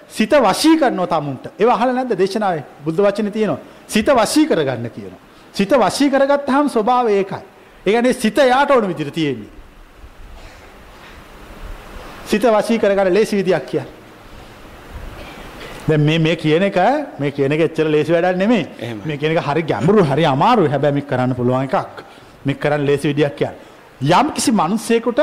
සිත 0.09 0.31
වශී 0.31 0.77
කරනවා 0.79 1.07
තමුන්ට. 1.07 1.47
ඒව 1.59 1.69
අහලා 1.69 1.95
නැද්ද 1.95 2.19
දේශනාවේ? 2.19 2.65
බුද්ධ 2.85 3.01
වචනේ 3.01 3.31
තියෙනවා. 3.31 3.59
සිත 3.89 4.07
වශී 4.07 4.47
කරගන්න 4.47 4.91
කියනවා. 4.91 5.21
සිත 5.53 5.71
වශී 5.71 6.11
කරගත්තාම 6.11 6.69
ස්වභාවය 6.69 7.13
ඒකයි. 7.13 7.54
ඒ 7.87 7.91
කියන්නේ 7.91 8.13
සිත 8.15 8.37
යාට 8.37 8.71
ඕන 8.71 8.89
විදිහට 8.89 9.15
තියෙන්නේ. 9.15 9.51
සිත 12.27 12.43
වශී 12.45 12.79
කරගන්න 12.79 13.15
ලේසි 13.15 13.37
විදියක් 13.37 13.67
කියන්නේ. 13.67 13.89
දැන් 15.89 16.01
මේ 16.01 16.19
මේ 16.19 16.37
කියන 16.37 16.63
එක 16.63 16.79
මේ 17.19 17.31
කියන 17.31 17.53
එක 17.53 17.61
එච්චර 17.61 17.89
ලේසි 17.89 18.13
වැඩක් 18.13 18.39
නෙමෙයි. 18.39 18.67
මේ 19.05 19.17
කියන 19.17 19.37
එක 19.37 19.45
හරි 19.45 19.63
ගැඹුරු 19.63 20.05
හරි 20.05 20.25
අමාරුයි. 20.25 20.69
හැබැයි 20.69 20.95
මේක 20.95 21.09
කරන්න 21.09 21.35
පුළුවන් 21.35 21.69
එකක්. 21.69 22.05
මේක 22.47 22.59
කරන්න 22.61 22.87
ලේසි 22.87 23.09
විදියක් 23.09 23.37
කියන්නේ. 23.37 23.59
යම් 24.01 24.33
කිසි 24.33 24.51
මිනිස්සෙකුට 24.53 25.21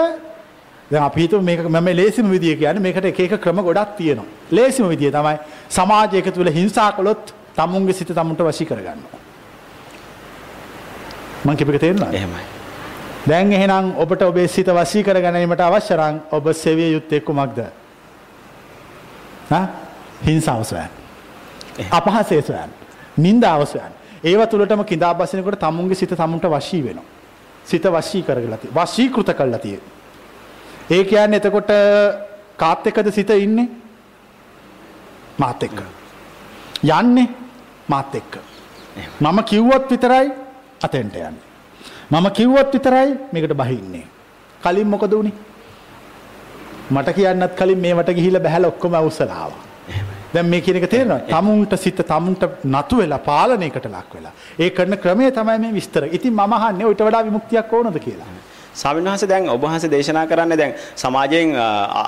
දැන් 0.92 1.04
අපි 1.04 1.22
හිතමු 1.22 1.42
මේක 1.42 1.60
මම 1.66 1.88
ලේසිම 1.96 2.30
විදිය 2.30 2.56
කියන්නේ 2.56 2.82
මේකට 2.82 3.06
එක 3.06 3.20
එක 3.20 3.42
ක්‍රම 3.42 3.64
ගොඩක් 3.64 3.98
තියෙනවා. 3.98 4.26
ලේසිම 4.52 4.90
විදිය 4.90 5.12
තමයි 5.12 5.38
සමාජයක 5.70 6.34
තුල 6.34 6.48
හිංසා 6.50 6.92
කළොත් 6.92 7.34
තමුන්ගේ 7.56 7.94
සිත 7.94 8.08
තමුන්ට 8.10 8.42
වශී 8.42 8.66
කරගන්නවා. 8.66 9.20
මං 11.46 11.58
කියපේක 11.58 11.80
තේරුණාද? 11.80 12.14
එහෙමයි. 12.14 12.44
දැන් 13.28 13.52
එහෙනම් 13.52 13.94
ඔබට 13.98 14.22
ඔබේ 14.22 14.48
සිත 14.48 14.68
වශී 14.68 15.04
කර 15.04 15.22
ගැනීමට 15.22 15.62
අවශ්‍ය 15.62 15.96
නම් 15.96 16.20
ඔබ 16.32 16.52
සෙවිය 16.54 16.92
යුත්තේ 16.94 17.22
කුමක්ද? 17.22 17.60
හිංසාව 20.26 20.64
සොයන්න. 20.64 20.90
අපහාසය 21.92 22.42
සොයන්න. 22.42 22.72
නින්දාව 23.18 23.66
සොයන්න. 23.66 23.94
ඒව 24.24 24.46
තුලටම 24.48 24.84
කිඳා 24.84 25.14
බසිනකොට 25.14 25.60
තමුන්ගේ 25.60 25.96
සිත 25.96 26.10
තමුන්ට 26.12 26.46
වශී 26.46 26.84
වෙනවා. 26.84 27.06
සිත 27.66 27.84
වශී 27.86 28.24
කරගලා 28.24 28.58
තියෙ. 28.58 28.74
වශීකృత 28.74 29.34
කරලා 29.34 29.60
තියෙ. 29.60 29.80
ඒ 30.90 31.04
කියන්නේ 31.04 31.38
එතකොට 31.38 31.72
කාත් 32.58 32.88
එක්කද 32.88 33.12
සිත 33.12 33.30
ඉන්නේ? 33.30 33.68
මාත් 35.38 35.64
එක්ක. 35.64 35.82
යන්නේ 36.84 37.28
මාත් 37.88 38.16
එක්ක. 38.16 38.38
මම 39.22 39.44
කිව්වොත් 39.44 39.90
විතරයි 39.90 40.32
අතෙන්ට 40.84 41.16
යන්නේ. 41.16 41.34
මම 42.12 42.28
කිව්වොත් 42.38 42.74
විතරයි 42.74 43.10
මේකට 43.32 43.54
බහින්නේ. 43.62 44.06
කලින් 44.64 44.88
මොකද 44.88 45.12
වුනේ? 45.12 45.34
මට 46.92 47.14
කියන්නත් 47.16 47.54
කලින් 47.60 47.80
මේවට 47.80 48.16
ගිහිල්ලා 48.18 48.46
බහැලා 48.48 48.72
ඔක්කොම 48.74 48.94
අවසලා 48.96 49.38
ආවා. 49.44 49.64
දැන් 50.34 50.46
මේ 50.46 50.62
කියන 50.62 50.78
එක 50.78 50.90
තේරෙනවද? 50.90 51.28
තමුන්ට 51.34 51.74
සිත 51.80 52.00
තමුන්ට 52.12 52.44
නතු 52.76 52.98
වෙලා 53.02 53.20
පාලනයකට 53.20 53.86
ලක් 53.86 54.14
වෙලා. 54.16 54.34
ඒ 54.60 54.70
කරන 54.70 54.98
ක්‍රමය 55.04 55.32
තමයි 55.32 55.60
මේ 55.64 55.74
විස්තර. 55.80 56.04
ඉතින් 56.12 56.34
මම 56.34 56.54
අහන්නේ 56.60 56.88
ඊට 56.88 57.04
වඩා 57.08 57.26
විමුක්තියක් 57.28 57.74
ඕනද 57.74 58.00
කියලා. 58.00 58.28
ස්වාමීන් 58.74 59.10
වහන්සේ 59.10 59.30
දැන් 59.30 59.50
ඔබ 59.50 59.62
වහන්සේ 59.62 59.92
දේශනා 59.92 60.26
කරන්නේ 60.28 60.58
දැන් 60.58 60.74
සමාජයෙන් 60.96 61.56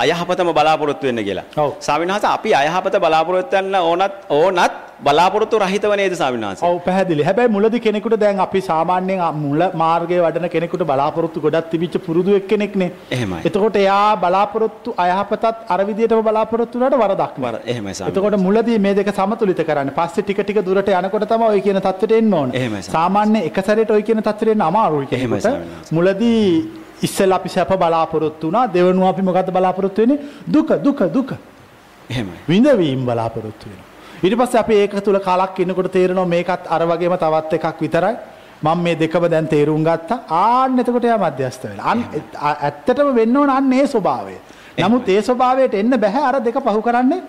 අයහපතම 0.04 0.54
බලාපොරොත්තු 0.58 1.08
වෙන්න 1.08 1.24
කියලා. 1.28 1.46
ස්වාමීන් 1.80 2.14
වහන්සේ 2.14 2.30
අපි 2.38 2.56
අයහපත 2.62 2.96
බලාපොරොත්තු 3.06 3.56
වෙන්න 3.56 3.76
ඕනත් 3.76 4.14
ඕනත් 4.30 4.74
බලාපොරොත්තු 5.06 5.60
රහිතව 5.64 5.94
නේද 6.00 6.14
ස්වාමීන් 6.20 6.46
වහන්සේ? 6.48 6.68
ඔව් 6.68 6.78
පැහැදිලි. 6.86 7.24
හැබැයි 7.28 7.52
මුලදී 7.56 7.82
කෙනෙකුට 7.86 8.16
දැන් 8.24 8.40
අපි 8.46 8.60
සාමාන්‍යයෙන් 8.68 9.22
මුල 9.44 9.64
මාර්ගයේ 9.82 10.22
වඩන 10.26 10.50
කෙනෙකුට 10.56 10.84
බලාපොරොත්තු 10.92 11.44
ගොඩක් 11.46 11.70
තිබිච්ච 11.72 11.98
පුරුදු 12.06 12.36
එක්කෙනෙක්නේ. 12.40 12.90
එහෙමයි. 13.16 13.42
එතකොට 13.50 13.80
එයා 13.84 14.16
බලාපොරොත්තු 14.24 14.96
අයහපතත් 15.06 15.46
අර 15.76 15.80
විදිහටම 15.90 16.24
බලාපොරොත්තු 16.30 16.80
වුණාට 16.80 17.00
වරදක්. 17.04 17.36
වර 17.46 17.56
එහෙමයි 17.66 17.96
ස්වාමීන් 18.00 18.18
එතකොට 18.18 18.40
මුලදී 18.48 18.80
මේ 18.86 18.96
දෙක 19.00 19.14
සමතුලිත 19.20 19.62
කරන්න. 19.70 19.94
පස්සේ 20.00 20.24
ටික 20.24 20.44
ටික 20.44 20.62
දුරට 20.68 20.94
යනකොට 21.00 21.28
තමයි 21.34 21.50
ඔය 21.54 21.62
කියන 21.68 21.82
தත්ත්වයට 21.88 22.18
එන්න 22.20 22.34
ඕන. 22.42 22.52
සාමාන්‍ය 22.92 23.46
එක 23.50 23.64
සැරේට 23.68 23.96
ඔය 23.98 24.04
කියන 24.10 24.24
තත්ත්වයට 24.28 24.56
එන්න 24.56 24.68
අමාරුයි 24.72 25.08
කෙනෙකුට. 25.08 25.48
මුලදී 25.98 26.44
ඉස්සෙල්ලා 27.08 27.40
අපි 27.42 27.50
සැප 27.56 27.72
බලාපොරොත්තු 27.86 28.48
වුණා. 28.48 28.68
දෙවනුව 28.76 29.10
අපි 29.14 29.22
මොකද්ද 29.30 29.52
බලාපොරොත්තු 29.58 30.02
වෙන්නේ? 30.02 30.20
දුක 30.54 30.70
දුක 30.86 31.00
දුක. 31.16 31.34
එහෙමයි. 32.10 32.38
විඳවීම 32.52 33.04
බලාපොරොත්තු 33.10 33.68
වෙනවා. 33.72 33.92
ඊට 34.24 34.38
පස්සේ 34.40 34.60
අපි 34.64 34.76
ඒක 34.82 34.94
තුල 35.04 35.20
කාලක් 35.20 35.60
ඉන්නකොට 35.60 35.92
තේරෙනවා 35.92 36.32
මේකත් 36.36 36.72
අර 36.76 36.82
වගේම 36.92 37.16
තවත් 37.24 37.54
එකක් 37.60 37.82
විතරයි. 37.82 38.16
මම 38.64 38.84
මේ 38.84 38.96
දෙකම 38.96 39.26
දැන් 39.30 39.48
තේරුම් 39.54 39.84
ගත්තා. 39.84 40.20
ආන්න 40.30 40.80
එතකොට 40.80 41.08
යා 41.12 41.18
මධ්‍යස්ත 41.18 41.64
වෙලා. 41.70 41.96
ඇත්තටම 42.50 43.14
වෙන්න 43.20 43.38
ඕන 43.38 43.50
අන්න 43.50 43.74
ඒ 43.74 43.86
ස්වභාවය. 43.94 44.36
නමුත් 44.80 45.10
ඒ 45.10 45.22
ස්වභාවයට 45.22 45.80
එන්න 45.82 45.96
බෑ 46.04 46.22
අර 46.30 46.36
දෙක 46.48 46.60
පහු 46.68 46.82
කරන්නේ 46.88 47.22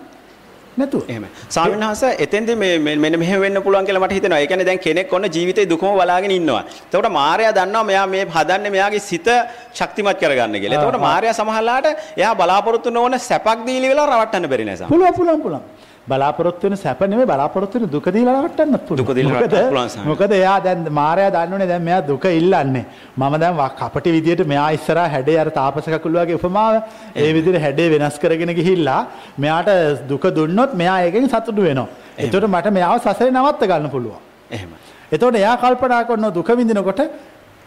නැතුව. 0.77 1.03
එහෙමයි. 1.11 1.29
ස්වාමීන් 1.49 1.83
වහන්සේ 1.85 2.15
එතෙන්දී 2.25 2.55
මේ 2.55 2.95
මෙන්න 3.03 3.19
මෙහෙම 3.19 3.41
වෙන්න 3.41 3.61
පුළුවන් 3.65 3.85
කියලා 3.87 4.03
මට 4.05 4.17
හිතෙනවා. 4.17 4.39
ඒ 4.39 4.47
කියන්නේ 4.47 4.67
දැන් 4.69 4.79
කෙනෙක් 4.79 5.13
ඔන්න 5.13 5.27
ජීවිතේ 5.35 5.65
දුකම 5.69 5.91
බලාගෙන 5.99 6.31
ඉන්නවා. 6.31 6.63
එතකොට 6.87 7.11
මාර්යා 7.19 7.53
දන්නවා 7.57 7.83
මෙයා 7.91 8.07
මේ 8.13 8.25
හදන්නේ 8.35 8.71
මෙයාගේ 8.75 9.03
සිත 9.09 9.27
ශක්තිමත් 9.73 10.19
කරගන්න 10.21 10.59
කියලා. 10.63 10.79
එතකොට 10.79 10.99
මාර්යා 11.07 11.35
සමහරලාට 11.39 11.87
එයා 12.21 12.35
බලාපොරොත්තු 12.41 12.89
නොවන 12.99 13.19
සැපක් 13.29 13.67
දීලි 13.67 13.91
වෙලා 13.91 14.07
රවට්ටන්න 14.11 14.49
බැරි 14.53 14.65
නෑ 14.69 14.77
සම. 14.77 14.87
පුළුවන් 14.93 15.17
පුළුවන් 15.19 15.41
පුළුවන්. 15.45 15.63
බලාපොරොත්තු 16.07 16.69
වෙන 16.69 16.77
සැප 16.77 17.01
නෙමෙයි 17.11 17.27
බලාපොරොත්තු 17.31 17.79
වෙන 17.79 17.89
දුක 17.95 18.07
දීලා 18.15 18.35
රවට්ටන්නත් 18.37 18.83
පුළුවන්. 18.87 18.99
දුක 19.01 19.15
දීලා 19.17 19.41
රවට්ටන්න 19.41 19.69
පුළුවන්. 19.69 20.07
මොකද 20.09 20.33
එයා 20.39 20.57
දැන් 20.65 20.87
මාර්යා 20.99 21.31
දන්නෝනේ 21.35 21.67
දැන් 21.71 21.83
මෙයා 21.89 22.01
දුක 22.09 22.25
ඉල්ලන්නේ. 22.39 22.85
මම 23.17 23.37
දැන් 23.43 23.61
කපටි 23.79 24.15
විදියට 24.17 24.43
මෙයා 24.53 24.69
ඉස්සරහා 24.77 25.07
හැඩේ 25.15 25.37
අර 25.43 25.49
තාපස 25.59 25.87
කකුල 25.93 26.17
වගේ 26.19 26.37
උපමාව 26.39 26.73
ඒ 27.15 27.29
විදිහට 27.37 27.61
හැඩේ 27.65 27.87
වෙනස් 27.93 28.19
කරගෙන 28.23 28.53
ගිහිල්ලා 28.59 29.01
මෙයාට 29.37 29.69
දුක 30.09 30.27
දුන්නොත් 30.37 30.73
මෙයා 30.73 30.97
ඒකෙන් 31.05 31.29
සතුටු 31.29 31.61
වෙනවා. 31.61 31.87
එතකොට 32.17 32.47
මට 32.47 32.75
මෙයාව 32.77 32.97
සසරේ 33.05 33.31
නවත්ත 33.31 33.71
ගන්න 33.71 33.89
පුළුවන්. 33.95 34.21
එහෙමයි. 34.51 34.77
එතකොට 35.11 35.35
එයා 35.35 35.55
කල්පනා 35.57 36.03
කරනවා 36.03 36.35
දුක 36.37 36.49
විඳිනකොට 36.59 37.01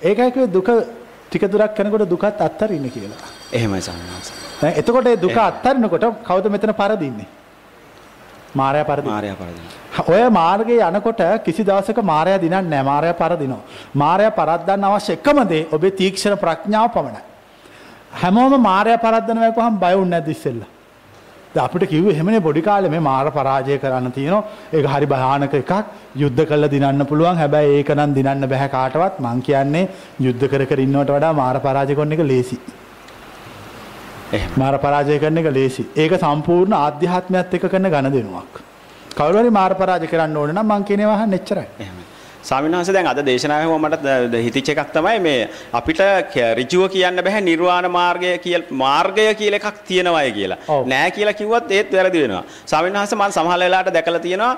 ඒකයි 0.03 0.47
දුක 0.57 0.71
ටික 1.29 1.45
දුරක් 1.53 1.79
යනකොට 1.79 2.07
දුකත් 2.09 2.41
අත්තරින්න 2.41 2.87
කියලා. 2.91 3.19
එහෙමයි 3.53 3.81
වහන්සේ. 3.81 4.37
දැන් 4.61 4.79
එතකොට 4.81 5.07
ඒ 5.07 5.17
දුක 5.17 5.37
අත්තරිනකොට 5.39 6.07
කවුද 6.25 6.47
මෙතන 6.55 6.73
පරදින්නේ? 6.81 7.29
මාරයා 8.55 8.85
පරදින්නේ. 8.85 9.13
මාර්යා 9.13 9.37
පරදින. 9.37 9.65
ඔය 10.07 10.31
මාර්ගයේ 10.31 10.89
යනකොට 10.91 11.21
කිසි 11.45 11.65
දවසක 11.65 12.03
මාරයා 12.03 12.41
දිනන්නේ 12.41 12.63
නැහැ. 12.63 12.85
මාරයා 12.85 13.15
පරදිනවා. 13.15 13.61
මාරයා 13.95 14.31
පරද්දන්න 14.31 14.85
අවශ්‍ය 14.85 15.13
එකම 15.13 15.45
දේ 15.49 15.67
ඔබේ 15.73 15.91
තීක්ෂණ 15.91 16.39
ප්‍රඥාව 16.39 16.91
පමණයි. 16.93 17.23
හැමෝම 18.13 18.61
මාරයා 18.61 18.99
පරද්දනවා 18.99 19.53
කියවහම 19.53 19.79
බය 19.79 19.95
වුන්නේ 19.95 20.11
නැද්ද 20.11 20.29
ඉස්සෙල්ලා? 20.29 20.69
දැන් 21.55 21.65
අපිට 21.65 21.89
කිව්වේ 21.89 22.15
එහෙමනේ 22.15 22.41
පොඩි 22.41 22.63
කාලේ 22.63 22.91
මේ 22.91 23.01
මාර 23.01 23.31
පරාජය 23.31 23.79
කරන්න 23.79 24.13
තියෙනවා. 24.13 24.45
ඒක 24.73 24.87
හරි 24.87 25.07
භයානක 25.07 25.55
එකක්. 25.55 25.73
යුද්ධ 26.17 26.43
කළා 26.47 26.71
දිනන්න 26.71 27.07
පුළුවන්. 27.07 27.37
හැබැයි 27.37 27.79
ඒක 27.79 27.91
නම් 27.91 28.15
දිනන්න 28.15 28.49
බෑ 28.49 28.69
කාටවත්. 28.69 29.21
මං 29.21 29.43
කියන්නේ 29.43 29.89
යුද්ධ 30.21 30.45
කර 30.49 30.65
කර 30.67 30.81
ඉන්නවට 30.81 31.11
වඩා 31.11 31.33
මාර 31.35 31.57
පරාජය 31.61 31.95
කරන 31.95 32.13
එක 32.13 32.25
ලේසි. 32.25 32.59
මාර 34.57 34.75
පරාජය 34.79 35.19
කරන 35.19 35.39
එක 35.39 35.53
ලේසි. 35.53 35.87
ඒක 35.97 36.13
සම්පූර්ණ 36.15 36.75
ආධ්‍යාත්මයත් 36.75 37.55
එක්ක 37.55 37.71
කරන 37.71 37.91
ගණදෙනුවක්. 37.91 38.61
කවුරු 39.11 39.39
හරි 39.41 39.51
මාර 39.51 39.73
පරාජය 39.75 40.07
කරන්න 40.07 40.37
ඕන 40.37 40.55
නම් 40.55 40.67
මං 40.67 40.85
කියනවා 40.85 41.17
අහන්න 41.17 41.39
එච්චරයි. 41.39 41.67
එහෙමයි. 41.81 42.08
ස්වාමීන් 42.49 42.77
වහන්සේ 42.77 42.95
දැන් 42.97 43.09
අද 43.13 43.21
දේශනාවේ 43.27 43.79
මට 43.85 44.35
හිතිච්ච 44.45 44.69
එකක් 44.73 44.93
තමයි 44.95 45.19
මේ 45.27 45.49
අපිට 45.73 46.01
ඍජුව 46.59 46.85
කියන්න 46.95 47.21
බෑ 47.27 47.41
නිර්වාණ 47.41 47.89
මාර්ගය 47.91 48.31
කියලා 48.45 48.79
මාර්ගය 48.83 49.27
කියලා 49.41 49.61
එකක් 49.61 49.81
තියෙනවායි 49.89 50.33
කියලා. 50.33 50.59
ඔව්. 50.69 50.87
නෑ 50.93 51.11
කියලා 51.11 51.35
කිව්වත් 51.41 51.71
ඒත් 51.79 51.93
වැරදි 51.93 52.23
වෙනවා. 52.25 52.43
ස්වාමීන් 52.67 52.97
වහන්සේ 52.99 53.19
මම 53.19 53.33
සමහර 53.37 53.59
වෙලාවට 53.65 53.93
දැකලා 53.97 54.23
තියෙනවා 54.27 54.53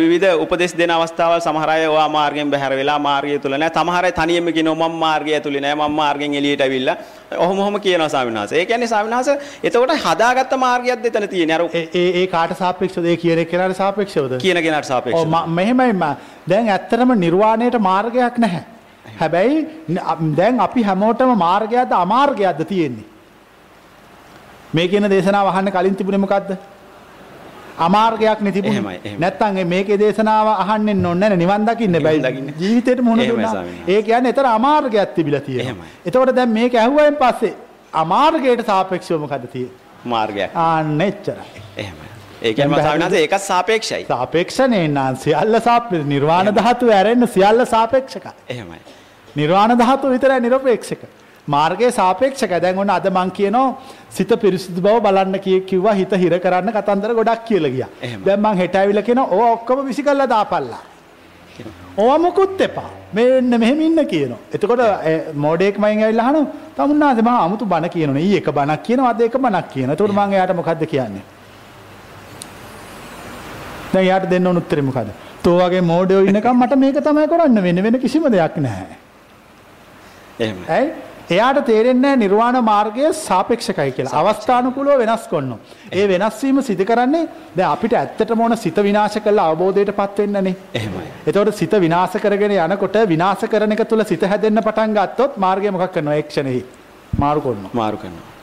විවිධ 0.00 0.28
උපදෙස් 0.44 0.76
දෙන 0.78 0.90
අවස්ථාවල් 0.90 1.40
සමහර 1.40 1.70
අය 1.70 1.86
ඔයා 1.86 2.08
මාර්ගයෙන් 2.08 2.50
බැහැර 2.50 2.76
වෙලා 2.80 2.98
මාර්ගය 2.98 3.38
තුල 3.38 3.56
නෑ. 3.58 3.70
සමහර 3.74 4.04
අය 4.04 4.12
තනියම 4.12 4.52
කියනවා 4.56 4.88
මම 4.88 4.98
මාර්ගය 5.04 5.34
ඇතුලේ 5.34 5.60
නෑ 5.60 5.74
මම 5.74 5.92
මාර්ගයෙන් 6.00 6.34
එළියට 6.34 6.62
ඇවිල්ලා. 6.66 6.96
ඔහොම 7.38 7.58
ඔහොම 7.58 7.80
කියනවා 7.80 8.08
ස්වාමීන් 8.08 8.38
වහන්සේ. 8.38 8.58
ඒ 8.60 8.66
කියන්නේ 8.66 8.88
ස්වාමීන් 8.92 9.16
වහන්සේ 9.16 9.36
එතකොට 9.64 9.92
හදාගත්ත 10.06 10.52
මාර්ගයක්ද 10.66 11.04
එතන 11.10 11.28
තියෙන්නේ. 11.34 11.56
අර 11.56 11.62
ඒ 11.72 12.22
ඒ 12.22 12.26
කාට 12.26 12.56
සාපේක්ෂවද? 12.62 13.06
ඒ 13.06 13.16
කියන 13.16 13.44
කෙනාට 13.46 13.76
සාපේක්ෂවද? 13.82 14.38
කියන 14.44 14.62
කෙනාට 14.62 14.84
ඔව් 14.84 14.90
සාපේක්ෂව. 14.92 15.28
ම- 15.34 15.50
මෙහෙමයි 15.58 15.92
ම- 15.92 16.16
දැන් 16.48 16.68
ඇත්තටම 16.68 17.10
නිර්වාණයට 17.24 17.78
මාර්ගයක් 17.88 18.38
නැහැ. 18.38 18.62
හැබැයි 19.20 19.56
දැන් 20.36 20.60
අපි 20.66 20.82
හැමෝටම 20.82 21.34
මාර්ගයක්ද 21.46 21.92
අමාර්ගයක්ද 22.04 22.62
තියෙන්නේ. 22.68 23.08
මේ 24.74 24.88
කියන 24.88 25.10
දේශනාව 25.10 25.50
අහන්න 25.52 25.72
කලින් 25.74 25.96
තිබුණේ 25.98 26.24
මොකද්ද? 26.26 26.56
අමාර්ගයක් 27.86 28.40
නෙ 28.40 28.52
තිබුණේ. 28.52 29.16
නැත්තම් 29.18 29.60
මේකේ 29.74 29.98
දේශනාව 29.98 30.48
අහන්න 30.54 31.06
ඕනේ 31.06 31.28
නැහැ 31.28 31.36
නිවන් 31.42 31.66
දකින්න 31.68 31.92
නිවන් 31.92 32.04
බෑ. 32.06 32.22
දකින්න. 32.26 32.54
ජීවිතේට 32.62 33.00
එහෙමයි, 33.26 33.28
දුන්නා. 33.28 33.64
ඒ 33.88 34.02
කියන්නේ 34.02 34.32
ඒතර 34.32 34.46
අමාර්ගයක් 34.46 35.14
තිබිලා 35.16 35.40
තියෙනවා. 35.40 35.86
එතකොට 36.06 36.34
දැන් 36.36 36.50
මේක 36.58 36.74
ඇහුවයින් 36.74 37.16
පස්සේ 37.22 37.54
අමාර්ගයට 38.02 38.66
සාපේක්ෂව 38.66 39.20
මොකද 39.26 39.46
තියෙන්නේ? 39.52 39.78
මාර්ගයක්. 40.04 40.50
ආන්න 40.54 41.00
එච්චරයි. 41.00 41.62
එහෙමයි. 41.76 42.13
ඒ 42.44 42.54
කියන්නේ 42.54 42.76
මම 42.76 42.82
ස්වාමීන් 42.82 43.04
වහන්සේ 43.04 43.20
ඒකත් 43.24 43.42
සාපේක්ෂයි. 43.42 44.04
සාපේක්ෂනේ 44.08 44.86
නම් 44.88 45.16
සියල්ල 45.24 45.60
සාපේක්ෂ 45.68 46.08
නිර්වාණ 46.14 46.54
ධාතුව 46.58 46.88
ඇරෙන්න 46.96 47.26
සියල්ල 47.34 47.66
සාපේක්ෂකයි. 47.74 48.32
එහෙමයි. 48.54 48.80
නිර්වාණ 49.36 49.78
ධාතුව 49.82 50.10
විතරයි 50.14 50.40
නිරපේක්ෂක. 50.46 51.04
මාර්ගයේ 51.46 51.90
සාපේක්ෂකයි. 52.00 52.60
දැන් 52.64 52.78
ඔන්න 52.78 52.90
අද 52.90 53.06
මං 53.10 53.30
කියනවා 53.38 53.68
සිත 54.16 54.34
පිරිසිදු 54.42 54.80
බව 54.86 54.96
බලන්න 55.06 55.38
කිය 55.46 55.60
කිව්වා 55.70 55.94
හිත 56.00 56.12
හිර 56.24 56.38
කරන්න 56.46 56.72
කතන්දර 56.76 57.14
ගොඩක් 57.20 57.46
කියලා 57.50 57.70
ගියා. 57.76 57.90
දැන් 58.26 58.40
මං 58.40 58.60
හෙට 58.62 58.76
ඇවිල්ලා 58.80 59.06
කියනවා 59.08 59.30
ඕවා 59.30 59.52
ඔක්කොම 59.56 59.86
විසි 59.88 60.02
කරලා 60.08 60.28
දාපල්ලා. 60.34 60.82
ඕවා 61.96 62.18
මොකුත් 62.18 62.60
එපා. 62.60 62.90
මෙන්න 63.12 63.60
මෙහෙම 63.62 63.80
ඉන්න 63.86 64.06
කියනවා. 64.12 64.42
එතකොට 64.54 64.82
ඒ 65.12 65.16
මෝඩයෙක් 65.46 65.78
මයින් 65.78 66.02
ඇවිල්ලා 66.02 66.26
අහනවා 66.26 66.46
තමුන්නාද 66.76 67.22
මම 67.22 67.32
아무තු 67.36 67.70
බණ 67.72 67.94
කියනෝනේ. 67.96 68.26
ඊ 68.26 68.36
එක 68.42 68.52
බණක් 68.58 68.82
කියනවා 68.88 69.14
අද 69.14 69.20
එක 69.28 69.38
බණක් 69.38 69.72
කියනවා. 69.74 69.96
එතකොට 69.96 70.16
මං 70.18 70.36
එයාට 70.36 70.56
මොකද්ද 70.60 70.86
කියන්නේ? 70.94 71.24
දැන් 73.94 74.04
එයාට 74.04 74.28
දෙන්න 74.34 74.46
ඕන 74.50 74.60
උත්තරේ 74.62 74.84
මොකද්ද? 74.90 75.14
තෝ 75.44 75.56
වගේ 75.62 75.86
මෝඩයෝ 75.92 76.20
ඉන්නකම් 76.28 76.60
මට 76.60 76.78
මේක 76.84 77.00
තමයි 77.08 77.26
කරන්න 77.32 77.64
වෙන්නේ. 77.66 77.84
වෙන 77.86 78.00
කිසිම 78.04 78.30
දෙයක් 78.36 78.56
නැහැ. 78.66 78.96
එහෙමයි. 80.40 80.64
ඇයි 80.76 80.92
එයාට 81.30 81.60
තේරෙන්නේ 81.66 82.16
නිර්වාණ 82.16 82.58
මාර්ගය 82.64 83.12
සාපේක්ෂකයි 83.20 83.92
කියලා 83.96 84.20
අවස්ථානුකූලව 84.20 84.98
වෙනස් 85.02 85.24
කරනවා. 85.30 85.58
ඒ 85.92 86.08
වෙනස් 86.08 86.42
වීම 86.42 86.60
සිදු 86.68 86.84
කරන්නේ 86.90 87.28
දැන් 87.56 87.70
අපිට 87.70 87.96
ඇත්තටම 88.00 88.44
ඕන 88.46 88.56
සිත 88.56 88.76
විනාශ 88.88 89.18
කරලා 89.24 89.48
අවබෝධයට 89.52 89.96
පත් 90.00 90.18
වෙන්නනේ. 90.18 90.54
එහෙමයි. 90.74 91.08
එතකොට 91.26 91.54
සිත 91.54 91.80
විනාශ 91.86 92.18
කරගෙන 92.26 92.56
යනකොට 92.58 93.00
විනාශ 93.14 93.48
කරන 93.48 93.72
එක 93.72 93.88
තුල 93.88 94.04
සිත 94.04 94.28
හැදෙන්න 94.34 94.64
පටන් 94.68 94.94
ගත්තොත් 95.00 95.40
මාර්ගය 95.46 95.70
මොකක් 95.70 95.92
කරනවා? 95.96 96.20
ඒ 96.20 96.28
ක්ෂණෙහි 96.28 96.62
මාරු 97.18 97.40
කරනවා. 97.40 97.74
මාරු 97.80 97.96
කරනවා. 98.04 98.33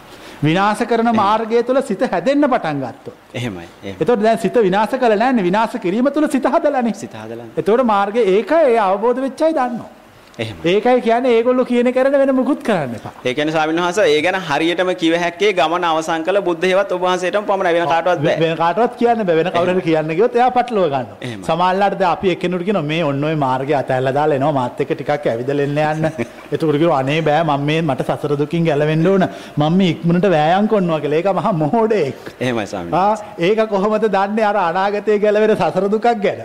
විනාශ 0.44 0.84
කරන 0.90 1.10
මාර්ගය 1.16 1.64
තුල 1.64 1.82
සිත 1.82 2.02
හැදෙන්න 2.14 2.48
පටන් 2.54 2.84
ගත්තොත්. 2.84 3.16
එහෙමයි. 3.34 3.68
එතකොට 3.94 4.22
දැන් 4.24 4.40
සිත 4.40 4.56
විනාශ 4.68 4.96
කළා 4.98 5.20
නෑනේ 5.24 5.48
විනාශ 5.50 5.76
කිරීම 5.86 6.12
තුල 6.14 6.28
සිත 6.30 6.46
හදලානේ. 6.46 6.94
සිත 6.94 7.14
හදලා. 7.14 7.50
එතකොට 7.58 7.84
මාර්ගය 7.94 8.22
ඒකයි 8.36 8.72
ඒ 8.76 8.80
අවබෝධ 8.90 9.22
වෙච්චයි 9.26 9.54
දන්නවා. 9.54 10.01
ඒකයි 10.40 11.02
කියන්නේ 11.02 11.32
ඒගොල්ලෝ 11.38 11.66
කියන 11.66 11.92
කරන 11.94 12.14
වෙන 12.14 12.32
මුකුත් 12.36 12.64
කරන්න 12.64 12.96
එපා. 12.96 13.12
ඒ 13.26 13.34
කියන්නේ 13.34 13.54
ස්වාමීන් 13.54 13.82
වහන්සේ 13.82 14.06
ඒ 14.08 14.22
ගැන 14.22 14.38
හරියටම 14.42 14.92
කිව 14.96 15.14
හැක්කේ 15.16 15.52
ගමන 15.54 15.84
අවසන් 15.84 16.24
කළ 16.24 16.42
බුද්ධ 16.42 16.64
හේවත් 16.64 16.92
ඔබ 16.92 17.02
වහන්සේටම 17.02 17.44
පමණයි 17.44 17.74
වෙන 17.74 17.88
කාටවත් 17.88 18.24
බෑ. 18.24 18.38
වෙන 18.40 18.56
කාටවත් 18.58 18.96
කියන්න 18.98 19.24
බෑ 19.28 19.36
වෙන 19.36 19.52
කවුරු 19.52 19.74
හරි 19.74 19.82
කියන්න 19.82 20.14
ගියොත් 20.16 20.36
එයා 20.36 20.52
පටලව 20.52 20.86
ගන්නවා. 20.86 21.18
එහෙමයි. 21.22 21.46
සමහරවිට 21.46 21.98
දැන් 22.00 22.12
අපි 22.12 22.32
එක්කෙනෙකුට 22.34 22.66
කියනවා 22.66 22.84
මේ 22.84 23.02
ඔන්න 23.04 23.24
ඔය 23.24 23.36
මාර්ගය 23.44 23.76
අතහැරලා 23.82 24.16
දාලා 24.20 24.38
එනවා 24.40 24.54
මාත් 24.60 24.80
එක්ක 24.86 24.94
ටිකක් 24.94 25.28
ඇවිදලා 25.28 25.68
එන්න 25.68 25.82
යන්න. 25.84 26.08
එතකොට 26.54 26.80
කියනවා 26.80 27.02
අනේ 27.04 27.20
බෑ 27.22 27.44
මම 27.44 27.68
මේ 27.72 27.82
මට 27.82 28.08
සසර 28.08 28.38
දුකින් 28.44 28.66
ගැලවෙන්න 28.66 29.06
ඕන. 29.08 29.28
මම 29.58 29.78
මේ 29.78 29.92
ඉක්මනට 29.96 30.30
වෑයම් 30.36 30.72
කරනවා 30.72 31.02
කියලා. 31.04 31.20
ඒක 31.20 31.30
මහා 31.42 31.54
මොහොඩෙක්. 31.64 32.34
එහෙමයි 32.40 32.68
ස්වාමීන් 32.68 32.96
ආ 32.96 33.14
ඒක 33.50 33.62
කොහොමද 33.70 34.08
දන්නේ 34.16 34.48
අර 34.54 34.64
අනාගතයේ 34.64 35.20
ගැලවෙන 35.20 35.56
සසර 35.60 35.92
දුකක් 35.92 36.10
ගැන? 36.26 36.42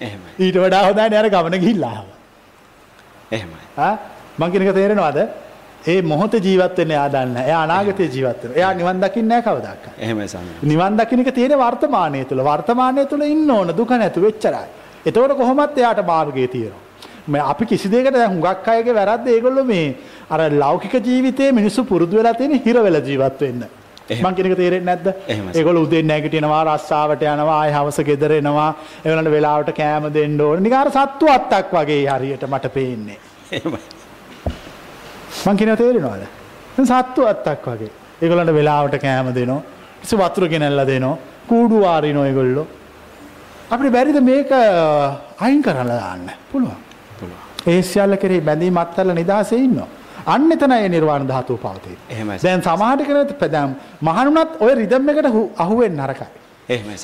එහෙමයි. 0.00 0.32
ඊට 0.38 0.62
වඩා 0.64 0.86
හොඳයි 0.88 1.10
නේ 1.10 1.22
අර 1.24 1.30
ගමන 1.30 1.60
ගිහිල්ලා 1.66 1.92
ආව. 1.98 2.08
එහෙමයි. 3.30 3.62
මං 4.38 4.50
කියන 4.52 4.66
එක 4.66 4.74
තේරෙනවද? 4.74 5.18
ඒ 5.86 6.02
මොහොතේ 6.02 6.40
ජීවත් 6.40 6.76
වෙන්න 6.78 6.90
එයා 6.90 7.08
දන්නේ. 7.08 7.46
එයා 7.46 7.62
අනාගතයේ 7.62 8.10
ජීවත් 8.14 8.42
වෙනවා. 8.42 8.56
එයා 8.56 8.74
නිවන් 8.74 9.00
දකින්නේ 9.02 9.28
නැහැ 9.28 9.46
කවදාකවත්. 9.46 9.96
එහෙමයි 9.98 10.28
ස්වාමීන් 10.28 10.68
නිවන් 10.72 10.98
දකින්න 10.98 11.24
එක 11.24 11.34
තියෙන 11.34 11.56
වර්තමානයේ 11.64 12.24
තුල 12.24 12.44
වර්තමානයේ 12.44 13.06
තුල 13.06 13.22
ඉන්න 13.22 13.50
ඕන 13.50 13.74
දුක 13.76 13.90
නැතුව 13.90 14.28
එච්චරයි. 14.30 14.68
එතකොට 15.06 15.36
කොහොමත් 15.36 15.78
එයාට 15.78 16.06
මාර්ගය 16.06 16.48
තියෙනවා. 16.48 16.84
මේ 17.28 17.42
අපි 17.42 17.66
කිසි 17.66 17.88
දෙයකට 17.88 18.14
දැන් 18.14 18.32
හුඟක් 18.34 18.68
අයගේ 18.68 18.94
වැරද්ද 18.94 19.28
ඒගොල්ලෝ 19.34 19.64
මේ 19.64 19.96
අර 20.30 20.40
ලෞකික 20.62 20.94
ජීවිතයේ 21.08 21.52
මිනිස්සු 21.52 21.84
පුරුදු 21.84 22.16
වෙලා 22.16 22.34
තියෙන 22.34 22.60
හිර 22.64 22.76
වෙලා 22.82 23.06
ජීවත් 23.08 23.40
වෙන්න. 23.40 23.64
මං 24.18 24.34
තේරෙන්නේ 24.34 24.80
නැද්ද? 24.88 25.06
එහෙමයි. 25.28 25.52
ඒගොල්ලෝ 25.58 25.84
උදේ 25.86 26.02
නැගිටිනවා 26.02 26.62
රස්සාවට 26.68 27.22
යනවා 27.22 27.62
හවස 27.76 27.98
ගෙදර 28.08 28.32
එනවා 28.40 28.70
ඒගොල්ලන්ට 29.04 29.32
වෙලාවට 29.36 29.70
කෑම 29.78 30.10
දෙන්න 30.16 30.40
ඕන. 30.40 30.62
නිකන් 30.62 30.76
අර 30.82 30.90
සත්තු 30.96 31.30
අත්තක් 31.36 31.72
වගේ 31.78 32.02
හරියට 32.10 32.44
මට 32.48 32.72
පේන්නේ. 32.76 33.18
මං 35.46 35.56
කියනවා 35.56 35.80
තේරෙනවද? 35.82 36.24
සත්තු 36.92 37.26
අත්තක් 37.32 37.66
වගේ. 37.72 37.92
ඒගොල්ලන්ට 38.22 38.54
වෙලාවට 38.58 38.98
කෑම 39.06 39.32
දෙනවා. 39.38 39.62
ඉස්ස 40.02 40.12
වතුර 40.22 40.48
ගෙනල්ලා 40.48 40.86
දෙනවා. 40.92 41.16
කූඩු 41.48 41.80
වාරිනෝ 41.86 42.24
ඒගොල්ලෝ. 42.24 42.66
අපිට 43.70 43.92
බැරිද 43.92 44.18
මේක 44.30 44.50
අයින් 45.40 45.62
කරලා 45.62 45.86
දාන්න? 46.02 46.30
පුළුවන්. 46.52 46.78
ඒ 47.66 47.82
සියල්ල 47.82 48.16
කෙරෙහි 48.16 48.40
බැඳීම් 48.40 48.76
අත්හැරලා 48.82 49.14
නිදහසේ 49.14 49.58
ඉන්නවා. 49.66 49.88
අන්න 50.26 50.52
එතන 50.52 50.72
ඒ 50.72 50.88
නිර්වාණ 50.88 51.26
ධාතුව 51.26 51.56
පවතී. 51.56 51.96
එහෙමයි. 52.10 52.38
දැන් 52.42 52.62
සමහරට 52.62 53.06
කෙනෙක් 53.06 53.52
දැන් 53.52 53.76
මහණුනත් 54.02 54.48
ඔය 54.60 54.74
රිද්ම් 54.74 55.08
එකට 55.08 55.26
හු- 55.26 55.50
අහු 55.58 55.78
වෙන්න 55.78 55.96
නරකයි. 55.96 56.26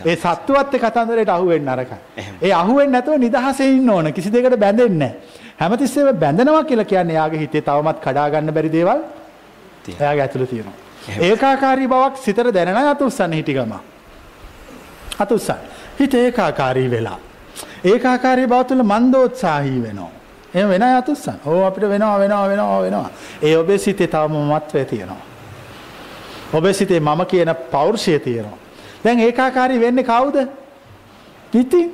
ඒ 0.07 0.17
සත්තුවත් 0.17 0.77
කතන්දරයට 0.77 1.29
අහු 1.29 1.47
වෙන්න 1.47 1.65
නරකයි. 1.65 1.97
එහෙම. 2.17 2.35
ඒ 2.43 2.53
අහු 2.53 2.77
වෙන්නේ 2.77 2.93
නැතුව 2.93 3.19
නිදහසේ 3.19 3.73
ඉන්න 3.73 3.91
ඕන. 3.91 4.13
කිසි 4.13 4.33
දෙයකට 4.33 4.57
බැඳෙන්නේ. 4.57 5.13
හැමතිස්සෙම 5.61 6.17
බැඳෙනවා 6.17 6.65
කියලා 6.65 6.85
කියන්නේ 6.85 7.15
යාගේ 7.17 7.39
හිතේ 7.39 7.61
තවමත් 7.61 8.01
කඩා 8.05 8.31
ගන්න 8.31 8.55
බැරි 8.55 8.73
දේවල්. 8.73 9.01
එයාගේ 10.01 10.23
ඇතුළේ 10.23 10.47
තියෙනවා. 10.47 10.73
ඒකාකාරී 11.21 11.87
බවක් 11.87 12.17
සිතට 12.17 12.55
දැනෙන 12.55 12.77
අත 12.77 13.03
උස්සන්න 13.03 13.33
හිටි 13.33 13.55
ගම. 13.55 13.73
අත 15.19 15.33
උස්සන්න. 15.33 15.55
හිත 16.01 16.15
ඒකාකාරී 16.15 16.91
වෙලා. 16.91 17.19
ඒකාකාරී 17.85 18.47
බව 18.47 18.63
තුළ 18.65 18.83
මන්දෝත්සාහී 18.83 19.83
වෙනවා. 19.83 20.11
එහෙම 20.57 20.69
වෙන 20.69 20.83
අත 20.83 21.09
උස්සන්න. 21.09 21.39
ඕ 21.47 21.65
අපිට 21.69 21.89
වෙනවා 21.93 22.19
වෙනවා 22.19 22.49
වෙනවා 22.49 22.83
වෙනවා. 22.83 23.11
ඒ 23.43 23.57
ඔබේ 23.57 23.79
සිතේ 23.79 24.07
තවම 24.07 24.37
මමත්වය 24.43 24.85
තියෙනවා. 24.85 25.23
ඔබේ 26.55 26.73
සිතේ 26.73 27.01
මම 27.01 27.27
කියන 27.27 27.55
පෞරුෂය 27.71 28.19
තියෙනවා. 28.19 28.59
දැන් 29.05 29.21
ඒකාකාරී 29.21 29.81
වෙන්නේ 29.81 30.05
කවුද? 30.05 30.37
ඉතින් 31.55 31.87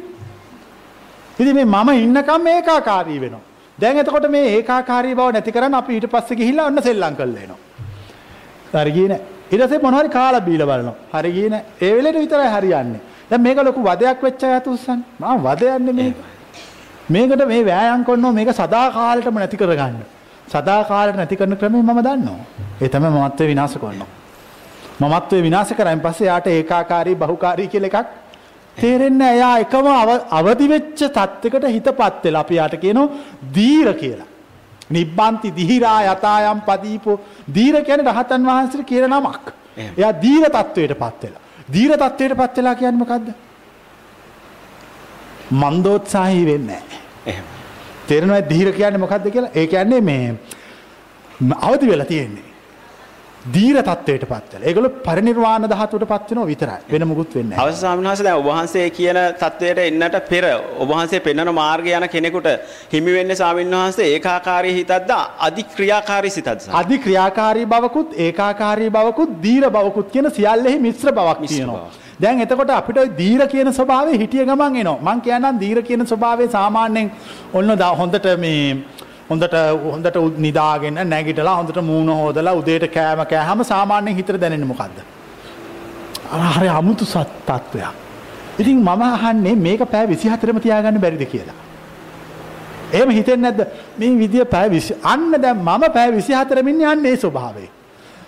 ඉතින් 1.39 1.55
මේ 1.55 1.65
මම 1.65 1.89
ඉන්නකම් 2.05 2.47
ඒකාකාරී 2.47 3.21
වෙනවා. 3.21 3.45
දැන් 3.79 3.99
එතකොට 3.99 4.31
මේ 4.31 4.47
ඒකාකාරී 4.57 5.15
බව 5.15 5.33
නැති 5.33 5.53
කරන්න 5.53 5.75
අපි 5.75 5.95
ඊට 5.99 6.11
පස්සේ 6.15 6.37
ගිහිල්ලා 6.37 6.67
ඔන්න 6.67 6.83
සෙල්ලම් 6.83 7.15
කරලා 7.17 7.43
එනවා. 7.47 7.61
හරි 8.75 8.93
ගියේ 8.97 9.09
නෑ. 9.09 9.23
ඊට 9.53 9.63
පස්සේ 9.65 9.83
මොනවා 9.85 10.03
හරි 10.03 10.13
කාලා 10.19 10.41
බීලා 10.49 10.69
බලනවා. 10.71 10.97
හරි 11.15 11.33
ගියේ 11.37 11.51
නෑ. 11.55 11.65
ඒ 11.81 11.93
වෙලෙට 11.97 12.19
විතරයි 12.23 12.51
හරියන්නේ. 12.55 13.01
දැන් 13.31 13.43
මේක 13.43 13.59
ලොකු 13.69 13.81
වදයක් 13.89 14.23
වෙච්ච 14.27 14.45
අය 14.45 14.61
තුස්සන්. 14.61 15.01
මම 15.21 15.39
වදයන්නේ 15.47 15.95
මේක. 16.01 16.17
මේකට 17.13 17.47
මේ 17.47 17.67
වෑයම් 17.67 18.03
කරනවා 18.03 18.33
මේක 18.33 18.51
සදා 18.51 18.91
කාලෙටම 18.91 19.35
නැති 19.35 19.57
කරගන්න. 19.57 19.95
සදා 20.53 20.83
කාලෙට 20.83 21.17
නැති 21.17 21.37
කරන 21.37 21.55
ක්‍රමය 21.55 21.83
මම 21.83 22.01
දන්නවා. 22.01 22.35
ඒ 22.83 22.89
තමයි 22.89 23.09
මමත්වේ 23.09 23.47
විනාශ 23.47 23.79
කරනවා. 23.79 24.07
මමත්වේ 25.01 25.41
විනාශ 25.41 25.73
කරායින් 25.73 25.99
පස්සේ 25.99 26.27
යාට 26.27 26.47
ඒකාකාරී 26.47 27.15
බහුකාරී 27.15 27.67
කියලා 27.67 27.87
එකක් 27.87 28.07
තේරෙන්නේ. 28.81 29.33
එයා 29.33 29.59
එකම 29.59 29.87
අව- 29.87 30.21
අවදි 30.31 30.69
වෙච්ච 30.69 31.05
තත්යකට 31.05 31.65
හිතපත් 31.65 32.25
වෙලා 32.25 32.41
අපි 32.41 32.55
යාට 32.55 32.75
කියනවා 32.75 33.09
දීර 33.55 33.93
කියලා. 33.93 34.25
නිබ්බන්ති 34.91 35.51
දීරා 35.57 36.03
යතායම් 36.03 36.61
පදීපෝ 36.67 37.21
දීර 37.55 37.81
කියන්නේ 37.81 38.13
රහතන් 38.13 38.47
වහන්සේ 38.47 38.83
කියන 38.83 39.05
නමක්. 39.05 39.53
එයා 39.99 40.13
දීර 40.23 40.49
තත්වයටපත් 40.49 41.25
වෙලා. 41.25 41.41
දීර 41.73 41.97
තත්වයටපත් 41.97 42.57
වෙලා 42.57 42.75
කියන්නේ 42.75 42.99
මොකද්ද? 42.99 43.35
මන්දෝත්සාහී 45.53 46.45
වෙන්නේ 46.45 46.75
නැහැ. 46.75 47.02
එහෙම. 47.27 47.45
තේරෙනවද 48.09 48.49
ධීර 48.53 48.73
කියන්නේ 48.73 49.05
මොකද්ද 49.05 49.29
කියලා? 49.31 49.53
ඒ 49.55 49.67
කියන්නේ 49.67 50.01
මේ 50.01 50.35
අවදි 51.69 51.87
වෙලා 51.87 52.07
තියෙන්නේ. 52.07 52.49
දීර 53.55 53.77
තත්වයට 53.83 54.25
පත් 54.31 54.53
වෙලා. 54.55 54.67
ඒගොල්ලෝ 54.69 54.91
පරිණිරවාණ 55.07 55.65
ධාතුවට 55.71 56.07
පත් 56.09 56.31
වෙනවා 56.31 56.47
විතරයි. 56.47 56.81
වෙන 56.93 57.07
මොකුත් 57.09 57.35
වෙන්නේ 57.35 57.57
නැහැ. 57.57 57.69
අවසන් 57.69 57.81
ස්වාමින්වහන්සේ 57.81 58.25
දැන් 58.27 58.39
ඔබ 58.39 58.47
වහන්සේ 58.51 58.91
කියන 58.99 59.19
තත්වයට 59.41 59.79
එන්නට 59.87 60.19
පෙර 60.29 60.45
ඔබ 60.79 60.89
වහන්සේ 60.93 61.21
පෙන්වන 61.27 61.53
මාර්ගය 61.55 61.95
යන 61.99 62.09
කෙනෙකුට 62.15 62.49
හිමි 62.93 63.17
වෙන්නේ 63.17 63.39
ස්වාමින්වහන්සේ 63.41 64.13
ඒකාකාරී 64.15 64.75
හිතක්ද 64.79 65.11
අධික්‍රියාකාරී 65.49 66.37
සිතක්ද? 66.37 66.71
අධික්‍රියාකාරී 66.83 67.67
බවකුත් 67.67 68.15
ඒකාකාරී 68.27 68.91
බවකුත් 68.91 69.35
දීර 69.43 69.71
බවකුත් 69.71 70.15
කියන 70.15 70.31
සියල්ලෙහි 70.39 70.79
මිශ්‍ර 70.87 71.13
බවක් 71.13 71.49
තියෙනවා. 71.49 72.02
බවක්. 72.23 72.29
දැන් 72.29 72.41
එතකොට 72.41 72.71
අපිට 72.71 72.99
ওই 72.99 73.09
දීර 73.09 73.47
කියන 73.47 73.71
ස්වභාවය 73.71 74.19
හිටිය 74.19 74.45
ගමන් 74.45 74.77
එනවා. 74.77 74.97
මං 75.01 75.19
කියන්නම් 75.19 75.59
දීර 75.59 75.81
කියන 75.81 76.05
ස්වභාවය 76.05 76.49
සාමාන්‍යයෙන් 76.49 77.11
ඔන්න 77.55 77.75
දා- 77.75 77.97
හොඳට 77.97 78.39
මේ 78.39 78.73
හොඳට 79.31 79.55
හොඳට 79.93 80.17
උ- 80.17 80.35
නිදාගෙන 80.39 81.09
නැගිටලා 81.09 81.55
හොඳට 81.55 81.79
මූණ 81.79 82.11
හොදලා 82.11 82.53
උදේට 82.53 82.95
කෑම 82.95 83.25
කෑහම 83.25 83.63
සාමාන්‍යයෙන් 83.63 84.17
හිතට 84.17 84.33
දැනෙන්නේ 84.33 84.67
මොකද්ද? 84.67 85.03
අර 86.33 86.41
හරි 86.41 86.69
අමුතු 86.69 87.05
සත් 87.05 87.27
තත්වයක්. 87.47 87.85
ඉතින් 88.59 88.79
මම 88.79 89.03
අහන්නේ 89.03 89.55
මේක 89.55 89.83
පෑ 89.83 90.07
24ම 90.07 90.59
තියාගන්න 90.59 90.99
බැරිද 90.99 91.23
කියලා. 91.23 91.55
එහෙම 92.93 93.11
හිතෙන්නේ 93.11 93.51
නැද්ද? 93.51 93.67
මේ 93.99 94.09
විදිය 94.09 94.45
පැය 94.45 94.69
20 94.69 94.95
අන්න 95.05 95.43
දැන් 95.43 95.57
මම 95.57 95.79
පැය 95.93 96.11
24 96.11 96.63
මින් 96.63 96.83
යන්නේ 96.83 97.11
ඒ 97.11 97.17
ස්වභාවය. 97.17 97.69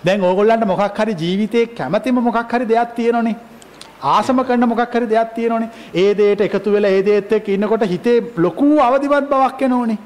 දැන් 0.05 0.25
ඕගොල්ලන්ට 0.25 0.66
මොකක් 0.66 1.01
හරි 1.01 1.12
ජීවිතේ 1.12 1.65
කැමැතිම 1.65 2.15
මොකක් 2.15 2.55
හරි 2.55 2.69
දෙයක් 2.69 2.89
තියෙනනේ. 2.97 3.53
ආසම 4.03 4.39
කරන 4.45 4.69
මොකක් 4.69 4.95
හරි 4.95 5.07
දෙයක් 5.07 5.35
තියෙනවනේ. 5.35 5.71
ඒ 5.95 6.15
දෙයට 6.15 6.41
එකතු 6.41 6.73
වෙලා 6.73 6.91
ඒ 6.91 7.03
දේත් 7.03 7.33
එක්ක 7.33 7.49
ඉන්නකොට 7.49 7.87
හිතේ 7.87 8.21
ලොකු 8.37 8.79
අවදිමත් 8.81 9.31
බවක් 9.31 9.62
එනෝනේ. 9.62 9.99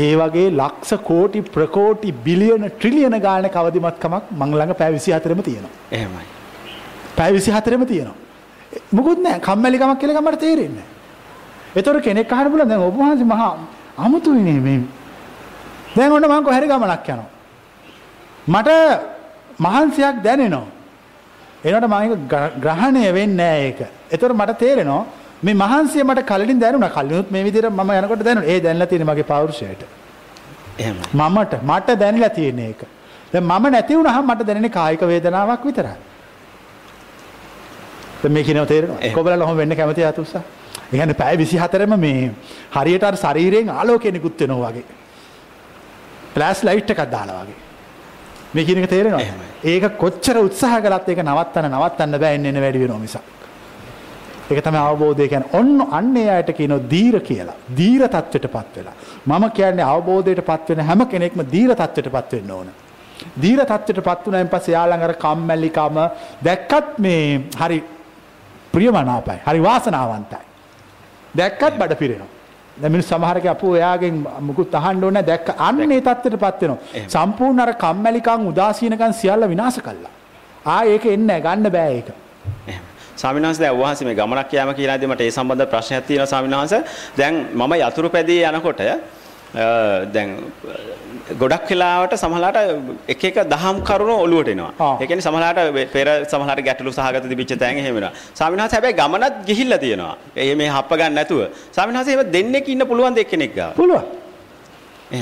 ඒ 0.00 0.14
වගේ 0.16 0.50
ලක්ෂ 0.50 0.92
කෝටි 1.04 1.42
ප්‍රකෝටි 1.42 2.12
බිලියන 2.12 2.70
ට්‍රිලියන 2.70 3.20
ගානක 3.20 3.56
අවදිමත්කමක් 3.56 4.24
මං 4.30 4.54
ළඟ 4.54 4.74
පැය 4.74 4.92
24ෙම 4.92 5.42
තියෙනවා. 5.42 5.72
එහෙමයි. 5.92 6.26
පැය 7.16 7.32
24ෙම 7.32 7.86
තියෙනවා. 7.86 8.16
මොකුත් 8.92 9.18
නැහැ 9.18 9.40
කම්මැලිකමක් 9.40 9.98
කියලා 9.98 10.20
මට 10.20 10.38
තේරෙන්නේ 10.38 10.76
නැහැ. 10.76 10.96
ඒතර 11.76 12.00
කෙනෙක් 12.00 12.32
අහන්න 12.32 12.50
බුණා 12.52 12.68
දැන් 12.68 12.80
ඔබ 12.82 12.96
වහන්සේ 12.96 13.24
මහා 13.24 13.52
අමුතුයිනේ 13.96 14.60
මේ. 14.60 14.80
දැන් 15.96 16.12
ඔන්න 16.12 16.28
මං 16.28 16.44
කොහරි 16.44 16.66
ගමනක් 16.68 17.08
යනවා. 17.08 17.30
මට 18.48 18.70
මහන්සියක් 19.58 20.22
දැනෙනවා. 20.22 20.66
එනකොට 21.64 21.88
මම 21.90 21.94
ඒක 22.02 22.12
ග්‍රහණය 22.64 23.12
වෙන්නේ 23.12 23.36
නැහැ 23.36 23.68
ඒක. 23.68 23.80
ඒතර 24.12 24.32
මට 24.32 24.58
තේරෙනවා 24.58 25.04
මේ 25.42 25.54
මහන්සිය 25.54 26.02
මට 26.04 26.26
කලින් 26.26 26.60
දැනුණා. 26.60 26.90
කලිනුත් 26.90 27.30
මේ 27.30 27.44
විදිහට 27.44 27.70
මම 27.70 27.90
යනකොට 27.90 28.24
දැනුණා. 28.24 28.50
ඒ 28.52 28.60
දැනලා 28.60 28.86
තියෙන 28.86 29.06
මගේ 29.06 29.30
පෞරුෂයට. 29.32 29.82
එහෙමයි. 30.78 31.02
මමට 31.14 31.62
මට 31.62 31.98
දැනලා 32.00 32.30
තියෙන 32.30 32.58
එක. 32.58 32.80
දැන් 33.32 33.44
මම 33.44 33.72
නැති 33.72 33.96
වුණාම 33.96 34.24
මට 34.26 34.46
දැනෙන්නේ 34.46 34.70
කායික 34.70 35.00
වේදනාවක් 35.00 35.64
විතරයි. 35.64 35.96
දැන් 38.22 38.32
මේ 38.32 38.44
කියනව 38.44 38.66
තේරෙනවා. 38.66 39.14
කොබලලා 39.14 39.44
ඔහොම 39.44 39.56
වෙන්න 39.56 39.76
කැමති 39.76 40.04
අතුස්සා. 40.04 40.42
ඒ 40.92 40.96
කියන්නේ 40.96 41.14
පැය 41.14 41.36
24ම 41.36 41.96
මේ 41.96 42.30
හරියට 42.76 43.04
අර 43.04 43.16
ශරීරයෙන් 43.16 43.70
ආලෝකය 43.70 44.12
නිකුත් 44.12 44.40
වෙනවා 44.40 44.70
වගේ. 44.72 44.84
ෆ්ලෑෂ් 46.34 46.62
ලයිට් 46.62 46.90
එකක් 46.90 47.10
දාලා 47.10 47.42
වගේ. 47.42 47.67
මේ 48.54 48.64
කියන 48.64 48.82
එක 48.82 48.90
තේරෙනවා. 48.90 49.20
ඒක 49.64 49.98
කොච්චර 49.98 50.36
උත්සාහ 50.38 50.80
කළත් 50.80 51.08
ඒක 51.08 51.20
නවත්තන්න 51.24 51.70
නවත්තන්න 51.72 52.20
බෑ 52.22 52.34
එන්න 52.34 52.46
එන 52.46 52.60
වැඩි 52.64 52.82
වෙනවා 52.84 52.98
මිසක්. 52.98 53.24
ඒක 54.50 54.64
තමයි 54.64 54.80
අවබෝධය 54.80 55.28
කියන්නේ. 55.28 55.50
ඔන්න 55.52 55.86
අන්නේ 55.90 56.30
අයට 56.30 56.52
කියනවා 56.56 56.88
දීර 56.90 57.20
කියලා. 57.20 57.56
දීර 57.76 58.08
தත්වෙටපත් 58.08 58.76
වෙලා. 58.76 58.96
මම 59.26 59.44
කියන්නේ 59.50 59.84
අවබෝධයටපත් 59.84 60.68
වෙන 60.70 60.80
හැම 60.80 61.06
කෙනෙක්ම 61.06 61.44
දීර 61.52 61.74
தත්වෙටපත් 61.74 62.32
වෙන්න 62.32 62.50
ඕන. 62.50 62.72
දීර 63.42 63.60
தත්වෙටපත් 63.64 64.26
වුණායින් 64.26 64.48
පස්සේ 64.48 64.76
යාළඟ 64.76 65.04
අර 65.04 65.14
කම්මැලිකම 65.24 65.96
දැක්කත් 66.44 66.98
මේ 66.98 67.22
හරි 67.60 67.84
ප්‍රියමනාපයි. 68.72 69.38
හරි 69.46 69.62
වාසනාවන්තයි. 69.62 70.44
දැක්කත් 71.34 71.78
බඩ 71.78 71.98
පිරෙනවා. 71.98 72.37
දැන් 72.80 72.92
මිනිස් 72.92 73.08
සමහරක 73.12 73.46
අපෝ 73.54 73.72
එයාගෙන් 73.80 74.16
මුකුත් 74.48 74.74
අහන්න 74.80 75.04
ඕනේ 75.04 75.24
දැක්ක 75.30 75.48
අන්න 75.68 75.92
ඒ 75.96 76.00
தත්ත්වයටපත් 76.08 76.62
වෙනවා. 76.62 76.78
සම්පූර්ණ 77.14 77.64
අර 77.64 77.72
කම්මැලිකම් 77.84 78.46
උදාසීනකම් 78.52 79.12
සියල්ල 79.20 79.48
විනාශ 79.54 79.80
කළා. 79.86 80.14
ආ 80.66 80.82
ඒක 80.92 81.06
එන්නේ 81.16 81.40
ගන්න 81.46 81.72
බෑ 81.76 81.92
ඒක. 81.98 82.08
එහෙම. 82.70 82.84
ස්වාමීන් 83.20 83.46
වහන්සේ 83.46 83.64
දැන් 83.64 83.80
වහන්සේ 83.82 84.06
මේ 84.08 84.18
ගමනක් 84.20 84.52
යාම 84.58 84.74
කියලාදී 84.80 85.10
මට 85.12 85.22
ඒ 85.26 85.36
සම්බන්ධ 85.36 85.70
ප්‍රශ්නයක් 85.72 86.04
තියෙනවා 86.08 86.30
ස්වාමීන් 86.32 86.58
වහන්සේ. 86.60 86.82
දැන් 87.18 87.34
මම 87.54 87.72
යතුරු 87.82 88.10
පැදී 88.16 88.42
යනකොට 88.50 88.82
දැන් 90.14 90.28
ගොඩක් 91.36 91.70
වෙලාවට 91.70 92.14
සමහරලාට 92.16 92.58
එක 93.12 93.24
එක 93.28 93.38
දහම් 93.52 93.80
කරුණු 93.88 94.14
ඔලුවට 94.24 94.50
එනවා. 94.54 94.70
ඒ 95.00 95.06
කියන්නේ 95.06 95.26
සමහරලාට 95.26 95.58
පෙර 95.94 96.06
සමහරලාට 96.32 96.62
ගැටලු 96.68 96.92
සහගත 96.92 97.28
තිබිච්ච 97.32 97.52
තැන් 97.62 97.80
එහෙම 97.82 97.94
වෙනවා. 97.96 98.12
ස්වාමීන් 98.38 98.62
වහන්සේ 98.62 98.78
හැබැයි 98.78 98.98
ගමනත් 99.00 99.34
ගිහිල්ලා 99.48 99.80
තියෙනවා. 99.84 100.14
ඒ 100.36 100.54
මේ 100.54 100.70
හප්ප 100.76 101.00
ගන්න 101.00 101.14
නැතුව. 101.18 101.42
ස්වාමීන් 101.74 101.98
වහන්සේ 101.98 102.14
එහෙම 102.16 102.32
දෙන්නෙක් 102.36 102.68
ඉන්න 102.68 102.86
පුළුවන් 102.90 103.14
දෙක්කෙනෙක් 103.18 103.52
ගාව. 103.58 103.74
පුළුවන්. 103.80 104.04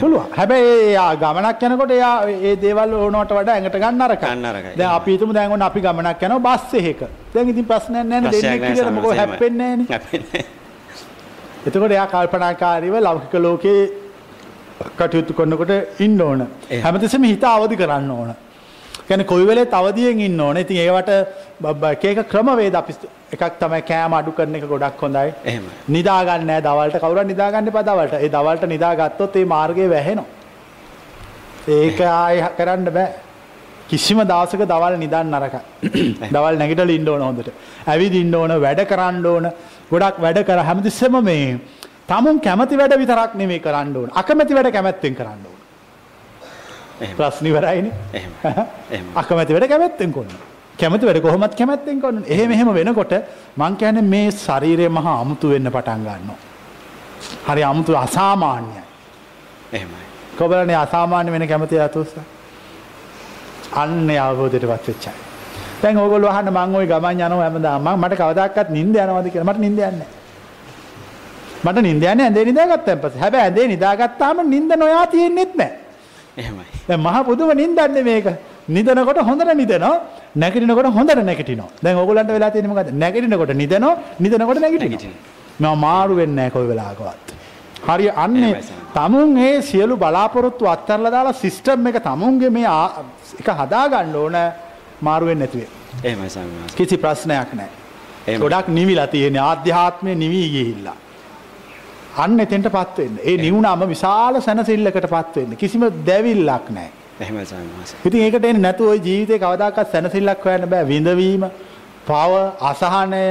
පුළුවන්. 0.01 0.29
හැබැයි 0.39 0.73
එයා 0.91 1.11
ගමනක් 1.23 1.63
යනකොට 1.71 1.93
එයා 1.99 2.15
ඒ 2.49 2.55
දේවල් 2.65 2.95
ඕනවට 3.03 3.37
වඩා 3.39 3.55
ඇඟට 3.57 3.79
ගන්න 3.85 4.03
අරකයි. 4.07 4.27
ගන්න 4.27 4.49
අරකයි. 4.53 4.77
දැන් 4.79 4.91
අපි 4.99 5.11
හිතමු 5.17 5.33
දැන් 5.39 5.53
ඔන්න 5.59 5.69
අපි 5.69 5.81
ගමනක් 5.87 6.23
යනවා 6.29 6.45
බස් 6.47 6.75
එකක. 6.93 7.03
දැන් 7.35 7.55
ඉතින් 7.55 7.67
ප්‍රශ්නයක් 7.73 8.07
නැහැ 8.13 8.21
නේ 8.31 8.41
දෙන්නෙක් 8.41 8.67
කියලා 8.71 8.97
මොකෝ 8.99 9.15
හැප්පෙන්නේ 9.21 9.77
නැහැ 9.77 10.25
නේ. 10.25 10.45
එතකොට 11.67 11.93
එයා 11.99 12.09
කල්පනාකාරීව 12.15 12.95
ලෞකික 13.07 13.35
ලෝකේ 13.47 13.81
කටයුතු 14.97 15.35
කරනකොට 15.35 16.01
ඉන්න 16.01 16.21
ඕන. 16.21 16.47
හැමතිස්සෙම 16.83 17.25
හිත 17.25 17.45
අවදි 17.45 17.77
කරන්න 17.77 18.11
ඕන. 18.11 18.35
කියන්නේ 19.09 19.27
කොයි 19.27 19.47
වෙලේත් 19.47 19.73
අවදියෙන් 19.73 20.21
ඉන්න 20.21 20.41
ඕන. 20.41 20.57
ඉතින් 20.57 20.77
ඒවට 20.77 21.11
එක 21.93 22.05
එක 22.05 22.29
ක්‍රමවේද 22.29 22.75
අපි 22.75 22.95
එකක් 23.33 23.59
තමයි 23.59 23.83
කෑම 23.83 24.13
අඩු 24.13 24.33
කරන 24.33 24.55
එක 24.55 24.65
ගොඩක් 24.65 25.01
හොඳයි. 25.01 25.35
එහෙමයි. 25.45 25.71
නිදා 25.89 26.25
ගන්න 26.25 26.47
නෑ 26.47 26.63
දවල්ට 26.63 27.01
කවුරුත් 27.01 27.27
නිදා 27.27 27.51
ගන්න 27.51 27.69
එපා 27.69 27.83
දවල්ට. 27.83 28.15
ඒ 28.15 28.29
දවල්ට 28.29 28.69
නිදා 28.69 28.95
ගත්තොත් 28.95 29.37
ඒ 29.37 29.45
මාර්ගය 29.45 29.89
වැහෙනවා. 29.89 30.27
ඒක 31.69 32.01
ආයෙ 32.01 32.51
කරන්න 32.59 32.93
බෑ. 32.93 33.09
කිසිම 33.89 34.21
දවසක 34.23 34.67
දවල් 34.67 34.99
නිදන් 34.99 35.33
නරකයි. 35.33 35.61
දවල් 36.35 36.59
නැගිටලා 36.59 36.97
ඉන්න 36.99 37.09
ඕන 37.09 37.25
හොඳට. 37.29 37.51
ඇවිදින්න 37.87 38.35
ඕන, 38.35 38.61
වැඩ 38.61 38.85
කරන්න 38.85 39.27
ඕන. 39.27 39.51
ගොඩක් 39.91 40.21
වැඩ 40.21 40.45
කර 40.45 40.63
හැමතිස්සෙම 40.69 41.19
මේ 41.25 41.59
තමුන් 42.09 42.41
කැමති 42.41 42.79
වැඩ 42.79 42.95
විතරක් 42.99 43.35
නෙමෙයි 43.35 43.61
කරන්න 43.61 43.97
ඕන. 43.97 44.11
අකමැති 44.15 44.55
වැඩ 44.55 44.73
කැමැත්තෙන් 44.73 45.15
කරන්න 45.15 45.47
ඕන. 45.47 45.59
ප්‍රශ්න 47.17 47.47
ඉවරයිනේ. 47.47 47.93
එහෙම. 48.13 48.33
එහෙම. 48.91 49.07
අකමැති 49.15 49.55
වැඩ 49.55 49.69
කැමැත්තෙන් 49.69 50.13
කරන්න. 50.13 50.39
කැමති 50.79 51.07
වැඩ 51.07 51.21
කොහොමත් 51.21 51.55
කැමැත්තෙන් 51.55 52.01
කරන්න. 52.01 52.25
එහෙම 52.27 52.51
එහෙම 52.53 52.75
වෙනකොට 52.75 53.15
මං 53.57 53.77
කියන්නේ 53.77 54.03
මේ 54.05 54.31
ශරීරය 54.33 54.89
මහා 54.91 55.21
අමුතු 55.21 55.51
වෙන්න 55.51 55.71
පටන් 55.71 56.03
ගන්නවා. 56.03 56.39
හරි 57.49 57.63
අමුතු 57.65 57.97
අසාමාන්‍යයි. 57.97 58.83
එහෙමයි. 59.73 60.03
කොබලනේ 60.39 60.77
අසාමාන්‍ය 60.77 61.33
වෙන 61.33 61.49
කැමති 61.49 61.81
අතොස්ස. 61.81 62.15
අන්න 63.75 64.11
අවබෝධයටපත් 64.19 64.89
වෙච්චයි. 64.89 65.11
දැන් 65.83 65.99
ඕගොල්ලෝ 65.99 66.31
අහන්න 66.31 66.53
මං 66.53 66.77
ওই 66.77 66.87
ගමන් 66.87 67.21
යනවා 67.21 67.43
හැමදාම 67.43 67.83
මම 67.83 67.99
මට 68.01 68.15
කවදාකවත් 68.17 68.71
නිින්ද 68.71 68.95
යනවද 68.97 69.29
කියලා 69.33 69.49
මට 69.51 69.61
නිින්ද 69.61 69.79
යන්නේ 69.81 70.16
මට 71.67 71.87
නිින්ද 71.89 72.05
යන්නේ 72.05 72.27
ඇඳේ 72.27 72.45
නිදාගත්තාන් 72.51 72.99
පස්සේ. 73.03 73.21
හැබැයි 73.23 73.47
ඇඳේ 73.47 73.67
නිදාගත්තාම 73.75 74.37
නිින්ද 74.55 74.71
නොයා 74.83 75.07
තියෙන්නෙත් 75.15 75.53
නැහැ. 75.61 75.79
එහෙමයි. 76.41 76.67
දැන් 76.89 77.01
මහ 77.01 77.17
පුදුම 77.29 77.51
නිින්දන්නේ 77.63 78.07
මේක. 78.11 78.27
නිදනකොට 78.69 79.19
හොඳට 79.29 79.55
නිදනවා 79.55 79.95
නැගිටිනකොට 80.35 80.89
හොඳට 80.99 81.25
නැගිටිනවා. 81.29 81.71
දැන් 81.83 81.97
ඕගොල්ලන්ට 81.97 82.33
වෙලා 82.37 82.51
තියෙන්නේ 82.51 82.73
මොකද්ද? 82.73 82.93
නැගිටිනකොට 83.03 83.53
නිදනවා 83.63 83.95
නිදනකොට 84.21 84.61
නැගිටිනවා. 84.65 85.15
මම 85.61 85.79
මාරු 85.79 86.15
වෙන්නේ 86.17 86.37
නැහැ 86.37 86.55
කොයි 86.57 86.69
වෙලාවකවත්. 86.73 87.27
හරි 87.89 88.07
අන්නේ 88.25 88.53
තමුන් 88.97 89.39
ඒ 89.39 89.63
සියලු 89.63 89.97
බලාපොරොත්තු 89.97 90.65
අත්හැරලා 90.75 91.15
දාලා 91.17 91.41
සිස්ටම් 91.45 91.87
එක 91.91 91.99
තමුන්ගේ 92.09 92.51
මේ 92.51 92.77
එක 93.41 93.49
හදා 93.61 93.87
ගන්න 93.93 94.15
ඕන 94.23 94.37
මාරු 95.07 95.27
වෙන්නේ 95.31 95.47
නැතුව. 95.47 95.63
එහෙමයි 96.05 96.31
ස්වාමීන් 96.31 96.77
කිසි 96.79 96.97
ප්‍රශ්නයක් 97.05 97.51
නැහැ. 97.61 98.39
ගොඩක් 98.43 98.69
නිවිලා 98.79 99.09
තියෙන 99.15 99.39
ආධ්‍යාත්මය 99.51 100.15
නිවි 100.25 100.43
ගිහිල්ලා. 100.55 100.97
අන්න 102.25 102.39
එතෙන්ට 102.41 102.69
පත් 102.77 102.97
වෙන්න. 102.99 103.17
ඒ 103.25 103.37
නිවුණාම 103.37 103.83
විශාල 103.95 104.41
සැනසෙල්ලකට 104.47 105.09
පත් 105.15 105.35
වෙන්න. 105.37 105.57
කිසිම 105.57 105.83
දැවිල්ලක් 106.07 106.71
ස්වාමීන් 107.45 107.75
ඉතින් 108.05 108.21
ඒකට 108.23 108.45
එන්නේ 108.45 108.65
නැතුව 108.67 108.87
ওই 108.95 109.01
ජීවිතේ 109.09 109.39
කවදාකවත් 109.39 109.93
සැනසෙල්ලක් 109.93 110.45
හොයන්න 110.45 110.65
බෑ. 110.73 110.85
විඳවීම, 110.93 111.45
පව, 112.09 112.33
අසහනය, 112.71 113.23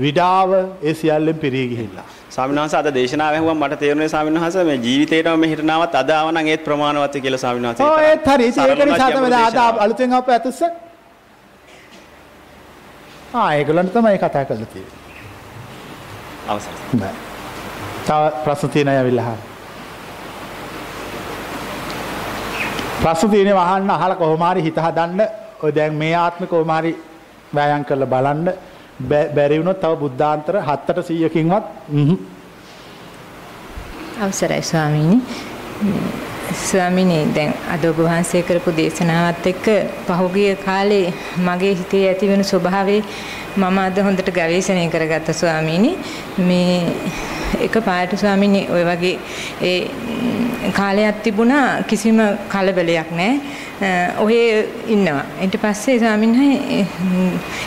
විඩාව 0.00 0.50
ඒ 0.82 0.94
සියල්ලෙන් 0.94 1.38
පිරී 1.44 1.66
ගිහිල්ලා. 1.72 2.06
ස්වාමීන් 2.30 2.60
වහන්සේ 2.60 2.80
අද 2.80 2.88
දේශනාව 2.94 3.32
ඇහුවම 3.36 3.58
මට 3.64 3.78
තේරුණේ 3.82 4.08
ස්වාමීන් 4.14 4.40
වහන්සේ 4.40 4.64
මේ 4.70 4.78
ජීවිතේටම 4.86 5.38
මෙහෙට 5.44 5.62
නාවත් 5.70 5.94
අද 6.02 6.10
ආවනම් 6.16 6.46
ඒත් 6.54 6.64
ප්‍රමාණවත් 6.64 7.14
කියලා. 7.26 7.54
ඔව් 7.82 7.98
ඒත් 8.10 8.26
හරි. 8.32 8.46
අලුතෙන් 9.84 10.12
ආපු 10.18 10.30
ඇතුස්ස. 10.38 10.60
ආ 13.34 13.48
ඒගොල්ලන්ට 13.54 13.92
තමයි 13.94 14.18
කතා 14.18 14.44
කරලා 14.44 14.68
තියෙන්නේ. 14.74 14.94
අවසන්. 18.10 18.14
බෑ. 18.14 18.30
තව 18.30 18.44
ප්‍රශ්න 18.44 18.70
තියෙන 18.70 18.88
අය 18.88 18.96
ඇවිල්ලා 18.96 19.24
අහන්න. 19.24 19.42
ප්‍රශ්න 23.02 23.30
තියෙනවා 23.30 23.74
අහන්න 23.74 23.90
අහලා 23.90 24.16
කොහොම 24.16 24.42
හරි 24.42 24.62
හිත 24.62 24.76
හදන්න. 24.76 25.20
ඔය 25.62 25.74
දැන් 25.74 25.94
මේ 25.94 26.14
ආත්මේ 26.14 26.46
කොහොම 26.46 26.70
හරි 26.70 26.96
වෑයම් 27.54 27.84
කරලා 27.84 28.06
බලන්න. 28.06 28.52
බැරි 29.34 29.58
වුණොත් 29.58 29.80
තව 29.80 29.96
බුද්ධාන්තර 29.96 30.54
7ට 30.54 30.98
100කින්වත් 31.02 31.64
අවසරයි 34.22 34.62
ස්වාමීනි. 34.62 35.20
ස්වාමීනි 36.54 37.34
දැන් 37.34 37.52
අද 37.70 37.84
ඔබ 37.84 37.98
වහන්සේ 37.98 38.42
කරපු 38.42 38.72
දේශනාවත් 38.72 39.46
එක්ක 39.46 39.66
පහුගිය 40.06 40.56
කාලේ 40.56 41.12
මගේ 41.38 41.74
හිතේ 41.74 42.08
ඇති 42.08 42.28
වෙන 42.28 42.44
ස්වභාවය 42.44 43.02
මම 43.56 43.78
අද 43.78 43.98
හොඳට 43.98 44.30
ගවේෂණය 44.30 44.88
කරගත්ත 44.90 45.32
ස්වාමීනි 45.32 45.98
මේ 46.38 46.80
එක 47.62 47.78
පාට 47.84 48.12
ස්වාමීනි 48.16 48.66
ඔය 48.70 48.82
වගේ 48.84 49.18
ඒ 49.62 49.90
කාලයක් 50.72 51.22
තිබුණා 51.22 51.82
කිසිම 51.88 52.20
කලබලයක් 52.48 53.10
නැහැ. 53.12 53.40
ඔහේ 54.18 54.68
ඉන්නවා. 54.88 55.24
ඊට 55.42 55.56
පස්සේ 55.62 55.98
ස්වාමීන් 55.98 56.86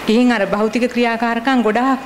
ගිහින් 0.08 0.32
අර 0.32 0.46
භෞතික 0.48 0.88
ක්‍රියාකාරකම් 0.94 1.64
ගොඩාක් 1.64 2.00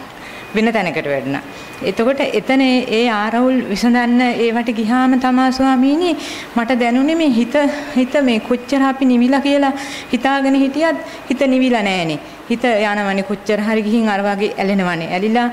වෙන 0.55 0.71
තැනකට 0.73 1.07
වැඩුණා. 1.11 1.41
එතකොට 1.89 2.21
එතන 2.39 2.61
ඒ 2.67 3.03
ආරවුල් 3.09 3.57
විසඳන්න 3.71 4.21
ඒවට 4.45 4.69
ගිහාම 4.79 5.17
තමා 5.25 5.49
ස්වාමීනි 5.57 6.11
මට 6.57 6.79
දැනුනේ 6.81 7.17
මේ 7.21 7.31
හිත 7.39 7.55
හිත 7.97 8.15
මේ 8.29 8.39
කොච්චර 8.49 8.81
අපි 8.91 9.05
නිවිලා 9.11 9.41
කියලා 9.47 9.73
හිතාගෙන 10.13 10.55
හිටියත් 10.63 10.97
හිත 11.29 11.41
නිවිලා 11.53 11.83
නැහනේ. 11.89 12.19
හිත 12.49 12.63
යනවනේ 12.69 13.23
කොච්චර 13.29 13.59
හරි 13.67 13.81
ගිහින් 13.87 14.09
අර 14.15 14.21
වගේ 14.27 14.53
ඇලෙනවනේ. 14.57 15.09
ඇලිලා 15.15 15.47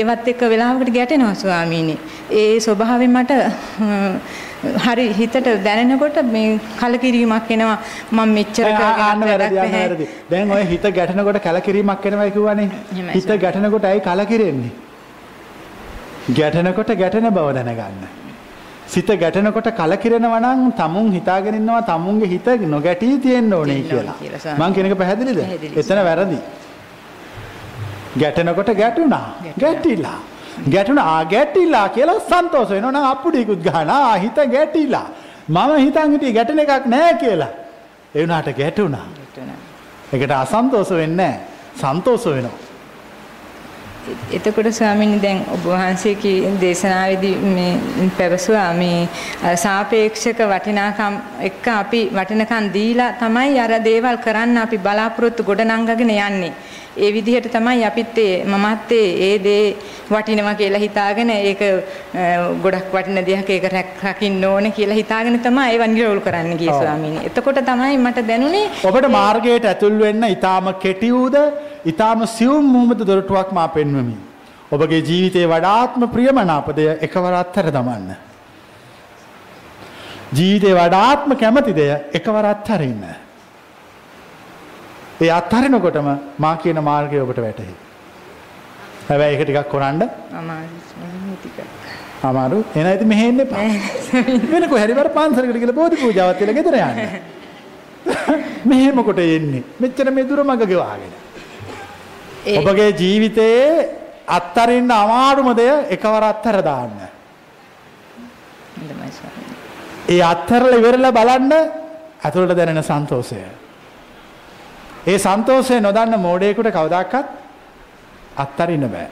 ඒවත් 0.00 0.28
එක්ක 0.34 0.42
වෙලාවකට 0.52 0.92
ගැටෙනවා 0.98 1.34
ස්වාමීනි. 1.44 1.98
ඒ 2.40 2.60
ස්වභාවයෙන් 2.66 3.16
මට 3.16 3.32
හරි 4.84 5.06
හිතට 5.12 5.36
දැනෙනකොට 5.64 6.18
මේ 6.34 6.58
කලකිරීමක් 6.80 7.50
එනවා 7.50 7.78
මම 8.12 8.28
මෙච්චර 8.36 8.64
වැරදි. 9.72 10.08
දැන් 10.30 10.50
ඔය 10.50 10.64
හිත 10.72 10.86
ගැටෙනකොට 10.98 11.40
කලකිරීමක් 11.46 12.06
එනවා 12.06 12.30
කිව්වනේ. 12.30 12.68
හිත 13.16 13.30
ගැටෙනකොට 13.42 13.84
ඇයි 13.84 14.00
කලකිරෙන්නේ? 14.00 14.72
ගැටෙනකොට 16.38 16.90
ගැටෙන 17.02 17.28
බව 17.30 17.52
දැනගන්න. 17.54 18.08
සිත 18.88 19.10
ගැටෙනකොට 19.22 19.68
කලකිරෙනවා 19.80 20.40
නම් 20.40 20.72
තමුන් 20.72 21.12
හිතාගෙන 21.12 21.54
ඉන්නවා 21.54 21.82
තමුන්ගේ 21.82 22.28
හිත 22.28 22.48
නොගැටී 22.74 23.18
තියෙන්න 23.18 23.52
ඕනේ 23.52 23.82
කියලා. 23.82 24.16
මං 24.58 24.72
කියන 24.74 24.86
එක 24.86 24.98
පැහැදිලිද? 24.98 25.38
එතන 25.76 26.00
වැරදි. 26.08 26.38
ගැටෙනකොට 28.18 28.74
ගැටුණා. 28.82 29.26
ගැටිලා. 29.60 30.18
ගැටුණා 30.66 31.24
ගැටිලා 31.24 31.88
කියලා 31.88 32.20
සන්තෝෂ 32.22 32.70
වෙනවා 32.70 32.92
නම් 32.92 33.04
අප්පුඩිකුත් 33.04 33.60
ගහනවා 33.62 34.14
හිත 34.16 34.38
ගැටිලා. 34.54 35.06
මම 35.48 35.76
හිතන් 35.76 36.12
හිටියේ 36.12 36.36
ගැටෙන 36.38 36.58
එකක් 36.58 36.86
නෑ 36.86 37.14
කියලා. 37.14 37.52
ඒ 38.14 38.22
වුණාට 38.22 38.50
ගැටුණා. 38.56 39.06
ඒකට 40.12 40.32
අසන්තෝෂ 40.32 40.90
වෙන්නේ 40.92 41.28
නෑ. 41.28 41.40
සන්තෝෂ 41.76 42.26
වෙනවා. 42.26 42.56
එතකොට 44.30 44.68
ස්වාමීනි 44.72 45.18
දැන් 45.22 45.40
ඔබ 45.54 45.64
වහන්සේගේ 45.64 46.52
දේශනාවේදී 46.60 47.34
මේ 47.56 48.08
පැවසුවා 48.18 48.72
මේ 48.72 49.56
සාපේක්ෂක 49.56 50.40
වටිනාකම් 50.52 51.18
එක්ක 51.48 51.68
අපි 51.74 52.00
වටිනකම් 52.12 52.70
දීලා 52.76 53.12
තමයි 53.20 53.60
අර 53.60 53.74
දේවල් 53.84 54.18
කරන්න 54.26 54.62
අපි 54.64 54.78
බලාපොරොත්තු 54.78 55.44
ගොඩනංගගෙන 55.44 56.10
යන්නේ. 56.10 56.52
ඒ 57.04 57.10
විදිහට 57.16 57.48
තමයි 57.54 57.84
අපිත් 57.88 58.18
මමත් 58.52 58.90
ඒ 59.26 59.32
දේ 59.46 59.64
වටිනවා 60.10 60.54
කියලා 60.60 60.82
හිතාගෙන 60.84 61.30
ඒක 61.30 61.62
ගොඩක් 62.64 62.92
වටින 62.94 63.20
දෙයක් 63.28 63.50
ඒක 63.56 63.66
රැකින්න 64.04 64.44
ඕනේ 64.50 64.72
කියලා 64.78 65.00
හිතාගෙන 65.00 65.40
තමයි 65.46 65.66
ඒව 65.74 65.84
නිරෝල් 65.94 66.20
කරන්න 66.26 66.60
ගියේ 66.60 66.78
ස්වාමීනි. 66.80 67.26
එතකොට 67.28 67.60
තමයි 67.70 67.98
මට 68.04 68.26
දැනුනේ 68.30 68.64
ඔබට 68.90 69.10
මාර්ගයට 69.18 69.68
ඇතුල් 69.72 69.98
වෙන්න 70.04 70.30
ඊටාම 70.30 70.72
කෙටි 70.84 71.12
වූද 71.16 71.36
ඊටාම 71.84 72.26
සියුම් 72.36 72.72
මුහුමද 72.74 73.06
දොරටුවක් 73.10 73.52
මා 73.52 73.68
පෙන්වමි. 73.76 74.16
ඔබගේ 74.72 75.02
ජීවිතයේ 75.08 75.52
වඩාත්ම 75.54 76.08
ප්‍රියමනාපදය 76.14 76.88
එකවර 77.06 77.34
අත්හැර 77.42 77.70
දමන්න. 77.76 78.10
ජීවිතේ 80.36 80.74
වඩාත්ම 80.80 81.30
කැමති 81.42 81.72
දෙය 81.80 81.90
එකවර 82.18 82.46
අත්හරින්න. 82.54 83.04
ඒ 85.20 85.30
අත්හරිනකොටම 85.40 86.08
මා 86.44 86.56
කියන 86.62 86.78
මාර්ගය 86.90 87.20
ඔබට 87.24 87.40
වැටහි. 87.46 87.74
හැබැයි 89.08 89.34
ඒක 89.36 89.42
ටිකක් 89.46 89.70
කරන්න 89.72 90.02
අමාරු 92.28 92.58
එන 92.74 92.86
ඉතින් 92.94 93.08
මෙහෙ 93.12 93.26
එන්න 93.30 93.40
එපා. 93.44 93.64
වෙන 94.52 94.68
කොහරි 94.72 94.94
වර 94.98 95.10
පන්සලකට 95.18 95.60
ගිහලා 95.62 95.78
බෝධි 95.80 95.96
පූජාවක් 96.02 96.38
තියලා 96.38 96.58
ගෙදර 96.58 96.76
යන්න. 96.80 96.98
මෙහෙම 98.70 98.98
කොට 99.08 99.18
එන්නේ. 99.18 99.64
මෙච්චර 99.82 100.10
මේ 100.12 100.28
දුර 100.30 100.40
මග 100.44 100.62
ගෙවාගෙන. 100.72 101.12
ඔබගේ 102.58 102.90
ජීවිතයේ 103.02 103.68
අත්තරින්න 104.38 104.90
අමාරුම 105.02 105.48
දෙය 105.60 105.70
එකවර 105.94 106.24
අත්තර 106.32 106.58
දාන්න. 106.70 106.98
ඒ 110.08 110.22
අත්තරලා 110.32 110.78
ඉවරලා 110.80 111.16
බලන්න 111.18 111.52
ඇතුළට 112.26 112.56
දැනෙන 112.58 112.86
සන්තෝෂය. 112.90 113.40
ඒ 115.06 115.18
සන්තෝෂය 115.18 115.80
නොදන්න 115.80 116.18
මෝඩයෙකුට 116.18 116.70
කවදාකවත් 116.70 117.26
අත්තරින්න 118.36 118.88
බෑ. 118.88 119.08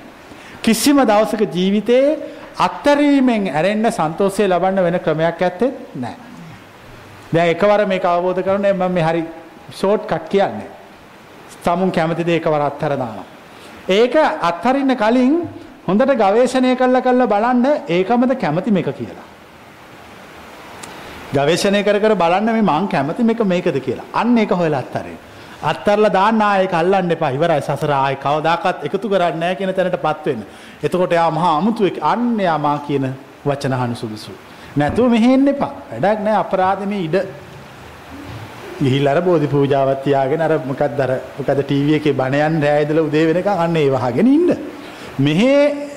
කිසිම 0.63 0.99
දවසක 1.01 1.43
ජීවිතයේ 1.53 2.19
අත්තරීමෙන් 2.59 3.49
ඇරෙන්න 3.49 3.93
සන්තෝෂය 3.93 4.49
ලබන්න 4.49 4.83
වෙන 4.83 5.01
ක්‍රමයක් 5.01 5.43
ඇත්තේ 5.43 5.73
නැහැ. 5.95 6.17
දැන් 7.33 7.51
එකවර 7.55 7.87
මේක 7.87 8.05
අවබෝධ 8.05 8.43
කරගන්න 8.43 8.75
මම 8.75 8.93
මේ 8.93 9.05
හරි 9.05 9.23
ෂෝට් 9.71 10.07
කට් 10.07 10.29
කියන්නේ. 10.29 10.71
තමුන් 11.65 11.93
කැමති 11.93 12.25
දේ 12.25 12.41
එකවර 12.41 12.63
අත්තර 12.63 12.97
දානවා. 12.97 13.27
ඒක 13.89 14.15
අත්තරින්න 14.43 14.97
කලින් 14.97 15.35
හොඳට 15.87 16.13
ගවේෂණය 16.15 16.77
කරලා 16.77 17.03
කරලා 17.03 17.27
බලන්න 17.27 17.67
ඒකමද 17.89 18.33
කැමති 18.41 18.71
මේක 18.71 18.91
කියලා. 18.91 19.27
ගවේෂණය 21.33 21.83
කර 21.85 21.99
කර 22.01 22.15
බලන්න 22.15 22.53
මේ 22.53 22.63
මං 22.63 22.89
කැමති 22.89 23.23
මේක 23.25 23.41
මේකද 23.45 23.79
කියලා. 23.81 24.07
අන්න 24.13 24.39
ඒක 24.39 24.51
හොයලා 24.51 24.81
අත්තරේ. 24.81 25.17
අත්තරලා 25.63 26.13
දාන්න 26.13 26.43
ආයෙක 26.43 26.73
අල්ලන්න 26.73 27.11
එපා. 27.11 27.31
ඉවරයි 27.31 27.61
සසර 27.61 27.91
ආයෙ 27.91 28.17
කවදාකවත් 28.17 28.85
එකතු 28.87 29.09
කරන්නේ 29.09 29.41
නැහැ 29.41 29.57
කියන 29.57 29.75
තැනටපත් 29.75 30.27
වෙන්න. 30.27 30.43
එතකොට 30.83 31.13
යා 31.13 31.31
මහා 31.31 31.57
අමුතුවෙක් 31.59 31.99
අන්න 32.03 32.39
යා 32.41 32.59
මා 32.59 32.79
කියන 32.87 33.15
වචන 33.47 33.73
අහන 33.73 33.97
සුදුසු. 33.97 34.33
නැතුව 34.77 35.11
මෙහෙ 35.11 35.35
එන්න 35.35 35.49
එපා. 35.49 35.73
වැඩක් 35.91 36.21
නැහැ 36.21 36.41
අපරාධෙ 36.45 36.87
මේ 36.87 37.05
ඉඩ. 37.09 37.17
ගිහිල්ලා 38.83 39.17
අර 39.17 39.23
බෝධි 39.23 39.47
පූජාවක් 39.47 40.05
තියාගෙන 40.05 40.41
අර 40.41 40.53
මොකක්ද 40.71 41.01
අර 41.01 41.13
මොකද 41.39 41.61
ටීවී 41.63 41.97
එකේ 42.01 42.13
බණ 42.13 42.47
යන්න 42.49 42.63
රෑ 42.63 42.83
ඉඳලා 42.85 43.07
උදේ 43.09 43.25
වෙනකන් 43.29 43.65
අන්න 43.65 43.77
ඒ 43.77 43.89
වහගෙන 43.95 44.29
ඉන්න. 44.37 44.51
මෙහෙ 45.19 45.53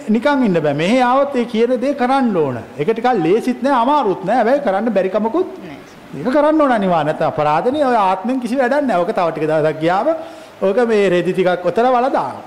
නිකන් 0.09 0.45
ඉන්න 0.47 0.61
බෑ. 0.65 0.73
මෙහෙ 0.73 1.01
ආවොත් 1.01 1.35
ඒ 1.35 1.45
කියන 1.45 1.75
දේ 1.83 1.93
කරන්න 1.93 2.35
ඕන. 2.37 2.59
ඒක 2.79 2.89
ටිකක් 2.91 3.11
ලේසිත් 3.25 3.61
නෑ 3.61 3.81
අමාරුත් 3.83 4.23
නෑ. 4.23 4.37
හැබැයි 4.39 4.63
කරන්න 4.67 4.93
බැරි 4.97 5.09
කමකුත් 5.09 5.51
නෑ. 5.63 5.68
ඒක 6.09 6.25
කරන්න 6.27 6.61
ඕන 6.61 6.71
අනිවාර්ය 6.71 7.05
නැත්නම් 7.05 7.27
අපරාධනේ 7.27 7.85
ඔය 7.85 7.97
ආත්මෙන් 7.97 8.39
කිසි 8.39 8.55
වැඩක් 8.57 8.81
නැහැ. 8.81 9.01
ඔක 9.01 9.11
තව 9.11 9.27
ටික 9.31 9.45
දවසක් 9.45 9.79
ගියාම 9.79 10.07
ඕක 10.61 10.77
මේ 10.87 11.09
රෙදි 11.09 11.33
ටිකක් 11.33 11.65
ඔතන 11.65 11.87
වල 11.87 12.09
දානවා. 12.09 12.45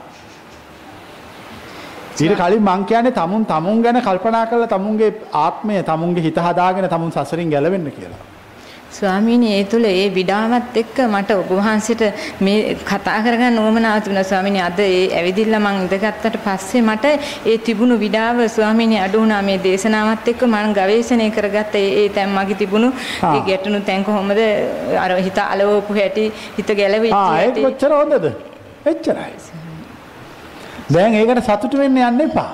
ඊට 2.20 2.36
කලින් 2.36 2.62
මං 2.62 2.84
කියන්නේ 2.84 3.12
තමුන් 3.12 3.47
තමුන් 3.47 3.82
ගැන 3.82 4.02
කල්පනා 4.02 4.47
කරලා 4.47 4.68
තමුන්ගේ 4.68 5.14
ආත්මය 5.44 5.82
තමුන්ගේ 5.82 6.22
හිත 6.22 6.39
හදාගෙන 6.39 6.89
තමුන් 6.89 7.12
සසරින් 7.12 7.51
ගැලවෙන්න 7.51 7.90
කියලා. 7.90 8.31
ස්වාමීනි 8.93 9.48
ඒ 9.56 9.64
තුල 9.64 9.85
ඒ 9.85 10.09
විඩාවත් 10.16 10.77
එක්ක 10.81 10.97
මට 11.05 11.31
ඔබ 11.32 11.51
වහන්සේට 11.59 12.02
මේ 12.47 12.74
කතා 12.90 13.19
කරගන්න 13.27 13.59
ඕමනාව 13.59 14.01
තිබුණා. 14.05 14.24
ස්වාමීනි 14.24 14.60
අද 14.60 14.81
ඒ 14.81 14.98
ඇවිදින්න 15.19 15.56
මං 15.59 15.78
ඉඳගත්තට 15.82 16.36
පස්සේ 16.44 16.82
මට 16.82 17.12
ඒ 17.47 17.56
තිබුණු 17.59 17.97
විඩාව 18.05 18.43
ස්වාමීනි 18.56 18.98
අඩු 19.05 19.23
වුණා. 19.23 19.43
මේ 19.43 19.59
දේශනාවත් 19.66 20.28
එක්ක 20.32 20.43
මම 20.48 20.74
ගවේෂණය 20.78 21.28
කරගත්ත 21.39 21.77
ඒ 21.81 22.09
තැන් 22.16 22.35
මගේ 22.36 22.59
තිබුණු 22.62 22.90
ඒ 23.31 23.40
ගැටුණු 23.48 23.81
තැන් 23.81 24.05
කොහොමද? 24.05 24.43
අර 25.05 25.10
හිත 25.28 25.39
අලවපු 25.44 25.98
හැටි 26.01 26.27
හිත 26.59 26.74
ගැලවිච්ච 26.81 27.16
හැටි. 27.16 27.40
ආ 27.40 27.64
ඒක 27.64 27.64
කොච්චර 27.69 27.97
හොඳද? 27.98 28.28
එච්චරයි. 28.86 29.32
දැන් 30.94 31.14
ඒකට 31.14 31.43
සතුටු 31.48 31.82
වෙන්න 31.82 32.05
යන්න 32.10 32.27
එපා. 32.28 32.52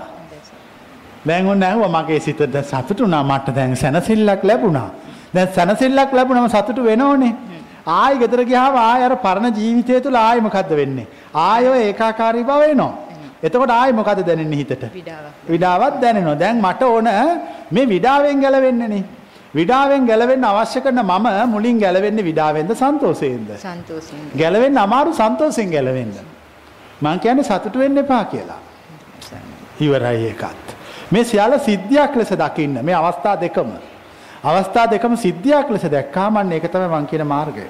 දැන් 1.27 1.53
ඔන්න 1.53 1.69
ඇහුවා 1.73 1.93
මගේ 1.97 2.21
සිතට 2.21 2.63
සතුටුනා 2.73 3.25
මට 3.25 3.59
දැන් 3.61 3.77
සැනසෙල්ලක් 3.77 4.45
ලැබුණා 4.45 4.89
දැන් 5.35 5.49
සැනසෙල්ලක් 5.57 6.13
ලැබුණම 6.13 6.49
සතුටු 6.49 6.85
වෙනෝනේ. 6.85 7.35
ආයි 7.87 8.19
ගෙදර 8.23 8.41
ගියාම 8.45 8.77
ආයි 8.77 9.05
අර 9.09 9.15
පරණ 9.27 9.55
ජීවිතය 9.59 10.01
තුල 10.01 10.17
ආයි 10.17 10.41
මොකද්ද 10.41 10.73
වෙන්නේ? 10.81 11.07
ආයි 11.35 11.69
ඒකාකාරී 11.85 12.49
බව 12.51 12.63
එනවා. 12.73 12.93
එතකොට 13.43 13.71
ආයි 13.71 13.93
මොකද 13.93 14.21
දැනෙන්නේ 14.29 14.59
හිතට? 14.63 14.85
විඩාවක් 15.53 16.01
දැනෙනවා. 16.03 16.39
දැන් 16.43 16.57
මට 16.61 16.83
ඕන 16.83 17.09
මේ 17.71 17.89
විඩාවෙන් 17.95 18.41
ගැලවෙන්නනේ. 18.45 19.05
විඩාවෙන් 19.55 20.07
ගැලවෙන්න 20.07 20.45
අවශ්‍ය 20.45 20.81
කරන 20.81 21.01
මම 21.03 21.51
මුලින් 21.51 21.79
ගැලවෙන්නේ 21.79 22.25
විඩාවෙන්ද 22.25 22.71
සන්තෝෂයෙන්ද? 22.75 23.51
සන්තෝෂයෙන්. 23.59 24.25
ගැලවෙන්න 24.37 24.79
අමාරු 24.79 25.13
සන්තෝෂයෙන් 25.13 25.71
ගැලවෙන්න. 25.71 26.15
මං 27.03 27.21
කියන්නේ 27.21 27.45
සතුටු 27.45 27.79
වෙන්න 27.79 27.99
එපා 27.99 28.25
කියලා. 28.25 28.61
ඉවරයි 29.81 30.27
ඒකත්. 30.31 30.67
මේ 31.13 31.25
සියල්ල 31.25 31.59
සිද්ධියක් 31.59 32.17
ලෙස 32.17 32.33
දකින්න 32.43 32.85
මේ 32.85 32.95
අවස්ථා 32.95 33.37
දෙකම. 33.41 33.71
අවස්ථා 34.49 34.87
දෙකම 34.93 35.15
සිද්ධියක් 35.25 35.71
ලෙස 35.71 35.85
දැක්කාම 35.95 36.37
අන්න 36.41 36.53
ඒක 36.53 36.67
තමයි 36.73 36.89
මං 36.89 37.07
කියන 37.11 37.25
මාර්ගය. 37.27 37.65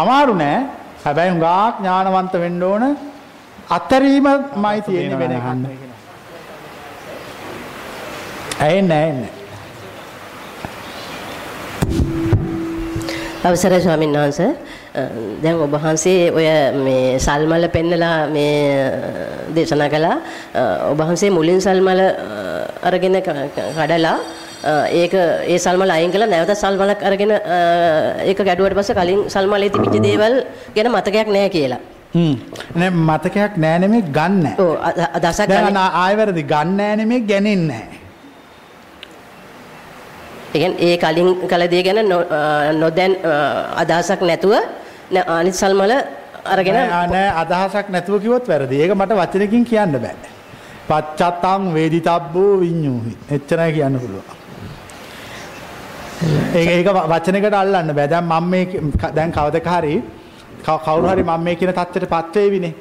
අමාරු 0.00 0.34
නෑ. 0.42 0.58
හැබැයි 1.04 1.32
හුඟක් 1.32 1.80
ඥානවන්ත 1.80 2.34
වෙන්න 2.44 2.62
ඕන. 2.62 2.84
අතරීමයි 3.76 4.80
තියෙන්නේ 4.86 5.18
වෙන 5.18 5.32
එකක්. 5.32 5.46
ඇහෙන්නේ 8.60 9.00
ඇහෙන්නේ. 9.00 9.32
අවසරයි 13.44 13.80
ස්වාමීන් 13.82 14.16
වහන්සේ 14.16 14.50
දැන් 14.94 15.56
ඔබ 15.58 15.72
වහන්සේ 15.74 16.30
ඔය 16.30 16.46
මේ 16.84 17.18
සල්මල 17.18 17.66
පෙන්නලා 17.76 18.28
මේ 18.34 18.52
දේශනා 19.56 19.88
කළා 19.94 20.16
ඔබ 20.90 20.98
වහන්සේ 21.02 21.30
මුලින් 21.34 21.58
සල්මල 21.64 22.00
අරගෙන 22.88 23.16
කඩලා 23.26 24.16
ඒක 25.00 25.14
ඒ 25.14 25.58
සල්මල 25.64 25.90
අයින් 25.96 26.12
කළා 26.14 26.30
නැවත 26.34 26.54
සල්මලක් 26.60 27.02
අරගෙන 27.10 27.32
ඒක 28.28 28.38
ගැඩුවට 28.48 28.78
පස්සේ 28.78 28.98
කලින් 29.00 29.20
සල්මලේ 29.34 29.72
තිබිච්ච 29.74 29.98
දේවල් 30.06 30.34
ගැන 30.76 30.90
මතකයක් 30.94 31.28
නැහැ 31.34 31.50
කියලා. 31.56 31.80
හ්ම් 32.14 32.34
නේ 32.78 32.90
මතකයක් 33.08 33.58
නැහැ 33.64 33.82
නෙමෙයි 33.84 34.06
ගන්න. 34.16 34.46
ඔව් 34.62 34.72
අදහසක් 35.18 35.50
දැන් 35.50 35.82
ආයෙ 35.82 36.14
වැරදි 36.22 36.46
ගන්න 36.54 36.76
නැහැ 36.78 36.96
නෙමෙයි 37.02 37.26
ගැනෙන්නේ 37.32 37.82
නැහැ. 37.82 38.00
ඒ 40.86 40.96
කලින් 41.02 41.28
කළ 41.50 41.64
දේ 41.74 41.82
ගැන 41.82 42.00
නොදැන් 42.80 43.12
අදහසක් 43.82 44.22
නැතුව 44.30 44.54
නෑ 45.12 45.24
අනිත් 45.40 45.54
සල්මල 45.54 45.92
අරගෙන 46.54 46.74
නෑ 46.78 47.08
නෑ 47.14 47.28
අදහසක් 47.42 47.90
නැතුව 47.94 48.22
කිව්වොත් 48.22 48.48
වැරදි. 48.48 48.80
ඒක 48.82 48.94
මට 48.94 49.12
වචනකින් 49.20 49.64
කියන්න 49.70 49.98
බෑ. 50.04 50.16
පච්චත්තං 50.88 51.62
වේදිතබ්බෝ 51.76 52.52
විඤ්ඤූහි. 52.62 53.12
එච්චරයි 53.36 53.72
කියන්න 53.76 54.00
පුළුවන්. 54.02 54.26
ඒක 56.58 56.68
ඒක 56.76 56.88
වචනයකට 57.12 57.54
අල්ලන්න 57.62 57.94
බෑ. 57.98 58.08
දැන් 58.08 58.24
මම 58.24 58.44
මේ 58.50 58.64
දැන් 59.16 59.32
කවදක 59.32 59.68
හරි 59.76 59.94
කවුරු 60.64 61.06
හරි 61.12 61.22
මම 61.22 61.44
මේ 61.44 61.56
කියන 61.56 61.72
தත්ත්වයට 61.72 62.08
පත් 62.14 62.34
වේවිනේ. 62.34 62.74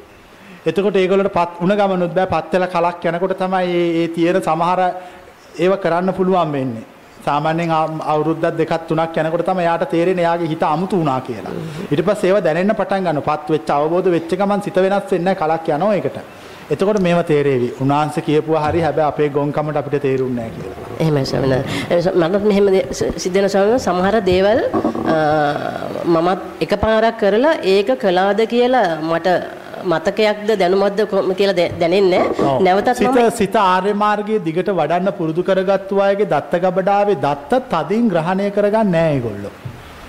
එතකොට 0.66 0.96
ඒගොල්ලන්ට 0.96 1.34
පත් 1.38 1.62
උණ 1.64 1.76
ගමනුත් 1.80 2.14
බෑ 2.18 2.32
පත් 2.34 2.54
වෙලා 2.54 2.74
කලක් 2.76 3.06
යනකොට 3.12 3.38
තමයි 3.38 3.68
මේ 3.68 3.94
මේ 3.98 4.08
තියෙන 4.16 4.42
සමහර 4.42 4.82
ඒව 5.60 5.74
කරන්න 5.84 6.14
පුළුවන් 6.18 6.52
වෙන්නේ. 6.56 6.93
සාමාන්‍යයෙන් 7.26 7.72
අවුරුද්දක් 8.14 8.58
දෙකක් 8.60 8.74
තුනක් 8.90 9.18
යනකොට 9.24 9.46
තමයි 9.50 9.66
යාට 9.70 9.84
තේරෙන්නේ 9.96 10.26
යාගේ 10.30 10.52
හිත 10.54 10.64
අමුතු 10.74 10.96
වුණා 11.02 11.20
කියලා. 11.28 11.54
ඊට 11.92 12.06
පස්සේ 12.08 12.30
ඒව 12.32 12.40
දැනෙන්න 12.48 12.76
පටන් 12.80 13.04
ගන්නවා. 13.10 13.38
පත් 13.38 13.50
වෙච්ච 13.56 13.70
අවබෝධ 13.78 14.10
වෙච්ච 14.16 14.32
ගමන් 14.40 14.66
සිත 14.66 14.78
වෙනස් 14.86 15.12
වෙන්නේ 15.12 15.36
කලක් 15.42 15.68
යනවා 15.78 15.94
ඒකට. 16.00 16.18
එතකොට 16.74 17.00
මේව 17.06 17.20
තේරෙවි. 17.32 17.70
උනාංශ 17.84 18.20
කියපුවා 18.28 18.64
හරි 18.66 18.82
හැබැයි 18.86 19.08
අපේ 19.12 19.30
ගොන්කමට 19.38 19.80
අපිට 19.82 20.02
තේරුන්නේ 20.06 20.50
නැහැ 20.50 20.56
කියලා. 20.58 20.92
එහෙමයි 21.04 21.26
ස්වාමීන් 21.32 21.64
මටත් 22.22 22.46
මෙහෙම 22.52 22.66
සිද්ධ 23.24 23.40
වෙන 23.42 23.80
සමහර 23.88 24.16
දේවල් 24.32 24.62
මමත් 26.14 26.40
එකපාරක් 26.66 27.20
කරලා 27.24 27.54
ඒක 27.74 27.90
කළාද 28.06 28.40
කියලා 28.54 28.88
මට 29.10 29.28
මතකයක්ද 29.92 30.50
දැනුමක්ද 30.62 31.00
කියලා 31.40 31.56
දැනෙන්නේ 31.82 32.24
නැවතත් 32.66 33.02
මම 33.02 33.32
සිත 33.40 33.56
ආර්ය 33.56 33.94
මාර්ගයේ 34.04 34.40
දිගට 34.48 34.70
වඩන්න 34.80 35.14
පුරුදු 35.20 35.44
කරගත්තු 35.50 36.02
අයගේ 36.08 36.32
දත්ත 36.34 36.62
ගබඩාවේ 36.64 37.20
දත්ත 37.26 37.62
තදින් 37.74 38.10
ග්‍රහණය 38.14 38.50
කරගන්නේ 38.58 38.92
නැහැ 38.96 39.16
ඒගොල්ලෝ. 39.18 39.54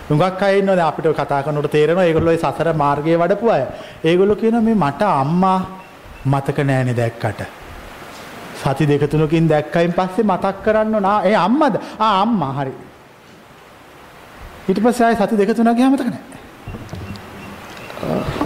හුඟක් 0.08 0.42
අය 0.46 0.58
ඉන්නවනේ 0.60 0.86
අපිට 0.90 1.10
කතා 1.20 1.42
කරනකොට 1.42 1.70
තේරෙනවා 1.76 2.06
ඒගොල්ලෝ 2.08 2.36
සසර 2.36 2.72
මාර්ගයේ 2.82 3.18
වඩපු 3.22 3.50
අය. 3.56 3.64
ඒගොල්ලෝ 4.04 4.40
කියනවා 4.42 4.64
මේ 4.68 4.80
මට 4.84 5.02
අම්මා 5.02 5.58
මතක 6.32 6.58
නෑනේ 6.70 6.96
දැක්කට. 7.00 7.40
සති 8.62 8.84
දෙක 8.88 9.04
තුනකින් 9.10 9.48
දැක්කයින් 9.48 9.92
පස්සේ 9.98 10.24
මතක් 10.24 10.56
කරන්න 10.64 11.02
නා 11.02 11.18
ඒ 11.28 11.36
අම්මද? 11.46 11.74
ආ 11.98 12.14
අම්මා 12.22 12.52
හරි. 12.58 12.74
ඊට 14.68 14.80
පස්සේ 14.84 15.06
ආයේ 15.06 15.26
සති 15.26 15.36
දෙක 15.36 15.56
තුනක් 15.56 15.76
ගියාම 15.76 15.92
මතක 15.94 16.08
නෑ. 16.14 16.24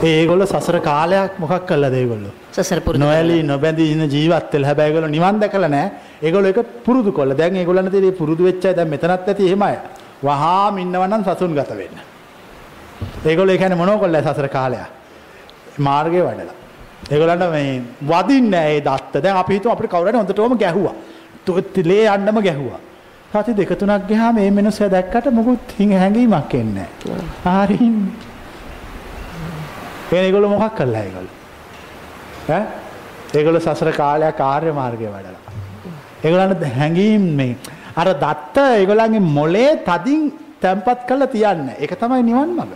ඒගොල්ලෝ 0.02 0.47
සසර 0.47 0.78
කාලයක් 0.80 1.39
මොකක් 1.43 1.66
කළාද 1.66 1.94
ඒගොල්ලෝ? 1.94 2.32
සසර 2.52 2.80
පුරුදු 2.80 3.02
නොඇලී 3.05 3.43
නොබැඳී 3.43 3.89
ඉන්න 3.93 4.05
ජීවත් 4.14 4.52
වෙලා 4.52 4.68
හැබැයි 4.70 4.90
ඒගොල්ලෝ 4.90 5.10
නිවන් 5.10 5.40
දැකලා 5.40 5.68
නැහැ. 5.68 5.90
ඒගොල්ලෝ 6.22 6.52
ඒක 6.52 6.60
පුරුදු 6.86 7.12
කළා. 7.12 7.39
දැන් 7.40 7.56
ඒගොල්ලන්ට 7.56 7.90
තියෙන 7.90 8.18
පුරුදු 8.20 8.44
වෙච්ච 8.44 8.64
අය 8.66 8.74
දැන් 8.76 8.89
මෙතනත් 8.89 9.10
ඇති 9.10 9.48
එහෙමයි. 9.48 9.76
වහාම 10.24 10.78
ඉන්නවනම් 10.78 11.22
සසුන්ගත 11.24 11.74
වෙන්න. 11.80 11.98
ඒගොල්ලෝ 13.24 13.55
ඒ 13.55 13.59
කියන්නේ 13.59 13.80
මොනව 13.82 14.01
කළා 14.02 14.24
සසර 14.26 14.48
කාලයක්? 14.48 14.86
මාර්ගේ 15.78 16.22
වඩලා. 16.22 16.56
ඒගොල්ලන්ට 17.10 17.51
මේ 17.51 17.82
වදින්නේ 18.10 18.51
නැහැ 18.51 18.76
ඒ 18.76 18.85
දත්ත. 18.89 19.22
දැන් 19.22 19.36
අපි 19.36 19.55
හිතුව 19.55 19.72
අපිට 19.72 19.90
කවුරු 19.90 20.10
හරි 20.10 20.18
හොඳටම 20.18 20.59
ගැහුවා. 20.64 20.94
තුලේ 21.74 22.05
යන්නම 22.14 22.40
ගැහුවා. 22.48 22.80
සති 23.32 23.55
දෙක 23.55 23.72
තුනක් 23.78 24.09
ගියාම 24.09 24.35
මේ 24.35 24.51
මිනිස්සයා 24.51 24.90
දැක්කට 24.90 25.30
මොකුත් 25.32 25.76
හැංගීමක් 25.78 26.55
එන්නේ 26.55 26.89
නැහැ. 27.05 27.66
හරින්නේ. 27.66 28.27
එහෙනම් 30.12 30.24
ඒගොල්ලෝ 30.24 30.51
මොකක් 30.55 30.76
කළා 30.76 31.02
ඒගොල්ලෝ? 31.02 31.36
ඈ? 32.51 32.62
ඒගොල්ලෝ 33.35 33.60
සසර 33.60 33.93
කාලයක් 33.93 34.40
ආර්ය 34.40 34.72
මාර්ගය 34.72 35.06
වඩලා. 35.06 35.52
ඒගොල්ලන්ට 36.24 36.64
හැංගීම් 36.78 37.24
මේ 37.36 37.56
අර 37.97 38.09
දත්ත 38.24 38.56
ඒගොල්ලන්ගේ 38.80 39.20
මොලේ 39.20 39.72
තදින් 39.89 40.22
තැම්පත් 40.60 41.01
කරලා 41.09 41.32
තියන්නේ. 41.35 41.76
ඒක 41.78 41.93
තමයි 42.01 42.22
නිවන් 42.22 42.55
මඟ. 42.56 42.72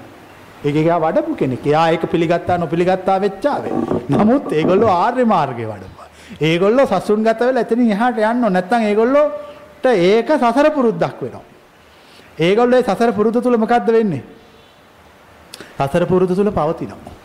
ඒක 0.64 0.76
එයා 0.76 1.00
වඩපු 1.00 1.36
කෙනෙක්. 1.36 1.66
එයා 1.66 1.86
ඒක 1.92 2.04
පිළිගත්තා 2.06 2.58
නොපිළිගත්තා 2.58 3.20
වෙච්චාවේ. 3.20 3.72
නමුත් 4.08 4.52
ඒගොල්ලෝ 4.52 4.90
ආර්ය 4.90 5.24
මාර්ගය 5.24 5.64
වඩපුවා. 5.64 6.08
ඒගොල්ලෝ 6.40 6.86
සසුන්ගත 6.86 7.40
වෙලා 7.40 7.64
එතනින් 7.64 7.90
එහාට 7.90 8.18
යන්න 8.18 8.44
ඕන. 8.44 8.52
නැත්නම් 8.52 8.86
ඒගොල්ලෝට 8.90 9.86
ඒක 9.86 10.28
සසර 10.36 10.70
පුරුද්දක් 10.70 11.18
වෙනවා. 11.22 11.44
ඒගොල්ලෝ 12.38 12.78
ඒ 12.78 12.84
සසර 12.84 13.12
පුරුද්ද 13.12 13.42
තුල 13.42 13.56
මොකද්ද 13.56 13.90
වෙන්නේ? 13.96 14.22
සසර 15.78 16.06
පුරුද්ද 16.06 16.36
තුල 16.36 16.52
පවතිනවා. 16.60 17.21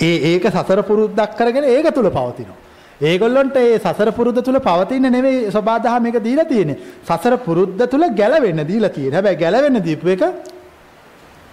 ඒ 0.00 0.16
ඒක 0.32 0.44
සසර 0.50 0.82
පුරුද්දක් 0.82 1.36
කරගෙන 1.38 1.64
ඒක 1.64 1.94
තුල 1.94 2.08
පවතිනවා. 2.10 2.58
ඒගොල්ලන්ට 3.00 3.56
ඒ 3.56 3.78
සසර 3.78 4.12
පුරුද්ද 4.18 4.40
තුල 4.44 4.58
පවතින 4.60 5.08
නෙවෙයි 5.16 5.50
සබාදහම 5.50 6.02
මේක 6.02 6.18
දීලා 6.24 6.48
තියෙන්නේ. 6.52 6.78
සසර 7.08 7.36
පුරුද්ද 7.46 7.82
තුල 7.90 8.04
ගැලවෙන්න 8.20 8.64
දීලා 8.70 8.94
තියෙන්නේ. 8.96 9.16
හැබැයි 9.18 9.42
ගැලවෙන්න 9.44 9.82
දීපු 9.88 10.08
එක 10.14 10.22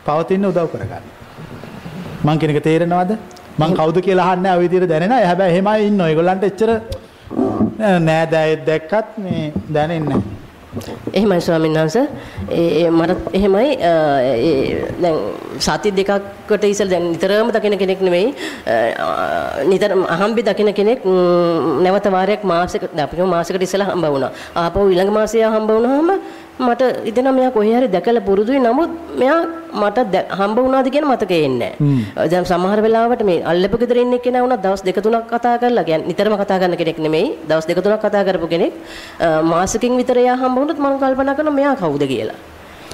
පවතින්න 0.05 0.49
උදව් 0.51 0.67
කරගන්න. 0.73 1.05
මං 2.23 2.39
කියන 2.39 2.55
එක 2.55 2.63
තේරෙනවද? 2.63 3.11
මං 3.59 3.77
කවුද 3.79 4.01
කියලා 4.07 4.31
අහන්නේ 4.31 4.55
ඔය 4.55 4.63
විදිහට 4.65 4.89
දැනෙනවා. 4.89 5.25
හැබැයි 5.29 5.53
එහෙමයි 5.53 5.87
ඉන්නවා. 5.89 6.09
ඒගොල්ලන්ට 6.09 6.49
එච්චර 6.49 6.69
නෑ 8.07 8.25
දැයෙත් 8.33 8.65
දැක්කත් 8.65 9.17
මේ 9.23 9.53
දැනෙන්නේ 9.73 10.09
නැහැ. 10.09 10.46
එහෙමයි 11.13 11.41
ස්වාමීන් 11.47 11.77
වහන්සේ. 11.79 12.05
ඒ 12.59 12.89
මට 12.89 13.35
එහෙමයි 13.37 13.69
දැන් 15.03 15.17
සති 15.67 15.91
දෙකකට 15.99 16.63
ඉස්සෙල් 16.71 16.89
දැන් 16.93 17.05
නිතරම 17.11 17.51
දකින 17.55 17.77
කෙනෙක් 17.81 18.01
නෙමෙයි. 18.07 18.33
නිතර 19.71 19.91
අහම්බි 20.15 20.41
දකින 20.49 20.73
කෙනෙක් 20.79 21.05
නැවත 21.85 22.09
වාරයක් 22.17 22.43
මාසෙකට 22.43 22.99
අපි 23.05 23.29
මාසෙකට 23.35 23.61
ඉස්සෙල්ලා 23.67 23.89
හම්බ 23.91 24.05
වුණා. 24.15 24.31
ආපහු 24.55 24.87
ඊළඟ 24.91 25.13
මාසය 25.19 25.43
හම්බ 25.53 25.69
වුණාම 25.77 26.09
මට 26.59 26.81
හිතෙනවා 27.05 27.33
මෙයා 27.37 27.51
කොහේ 27.55 27.75
හරි 27.77 27.87
දැකලා 27.95 28.23
පුරුදුයි 28.27 28.59
නමුත් 28.59 28.91
මෙයා 29.21 29.41
මට 29.81 29.97
හම්බ 30.39 30.57
වුණාද 30.65 30.89
කියන 30.95 31.05
මතකේ 31.11 31.39
එන්නේ 31.45 31.71
නැහැ. 31.79 32.29
දැන් 32.31 32.45
සමහර 32.51 32.81
වෙලාවට 32.85 33.23
මේ 33.29 33.43
අල්ලපු 33.51 33.77
ගෙදර 33.81 33.97
ඉන්න 34.03 34.19
කෙනා 34.25 34.41
වුණා 34.45 34.61
දවස් 34.65 34.83
දෙක 34.87 34.99
තුනක් 35.05 35.29
කතා 35.31 35.55
කරලා 35.61 35.85
කියන්නේ 35.89 36.09
නිතරම 36.09 36.35
කතා 36.41 36.59
කරන 36.61 36.77
කෙනෙක් 36.81 36.99
නෙමෙයි. 37.05 37.27
දවස් 37.49 37.67
දෙක 37.69 37.81
තුනක් 37.85 38.01
කතා 38.05 38.23
කරපු 38.27 38.47
කෙනෙක්. 38.53 38.73
මාසෙකින් 39.51 39.97
විතර 40.01 40.17
එයා 40.17 40.37
හම්බ 40.43 40.57
වුණොත් 40.59 40.79
මම 40.79 40.99
කල්පනා 41.01 41.35
කරනවා 41.39 41.57
මෙයා 41.59 41.75
කවුද 41.81 42.03
කියලා. 42.13 42.39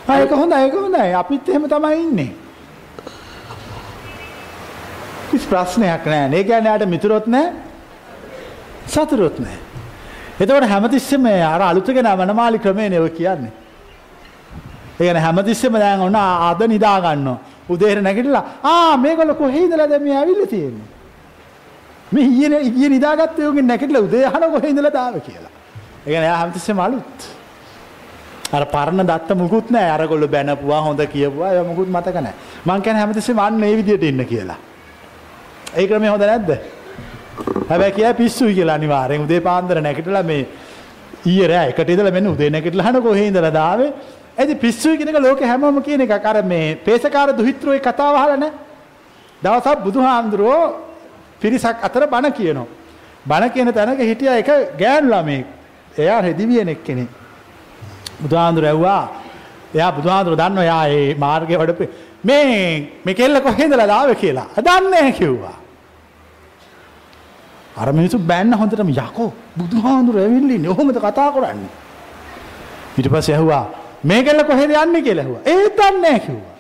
ආ 0.07 0.19
ඒක 0.19 0.31
හොඳයි 0.31 0.63
ඒක 0.65 0.73
හොඳයි. 0.75 1.13
අපිත් 1.21 1.49
එහෙම 1.49 1.67
තමයි 1.73 1.99
ඉන්නේ. 2.05 2.31
කිසි 5.31 5.47
ප්‍රශ්නයක් 5.51 6.05
නැහැ. 6.05 6.39
ඒ 6.39 6.43
කියන්නේ 6.49 6.73
ආට 6.73 6.89
මිතුරොත් 6.95 7.27
නැහැ. 7.27 7.53
සතුරොත් 8.87 9.39
නැහැ. 9.39 9.72
එතකොට 10.43 10.69
හැමතිස්සෙම 10.73 11.25
අර 11.53 11.61
අලුතගෙන 11.71 12.07
වනමාලි 12.21 12.59
ක්‍රමයනේ 12.65 12.99
ඔය 13.05 13.09
කියන්නේ. 13.19 13.51
ඒ 14.99 15.03
කියන්නේ 15.05 15.25
හැමතිස්සෙම 15.27 15.73
දැන් 15.83 16.01
ඔන්න 16.07 16.15
අද 16.15 16.61
නිදා 16.73 16.97
ගන්නවා. 17.05 17.37
උදේට 17.69 18.01
නැගිටලා 18.07 18.43
ආ 18.63 18.97
මේගොල්ලෝ 18.97 19.35
කොහේ 19.41 19.63
ඉඳලාද 19.65 19.93
මේ 20.05 20.17
ඇවිල්ලා 20.21 20.49
තියෙන්නේ? 20.53 20.89
මේ 22.13 22.25
ඊයේ 22.31 22.59
ඊයේ 22.69 22.89
නිදාගත්තේ 22.95 23.47
උගෙන් 23.51 23.67
නැගිටලා 23.71 24.05
උදේ 24.07 24.25
අහන 24.25 24.43
කොහේ 24.55 24.69
ඉඳලාද 24.73 24.97
ආවේ 25.03 25.23
කියලා. 25.27 25.53
ඒ 26.05 26.09
කියන්නේ 26.11 26.27
එයා 26.27 26.41
හැමතිස්සෙම 26.41 26.79
අලුත්. 26.79 27.19
අර 28.53 28.65
පරණ 28.75 29.07
දත්ත 29.09 29.37
මුකුත් 29.41 29.71
නැහැ. 29.71 29.91
අරගොල්ලෝ 29.97 30.27
බැනපුවා 30.35 30.81
හොඳ 30.87 31.01
කියපුවා 31.13 31.51
ඒවා 31.53 31.69
මුකුත් 31.71 31.89
මතක 31.95 32.15
නැහැ. 32.15 32.37
මං 32.65 32.81
කියන්නේ 32.81 33.03
හැමතිස්සෙම 33.03 33.39
අන්න 33.39 33.59
මේ 33.63 33.75
විදියට 33.77 34.03
ඉන්න 34.03 34.25
කියලා. 34.31 34.59
ඒ 35.77 35.87
ක්‍රමය 35.87 36.07
හොඳ 36.13 36.25
නැද්ද? 36.31 36.51
හැබැයි 37.69 37.93
කියයි 37.93 38.13
පිස්සුයි 38.13 38.55
කියලා 38.55 38.75
අනිවාර්යෙන් 38.75 39.25
උදේ 39.25 39.41
පාන්දර 39.41 39.81
නැගිටලා 39.81 40.23
මේ 40.23 40.41
ඊයේ 41.25 41.47
රෑ 41.47 41.69
එකට 41.69 41.89
ඉඳලා 41.89 42.11
මෙන්න 42.11 42.27
උදේ 42.27 42.49
නැගිටලා 42.49 42.85
අහන 42.87 43.01
කොහේ 43.01 43.27
ඉඳලාද 43.27 43.57
ආවේ? 43.57 43.89
එදි 44.37 44.55
පිස්සුයි 44.55 44.97
කියන 44.97 45.09
එක 45.09 45.19
ලෝකේ 45.19 45.47
හැමෝම 45.47 45.81
කියන 45.81 46.01
එකක්. 46.01 46.25
අර 46.25 46.43
මේ 46.43 46.75
පේසකාර 46.77 47.29
දුහිත්‍රෝයි 47.37 47.79
කතාව 47.79 48.15
අහලා 48.15 48.37
නැහැ. 48.37 48.53
දවසක් 49.43 49.79
බුදුහාමුදුරුවෝ 49.85 50.63
පිරිසක් 51.41 51.77
අතර 51.81 52.07
බණ 52.07 52.33
කියනවා. 52.33 52.67
බණ 53.25 53.49
කියන 53.49 53.73
තැනක 53.73 53.99
හිටියා 54.01 54.37
එක 54.37 54.49
ගෑනු 54.77 55.09
ළමෙක්. 55.09 55.45
එයා 55.97 56.21
රෙදිවියනෙක් 56.21 56.83
කෙනෙක්. 56.83 57.09
බුදුහාමුදුරුවෝ 58.21 58.69
ඇහුවා 58.69 59.03
එයා 59.75 59.91
බුදුහාමුදුරුවෝ 59.91 60.41
දන්නවා 60.41 60.63
එයා 60.63 60.85
ඒ 60.89 61.15
මාර්ගේ 61.15 61.57
වඩපේ 61.57 61.89
මේ 62.23 63.01
මේ 63.05 63.15
කෙල්ල 63.15 63.41
කොහෙන්දලා 63.41 63.91
ආවේ 63.91 64.15
කියලා. 64.15 64.47
දන්නේ 64.57 64.91
නැහැ 64.91 65.13
කිව්වා. 65.13 65.62
අර 67.77 67.87
මිනිස්සු 67.93 68.17
බෑන්න 68.31 68.53
හොඳටම 68.61 68.89
යකෝ 68.89 69.29
බුදුහාඳුර 69.57 70.17
ඇවිල්ලා 70.17 70.55
ඉන්නේ. 70.57 70.69
ඔහොමද 70.69 70.97
කතා 70.97 71.29
කරන්නේ? 71.31 71.71
ඊට 72.97 73.09
පස්සේ 73.13 73.35
ඇහුවා 73.35 73.65
මේකෙල්ල 74.03 74.43
කොහෙද 74.43 74.71
යන්නේ 74.83 75.01
කියලා 75.01 75.23
ඇහුවා. 75.23 75.43
ඒත් 75.45 75.77
දන්නේ 75.77 76.01
නැහැ 76.01 76.19
කිව්වා. 76.19 76.55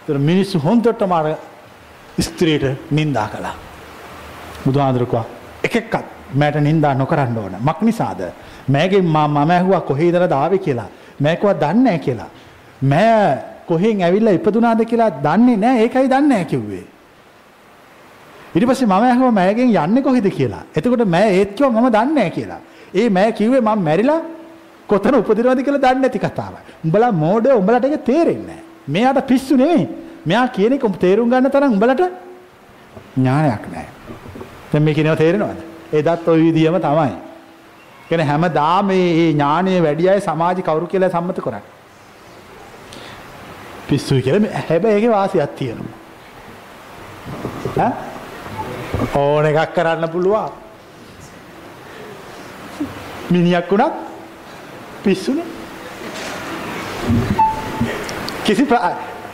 ඒතර 0.00 0.18
මිනිස්සු 0.30 0.58
හොඳටම 0.58 1.12
අර 1.12 1.26
ස්ත්‍රියට 2.20 2.64
නිඳා 2.90 3.28
කළා. 3.28 3.54
බුදුහාඳුර 4.64 5.06
කිව්වා 5.06 5.26
එක 5.62 5.76
එකක් 5.76 5.94
මට 6.34 6.56
නිඳා 6.68 6.94
නොකරන්න 6.94 7.38
ඕන. 7.38 7.56
මක් 7.60 7.78
නිසාද? 7.82 8.20
මෑගේ 8.68 9.02
මම 9.02 9.36
ඇහුවා 9.50 9.80
කොහේදද 9.80 10.32
ආවේ 10.32 10.58
කියලා. 10.58 10.88
මෑ 11.20 11.36
කිව්වා 11.36 11.60
දන්නේ 11.62 11.82
නැහැ 11.82 11.98
කියලා. 11.98 12.30
මෑ 12.82 13.38
කොහෙන් 13.68 14.02
ඇවිල්ලා 14.02 14.34
ඉපදුනාද 14.38 14.84
කියලා 14.84 15.10
දන්නේ 15.26 15.56
නැහැ. 15.56 15.82
ඒකයි 15.82 16.08
දන්නේ 16.08 16.28
නැහැ 16.28 16.44
කිව්වේ. 16.44 16.84
ඊට 18.54 18.66
පස්සේ 18.68 18.86
මම 18.86 18.92
ඇහුවා 18.92 19.34
මෑගෙන් 19.40 19.74
යන්නේ 19.74 20.02
කොහෙද 20.02 20.26
කියලා. 20.38 20.62
එතකොට 20.76 21.04
මෑ 21.14 21.28
ඒත් 21.38 21.50
කිව්වා 21.56 21.80
මම 21.80 21.88
දන්නේ 21.96 22.14
නැහැ 22.14 22.30
කියලා. 22.36 22.60
ඒ 22.94 23.08
මෑ 23.16 23.32
කිව්වේ 23.38 23.60
මම 23.60 23.82
මැරිලා 23.88 24.20
කොතන 24.88 25.16
උපදිනවද 25.20 25.62
කියලා 25.66 25.82
දන්නේ 25.84 26.02
නැති 26.04 26.18
කතාවක්. 26.18 26.66
උඹලා 26.84 27.12
මෝඩ 27.24 27.46
උඹලට 27.60 27.84
ඒක 27.88 28.04
තේරෙන්නේ 28.10 28.46
නැහැ. 28.46 28.62
මෙයාට 28.88 29.26
පිස්සු 29.32 29.56
නෙවෙයි. 29.56 29.88
මෙයා 30.26 30.46
කියන 30.56 30.72
එක 30.78 30.86
තේරුම් 31.04 31.30
ගන්න 31.30 31.50
තරම් 31.50 31.76
උඹලට 31.76 32.02
ඥානයක් 33.16 33.66
නැහැ. 33.72 33.88
දැන් 34.72 34.82
මේ 34.84 34.94
කියනවා 34.94 35.20
තේරෙනවද? 35.22 35.60
එදත් 35.92 36.28
ওই 36.28 36.40
විදියම 36.46 36.78
තමයි. 36.86 37.12
කියන්නේ 38.08 38.30
හැමදාම 38.32 38.86
මේ 38.86 39.30
ඥානයේ 39.32 39.82
වැඩි 39.88 40.10
අය 40.14 40.20
සමාජ 40.30 40.62
කවුරු 40.62 40.86
කියලා 40.86 41.10
සම්මත 41.10 41.44
කරන්නේ. 41.44 41.62
පිස්සුයි 43.88 44.22
කියලා 44.22 44.64
හැබැයි 44.68 44.96
ඒකේ 44.96 45.14
වාසියක් 45.18 45.54
තියෙනවා. 45.58 45.94
ඈ 47.78 48.13
ඕන 49.14 49.46
එකක් 49.46 49.74
කරන්න 49.74 50.08
පුළුවන්. 50.08 50.50
මිනිහක් 53.30 53.70
වුණත් 53.70 53.94
පිස්සුනේ. 55.02 55.44
කිසි 58.44 58.62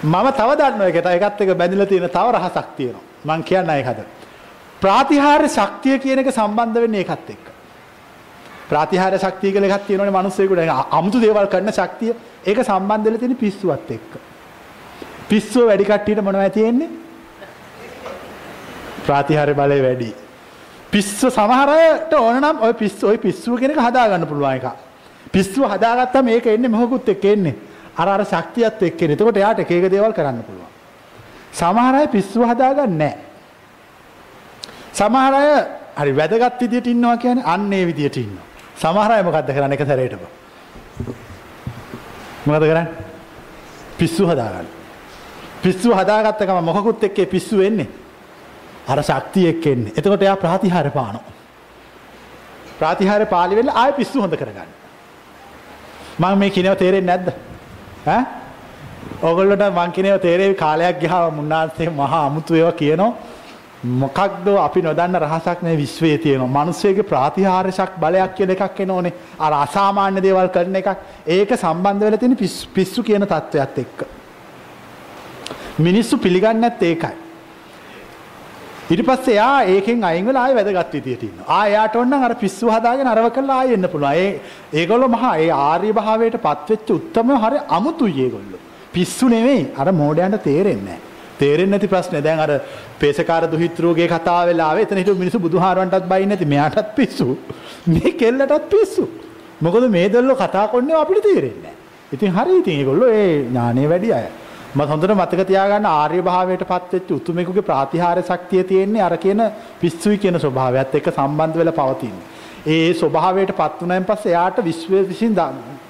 මම 0.02 0.26
තව 0.32 0.50
දන්න 0.56 0.82
එකට 0.82 1.06
එකත් 1.06 1.40
එක 1.40 1.54
බැඳිලා 1.54 1.86
තියෙන 1.86 2.08
තව 2.08 2.26
රහසක් 2.30 2.68
තියෙනවා. 2.76 3.02
මං 3.26 3.42
කියන්න 3.42 3.70
ඒකද. 3.70 4.00
ප්‍රාතිහාර්ය 4.82 5.48
ශක්තිය 5.48 5.98
කියන 5.98 6.18
එක 6.18 6.30
සම්බන්ධ 6.30 6.80
වෙන්නේ 6.80 7.00
ඒකත් 7.00 7.30
එක්ක. 7.30 7.46
ප්‍රාතිහාර්ය 8.68 9.18
ශක්තිය 9.18 9.52
කියලා 9.52 9.70
එකක් 9.70 9.86
තියෙනවනේ 9.86 10.10
මිනිස්සෙකුට 10.10 10.58
අමුතු 10.90 11.20
දේවල් 11.20 11.46
කරන 11.46 11.72
ශක්තිය. 11.72 12.14
ඒක 12.46 12.58
සම්බන්ධ 12.60 13.04
වෙලා 13.04 13.18
තියෙන 13.18 13.36
පිස්සුවත් 13.36 13.90
එක්ක. 13.90 14.10
පිස්සුව 15.28 15.66
වැඩි 15.66 15.84
කට්ටියට 15.84 16.22
මොනවද 16.22 16.50
තියෙන්නේ? 16.50 16.88
ප්‍රාතිහාර 19.06 19.54
බලය 19.54 19.80
වැඩි. 19.82 20.10
පිස්ස 20.90 21.20
සමහරට 21.20 22.12
ඕන 22.14 22.40
නම් 22.40 22.62
ඔය 22.62 22.72
පිස්ස 22.74 23.02
ඔය 23.04 23.18
පිස්සුව 23.18 23.58
කෙනෙක් 23.60 23.78
හදාගන්න 23.78 24.26
පුළුවන් 24.26 24.56
එක. 24.56 24.66
පිස්සුව 25.32 25.64
හදාගත්තම 25.72 26.24
මේක 26.24 26.46
එන්නේ 26.46 26.68
මොහොකුත් 26.68 27.08
එක්ක 27.08 27.24
එන්නේ. 27.24 27.54
අර 27.96 28.08
අර 28.08 28.24
ශක්තියත් 28.24 28.82
එක්ක 28.82 29.02
එන්නේ. 29.02 29.16
එතකොට 29.16 29.36
එයාට 29.36 29.58
එක 29.60 29.70
එක 29.70 29.90
දේවල් 29.90 30.12
කරන්න 30.12 30.42
පුළුවන්. 30.42 30.70
සමහර 31.52 31.94
අය 31.94 32.08
පිස්සුව 32.08 32.42
හදාගන්නේ 32.44 32.96
නැහැ. 32.96 33.18
සමහර 34.92 35.34
අය 35.34 35.48
හරි 35.96 36.12
වැදගත් 36.16 36.60
විදියට 36.60 36.86
ඉන්නවා 36.86 37.16
කියන්නේ 37.16 37.44
අන්න 37.44 37.72
ඒ 37.72 37.86
විදියට 37.86 38.16
ඉන්නවා. 38.16 38.46
සමහර 38.76 39.12
අය 39.12 39.22
මොකද්ද 39.22 39.54
කරන්නේ 39.54 39.78
එක 39.78 39.86
සැරේටම? 39.86 40.22
මොකද 42.46 42.62
කරන්නේ? 42.62 42.88
පිස්සුව 43.98 44.28
හදාගන්න. 44.32 44.68
පිස්සුව 45.62 45.92
හදාගත්ත 45.94 46.46
ගමන් 46.46 46.64
මොකකුත් 46.64 47.04
එක්කේ 47.04 47.26
පිස්සුව 47.26 47.60
එන්නේ. 47.62 47.88
අර 48.88 49.02
ශක්තිය 49.02 49.48
එක්ක 49.48 49.66
එන්නේ. 49.66 49.92
එතකොට 49.96 50.22
එයා 50.22 50.36
ප්‍රාතිහාර්ය 50.36 50.90
පානවා. 50.90 51.24
ප්‍රාතිහාර්ය 52.78 53.26
පාලි 53.26 53.56
වෙලා 53.56 53.74
ආයෙ 53.74 53.92
පිස්සු 53.92 54.20
හොඳ 54.20 54.36
කරගන්න. 54.36 54.70
මම 56.18 56.38
මේ 56.38 56.50
කියනව 56.50 56.76
තේරෙන්නේ 56.76 57.16
නැද්ද? 57.16 57.28
ඈ? 58.06 58.24
ඕගොල්ලෝට 59.22 59.66
මං 59.72 59.92
කියනව 59.92 60.20
තේරෙවි 60.20 60.54
කාලයක් 60.54 61.00
ගියාම 61.00 61.34
මුන්නාන්සේ 61.34 61.90
මහා 61.90 62.26
අමුතු 62.26 62.54
ඒවා 62.54 62.72
කියනවා. 62.72 63.12
මොකක්ද 63.82 64.48
අපි 64.58 64.82
නොදන්න 64.82 65.16
රහසක් 65.16 65.62
මේ 65.62 65.76
විශ්වයේ 65.76 66.18
තියෙනවා. 66.18 66.64
මිනිස්සෙගේ 66.64 67.02
ප්‍රාතිහාර්යශක් 67.02 67.92
බලයක් 68.00 68.34
කියන 68.36 68.50
එකක් 68.50 68.80
එනෝනේ. 68.80 69.12
අර 69.38 69.52
අසාමාන්‍ය 69.54 70.22
දේවල් 70.22 70.48
කරන 70.48 70.76
එකක්. 70.76 70.88
ඒක 71.26 71.50
සම්බන්ධ 71.56 72.04
වෙලා 72.04 72.18
තියෙන 72.18 72.36
පිස්සු 72.74 73.02
කියන 73.02 73.26
தත්වයක් 73.26 73.78
එක්ක. 73.78 73.98
මිනිස්සු 75.78 76.18
පිළිගන්නේ 76.18 76.60
නැත්තේ 76.60 76.88
ඒකයි. 76.88 77.29
ඊට 78.90 79.02
පස්සේ 79.08 79.34
එයා 79.34 79.58
ඒකෙන් 79.72 80.00
අයින් 80.04 80.24
වෙලා 80.28 80.44
ආයෙ 80.44 80.54
වැදගත් 80.58 80.94
විදියට 80.96 81.22
ඉන්නවා. 81.26 81.44
ආ 81.56 81.66
එයාට 81.66 81.96
ඕන 81.98 82.08
නම් 82.10 82.24
අර 82.28 82.34
පිස්සු 82.40 82.70
හදාගෙන 82.74 83.10
අරව 83.10 83.26
කරලා 83.36 83.58
ආයෙ 83.60 83.76
එන්න 83.76 83.88
පුළුවන්. 83.92 84.16
ඒ 84.22 84.30
ඒගොල්ලෝ 84.80 85.10
මහා 85.12 85.34
ඒ 85.44 85.50
ආර්ය 85.58 85.92
භාවයට 85.98 86.36
පත් 86.46 86.68
වෙච්ච 86.70 86.90
උත්තම 86.96 87.30
හරි 87.44 87.60
අමුතුයි 87.76 88.24
ඒගොල්ලෝ. 88.24 88.60
පිස්සු 88.94 89.28
නෙවෙයි. 89.28 89.62
අර 89.80 89.86
මෝඩයන්ට 90.00 90.42
තේරෙන්නේ 90.48 90.86
නැහැ. 90.88 91.06
තේරෙන්නේ 91.40 91.76
නැති 91.76 91.92
ප්‍රශ්නේ. 91.94 92.24
දැන් 92.26 92.42
අර 92.46 92.50
පේසකාර 93.00 93.42
දුහිතෘගේ 93.54 94.10
කතාව 94.14 94.42
වෙලා 94.50 94.68
ආවේ. 94.70 94.86
එතන 94.88 95.02
හිටපු 95.02 95.18
මිනිස්සු 95.22 95.44
බුදුහාරවන්ටත් 95.46 96.10
බයින්නේ 96.12 96.34
නැති. 96.34 96.52
මෙයාටත් 96.54 96.92
පිස්සු. 96.98 97.28
මේ 97.94 98.16
කෙල්ලටත් 98.22 98.68
පිස්සු. 98.74 99.08
මොකද 99.60 99.90
මේ 99.96 100.06
දෙල්ලෝ 100.16 100.40
කතා 100.44 100.66
කරන්නේ 100.74 101.00
අපිට 101.04 101.24
තේරෙන්නේ 101.28 101.62
නැහැ. 101.64 101.78
ඉතින් 102.12 102.38
හරි 102.38 102.60
ඉතින් 102.60 102.80
ඒගොල්ලෝ 102.80 103.16
ඒ 103.20 103.32
ඥානෙ 103.40 103.90
වැඩි 103.94 104.16
අය. 104.18 104.26
මම 104.70 104.86
හොඳට 104.86 105.12
මතක 105.12 105.44
තියාගන්න 105.46 105.86
ආර්ය 105.86 106.18
භාවයට 106.22 106.60
පත් 106.64 106.92
වෙච්ච 106.92 107.08
උතුමෙකුගේ 107.12 107.62
ප්‍රාතිහාර්ය 107.62 108.22
ශක්තිය 108.22 108.62
තියෙන්නේ 108.64 109.02
අර 109.02 109.16
කියන 109.16 109.40
පිස්සුයි 109.80 110.18
කියන 110.18 110.38
ස්වභාවයත් 110.38 110.94
එක්ක 110.94 111.08
සම්බන්ධ 111.10 111.58
වෙලා 111.58 111.74
පවතින්නේ. 111.74 112.26
ඒ 112.66 112.94
ස්වභාවයට 112.94 113.52
පත් 113.52 113.80
වුණාන් 113.80 114.04
පස්සේ 114.04 114.32
එයාට 114.32 114.62
විශ්වය 114.64 115.02
විසින් 115.08 115.34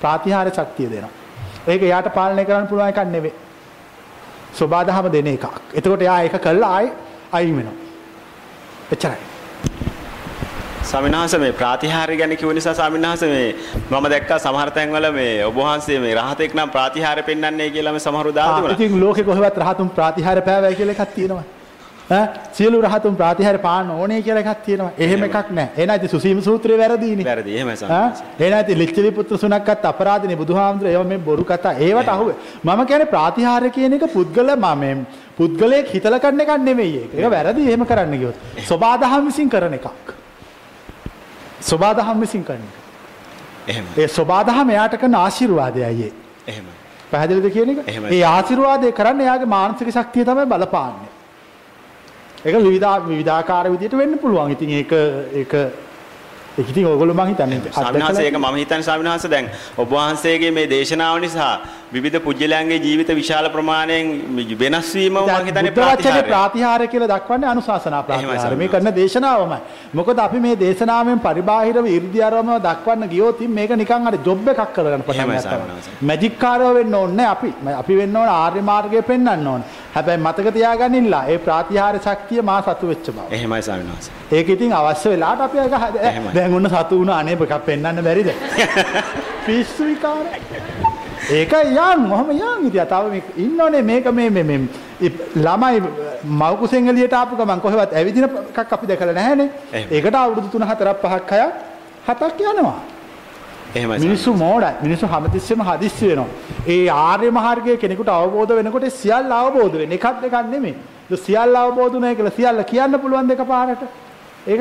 ප්‍රාතිහාර්ය 0.01 0.51
ශක්තිය 0.51 0.89
දෙනවා. 0.91 1.13
ඒක 1.67 1.83
එයාට 1.83 2.09
පාලනය 2.15 2.45
කරන්න 2.45 2.69
පුළුවන් 2.69 2.89
එකක් 2.89 3.05
නෙවෙයි. 3.07 3.35
සබාදහම 4.55 5.13
දෙන 5.13 5.29
එකක්. 5.29 5.45
එතකොට 5.75 6.03
එයා 6.03 6.19
ඒක 6.23 6.41
කළා 6.41 6.73
ආයි 6.73 6.93
අයින් 7.33 7.57
වෙනවා. 7.57 7.77
එච්චරයි. 8.93 9.19
ස්වාමින්වහන්සේ 10.83 11.41
මේ 11.41 11.53
ප්‍රාතිහාර්ය 11.53 12.17
ගැන 12.17 12.37
කිව්ව 12.37 12.53
නිසා 12.55 12.75
ස්වාමින්වහන්සේ 12.75 13.29
මේ 13.29 13.55
මම 13.91 14.07
දැක්කා 14.13 14.39
සමහර 14.39 14.71
තැන්වල 14.77 15.07
මේ 15.13 15.45
ඔබ 15.45 15.57
වහන්සේ 15.57 15.99
මේ 16.01 16.15
රහතෙක් 16.15 16.55
නම් 16.55 16.71
ප්‍රාතිහාර්ය 16.77 17.23
පෙන්වන්නේ 17.23 17.71
කියලා 17.71 17.93
මේ 17.93 18.05
සමහරු 18.07 18.35
දාලා 18.35 18.57
තිබුණා. 18.57 18.77
ඉතින් 18.79 19.01
ලෝකේ 19.01 19.25
කොහෙවත් 19.25 19.59
රහතුන් 19.65 19.91
ප්‍රාතිහාර්ය 19.97 20.43
පෑවයි 20.49 20.79
කියලා 20.81 20.97
එකක් 20.99 21.15
තියෙනවා. 21.15 21.45
ඈ 22.11 22.29
සියලු 22.59 22.81
රහතුන් 22.87 23.17
ප්‍රාතිහාර්ය 23.21 23.59
පාන්න 23.67 23.91
ඕනේ 23.97 24.21
කියලා 24.27 24.45
එකක් 24.45 24.63
තියෙනවා. 24.67 24.91
එහෙම 24.99 25.25
එකක් 25.29 25.51
නැහැ. 25.51 25.73
එහෙනම් 25.77 25.97
ඉතින් 25.97 26.13
සුසීම 26.15 26.43
සූත්‍රය 26.49 26.79
වැරදීනේ. 26.83 27.27
වැරදි. 27.31 27.57
එහෙමයි 27.57 27.77
ස්වාමින්වහන්සේ. 27.77 28.27
එහෙනම් 28.39 28.61
ඉතින් 28.65 28.79
ලිච්ඡවි 28.83 29.11
පුත්‍ර 29.19 29.39
සුණක්කත් 29.43 29.85
අපරාධනේ 29.93 30.39
බුදුහාමුදුරේ 30.43 30.93
ඒවා 30.95 31.11
මේ 31.11 31.19
බොරු 31.19 31.45
කතා. 31.51 31.75
ඒවට 31.89 32.15
අහුවේ. 32.15 32.39
මම 32.65 32.87
කියන්නේ 32.87 33.13
ප්‍රාතිහාර්ය 33.15 33.71
කියන 33.77 33.99
එක 33.99 34.07
පුද්ගල 34.17 34.57
මම 34.57 35.05
පුද්ගලයෙක් 35.39 35.93
හිතලා 35.95 36.23
කරන 36.25 36.41
එකක් 36.47 36.57
නෙමෙයි 36.71 36.97
ඒක. 37.03 37.13
ඒක 37.19 37.31
වැරදි 37.37 37.69
එහෙම 37.69 37.87
කරන්න 37.93 38.19
ගියොත්. 38.23 38.37
සබාදහම් 38.71 39.29
විසින් 39.29 39.53
කරන 39.57 39.79
එකක්. 39.81 40.17
සබාදහම් 41.61 42.21
විසින් 42.21 42.45
කරන 42.45 42.63
එක. 42.63 42.77
එහෙමයි. 43.69 43.91
ඒ 43.97 44.09
සබාදහම 44.09 44.71
එයාට 44.71 44.97
කරන 44.97 45.15
ආශිර්වාදයයි 45.15 45.85
ඒ. 45.85 46.13
එහෙමයි. 46.49 46.73
පැහැදිලිද 47.11 47.53
කියන 47.53 47.71
එක? 47.73 47.79
ඒ 48.13 48.23
ආශිර්වාදය 48.25 48.93
කරන්න 48.93 49.21
එයාගේ 49.21 49.47
මානසික 49.47 49.89
ශක්තිය 49.89 50.25
තමයි 50.25 50.47
බලපාන්නේ. 50.47 51.11
ඒක 52.47 52.55
විවිධ 52.57 53.07
විවිධාකාර 53.09 53.71
විදිහට 53.71 53.97
වෙන්න 53.97 54.19
පුළුවන්. 54.19 54.51
ඉතින් 54.51 54.71
ඒක 54.71 54.93
ඒක 55.35 55.53
ඉතින් 56.63 56.87
ඔයගොල්ලෝ 56.93 57.17
මං 57.21 57.29
හිතන්නේ 57.33 57.61
ස්වාමින්වහන්සේ 57.75 58.27
ඒක 58.29 58.39
මම 58.39 58.57
හිතන්නේ 58.63 58.89
ස්වාමින්වහන්සේ 58.89 59.31
දැන් 59.35 59.51
ඔබ 59.83 59.93
වහන්සේගේ 59.97 60.51
මේ 60.59 60.67
දේශනාව 60.75 61.21
නිසා 61.27 61.53
විවිධ 61.95 62.19
පුජ්‍යලයන්ගේ 62.27 62.79
ජීවිත 62.87 63.11
විශාල 63.21 63.49
ප්‍රමාණයෙන් 63.57 64.07
වෙනස් 64.63 64.91
වීම 64.95 65.19
මම 65.23 65.47
හිතන්නේ 65.49 65.75
ප්‍රාතිහාර්ය 65.79 66.23
ප්‍රාතිහාර්ය 66.31 66.87
කියලා 66.93 67.11
දක්වන්නේ 67.15 67.51
අනුශාසනා 67.55 68.03
ප්‍රාතිහාර්ය. 68.09 68.57
මේ 68.63 68.69
කරන 68.75 68.91
දේශනාවමයි. 69.01 69.61
මොකද 69.95 70.19
අපි 70.27 70.41
මේ 70.47 70.57
දේශනාවෙන් 70.65 71.21
පරිබාහිරව 71.27 71.87
이르දියාරම 71.97 72.53
දක්වන්න 72.69 73.11
ගියොත් 73.15 73.41
මේක 73.59 73.77
නිකන් 73.83 74.09
අර 74.13 74.17
ජොබ් 74.29 74.49
එකක් 74.55 74.63
කරගන්න 74.77 75.05
පටන් 75.09 75.29
ගන්නවා. 75.29 75.61
මැජික් 76.11 76.39
කාරයෝ 76.39 76.73
වෙන්න 76.79 76.95
ඕනේ 77.03 77.29
අපි. 77.35 77.53
අපි 77.83 78.01
වෙන්න 78.01 78.17
ඕන 78.17 78.33
ආර්ය 78.37 78.63
මාර්ගය 78.71 79.03
පෙන්වන්න 79.11 79.47
ඕන. 79.55 79.63
හැබැයි 79.95 80.23
මතක 80.27 80.55
තියාගන්නින්ලා 80.57 81.25
ඒ 81.33 81.39
ප්‍රාතිහාර්ය 81.47 82.01
ශක්තිය 82.07 82.43
මා 82.51 82.61
සතු 82.63 82.91
වෙච්ච 82.91 83.07
බව. 83.11 83.27
එහෙමයි 83.37 83.63
ස්වාමින්වහන්සේ. 83.69 84.13
ඒක 84.39 84.49
ඉතින් 84.55 84.73
අවශ්‍ය 84.81 85.09
වෙලාවට 85.15 85.47
අපි 85.47 85.59
ඒක 85.59 85.75
දැන් 86.35 86.50
ඔන්න 86.55 86.69
සතු 86.69 87.01
වුණා 87.01 87.19
අනේ 87.19 87.37
එකක් 87.37 87.65
පෙන්වන්න 87.67 88.05
බැරිද? 88.05 88.31
පිස්සු 89.47 89.85
විකාරයි. 89.85 90.41
ඒක 91.31 91.53
යන් 91.53 92.07
මොහම 92.09 92.31
යන් 92.31 92.67
ඉතින් 92.67 92.87
තව 92.87 93.23
ඉන්නෝනේ 93.37 93.83
මේක 93.83 94.07
මේ 94.13 94.31
මේ 94.31 94.43
මේ 94.43 94.61
ළමයි 95.37 95.81
මව් 96.25 96.57
කුසෙන් 96.59 96.89
එළියට 96.89 97.13
ආපු 97.15 97.37
ගමන් 97.37 97.61
කොහෙවත් 97.61 97.93
ඇවිදින 97.95 98.25
එකක් 98.25 98.73
අපි 98.73 98.87
දැකලා 98.87 99.15
නැහැනේ. 99.15 99.51
ඒකට 99.91 100.15
අවුරුදු 100.15 100.49
3 100.49 100.67
4ක් 100.73 101.03
5ක් 101.03 101.33
6ක් 102.07 102.23
7ක් 102.23 102.41
යනවා. 102.53 102.79
එහෙමයි. 103.75 103.99
මිනිස්සු 103.99 104.35
මෝඩයි. 104.35 104.75
මිනිස්සු 104.83 105.07
හැමතිස්සෙම 105.07 105.61
හදිස්සි 105.63 106.09
වෙනවා. 106.09 106.29
ඒ 106.69 106.89
ආර්ය 106.91 107.31
මාර්ගයේ 107.31 107.77
කෙනෙකුට 107.77 108.09
අවබෝධ 108.09 108.55
වෙනකොට 108.57 108.87
සියල්ල 108.93 109.33
අවබෝධ 109.33 109.77
වෙන 109.79 109.93
එකක් 109.93 110.07
දෙකක් 110.23 110.37
නෙමෙයි. 110.51 110.75
සියල්ල 111.17 111.57
අවබෝධ 111.57 111.97
නැහැ 111.97 112.17
කියලා 112.17 112.37
සියල්ල 112.39 112.63
කියන්න 112.65 113.01
පුළුවන් 113.03 113.29
දෙක 113.29 113.43
පාරට. 113.47 113.83
ඒක 114.47 114.61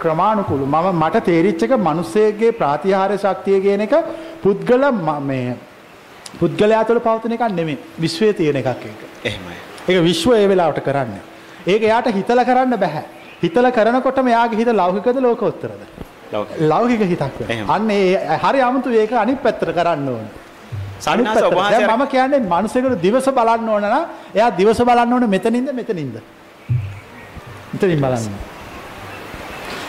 ක්‍රමානුකූල. 0.00 0.64
මම 0.66 0.86
මට 0.94 1.24
තේරිච්ච 1.24 1.62
එක 1.62 1.72
මිනිස්සෙගේ 1.88 2.52
ප්‍රාතිහාර්ය 2.52 3.18
ශක්තිය 3.18 3.60
කියන 3.60 3.80
එක 3.80 3.94
පුද්ගල 4.42 4.84
මේ 5.22 5.56
පුද්ගලයා 6.40 6.84
තුළ 6.84 7.00
පවතින 7.00 7.32
එකක් 7.32 7.48
නෙමෙයි. 7.50 7.78
විශ්වයේ 8.00 8.32
තියෙන 8.32 8.56
එකක් 8.56 8.68
ඒක. 8.68 9.00
එහෙමයි. 9.24 9.56
ඒක 9.88 10.02
විශ්වය 10.04 10.34
ඒ 10.36 10.48
වෙලාවට 10.48 10.80
කරන්නේ. 10.80 11.22
ඒක 11.66 11.82
එයාට 11.82 12.12
හිතලා 12.18 12.44
කරන්න 12.44 12.76
බෑ. 12.78 13.04
හිතලා 13.42 13.70
කරනකොටම 13.70 14.28
එයාගේ 14.28 14.58
හිත 14.60 14.72
ලෞකිකද 14.72 15.20
ලෝකෝත්තරද? 15.20 15.80
ලෞකික 16.72 17.00
හිතක්. 17.00 17.40
අන්න 17.68 17.90
ඒ 17.90 18.36
හරි 18.44 18.60
아무තු 18.60 18.90
ඒක 18.90 19.12
අනිත් 19.12 19.42
පැත්තට 19.42 19.72
කරන්න 19.78 20.08
ඕනේ. 20.08 20.46
වහන්සේ 21.54 21.86
මම 21.86 22.06
කියන්නේ 22.08 22.40
මිනිසෙකුට 22.40 23.02
දිවස 23.02 23.28
බලන්න 23.38 23.68
ඕන 23.68 23.82
නම් 23.84 24.04
එයා 24.34 24.50
දිවස 24.58 24.80
බලන්න 24.84 25.12
ඕනේ 25.12 25.34
මෙතනින්ද 25.36 25.72
මෙතනින්ද. 25.72 26.16
මෙතනින් 27.72 28.00
බලන්න. 28.00 28.56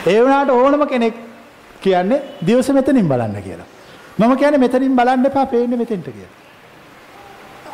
ඒ 0.07 0.21
වුණාට 0.21 0.49
ඕනම 0.49 0.87
කෙනෙක් 0.87 1.15
කියන්නේ 1.81 2.21
දිවස 2.47 2.69
මෙතනින් 2.69 3.07
බලන්න 3.07 3.41
කියලා. 3.43 3.67
මම 4.19 4.37
කියන්නේ 4.37 4.59
මෙතනින් 4.59 4.95
බලන්න 4.95 5.25
එපා 5.25 5.45
පේන්නේ 5.45 5.77
මෙතෙන්ට 5.77 6.05
කියලා. 6.05 6.35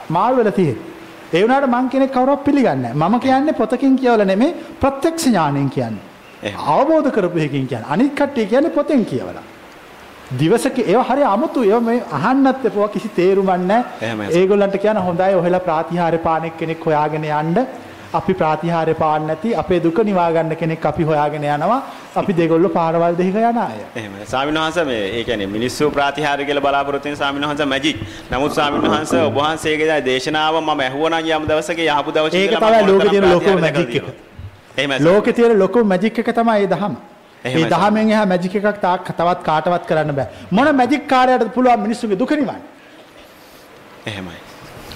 මාරු 0.09 0.37
වෙලා 0.37 0.51
තියෙන්නේ. 0.51 0.83
ඒ 1.33 1.41
වුණාට 1.43 1.69
මං 1.69 1.89
කෙනෙක් 1.89 2.11
කවුරුත් 2.11 2.43
පිළිගන්නේ. 2.43 2.93
මම 2.93 3.19
කියන්නේ 3.19 3.53
පොතකින් 3.53 3.95
කියවලා 3.95 4.25
නෙමෙයි 4.25 4.55
ප්‍රත්‍යක්ෂ 4.81 5.27
ඥාණයෙන් 5.27 5.69
කියන්නේ. 5.69 6.03
අවබෝධ 6.67 7.11
කරපු 7.11 7.37
එකකින් 7.39 7.67
කියන්නේ. 7.67 7.89
අනිත් 7.89 8.13
කට්ටිය 8.13 8.45
කියන්නේ 8.45 8.75
පොතෙන් 8.77 9.05
කියවලා. 9.05 9.43
දිවසක 10.39 10.77
ඒව 10.81 11.01
හරි 11.09 11.23
අමුතු 11.23 11.63
ඒව 11.63 11.83
මේ 11.83 12.03
අහන්නත් 12.11 12.65
එපුවා 12.65 12.87
කිසි 12.87 13.09
තේරුමක් 13.09 13.49
නැහැ. 13.61 14.29
ඒගොල්ලන්ට 14.31 14.77
කියන 14.83 14.97
හොඳයි 14.97 15.33
ඔහෙලා 15.41 15.65
ප්‍රාතිහාර්ය 15.67 16.17
පානෙක් 16.17 16.57
කෙනෙක් 16.57 16.85
හොයාගෙන 16.85 17.23
යන්න. 17.23 17.57
අපි 18.17 18.33
ප්‍රාතිහාර්ය 18.41 18.93
පාන්න 19.01 19.27
නැති 19.29 19.53
අපේ 19.61 19.79
දුක 19.85 19.99
නිවා 20.09 20.27
ගන්න 20.35 20.55
කෙනෙක් 20.61 20.85
අපි 20.91 21.03
හොයාගෙන 21.09 21.45
යනවා. 21.45 21.79
අපි 22.21 22.33
දෙගොල්ලෝ 22.39 22.71
පාරවල් 22.77 23.15
දෙහික 23.21 23.39
යන 23.41 23.57
අය. 23.65 23.79
එහෙමයි. 23.95 24.25
ස්වාමීන් 24.31 24.59
වහන්සේ 24.61 24.85
මේ 24.89 25.01
ඒ 25.17 25.23
කියන්නේ 25.23 25.49
මිනිස්සු 25.55 25.89
ප්‍රාතිහාර්ය 25.97 26.45
කියලා 26.45 26.65
බලාපොරොත්තු 26.67 27.09
වෙන 27.09 27.17
ස්වාමීන් 27.17 27.47
වහන්සේ 27.49 27.65
මැජික්. 27.73 27.97
නමුත් 28.31 28.53
ස්වාමීන් 28.53 28.87
වහන්සේ 28.87 29.23
ඔබ 29.23 29.41
වහන්සේගේ 29.41 29.99
දේශනාව 30.05 30.61
මම 30.61 30.85
ඇහුවනම් 30.87 31.33
යම් 31.37 31.49
දවසක 31.49 31.79
යහපු 31.87 32.15
දවසක 32.17 32.35
ඒක 32.35 32.55
තමයි 32.59 32.85
ලෝකේ 32.91 33.09
තියෙන 33.09 33.29
ලොකුම 33.33 33.59
මැජික් 33.65 33.95
එක. 33.95 34.05
එහෙමයි. 34.77 35.03
ලෝකේ 35.09 35.33
තියෙන 35.33 35.59
ලොකු 35.59 35.83
මැජික් 35.93 36.19
එක 36.19 36.33
තමයි 36.39 36.67
දහම. 36.75 36.95
ඒ 37.45 37.67
දහමෙන් 37.75 38.15
එහා 38.15 38.25
මැජික් 38.33 38.55
එකක් 38.61 38.81
තාක් 38.81 39.11
තවත් 39.11 39.43
කාටවත් 39.49 39.85
කරන්න 39.91 40.15
බෑ. 40.15 40.27
මොන 40.51 40.75
මැජික් 40.81 41.07
කාර්යයටද 41.13 41.53
පුළුවන් 41.57 41.85
මිනිස්සුන්ගේ 41.85 42.19
දුක 42.19 42.31
නිවන්න? 42.31 42.61
එහෙමයි. 44.05 44.39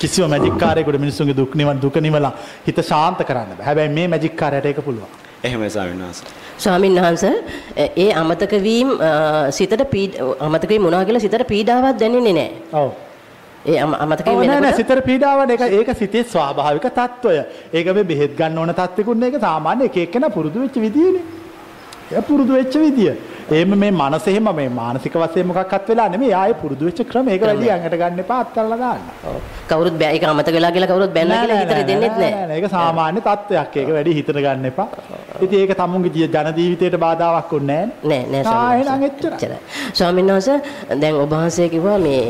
කිසිව 0.02 0.28
මැජික්කාරයකුට 0.34 1.00
මිනිසුන්ගේ 1.06 1.38
දුක් 1.40 1.56
නිවන් 1.62 1.82
දුක 1.86 1.98
නිවලා 2.06 2.34
හිත 2.68 2.80
ශාන්ත 2.92 3.20
කරන්න 3.30 3.66
හැබැයි 3.68 3.96
මේ 3.98 4.08
මැජික්කාරයට 4.14 4.70
ඒක 4.72 4.80
පුළුවන්. 4.88 5.12
එහෙමයි 5.44 5.70
ස්වාමීන් 5.76 6.02
වහන්සේ. 6.06 6.28
ස්වාමීන් 6.64 7.02
වහන්සේ 7.06 7.36
ඒ 8.06 8.10
අමතක 8.22 8.54
වීම 8.68 8.90
සිතට 9.58 9.84
අමතක 10.48 10.70
වීම 10.72 10.84
මොනවා 10.88 11.06
කියලා 11.06 11.24
සිතට 11.26 11.48
පීඩාවක් 11.54 12.00
දැනෙන්නේ 12.02 12.36
නැහැ. 12.40 12.52
ඔව්. 12.82 12.90
ඒ 13.66 13.80
අමතක 14.04 14.28
වීම 14.42 14.54
නෑ 14.66 14.74
සිතට 14.80 15.04
පීඩාවක් 15.10 15.52
ඒක 15.56 15.64
ඒක 15.80 15.92
සිතේ 16.04 16.24
ස්වාභාවික 16.36 16.88
తত্ত্বය. 17.00 17.36
ඒක 17.74 17.94
මේ 18.00 18.08
බෙහෙත් 18.14 18.38
ගන්න 18.40 18.64
ඕන 18.64 18.74
තත්ත්වෙකුත් 18.80 19.22
නේ 19.24 19.30
ඒක 19.34 19.42
සාමාන්‍ය 19.48 19.86
එක 19.90 19.98
එක්කෙනා 20.06 20.36
පුරුදු 20.38 20.66
වෙච්ච 20.66 20.82
විදියනේ. 20.86 21.39
පුරුදු 22.30 22.54
වෙච්ච 22.60 22.76
විදිය. 22.84 23.12
එහෙම 23.52 23.74
මේ 23.82 23.92
මනස 23.92 24.28
එහෙම 24.32 24.50
මේ 24.60 24.70
මානසික 24.80 25.16
වශයෙන් 25.22 25.48
මොකක්වත් 25.50 25.90
වෙලා 25.92 26.08
නෙමෙයි 26.14 26.34
ආයේ 26.42 26.58
පුරුදු 26.62 26.86
වෙච්ච 26.90 27.02
ක්‍රම. 27.12 27.30
ඒක 27.34 27.42
වැඩි 27.50 27.72
අඟට 27.76 27.96
ගන්න 28.02 28.24
එපා 28.24 28.40
අත්හැරලා 28.46 28.80
දාන්න. 28.84 29.04
ඔව්. 29.30 29.38
කවුරුත් 29.70 29.96
බෑ 30.02 30.14
ඒක 30.16 30.24
අමතක 30.32 30.52
වෙලා 30.58 30.72
කියලා 30.76 30.92
කවුරුත් 30.92 31.14
බැන්නා 31.18 31.42
කියලා 31.44 31.60
හිතට 31.62 31.88
දෙන්නෙත් 31.92 32.18
නැහැ. 32.18 32.58
ඒක 32.58 32.70
සාමාන්‍ය 32.76 33.22
තත්ත්වයක්. 33.28 33.78
ඒක 33.84 33.92
වැඩි 33.98 34.16
හිතට 34.20 34.34
ගන්න 34.38 34.70
එපා. 34.72 34.88
ඉතින් 35.46 35.60
ඒක 35.64 35.74
තමුන්ගේ 35.82 36.30
ජන 36.36 36.54
ජීවිතයට 36.60 37.00
බාධාවක් 37.06 37.54
උන්නේ 37.60 37.84
නෑ 38.04 38.24
නෑ 38.34 38.44
නැහැ. 38.44 38.84
ස්වාමීන්. 38.84 39.58
ස්වාමීන් 39.94 40.34
වහන්සේ 40.34 40.58
දැන් 41.02 41.22
ඔබ 41.24 41.32
වහන්සේ 41.38 41.70
කිව්වා 41.76 41.98
මේ 42.08 42.24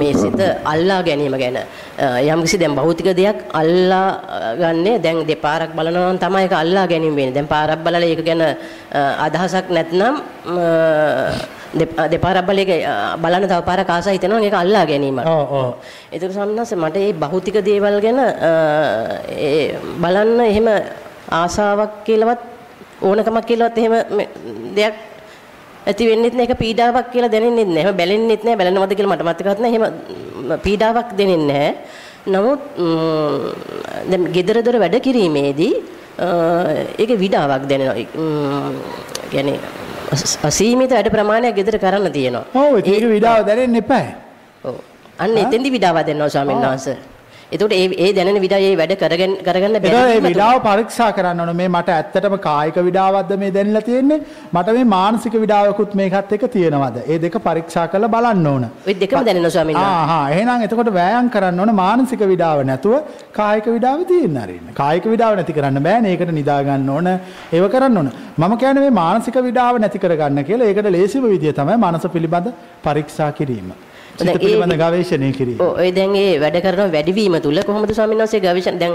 මේ 0.00 0.12
සිත 0.14 0.40
අල්ලා 0.72 1.02
ගැනීම 1.02 1.36
ගැන 1.42 1.58
යම්කිසි 2.00 2.56
දැන් 2.56 2.74
භෞතික 2.74 3.12
දෙයක් 3.12 3.38
අල්ලා 3.52 4.54
ගන්නේ 4.56 4.98
දැන් 4.98 5.26
දෙපාරක් 5.28 5.76
බලනවා 5.76 6.12
නම් 6.12 6.18
තමයි 6.18 6.42
ඒක 6.44 6.52
අල්ලා 6.52 6.86
ගැනීම 6.88 7.14
වෙන්නේ. 7.16 7.34
දැන් 7.34 7.46
පාරක් 7.46 7.80
බලලා 7.84 8.00
ඒක 8.00 8.24
ගැන 8.24 8.42
අදහසක් 9.26 9.66
නැත්නම් 9.68 10.14
දෙපාරක් 12.12 12.46
බලලා 12.48 12.64
ඒක 12.64 12.72
බලන්න 13.22 13.48
තව 13.48 13.60
පාරක් 13.68 13.90
ආසයි 13.90 14.16
හිතනවා 14.16 14.40
ඒක 14.40 14.56
අල්ලා 14.62 14.84
ගැනීමක්. 14.86 15.26
ඔව් 15.26 15.52
ඔව්. 15.52 15.68
ඒතර 16.12 16.32
සම්නස 16.32 16.72
මට 16.72 16.96
මේ 16.96 17.12
භෞතික 17.12 17.60
දේවල් 17.60 18.00
ගැන 18.00 18.18
බලන්න 20.00 20.40
එහෙම 20.40 20.68
ආසාවක් 21.30 22.00
කියලාවත් 22.06 22.40
ඕනකමක් 23.02 23.44
කියලාවත් 23.44 23.78
එහෙම 23.78 23.94
දෙයක් 24.76 24.94
ඇති 25.89 26.03
වෙන්නෙත් 26.09 26.33
නෑ 26.37 26.47
ඒක 26.49 26.57
පීඩාවක් 26.63 27.11
කියලා 27.13 27.31
දැනෙන්නෙත් 27.35 27.67
නෑ. 27.73 27.83
එහෙම 27.83 27.97
බැලෙන්නෙත් 28.01 28.43
නෑ 28.47 28.55
බැලෙනවද 28.59 28.93
කියලා 28.97 29.13
මට 29.15 29.23
මතකවත් 29.29 29.59
නෑ. 29.63 29.71
එහෙම 29.73 29.85
ම, 29.85 30.57
පීඩාවක් 30.65 31.09
දැනෙන්නේ 31.19 31.67
නෑ. 31.67 31.75
නමුත් 32.33 32.61
ම්, 32.77 33.43
දැන් 34.09 34.23
gedara 34.37 34.61
dora 34.65 34.79
වැඩ 34.83 34.97
කිරීමේදී 35.07 35.73
අ, 36.17 36.27
ඒක 37.01 37.11
විඩාවක් 37.23 37.63
දැනෙනවා. 37.69 37.95
ම්, 38.17 38.75
يعني 39.33 39.53
අස- 40.15 40.37
අසීමිත 40.49 40.91
වැඩ 40.97 41.09
ප්‍රමාණයක් 41.13 41.55
gedara 41.59 41.77
කරන්න 41.83 42.11
තියෙනවා. 42.11 42.45
ඔව් 42.55 42.77
ඒක 42.81 43.03
විඩාව 43.15 43.45
දැනෙන්න 43.49 43.75
එපා. 43.83 44.05
ඔව්. 44.65 44.75
අන්න 45.19 45.37
එතෙන්දි 45.37 45.69
විඩාවක් 45.75 46.05
දෙනවා 46.09 46.29
ස්වාමීන් 46.29 46.61
වහන්සේ. 46.65 46.97
එතකොට 47.54 47.72
ඒ 47.72 47.86
ඒ 48.04 48.10
දැනෙන 48.16 48.38
විඩාව 48.44 48.64
ඒ 48.66 48.74
වැඩ 48.80 48.92
කරගෙන 49.02 49.32
කරගන්න 49.46 49.76
මේ 49.76 49.82
බැරි 49.84 50.20
විඩාව 50.26 50.58
පරීක්ෂා 50.66 51.08
කරන්න 51.16 51.40
ඕන. 51.42 51.50
මේ 51.60 51.68
මට 51.68 51.94
ඇත්තටම 51.96 52.36
කායික 52.46 52.76
විඩාවක්ද 52.88 53.32
මේ 53.42 53.50
දැනෙලා 53.56 53.84
තියෙන්නේ? 53.88 54.20
මට 54.52 54.74
මේ 54.76 54.86
මානසික 54.94 55.34
විඩාවකුත් 55.44 55.96
මේකත් 56.00 56.34
එක්ක 56.36 56.46
තියෙනවද? 56.56 57.00
ඒ 57.12 57.18
දෙක 57.24 57.38
පරීක්ෂා 57.48 57.86
කරලා 57.92 58.12
බලන්න 58.14 58.46
ඕන. 58.52 58.68
ඔය 58.86 58.94
දෙකම 59.02 59.26
දැනෙනවා 59.28 59.54
ස්වාමීන් 59.56 59.78
වහන්සේ. 59.78 59.98
ආහා 59.98 60.30
එහෙනම් 60.36 60.66
එතකොට 60.68 60.92
වෑයම් 60.98 61.32
කරන්න 61.34 61.60
ඕන 61.64 61.74
මානසික 61.82 62.24
විඩාව 62.32 62.64
නැතුව 62.70 62.94
කායික 63.40 63.68
විඩාව 63.76 64.06
තියෙන්න 64.12 64.40
අරින්න. 64.44 64.72
කායික 64.80 65.10
විඩාව 65.14 65.38
නැති 65.40 65.58
කරන්න 65.58 65.82
බෑනේ. 65.88 66.14
ඒකට 66.14 66.34
නිදා 66.40 66.62
ගන්න 66.62 66.88
ඕන. 66.96 67.12
ඒව 67.52 67.70
කරන්න 67.74 68.00
ඕන. 68.02 68.10
මම 68.38 68.58
කියන්නේ 68.58 68.86
මේ 68.86 68.98
මානසික 69.02 69.42
විඩාව 69.48 69.82
නැති 69.82 69.98
කරගන්න 69.98 70.44
කියලා 70.44 70.70
ඒකට 70.70 70.90
ලේසිම 70.96 71.30
විදිය 71.34 71.52
තමයි 71.52 71.76
මනස 71.84 72.12
පිළිබඳ 72.14 72.52
පරීක්ෂා 72.84 73.32
කිරීම 73.38 73.70
ඒ- 74.28 74.38
පිළිබඳ 74.38 74.74
ගවේෂණය 74.74 75.32
කිරීම 75.32 75.60
ඔව් 75.60 75.78
ඔය 75.78 75.90
දැන් 75.92 76.14
ඒ 76.16 76.38
වැඩ 76.38 76.58
කරන 76.62 76.92
වැඩිවීම 76.92 77.36
තුල 77.42 77.62
කොහොමද 77.62 77.92
ස්වාමීන් 77.92 78.20
වහන්සේ 78.20 78.40
ගවේෂණ 78.40 78.78
දැන් 78.78 78.94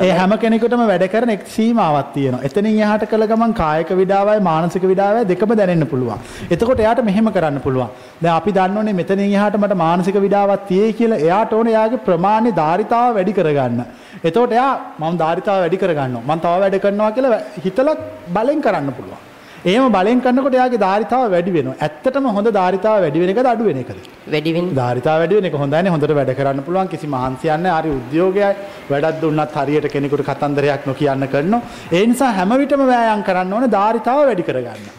ඒ 0.00 0.10
හැම 0.10 0.32
කෙනෙකුටම 0.38 0.82
වැඩ 0.86 1.06
කරන 1.08 1.30
එක් 1.30 1.42
සීමාවක් 1.46 2.12
තියෙනවා. 2.14 2.42
එතනින් 2.42 2.78
එහාට 2.78 3.04
කළ 3.10 3.26
ගමන් 3.26 3.54
කායික 3.54 3.90
විඩාවයි 3.90 4.40
මානසික 4.40 4.82
විඩාවයි 4.82 5.24
දෙකම 5.24 5.54
දැනෙන්න 5.54 5.86
පුළුවන්. 5.86 6.18
එතකොට 6.50 6.80
එයාට 6.80 7.04
මෙහෙම 7.04 7.32
කරන්න 7.32 7.60
පුළුවන්. 7.60 7.88
දැන් 8.22 8.34
අපි 8.36 8.52
දන්නෝනේ 8.52 8.92
මෙතනින් 8.92 9.26
එහාට 9.32 9.56
මට 9.56 9.74
මානසික 9.74 10.14
විඩාවක් 10.16 10.66
තියෙයි 10.68 10.92
කියලා 10.92 11.18
එයාට 11.18 11.52
ඕනේ 11.52 11.72
එයාගේ 11.72 12.04
ප්‍රමාණය 12.08 12.52
ධාරිතාව 12.52 13.14
වැඩි 13.14 13.32
කරගන්න. 13.32 13.84
එතකොට 14.24 14.52
එයා 14.52 14.72
මම 14.98 15.18
ධාරිතාව 15.18 15.60
වැඩි 15.60 15.76
කරගන්නවා. 15.76 16.24
මම 16.28 16.40
තව 16.40 16.60
වැඩ 16.60 16.80
කරනවා 16.80 17.12
කියලා 17.12 17.40
හිතලා 17.64 17.96
බලෙන් 18.28 18.60
කරන්න 18.60 18.92
පුළුවන්. 18.92 19.23
එහෙම 19.64 19.84
බලෙන් 19.96 20.18
කරනකොට 20.24 20.56
එයාගේ 20.56 20.80
ධාරිතාව 20.84 21.22
වැඩි 21.34 21.52
වෙනවා. 21.56 21.76
ඇත්තටම 21.80 22.26
හොඳ 22.36 22.48
ධාරිතාව 22.56 22.96
වැඩි 23.04 23.20
වෙන 23.22 23.30
එකද 23.32 23.46
අඩු 23.52 23.64
වෙන 23.68 23.78
එකද? 23.82 24.00
වැඩි 24.32 24.50
වෙන්නේ 24.56 24.76
ධාරිතාව 24.80 25.18
වැඩි 25.20 25.36
වෙන 25.38 25.46
එක 25.50 25.56
හොඳයිනේ 25.62 25.92
හොඳට 25.94 26.14
වැඩ 26.18 26.32
කරන්න 26.38 26.64
පුළුවන්. 26.66 26.88
කිසි 26.92 27.06
මහන්සියක් 27.06 27.60
නැහැ. 27.62 27.78
හරි 27.78 27.90
උද්‍යෝගයයි. 27.98 28.50
වැඩක් 28.90 29.20
දුන්නත් 29.22 29.54
හරියට 29.58 29.86
කෙනෙකුට 29.94 30.24
කතන්දරයක් 30.30 30.82
නොකියන්න 30.90 31.26
කරනවා. 31.34 31.62
ඒ 31.92 32.04
නිසා 32.06 32.32
හැම 32.38 32.52
විටම 32.62 32.82
වෑයම් 32.90 33.22
කරන්න 33.28 33.54
ඕනේ 33.56 33.74
ධාරිතාව 33.76 34.20
වැඩි 34.30 34.44
කරගන්න. 34.48 34.90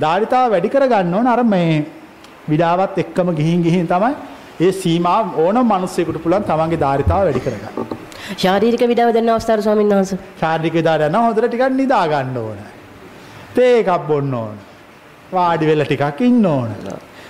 ධාරිතාව 0.00 0.46
වැඩි 0.54 0.72
කරගන්න 0.74 1.14
ඕන 1.14 1.26
අර 1.26 1.40
මේ 1.46 1.74
විඩාවත් 2.48 2.96
එක්කම 2.98 3.28
ගිහින් 3.40 3.60
ගිහින් 3.66 3.86
තමයි 3.86 4.14
ඒ 4.60 4.72
සීමාව 4.74 5.36
ඕනම 5.38 5.66
මිනිස්සෙකුට 5.74 6.22
පුළුවන් 6.24 6.46
තමන්ගේ 6.50 6.80
ධාරිතාව 6.84 7.26
වැඩි 7.26 7.44
කරගන්න. 7.46 7.74
ශාරීරික 8.36 8.86
විඩාව 8.92 9.12
දැනන 9.12 9.34
අවස්ථාවේ 9.34 9.66
ස්වාමීන් 9.66 9.92
වහන්සේ. 9.92 10.18
ශාරීරික 10.40 10.74
විඩාව 10.78 11.06
යනවා 11.08 11.24
හොඳට 11.26 11.46
ටිකක් 11.46 11.76
නිදා 11.80 12.06
ගන්න 12.12 12.40
ඕන 12.42 12.64
තේ 13.56 13.74
එකක් 13.80 14.06
බොන්න 14.10 14.38
ඕන 14.42 14.56
වාඩි 15.32 15.66
වෙලා 15.70 15.90
ටිකක් 15.90 16.20
ඉන්න 16.28 16.46
ඕන 16.46 16.70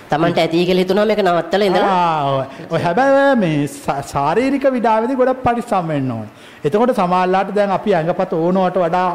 Tamanට 0.09 0.37
ඇති 0.41 0.65
කියලා 0.69 0.83
හිතුනවා 0.83 1.05
මේක 1.09 1.21
නවත්තලා 1.21 1.67
ඉඳලා 1.69 2.33
ඔය. 2.71 2.79
හැබැයි 2.85 3.35
මේ 3.43 3.67
ශාරීරික 4.11 4.65
විඩාවේදී 4.75 5.17
ගොඩක් 5.21 5.39
පරිස්සම් 5.45 5.87
වෙන්න 5.93 6.11
ඕනේ. 6.15 6.33
එතකොට 6.65 6.93
සමාජලාට 6.99 7.49
දැන් 7.55 7.71
අපි 7.77 7.95
ඇඟපත 7.99 8.35
ඕනවට 8.39 8.77
වඩා 8.83 9.07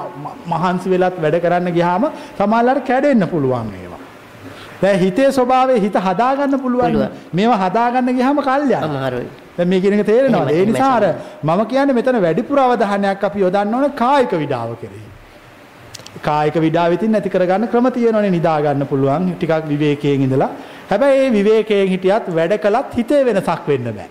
මහන්සි 0.53 0.91
වෙලත් 0.93 1.21
වැඩ 1.25 1.39
කරන්න 1.45 1.73
ගියාම 1.77 2.07
සමාජලාට 2.39 2.83
කැඩෙන්න 2.89 3.29
පුළුවන් 3.35 3.71
ඒවා. 3.81 4.01
දැන් 4.83 4.99
හිතේ 5.05 5.29
ස්වභාවය 5.39 5.79
හිත 5.85 6.01
හදාගන්න 6.07 6.59
පුළුවන්. 6.65 6.99
මේවා 7.33 7.61
හදාගන්න 7.65 8.11
ගියාම 8.19 8.43
කල්යන. 8.49 8.75
අමාරුයි. 8.89 9.29
දැන් 9.57 9.69
මේ 9.69 9.81
කියන 9.81 9.99
එක 9.99 10.07
තේරෙනවද? 10.07 10.51
ඒ 10.51 10.67
නිසා 10.73 10.91
අර 10.97 11.05
මම 11.43 11.63
කියන්නේ 11.67 11.99
මෙතන 12.01 12.21
වැඩිපුර 12.27 12.59
අවධානයක් 12.65 13.25
අපි 13.31 13.47
යොදන්න 13.47 13.75
ඕනේ 13.75 13.95
කායික 14.03 14.33
විඩාව 14.43 14.75
කෙරෙහි. 14.83 15.10
කායික 16.29 16.57
විඩාව 16.67 16.93
ඉතින් 16.99 17.13
නැති 17.15 17.31
කරගන්න 17.35 17.69
ක්‍රම 17.73 17.91
තියෙනවනේ 17.97 18.31
නිදා 18.39 18.61
ගන්න 18.65 18.87
පුළුවන් 18.93 19.35
ටිකක් 19.35 19.69
විවේකයෙන් 19.73 20.25
ඉඳලා. 20.29 20.51
හැබැයි 20.91 21.29
මේ 21.31 21.37
විවේකයෙන් 21.39 21.93
හිටියත් 21.93 22.33
වැඩ 22.39 22.57
කළත් 22.65 22.97
හිතේ 22.99 23.23
වෙනසක් 23.29 23.69
වෙන්න 23.69 23.93
බෑ. 23.99 24.09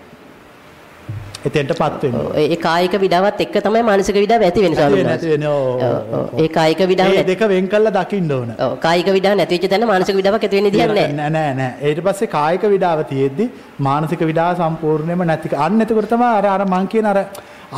එතෙන්ටපත් 1.48 2.02
වෙන්න. 2.04 2.16
ඔව්, 2.20 2.32
ඒ 2.36 2.56
කායික 2.64 2.94
විඩාවත් 3.04 3.38
එක්ක 3.44 3.54
තමයි 3.66 3.82
මානසික 3.90 4.16
විඩාව 4.24 4.42
ඇති 4.48 4.64
වෙන්නේ 4.64 4.80
ස්වාමීන් 4.80 5.06
නැති 5.10 5.26
වහන්සේ. 5.26 5.38
වෙන 5.38 5.46
ඕ, 5.52 5.68
ඔව්. 6.16 6.40
ඒ 6.42 6.48
කායික 6.56 6.82
විඩාව 6.90 7.12
නැති 7.14 7.30
දෙක 7.32 7.44
වෙන් 7.52 7.68
කළා 7.74 7.94
දකින්න 7.98 8.32
ඕන. 8.38 8.50
ඔව් 8.66 8.74
කායික 8.86 9.08
විඩාව 9.18 9.38
නැති 9.40 9.58
වෙච්ච 9.58 9.70
තැන 9.74 9.86
මානසික 9.92 10.18
විඩාවක් 10.20 10.44
ඇති 10.48 10.56
වෙන්නේ 10.58 10.74
දිහන්නේ 10.74 10.96
නැහැ. 10.96 11.14
නෑ 11.20 11.30
නෑ 11.36 11.54
නෑ 11.60 11.92
ඊට 11.92 12.02
පස්සේ 12.08 12.32
කායික 12.36 12.66
විඩාව 12.74 13.04
තියෙද්දි 13.12 13.46
මානසික 13.88 14.26
විඩාව 14.32 14.60
සම්පූර්ණයෙන්ම 14.60 15.24
නැති 15.32 15.56
අන්න 15.68 15.86
එතකොට 15.86 16.12
තමයි 16.12 16.30
අර 16.40 16.46
අර 16.56 16.66
මං 16.66 16.92
කියන 16.94 17.08
අර 17.12 17.18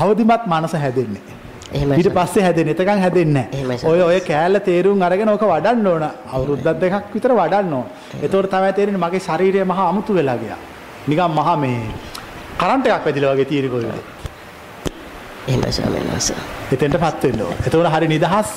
අවදිමත් 0.05 0.51
මනස 0.55 0.75
හැදෙන්නේ. 0.85 1.42
එහෙමයි 1.75 1.97
ඊට 1.99 2.13
පස්සේ 2.15 2.43
හැදෙන්නේ. 2.47 2.75
එතකන් 2.75 3.01
හැදෙන්නේ. 3.05 3.47
ඔය 3.85 4.01
ඔය 4.03 4.21
කෑල්ල 4.21 4.59
තේරුම් 4.61 5.03
අරගෙන 5.03 5.29
ඕක 5.29 5.43
වඩන්න 5.43 5.87
ඕන. 5.87 6.05
අවුරුද්දක් 6.33 6.81
දෙකක් 6.81 7.13
විතර 7.15 7.33
වඩන්න 7.41 7.73
ඕන. 7.73 7.87
එතකොට 8.23 8.51
තමයි 8.51 8.73
තේරෙන්නේ 8.73 9.03
මගේ 9.05 9.21
ශරීරය 9.21 9.65
මහා 9.65 9.89
අමුතු 9.89 10.15
වෙලා 10.15 10.37
ගියා. 10.37 10.59
නිකන් 11.09 11.31
මහා 11.39 11.57
මේ 11.57 11.79
කරන්ට් 12.59 12.87
එකක් 12.87 13.05
වැදිලා 13.07 13.35
වගේ 13.35 13.69
කොහෙද. 13.69 13.89
එහෙමයි 15.49 15.73
ස්වාමීන් 15.73 16.11
වහන්සේ. 16.11 16.37
එතෙන්ටපත් 16.73 17.23
වෙන්න 17.25 17.41
ඕන. 17.43 17.55
එතකොට 17.67 17.93
හරි 17.95 18.09
නිදහස් 18.09 18.51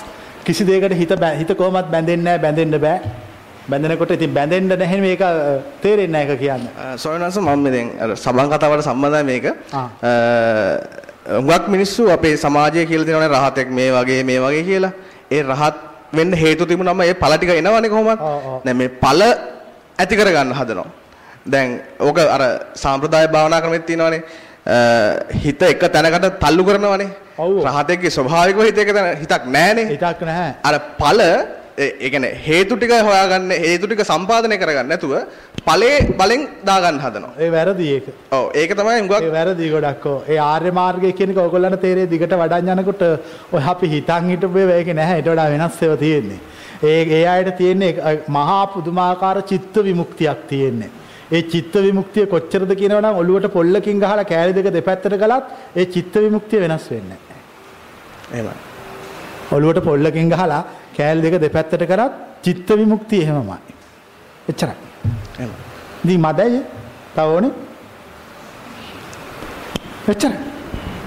කිසි 0.45 0.63
දෙයකට 0.67 0.93
හිත 0.93 1.13
බෑ- 1.19 1.37
හිත 1.37 1.51
කොහොමත් 1.57 1.87
බැඳෙන්නේ 1.91 2.23
නැහැ 2.23 2.39
බැඳෙන්න 2.39 2.81
බෑ. 2.81 2.99
බැඳෙනකොට 3.69 4.11
ඉතින් 4.11 4.33
බැඳෙන්න 4.33 4.67
නැහැ 4.69 4.99
මේක 5.01 5.23
තේරෙන්නේ 5.81 6.11
නැහැ 6.13 6.33
ඒක 6.33 6.39
කියන්න. 6.39 6.63
සොයනස 6.97 7.37
මම 7.39 7.65
දැන් 7.65 7.89
අර 7.99 8.15
සබන් 8.15 8.49
කතාවට 8.51 8.83
සම්බන්ධයි 8.85 9.23
මේක. 9.23 9.45
හුඟක් 11.25 11.67
මිනිස්සු 11.73 12.03
අපේ 12.15 12.35
සමාජය 12.37 12.85
කියලා 12.85 13.07
දෙනවනේ 13.09 13.29
රහතෙක් 13.35 13.69
මේ 13.77 13.89
වගේ 13.95 14.23
මේ 14.29 14.39
වගේ 14.45 14.63
කියලා. 14.69 14.93
ඒ 15.31 15.41
රහත් 15.43 15.75
වෙන්න 16.17 16.33
හේතු 16.43 16.65
තිබුණාම 16.69 17.01
ඒ 17.01 17.13
ඵල 17.21 17.33
ටික 17.37 17.49
එනවනේ 17.49 17.89
කොහොමද? 17.89 18.19
දැන් 18.65 18.77
මේ 18.77 18.89
ඵල 19.03 19.21
ඇති 20.01 20.15
කරගන්න 20.19 20.53
හදනවා. 20.59 20.87
දැන් 21.51 21.81
ඕක 21.99 22.17
අර 22.35 22.41
සාම්ප්‍රදාය 22.83 23.27
භාවනා 23.35 23.61
ක්‍රමෙත් 23.61 23.85
තියෙනවනේ. 23.89 24.21
හිත 25.43 25.61
එක 25.61 25.81
තැනකට 25.95 26.39
තල්ලු 26.43 26.63
කරනවනේ. 26.69 27.09
රහතෙක්ගේ 27.67 28.15
ස්වභාවිකව 28.17 28.61
හිත 28.69 28.77
එක 28.77 28.93
තැන 28.95 29.17
හිතක් 29.21 29.43
නැහනේ. 29.55 29.85
හිතක් 29.93 30.21
නැහැ. 30.29 30.51
අර 30.67 30.75
ඵල 30.99 31.21
ඒ 31.77 31.87
ඒ 31.99 32.09
කියන්නේ 32.09 32.33
හේතු 32.45 32.75
ටික 32.77 32.91
හොයාගන්න 33.07 33.51
හේතු 33.63 33.87
ටික 33.87 34.01
සම්පාදනය 34.09 34.57
කරගන්න 34.61 34.89
නැතුව 34.91 35.13
ඵලයේ 35.67 35.97
බලෙන් 36.19 36.41
දාගන්න 36.69 36.99
හදනවා. 37.05 37.33
ඒ 37.43 37.49
වැරදි 37.55 37.87
ඒක. 37.95 38.05
ඔව් 38.31 38.45
ඒක 38.61 38.71
තමයි 38.79 38.97
හුඟක් 38.99 39.31
වැරදි 39.37 39.69
ගොඩක්. 39.75 40.05
ඒ 40.31 40.37
ආර්ය 40.49 40.71
මාර්ගය 40.79 41.11
කියන 41.19 41.33
එක 41.33 41.39
ඕගොල්ලන්ට 41.43 41.81
තේරෙයි 41.85 42.11
දිගට 42.13 42.35
වඩන් 42.41 42.71
යනකොට 42.75 43.03
ඔය 43.55 43.63
අපි 43.73 43.89
හිතන් 43.95 44.29
හිටපු 44.33 44.61
ඒවා 44.61 44.77
ඒක 44.81 44.91
නැහැ. 44.99 45.17
ඊට 45.19 45.31
වඩා 45.31 45.47
වෙනස් 45.55 45.81
ඒවා 45.81 46.03
තියෙන්නේ. 46.03 46.39
ඒ 46.83 47.01
ඒ 47.17 47.25
අයට 47.33 47.51
තියෙන්නේ 47.57 48.21
මහා 48.37 48.61
පුදුමාකාර 48.75 49.41
චිත්ත 49.51 49.75
විමුක්තියක් 49.89 50.47
තියෙන්නේ. 50.51 50.91
ඒ 51.31 51.41
චිත්ත 51.51 51.75
විමුක්තිය 51.87 52.25
කොච්චරද 52.35 52.71
කියනවනම් 52.81 53.19
ඔළුවට 53.23 53.51
පොල්ලකින් 53.57 53.99
ගහලා 54.05 54.29
කෑලි 54.31 54.55
දෙක 54.59 54.71
දෙපැත්තට 54.77 55.19
ගලත් 55.25 55.45
ඒ 55.75 55.85
චිත්ත 55.97 56.15
විමුක්තිය 56.27 56.63
වෙනස් 56.63 56.87
වෙන්නේ 56.93 57.19
නැහැ. 57.19 57.43
එහෙමයි. 58.33 58.57
ඔළුවට 59.51 59.83
පොල්ලකින් 59.83 60.29
ගහලා 60.29 60.63
කෑලි 60.97 61.21
දෙක 61.25 61.41
දෙපැත්තට 61.45 61.85
කරත් 61.91 62.13
චිත්ත 62.43 62.69
විමුක්තිය 62.79 63.21
එහෙමමයි. 63.23 63.57
එච්චරයි. 64.49 64.75
එහෙමයි. 65.39 65.57
ඉතින් 66.03 66.21
මදයි 66.25 66.61
තව 67.15 67.27
ඕනේ. 67.35 67.53
එච්චරයි. 70.09 70.37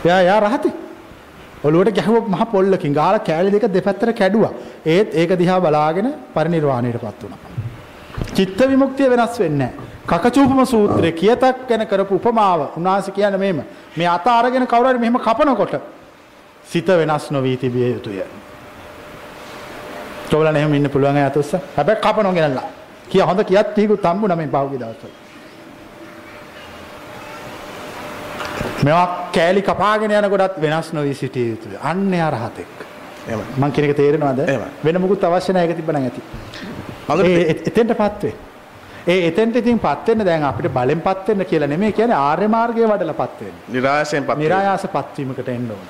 යා 0.04 0.20
යා 0.28 0.40
රහතේ. 0.40 0.72
ඔළුවට 1.64 1.94
ගැහුව 1.98 2.24
මහ 2.28 2.42
පොල්ලකින් 2.52 2.92
ගහලා 2.92 3.18
කෑලි 3.18 3.50
දෙක 3.50 3.66
දෙපැත්තට 3.76 4.16
කැඩුවා. 4.20 4.52
ඒත් 4.86 5.14
ඒක 5.14 5.30
දිහා 5.38 5.60
බලාගෙන 5.60 6.08
පරිණිරවාණයටපත් 6.34 7.22
වුණා. 7.22 7.40
චිත්ත 8.36 8.58
විමුක්තිය 8.70 9.10
වෙනස් 9.10 9.38
වෙන්නේ. 9.40 9.72
කකචූපම 10.06 10.60
සූත්‍රයේ 10.64 11.12
කියතක් 11.12 11.56
ගැන 11.68 11.86
කරපු 11.86 12.14
උපමාව 12.20 12.60
උන්වහන්සේ 12.76 13.14
කියන්නේ 13.14 13.38
මෙහෙම. 13.38 13.62
මේ 13.96 14.08
අත 14.16 14.26
අරගෙන 14.26 14.66
කවුරු 14.66 14.88
හරි 14.88 14.98
මෙහෙම 14.98 15.18
කපනකොට 15.26 15.74
සිත 16.64 16.86
වෙනස් 16.86 17.30
නොවී 17.30 17.56
තිබිය 17.56 17.92
යුතුය. 17.94 18.22
චෝලන 20.30 20.56
එහෙම 20.56 20.74
ඉන්න 20.74 20.90
පුළුවන් 20.90 21.16
අය 21.16 21.26
අත 21.30 21.36
උස්ස. 21.36 21.52
හැබැයි 21.76 22.00
කපනවා 22.04 22.34
ගෙනල්ලා. 22.38 22.68
කිය 23.10 23.22
හොඳ 23.30 23.40
කියත් 23.50 23.72
ටීකුත් 23.72 24.04
හම්බුනා 24.10 24.36
මේ 24.36 24.48
පහුගිය 24.54 24.80
දවස්වල. 24.82 25.14
මේවා 28.84 29.06
කෑලි 29.36 29.62
කපාගෙන 29.62 30.16
යනකොටත් 30.18 30.60
වෙනස් 30.64 30.92
නොවී 30.92 31.14
සිටිය 31.14 31.48
යුතුය. 31.52 31.78
අන්න 31.82 32.12
එයා 32.14 32.30
රහතෙක්. 32.30 32.74
එහෙමයි. 33.28 33.46
මං 33.60 33.72
කියන 33.72 33.90
එක 33.90 33.96
තේරෙනවද? 33.96 34.40
වෙන 34.84 35.00
මොකුත් 35.00 35.24
අවශ්‍ය 35.24 35.52
නැහැ 35.52 35.70
ඒක 35.70 35.76
තිබ්බනම් 35.80 36.04
ඇති. 36.08 36.22
ඒ 37.24 37.50
එතෙන්ටපත් 37.70 38.22
වේ. 38.22 38.34
ඒ 39.08 39.28
එතෙන්ට 39.28 39.56
ඉතින්පත් 39.56 40.08
වෙන්න 40.08 40.24
දැන් 40.28 40.44
අපිට 40.50 40.72
බලෙන්පත් 40.72 41.28
වෙන්න 41.28 41.44
කියලා 41.52 41.68
නෙමෙයි 41.74 41.92
කියන්නේ 42.00 42.18
ආර්ය 42.30 42.48
මාර්ගයේ 42.56 42.90
වඩලාපත් 42.92 43.40
වෙන්න. 43.44 43.56
පත් 44.12 44.26
වෙනවා. 44.28 44.36
નિરાයාසපත් 44.44 45.18
වීමකට 45.18 45.48
එන්න 45.54 45.70
ඕන. 45.76 45.86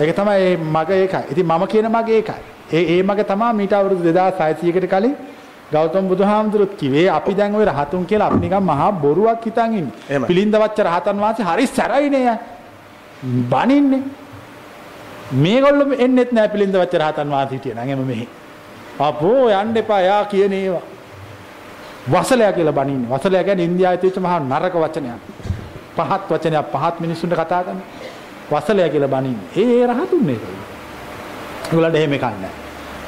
ඒක 0.00 0.14
තමයි 0.16 0.56
මග 0.56 0.90
ඒකයි. 0.90 1.24
ඉතින් 1.32 1.46
මම 1.46 1.66
කියන 1.66 1.88
මග 1.88 2.08
ඒකයි. 2.10 2.42
ඒ 2.72 2.82
ඒ 2.94 3.02
මග 3.02 3.20
තමයි 3.24 3.52
මීට 3.54 3.72
අවුරුදු 3.72 4.02
2600කට 4.04 4.86
කලින් 4.86 5.14
ගෞතම 5.72 6.08
බුදුහාමුදුරුවෝ 6.08 6.76
කිව්වේ 6.76 7.08
අපි 7.10 7.34
දැන් 7.34 7.54
ওই 7.54 7.64
රහතුන් 7.64 8.06
කියලා 8.06 8.28
අපි 8.30 8.38
නිකන් 8.38 8.62
මහා 8.62 8.92
බොරුවක් 8.92 9.44
හිතන් 9.44 9.72
ඉන්නේ. 9.78 10.20
පිලින්දවච්ච 10.28 10.78
රහතන් 10.86 11.18
වහන්සේ 11.22 11.44
හරි 11.44 11.66
සැරයිනේ. 11.68 12.38
බනින්නේ. 13.50 14.02
මේගොල්ලෝ 15.32 15.98
එන්නෙත් 15.98 16.32
නෑ 16.32 16.48
පිලින්දවච්ච 16.48 16.94
රහතන් 16.94 17.28
වහන්සේ 17.30 17.56
හිටියේ 17.56 17.76
නම් 17.76 17.90
එම 17.90 18.06
මෙහි. 18.06 18.28
අපෝ 19.00 19.50
යන්න 19.50 19.76
එපා 19.76 20.00
යා 20.00 20.24
කියන 20.24 20.52
ඒවා. 20.52 20.84
වසලයා 22.12 22.52
කියලා 22.52 22.72
බනින්නේ. 22.72 23.10
වසලයා 23.12 23.44
කියන්නේ 23.44 23.64
ඉන්දියාවේ 23.64 24.00
තියෙච්ච 24.02 24.18
මහා 24.18 24.40
නරක 24.40 24.74
වචනයක්. 24.76 25.20
පහත් 25.96 26.22
වචනයක් 26.30 26.66
පහත් 26.72 26.94
මිනිස්සුන්ට 27.00 27.34
කතා 27.34 27.62
කරන. 27.64 27.80
වසලයා 28.50 28.88
කියලා 28.88 29.12
බනින්නේ. 29.14 29.48
ඒ 29.56 29.80
ඒ 29.80 29.86
රහතුන් 29.86 30.24
මේක. 30.28 30.42
ඒගොල්ලන්ට 31.66 31.96
එහෙම 31.96 32.12
එකක් 32.12 32.24
නැහැ. 32.24 32.52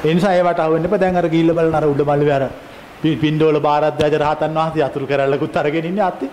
ඒ 0.05 0.13
නිසා 0.13 0.33
ඒවට 0.33 0.59
අහුවෙන්න 0.59 0.85
එපා. 0.85 0.99
දැන් 0.99 1.17
අර 1.17 1.27
ගිහිල්ලා 1.33 1.55
බලන 1.57 1.75
අර 1.75 1.85
උඩ 1.93 2.01
මල්ලේ 2.09 2.33
අර 2.37 2.43
පින්ඩෝල 3.01 3.59
බාරද්දාජ 3.59 4.15
රහතන් 4.23 4.57
වහන්සේ 4.59 4.83
අතුරු 4.83 5.05
කරල්ලකුත් 5.07 5.57
අරගෙන 5.57 5.85
ඉන්නේ 5.85 6.03
අතේ. 6.03 6.29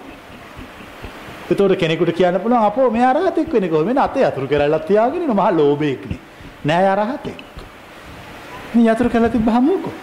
ඒතකොට 1.51 1.77
කෙනෙකුට 1.79 2.13
කියන්න 2.13 2.41
පුළුවන් 2.41 2.65
අපෝ 2.65 2.91
මෙයා 2.91 3.13
රහතෙක් 3.13 3.53
වෙන්නේ 3.53 3.71
කොහොමද? 3.71 3.87
මෙන්න 3.87 3.99
අතේ 3.99 4.25
අතුරු 4.25 4.47
කරල්ලක් 4.49 4.85
තියාගෙන 4.87 5.23
ඉන්න 5.23 5.35
මහා 5.35 5.51
ලෝභයෙක් 5.53 6.03
නේ. 6.11 6.21
නෑ 6.65 6.83
යා 6.85 6.97
රහතෙක්. 6.97 7.39
මේ 8.75 8.93
යතුරු 8.93 9.09
කරලා 9.11 9.31
තිබ්බහම 9.31 9.65
මොකෝ? 9.65 9.95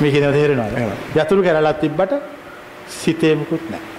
මේ 0.00 0.10
කියන 0.12 0.32
තේරෙනවද? 0.32 0.78
යතුරු 1.16 1.42
කරලක් 1.42 1.80
තිබ්බට 1.80 2.12
සිතේ 2.88 3.34
මුකුත් 3.34 3.70
නැහැ. 3.70 3.93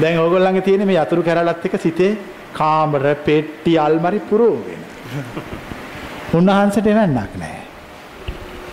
දැන් 0.00 0.18
ඕගොල්ලන්ගේ 0.18 0.62
තියෙන 0.62 0.86
මේ 0.86 0.98
යතුරු 0.98 1.22
කරලත් 1.22 1.66
එක 1.66 1.74
සිතේ 1.80 2.18
කාමර, 2.54 3.02
පෙට්ටි, 3.26 3.78
අල්මාරි 3.78 4.20
පුරෝගෙන. 4.20 4.82
උන්වහන්සේට 6.34 6.86
එවන්නක් 6.86 7.32
නැහැ. 7.36 7.64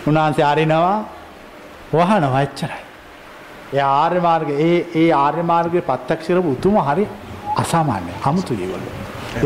උන්වහන්සේ 0.06 0.44
අරිනවා 0.44 0.96
වහනවා 1.92 2.42
එච්චරයි. 2.42 2.80
ඒ 3.72 3.82
ආර්ය 3.82 4.20
මාර්ගය 4.20 4.52
ඒ 4.60 4.78
ඒ 4.94 5.10
ආර්ය 5.14 5.42
මාර්ගයේ 5.42 5.82
ප්‍රත්‍යක්ෂ 5.82 6.28
කරපු 6.28 6.56
උතුම 6.56 6.76
හරි 6.88 7.04
අසාමාන්‍යයි. 7.56 8.14
අමුතුයි 8.24 8.62
ඒගොල්ලෝ. 8.64 8.94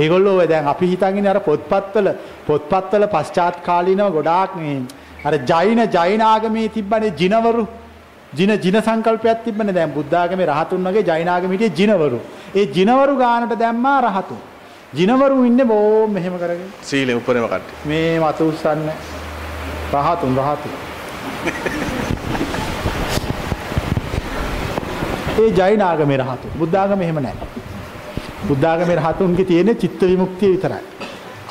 ඒගොල්ලෝ 0.01 0.37
ඔය 0.41 0.49
දැන් 0.49 0.69
අපි 0.69 0.87
හිතන් 0.93 1.19
ඉන්නේ 1.19 1.35
අර 1.35 1.41
පොත්පත්වල 1.49 2.09
පොත්පත්වල 2.47 3.07
පශ්චාත් 3.15 3.57
කාලීනව 3.69 4.13
ගොඩාක් 4.17 4.55
මේ 4.61 4.77
අර 5.25 5.35
ජෛන 5.51 5.81
ජෛන 5.97 6.23
ආගමේ 6.23 6.69
තිබ්බනේ 6.69 7.17
ජිනවරු 7.21 7.65
ජින 8.39 8.51
ජින 8.65 8.77
සංකල්පයක් 8.81 9.45
තිබ්බනේ 9.47 9.77
දැන් 9.79 9.93
බුද්ධ 9.97 10.17
ආගමේ 10.23 10.51
රහතුන් 10.53 10.89
වගේ 10.89 11.05
ජෛන 11.11 11.29
ආගමේ 11.29 11.57
හිටියේ 11.57 11.79
ජිනවරු. 11.81 12.21
ඒ 12.55 12.67
ජිනවරු 12.77 13.15
ගානට 13.23 13.55
දැම්මා 13.63 13.99
රහතුන්. 14.07 14.41
ජිනවරු 14.99 15.37
ඉන්නේ 15.51 15.71
බොහොම 15.73 16.11
මෙහෙම 16.17 16.39
කරගෙන. 16.43 16.71
සීලෙ 16.83 17.13
උපරිම 17.21 17.47
කට්ටිය. 17.47 17.77
මේ 17.91 18.19
මත 18.23 18.41
උස්සන්න 18.51 18.89
රහතුන් 19.95 20.33
රහතුන් 20.41 20.73
ඒ 25.43 25.51
ජෛන 25.59 25.83
ආගමේ 25.83 26.19
රහතුන් 26.23 26.53
බුද්ධ 26.61 26.77
ආගමේ 26.81 27.07
එහෙම 27.07 27.19
නැහැ 27.25 27.49
බුද්ධ 28.49 28.67
ආගමේ 28.71 28.99
රහතුන්ගේ 28.99 29.47
තියෙන 29.51 29.71
චිත්ත 29.83 30.03
විමුක්තිය 30.11 30.51
විතරයි 30.55 30.83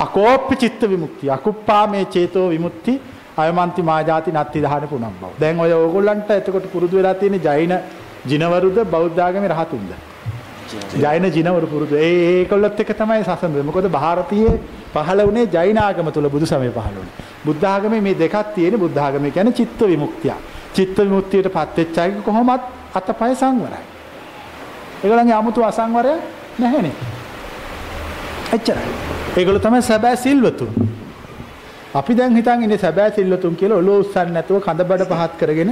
අකෝප්ප 0.05 0.49
චිත්ත 0.61 0.81
විමුක්තිය 0.93 1.31
අකුප්පා 1.37 1.83
මේ 1.93 2.05
චේතෝ 2.15 2.45
විමුක්ති 2.53 2.93
අයමන්ති 3.37 3.81
මාජාති 3.81 4.31
නත්ති 4.31 4.61
දහන 4.61 4.87
පුනම් 4.87 5.13
බව. 5.21 5.31
දැන් 5.39 5.59
ඔය 5.59 5.71
ඕගොල්ලන්ට 5.73 6.29
එතකොට 6.31 6.65
පුරුදු 6.73 6.97
වෙලා 6.97 7.13
තියෙන 7.13 7.41
ජෛන 7.41 7.73
ජිනවරුද 8.27 8.77
බෞද්ධාගමේ 8.93 9.51
රහතුන්ද? 9.53 9.91
ජෛන 11.03 11.23
ජිනවරු 11.37 11.67
පුරුදු. 11.67 11.95
ඒ 11.95 12.39
ඒකොල්ලත් 12.39 12.79
එක 12.79 12.91
තමයි 13.01 13.23
සසඳ. 13.23 13.63
මොකද 13.69 13.89
ಭಾರತೀಯ 13.99 14.47
පහළ 14.93 15.21
වුණේ 15.27 15.47
ජෛන 15.55 15.77
ආගම 15.77 16.11
තුල 16.11 16.29
බුදු 16.29 16.45
සමය 16.45 16.69
පහළ 16.69 16.97
වුණේ. 16.99 17.15
බුද්ධ 17.45 17.65
ආගමේ 17.65 18.01
මේ 18.01 18.15
දෙකක් 18.15 18.53
තියෙන 18.55 18.79
බුද්ධ 18.79 18.99
ආගම 18.99 19.31
කියන්නේ 19.31 19.57
චිත්ත 19.59 19.81
විමුක්තිය. 19.91 20.33
චිත්ත 20.75 20.97
විමුක්තියටපත් 20.99 21.77
වෙච්ච 21.77 21.97
අය 21.97 22.11
කොහොමත් 22.25 22.61
අතපය 22.93 23.33
සංවරයි. 23.41 23.83
ඒගොල්ලන්ගේ 25.03 25.37
아무තු 25.41 25.63
අසංවරය 25.63 26.15
නැහැනේ. 26.59 26.95
එච්චරයි. 28.55 28.89
ඒගොල්ලෝ 29.37 29.63
තමයි 29.65 29.81
සැබෑ 29.81 30.15
සිල්වතුන්. 30.15 30.71
අපි 31.93 32.13
දැන් 32.17 32.35
හිතන් 32.35 32.63
ඉන්නේ 32.65 32.77
සැබෑ 32.77 33.11
සිල්වතුන් 33.15 33.55
කියලා 33.55 33.77
ඔලුව 33.77 33.99
උස්සන්නේ 34.03 34.33
නැතුව 34.35 34.61
කඳබඩ 34.65 35.03
පහත් 35.09 35.33
කරගෙන 35.39 35.71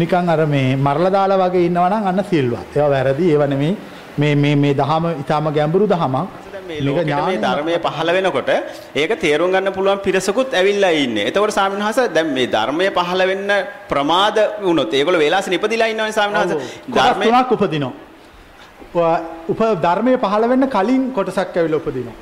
නිකන් 0.00 0.28
අර 0.34 0.40
මේ 0.46 0.76
මරලා 0.78 1.12
දාලා 1.14 1.38
වගේ 1.42 1.66
ඉන්නවා 1.68 1.88
නම් 1.90 2.04
අන්න 2.10 2.24
සිල්වත්. 2.30 2.76
ඒවා 2.76 2.90
වැරදි 2.90 3.30
ඒවා 3.32 3.48
නෙමෙයි 3.52 3.72
මේ 4.18 4.34
මේ 4.36 4.56
මේ 4.56 4.74
දහම 4.80 5.06
ඊටාම 5.12 5.48
ගැඹුරු 5.56 5.86
දහමක්. 5.92 6.28
මේ 6.68 6.78
ලෝකෙට 6.80 7.10
මේ 7.26 7.40
ධර්මයේ 7.44 7.78
පහළ 7.86 8.10
වෙනකොට 8.16 8.50
ඒක 8.96 9.14
තේරුම් 9.24 9.50
ගන්න 9.50 9.72
පුළුවන් 9.72 10.02
පිරිසකුත් 10.04 10.54
ඇවිල්ලා 10.54 10.92
ඉන්නේ. 11.02 11.24
එතකොට 11.30 11.54
ස්වාමීන් 11.56 11.82
වහන්සේ 11.82 12.12
දැන් 12.16 12.30
මේ 12.36 12.46
ධර්මයේ 12.46 12.92
පහළ 12.98 13.22
වෙන්න 13.30 13.50
ප්‍රමාද 13.90 14.38
වුණොත් 14.66 14.94
ඒගොල්ලෝ 14.94 15.22
වේලාසින 15.24 15.56
ඉපදිලා 15.58 15.88
ඉන්නවනේ. 15.88 16.12
කොටස් 16.36 16.54
ධර්මයේ 16.98 17.32
තුනක් 17.32 17.56
උපදිනවා. 17.56 19.16
උප 19.52 19.64
ධර්මයේ 19.86 20.22
පහළ 20.26 20.46
වෙන්න 20.52 20.68
කලින් 20.76 21.10
කොටසක් 21.18 21.58
ඇවිල්ලා 21.58 21.82
උපදිනවා. 21.82 22.16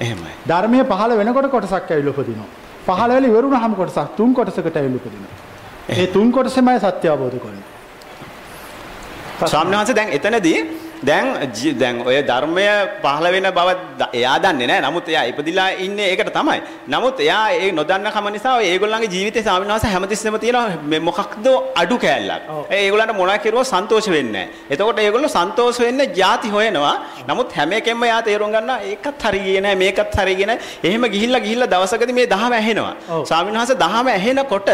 එහෙමයි. 0.00 0.32
ධර්මයේ 0.48 0.84
පහළ 0.84 1.16
වෙනකොට 1.22 1.50
කොටසක් 1.56 1.92
ඇවිල්ලා 1.92 2.16
උපදිනවා 2.16 2.65
පහළ 2.86 3.10
වෙලා 3.10 3.30
ඉවරුනහම 3.30 3.74
කොටසක් 3.74 4.16
තුන් 4.16 4.34
කොටසකට 4.34 4.76
ඇවිල්ලා 4.76 5.00
උපදිනවා. 5.00 5.34
ඒ 5.90 6.06
තුන් 6.06 6.32
කොටසෙමයි 6.32 6.78
සත්‍ය 6.80 7.08
අවබෝධ 7.08 7.38
කරන්නේ. 7.38 7.66
වහන්සේ 9.72 9.96
දැන් 9.96 10.10
එතනදී 10.10 10.58
දැන් 11.02 11.26
දැන් 11.80 12.00
ඔය 12.06 12.16
ධර්මය 12.30 12.66
පහළ 13.02 13.26
වෙන 13.34 13.48
බව 13.58 13.68
එයා 14.12 14.36
දන්නේ 14.38 14.66
නැහැ. 14.66 14.82
නමුත් 14.86 15.08
එයා 15.08 15.24
ඉපදිලා 15.30 15.68
ඉන්නේ 15.84 16.08
ඒකට 16.12 16.32
තමයි. 16.38 16.60
නමුත් 16.88 17.20
එයා 17.20 17.44
ඒ 17.52 17.72
නොදන්න 17.72 18.08
කම 18.14 18.28
නිසා 18.32 18.56
ඔය 18.60 18.66
ඒගොල්ලන්ගේ 18.72 19.12
ජීවිතේ 19.14 19.42
ස්වාමීන් 19.42 19.72
වහන්සේ 19.72 19.92
හැමතිස්සෙම 19.94 20.38
තියෙන 20.38 20.78
මේ 20.92 21.00
මොකක්ද 21.00 21.46
අඩු 21.82 21.98
කෑල්ලක්. 21.98 22.42
ඒ 22.70 22.80
ඒගොල්ලන්ට 22.84 23.16
මොනවා 23.20 23.38
කෙරුවා 23.38 23.70
සන්තෝෂ 23.72 24.10
වෙන්නේ 24.10 24.46
නැහැ. 24.46 24.70
එතකොට 24.70 24.98
ඒගොල්ලෝ 24.98 25.32
සන්තෝෂ 25.36 25.80
වෙන්න 25.80 26.02
ಜಾති 26.20 26.48
හොයනවා. 26.56 26.94
නමුත් 27.28 27.52
හැම 27.58 27.72
එකෙම 27.72 28.02
එයා 28.08 28.22
තේරුම් 28.22 28.56
ගන්නවා 28.56 28.80
ඒකත් 28.92 29.28
හරි 29.28 29.40
ගියේ 29.46 29.64
නැහැ 29.66 29.82
මේකත් 29.82 30.18
හරි 30.20 30.34
ගියේ 30.34 30.50
නැහැ. 30.52 30.72
එහෙම 30.88 31.04
ගිහිල්ලා 31.14 31.44
ගිහිල්ලා 31.46 31.72
දවසකදී 31.74 32.18
මේ 32.20 32.28
දහම 32.34 32.58
ඇහෙනවා. 32.60 32.94
ස්වාමීන් 33.30 33.58
වහන්සේ 33.60 33.80
දහම 33.84 34.12
ඇහෙනකොට 34.16 34.68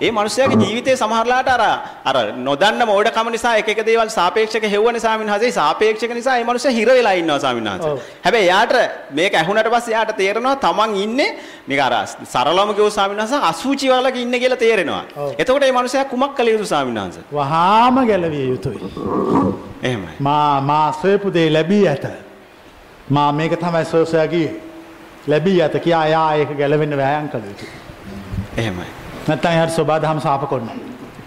ඒ 0.00 0.10
මිනිස්යාගේ 0.18 0.58
ජීවිතේ 0.64 0.96
සමහරලාට 1.02 1.48
අර 1.54 1.62
අර 2.10 2.16
නොදන්න 2.48 2.82
මෝඩකම 2.90 3.30
නිසා 3.34 3.54
එක 3.60 3.68
එක 3.74 3.80
දේවල් 3.88 4.10
සාපේක්ෂක 4.18 4.66
හෙව්වනේ 4.74 5.02
ස්වාමීන් 5.04 5.30
වහන්සේ 5.32 5.47
සාපේක්ෂක 5.52 6.12
නිසා 6.18 6.36
ඒ 6.38 6.44
මිනිස්සයා 6.44 6.72
හිර 6.78 6.88
වෙලා 6.88 7.12
ඉන්නවා 7.20 7.38
ස්වාමීන් 7.44 7.68
වහන්සේ. 7.70 7.94
හැබැයි 8.24 8.48
එයාට 8.48 8.74
මේක 9.18 9.34
ඇහුණට 9.40 9.70
පස්සේ 9.74 9.94
එයාට 9.94 10.12
තේරෙනවා 10.20 10.56
තමන් 10.64 10.94
ඉන්නේ 11.04 11.30
නික 11.68 11.80
අර 11.86 11.94
සරලවම 12.34 12.74
කිව්ව 12.74 12.90
ස්වාමීන් 12.96 13.20
වහන්සේ 13.22 13.40
අසුචි 13.50 13.90
වලක 13.92 14.16
ඉන්නේ 14.24 14.40
කියලා 14.40 14.60
තේරෙනවා. 14.64 15.04
එතකොට 15.38 15.66
මේ 15.66 15.72
මිනිස්සයා 15.80 16.04
කුමක් 16.04 16.34
කළ 16.36 16.52
යුතු 16.54 16.66
ස්වාමීන් 16.72 17.00
වහන්සේ? 17.00 17.24
වහාම 17.32 18.00
ගැලවිය 18.10 18.46
යුතුයි. 18.48 18.80
එහෙමයි. 19.82 20.14
මා 20.18 20.60
මා 20.60 20.92
සොයපු 21.02 21.34
දේ 21.34 21.48
ලැබී 21.52 21.84
ඇත. 21.88 22.06
මා 23.10 23.32
මේක 23.32 23.58
තමයි 23.64 23.84
සෝසයාගේ 23.84 24.48
ලැබී 25.26 25.62
ඇත 25.62 25.80
කියා 25.88 26.04
එයා 26.06 26.34
ඒක 26.34 26.56
ගැලවෙන්න 26.58 26.96
වෑයම් 27.02 27.28
කළ 27.32 27.50
යුතුයි. 27.50 27.72
එහෙමයි. 28.56 28.86
නැත්නම් 29.28 29.52
එයාට 29.52 29.74
සෝබාදහම 29.78 30.20
සාප 30.28 30.48
කරනවා. 30.50 30.78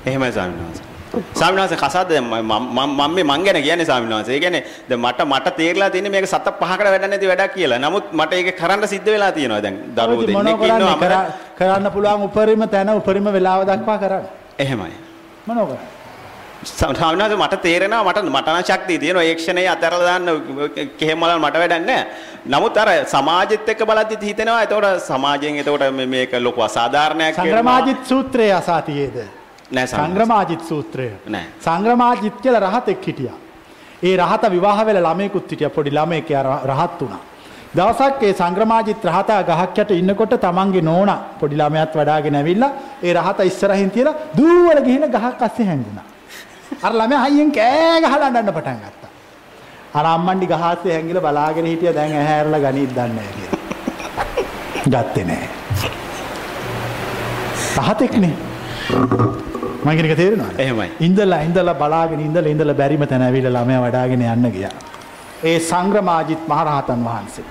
එහෙමයි 0.06 0.32
ස්වාමීන් 0.32 0.64
වහන්සේ. 0.64 0.91
ස්වාමීන් 1.12 1.62
වහන්සේ 1.62 1.78
කසාද 1.78 2.10
දැන් 2.10 2.24
මම 2.24 3.14
මේ 3.16 3.24
මං 3.24 3.44
ගැන 3.46 3.62
කියන්නේ 3.64 3.86
ස්වාමීන් 3.86 4.14
වහන්සේ. 4.16 4.36
ඒ 4.36 4.40
කියන්නේ 4.40 4.64
දැන් 4.90 5.02
මට 5.02 5.20
මට 5.26 5.56
තේරලා 5.58 5.90
තියෙන්නේ 5.90 6.12
මේක 6.12 6.28
සත 6.28 6.48
පහකට 6.60 6.92
වැඩ 6.94 7.08
නැති 7.10 7.28
වැඩක් 7.28 7.54
කියලා. 7.56 7.80
නමුත් 7.80 8.12
මට 8.14 8.34
ඒක 8.34 8.52
කරන්න 8.60 8.88
සිද්ධ 8.88 9.10
වෙලා 9.14 9.32
තියෙනවා 9.32 9.62
දැන්. 9.64 9.76
දරුවෝ 9.96 10.28
දෙන්නෙක්? 10.28 10.62
ඉන්නවා. 10.64 10.98
කර- 11.04 11.32
කරන්න 11.58 11.92
පුළුවන් 11.92 12.24
උපරිම 12.28 12.68
තැන 12.70 12.90
උපරිම 12.96 13.26
වෙලාව 13.38 13.66
දක්වා 13.70 13.98
කරන්න. 13.98 14.26
එහෙමයි. 14.60 14.94
මොනව 15.48 15.60
කරන්නේ? 15.68 16.00
වහන්සේ 17.20 17.38
මට 17.38 17.62
තේරෙනවා 17.62 18.04
මට 18.04 18.24
මට 18.30 18.48
නම් 18.48 18.64
ශක්තිය 18.64 18.98
තියෙනවා. 19.00 19.24
ඒ 19.24 19.36
ක්ෂණේ 19.36 19.68
අතහැරලා 19.68 20.08
දාන්න 20.10 20.26
කෙහෙම 21.00 21.20
වල 21.20 21.40
මට 21.40 21.56
වැඩක් 21.56 21.86
නැහැ. 21.90 22.06
නමුත් 22.46 22.78
අර 22.78 22.90
සමාජෙත් 23.08 23.70
එක්ක 23.70 23.84
බලද්දිත් 23.86 24.24
හිතෙනවා. 24.30 24.64
එතකොට 24.64 25.04
සමාජයෙන් 25.10 25.60
එතකොට 25.60 25.84
මේක 26.16 26.32
ලොකු 26.40 26.62
අසාධාරණයක් 26.70 27.36
වෙනවා. 27.36 27.46
සංග්‍රමාජිත් 27.46 28.02
සූත්‍රය 28.06 28.52
අසාතියේද? 28.62 29.41
නෑ. 29.72 29.88
සංග්‍රමාජිත් 29.88 30.62
සූත්‍රය. 30.70 31.10
නෑ. 31.28 31.46
සංග්‍රමාජිත් 31.66 32.38
කියලා 32.44 32.64
රහතෙක් 32.68 33.06
හිටියා. 33.08 33.38
ඒ 34.04 34.16
රහත 34.18 34.44
විවාහ 34.56 34.80
වෙලා 34.86 35.04
ළමයෙකුත් 35.08 35.52
හිටියා 35.52 35.76
පොඩි 35.78 35.92
ළමයෙක් 35.98 36.30
රහත් 36.72 37.02
වුණා. 37.02 37.22
දවසක් 37.76 38.24
ඒ 38.28 38.34
සංග්‍රමාජිත් 38.40 39.06
රහතා 39.10 39.42
ගහක් 39.50 39.78
යට 39.84 39.92
ඉන්නකොට 40.00 40.34
තමන්ගේ 40.46 40.88
නෝනා 40.90 41.20
පොඩි 41.40 41.56
ළමයාත් 41.62 41.94
වඩාගෙන 42.00 42.36
ඇවිල්ලා 42.40 42.72
ඒ 43.04 43.14
රහත 43.14 43.40
ඉස්සරහින් 43.52 43.92
තියලා 43.98 44.16
දූවල 44.38 44.82
ගිහින් 44.88 45.06
ගහක් 45.16 45.42
අස්සේ 45.48 45.68
හැංගුණා. 45.70 46.06
අර 46.86 46.94
ළමයා 47.00 47.22
හයියෙන් 47.26 47.52
කෑ 47.58 48.02
ගහලා 48.04 48.28
අඬන්න 48.28 48.54
පටන් 48.58 48.80
ගත්තා. 48.84 49.12
අර 50.00 50.06
අම්මන්ඩි 50.16 50.52
ගහ 50.52 50.66
අස්සේ 50.74 50.94
හැංගිලා 50.98 51.26
බලාගෙන 51.28 51.72
හිටියා 51.72 51.96
දැන් 52.00 52.18
ඇහැ 52.18 52.38
ඇරලා 52.40 52.62
ගනිත් 52.66 52.92
දන්නේ 52.98 53.16
නැහැ 53.18 53.34
කියලා. 53.38 53.60
ගත්තේ 54.94 55.26
නැහැ. 55.26 55.50
රහතෙක්නේ. 57.80 58.36
මං 59.86 59.96
කියන 59.98 60.06
එක 60.12 60.18
තේරෙනවද? 60.18 60.60
එහෙමයි. 60.60 60.90
ඉඳලා 61.00 61.42
ඉඳලා 61.42 61.74
බලාගෙන 61.74 62.20
ඉඳලා 62.20 62.52
ඉඳලා 62.54 62.74
බැරිම 62.74 63.06
තැන 63.06 63.22
ඇවිල්ලා 63.22 63.62
ළමයා 63.62 63.82
වඩාගෙන 63.88 64.22
යන්න 64.22 64.52
ගියා. 64.52 64.74
ඒ 65.44 65.60
සංග්‍රමාජිත් 65.60 66.42
මහරහතන් 66.48 67.02
වහන්සේ. 67.06 67.46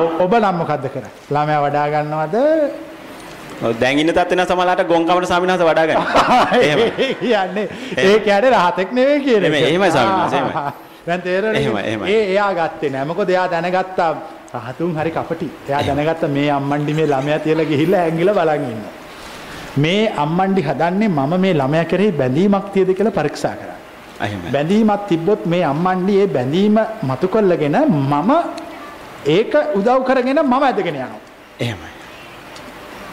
ඔ- 0.00 0.24
ඔබ 0.24 0.34
නම් 0.34 0.56
මොකද්ද 0.56 0.86
කරන්නේ? 0.92 1.12
ළමයා 1.30 1.60
වඩා 1.66 1.86
ගන්නවද? 1.92 2.36
ඔව්, 3.62 3.72
දැන් 3.80 3.98
ඉන්න 3.98 4.12
තත්ත්වේ 4.12 4.36
නම් 4.36 4.46
සමහරලාට 4.48 4.82
ගොංකමට 4.88 5.26
ස්වාමීන් 5.26 5.52
වහන්සේ 5.52 5.68
වඩා 5.70 5.86
ගන්න. 5.86 5.98
එහෙමයි. 6.64 6.88
ඒ 6.98 7.14
කියන්නේ 7.20 7.68
ඒ 7.96 8.18
කියන්නේ 8.20 8.50
රහතෙක් 8.50 8.92
නෙවෙයි 8.92 9.20
කියන 9.24 9.44
එහෙමයි, 11.56 11.82
එහෙමයි. 11.86 12.12
ඒ 12.12 12.22
එයා 12.32 12.52
ගත්තේ 12.54 12.90
නෑ. 12.90 13.04
මොකද 13.04 13.28
එයා 13.28 13.46
දැනගත්තා 13.50 14.10
රහතුන් 14.54 14.94
හරි 14.98 15.10
කපටි. 15.16 15.48
එයා 15.68 15.82
දැනගත්තා 15.88 16.30
මේ 16.36 16.48
අම්මන්ඩි 16.58 16.94
මේ 16.98 17.06
ළමයා 17.12 17.38
තියලා 17.44 17.68
ගිහිල්ලා 17.72 18.00
ඇඟිලා 18.06 18.34
බලන් 18.38 18.64
ඉන්නවා. 18.70 18.94
මේ 19.82 20.02
අම්මන්ඩි 20.24 20.62
හදන්නේ 20.68 21.08
මම 21.08 21.34
මේ 21.44 21.54
ළමයා 21.60 21.84
කෙරෙහි 21.92 22.12
බැඳීමක් 22.20 22.66
තියද 22.74 22.90
කියලා 22.98 23.14
පරීක්ෂා. 23.18 23.54
එහෙමයි. 24.24 24.50
බැඳීමක් 24.54 25.06
තිබ්බොත් 25.10 25.46
මේ 25.52 25.62
අම්මන්ඩි 25.72 26.16
ඒ 26.22 26.26
බැඳීම 26.36 26.80
මතු 27.10 27.28
කරලාගෙන 27.34 27.78
මම 27.86 28.32
ඒක 29.36 29.54
උදව් 29.78 30.02
කරගෙන 30.08 30.42
මම 30.42 30.52
ඇදගෙන 30.68 30.94
යනවා. 30.94 31.20
එහෙමයි. 31.66 31.92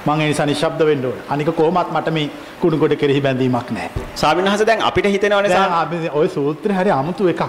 මං 0.07 0.21
ඒ 0.23 0.27
නිසා 0.31 0.49
නිශ්ශබ්ද 0.51 0.81
වෙන්න 0.89 1.05
ඕන. 1.11 1.21
අනික 1.35 1.53
කොහොමත් 1.61 1.93
මට 1.95 2.15
මේ 2.17 2.27
කුණු 2.61 2.81
කොට 2.81 2.97
කෙරෙහි 3.03 3.21
බැඳීමක් 3.27 3.71
නැහැ. 3.77 4.09
ස්වාමීන් 4.15 4.49
වහන්සේ 4.49 4.67
දැන් 4.71 4.81
අපිට 4.89 5.13
හිතෙනවනේ 5.13 6.11
ওই 6.19 6.27
සූත්‍රය 6.39 6.73
හරි 6.81 6.91
අමුතු 6.99 7.29
එකක්. 7.35 7.45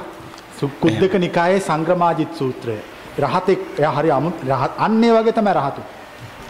සුක්කුද්දක 0.60 1.14
නිකායේ 1.26 1.66
සංග්‍රමාජිත් 1.70 2.32
සූත්‍රය. 2.42 2.78
රහතෙක් 3.18 3.58
එයා 3.78 3.92
හරි 3.92 4.10
අමුතු 4.10 4.46
රහත් 4.48 4.72
අන්න 4.78 5.02
වගේ 5.16 5.32
තමයි 5.32 5.54
රහතු. 5.54 5.82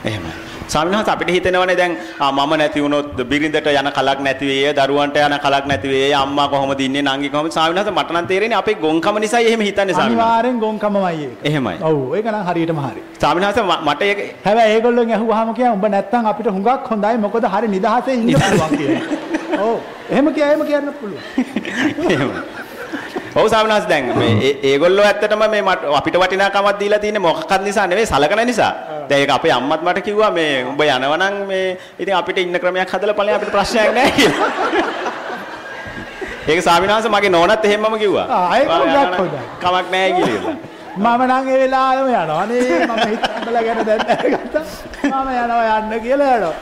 එහෙමයි. 0.04 0.32
ස්වාමීන් 0.68 0.94
වහන්සේ 0.94 1.12
අපිට 1.12 1.30
හිතෙනවනේ 1.30 1.76
දැන් 1.76 1.92
මම 2.20 2.52
නැති 2.58 2.80
වුණොත් 2.82 3.06
බිරිඳට 3.24 3.66
යන 3.72 3.88
කලක් 3.90 4.20
නැති 4.20 4.46
වෙයි, 4.46 4.72
දරුවන්ට 4.74 5.16
යන 5.18 5.34
කලක් 5.38 5.66
නැති 5.66 5.88
වෙයි, 5.88 6.12
අම්මා 6.14 6.48
කොහොමද 6.48 6.80
ඉන්නේ, 6.80 7.02
නංගි 7.02 7.30
කොහොමද? 7.30 7.50
ස්වාමීන් 7.50 7.78
වහන්සේ 7.78 7.94
මට 7.94 8.10
නම් 8.12 8.26
තේරෙන්නේ 8.26 8.58
අපේ 8.58 8.74
ගොංකම 8.76 9.18
නිසායි 9.18 9.46
එහෙම 9.48 9.60
හිතන්නේ 9.60 9.94
ස්වාමීන් 9.94 10.18
වහන්සේ. 10.18 10.24
අනිවාර්යෙන් 10.24 10.58
ගොංකමමයි 10.58 11.24
ඒක. 11.24 11.38
එහෙමයි. 11.44 11.74
ඔව් 11.82 12.14
ඒක 12.16 12.26
නම් 12.26 12.44
හරියටම 12.48 12.80
හරි. 12.80 13.02
ස්වාමීන් 13.20 13.46
වහන්සේ 13.46 13.64
ම- 13.64 13.82
මට 13.88 14.02
ඒක 14.02 14.18
හැබැයි 14.44 14.74
ඒගොල්ලෝන් 14.74 15.10
ඇහුවාම 15.10 15.54
කියන 15.54 15.70
උඹ 15.72 15.86
නැත්තම් 15.88 16.26
අපිට 16.26 16.46
හුඟක් 16.48 16.90
හොඳයි 16.90 17.16
මොකද 17.18 17.44
හරි 17.54 17.68
නිදහසේ 17.68 18.14
ඉන්න 18.14 18.34
පුළුවන් 18.36 18.76
කියන. 18.78 19.02
ඔව් 19.58 19.76
එහෙම 20.10 20.26
කිය 20.34 20.44
එහෙම 20.44 20.62
කියන්න 20.66 20.92
පුළුවන්. 21.00 21.22
එහෙමයි. 22.12 22.57
ඔව් 23.38 23.48
ස්වාමීන් 23.48 23.74
වහන්සේ 23.74 23.90
දැන් 23.90 24.06
මේ 24.18 24.52
ඒගොල්ලෝ 24.70 25.04
ඇත්තටම 25.04 25.42
මේ 25.50 25.62
අපිට 25.98 26.16
වටිනාකමක් 26.22 26.80
දීලා 26.80 26.98
තියෙන්නේ 26.98 27.24
මොකක්ද 27.26 27.62
නිසා 27.62 27.86
නෙවෙයි 27.86 28.06
සලකන 28.06 28.46
නිසා. 28.46 28.72
දැන් 29.08 29.20
ඒක 29.20 29.30
අපේ 29.30 29.52
අම්මත් 29.52 29.82
මට 29.82 30.04
කිව්වා 30.06 30.30
මේ 30.30 30.64
උඹ 30.64 30.80
යනවනම් 30.86 31.36
මේ 31.50 31.68
ඉතින් 31.98 32.16
අපිට 32.20 32.38
ඉන්න 32.44 32.60
ක්‍රමයක් 32.62 32.94
හදලා 32.94 33.18
ඵලයන් 33.18 33.36
අපිට 33.36 33.52
ප්‍රශ්නයක් 33.52 33.94
නැහැ 33.94 34.12
කියලා. 34.16 34.48
ඒක 36.48 36.62
ස්වාමීන් 36.62 36.92
වහන්සේ 36.92 37.14
මගේ 37.14 37.30
නෝනත් 37.30 37.64
එහෙමම 37.64 37.98
කිව්වා. 37.98 38.26
කමක් 39.62 39.86
නැහැ 39.90 40.12
කියලා. 40.18 40.56
මම 40.98 41.22
නම් 41.24 41.48
ඒ 41.48 41.58
වෙලාවෙම 41.60 42.08
යනවා 42.10 42.44
නේ 42.46 42.86
මම 42.86 43.00
හිතබල 43.10 43.58
ගැන 43.66 43.80
දැන් 43.86 44.00
දැනගත්තා 44.08 44.64
මම 45.02 45.28
යනවා 45.42 45.78
යන්න 45.78 46.00
කියලා 46.06 46.32
යනවා 46.36 46.54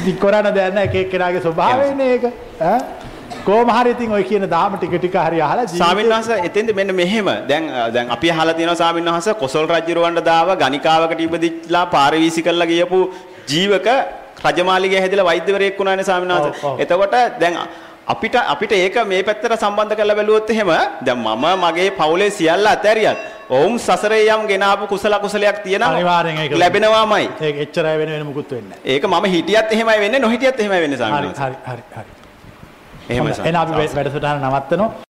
ඉතින් 0.00 0.16
දෙයක් 0.56 0.74
නැහැ 0.74 0.88
එක 0.88 0.94
එක්කෙනාගේ 1.02 1.42
ස්වභාවයනේ 1.44 2.08
ඒක 2.14 2.24
ඈ 2.62 2.80
කොහොම 3.46 3.70
හරි 3.76 3.90
ඉතින් 3.96 4.12
ඔය 4.12 4.24
කියන 4.30 4.44
දාම 4.50 4.76
ටික 4.76 4.94
ටික 4.96 5.16
හරි 5.24 5.40
අහලා 5.46 5.66
ස්වාමීන් 5.72 6.12
වහන්සේ 6.12 6.38
එතෙන්ද 6.48 6.70
මෙන්න 6.78 6.94
මෙහෙම 7.00 7.28
දැන් 7.50 7.66
දැන් 7.94 8.14
අපි 8.16 8.30
අහලා 8.34 8.54
තියෙනවා 8.58 8.78
ස්වාමීන් 8.82 9.10
වහන්සේ 9.10 9.34
කොසල් 9.42 9.66
රජුරවණ්ඩ 9.72 10.24
දාව 10.30 10.54
ගණිකාවකට 10.62 11.20
ඉපදිච්ලා 11.26 11.84
පාරවීසි 11.96 12.46
කරලා 12.46 12.70
ගියපු 12.72 13.00
ජීවක 13.52 13.88
රජමාලිගය 14.46 14.96
හැදිලා 15.02 15.28
වෛද්‍යවරයෙක් 15.30 15.78
වුණානේ 15.78 16.08
ස්වාමීන් 16.10 16.34
වහන්සේ. 16.34 16.74
එතකොට 16.82 17.16
දැන් 17.42 17.56
අපිට 18.06 18.36
අපිට 18.54 18.72
ඒක 18.74 18.96
මේ 19.06 19.22
පැත්තට 19.22 19.56
සම්බන්ධ 19.56 19.96
කරලා 19.98 20.18
බැලුවොත් 20.20 20.50
එහෙම 20.50 20.70
දැන් 21.06 21.18
මම 21.18 21.46
මගේ 21.64 21.88
පවුලේ 21.98 22.30
සියල්ල 22.30 22.70
අතහැරියත් 22.74 23.18
ඔවුන් 23.50 23.78
සසරේ 23.78 24.22
යම් 24.28 24.44
ගෙනාවු 24.50 24.86
කුසල 24.92 25.14
කුසලයක් 25.24 25.58
තියෙනවා 25.64 25.90
අනිවාර්යෙන් 25.94 26.38
ඒක 26.44 26.54
ලැබෙනවාමයි. 26.62 27.26
ඒක 27.40 27.56
එච්චරයි 27.64 27.96
වෙන 28.00 28.14
වෙන 28.14 28.24
මුකුත් 28.26 28.50
වෙන්නේ 28.50 28.78
ඒක 28.86 29.02
මම 29.06 29.26
හිටියත් 29.34 29.74
එහෙමයි 29.74 29.98
වෙන්නේ 30.04 30.24
නොහිටියත් 30.26 30.60
එහෙමයි 30.60 30.80
වෙන්නේ. 30.84 30.98
ස්වාමීන් 30.98 31.34
හරි. 31.34 31.56
හරි 31.66 31.82
හරි 31.96 32.17
හරි 33.08 33.14
එහෙමයි 33.14 33.32
එහෙනම් 33.40 33.56
අපි. 33.56 33.72
වැඩසටහන 33.94 34.42
නවත්තනවා 34.44 35.07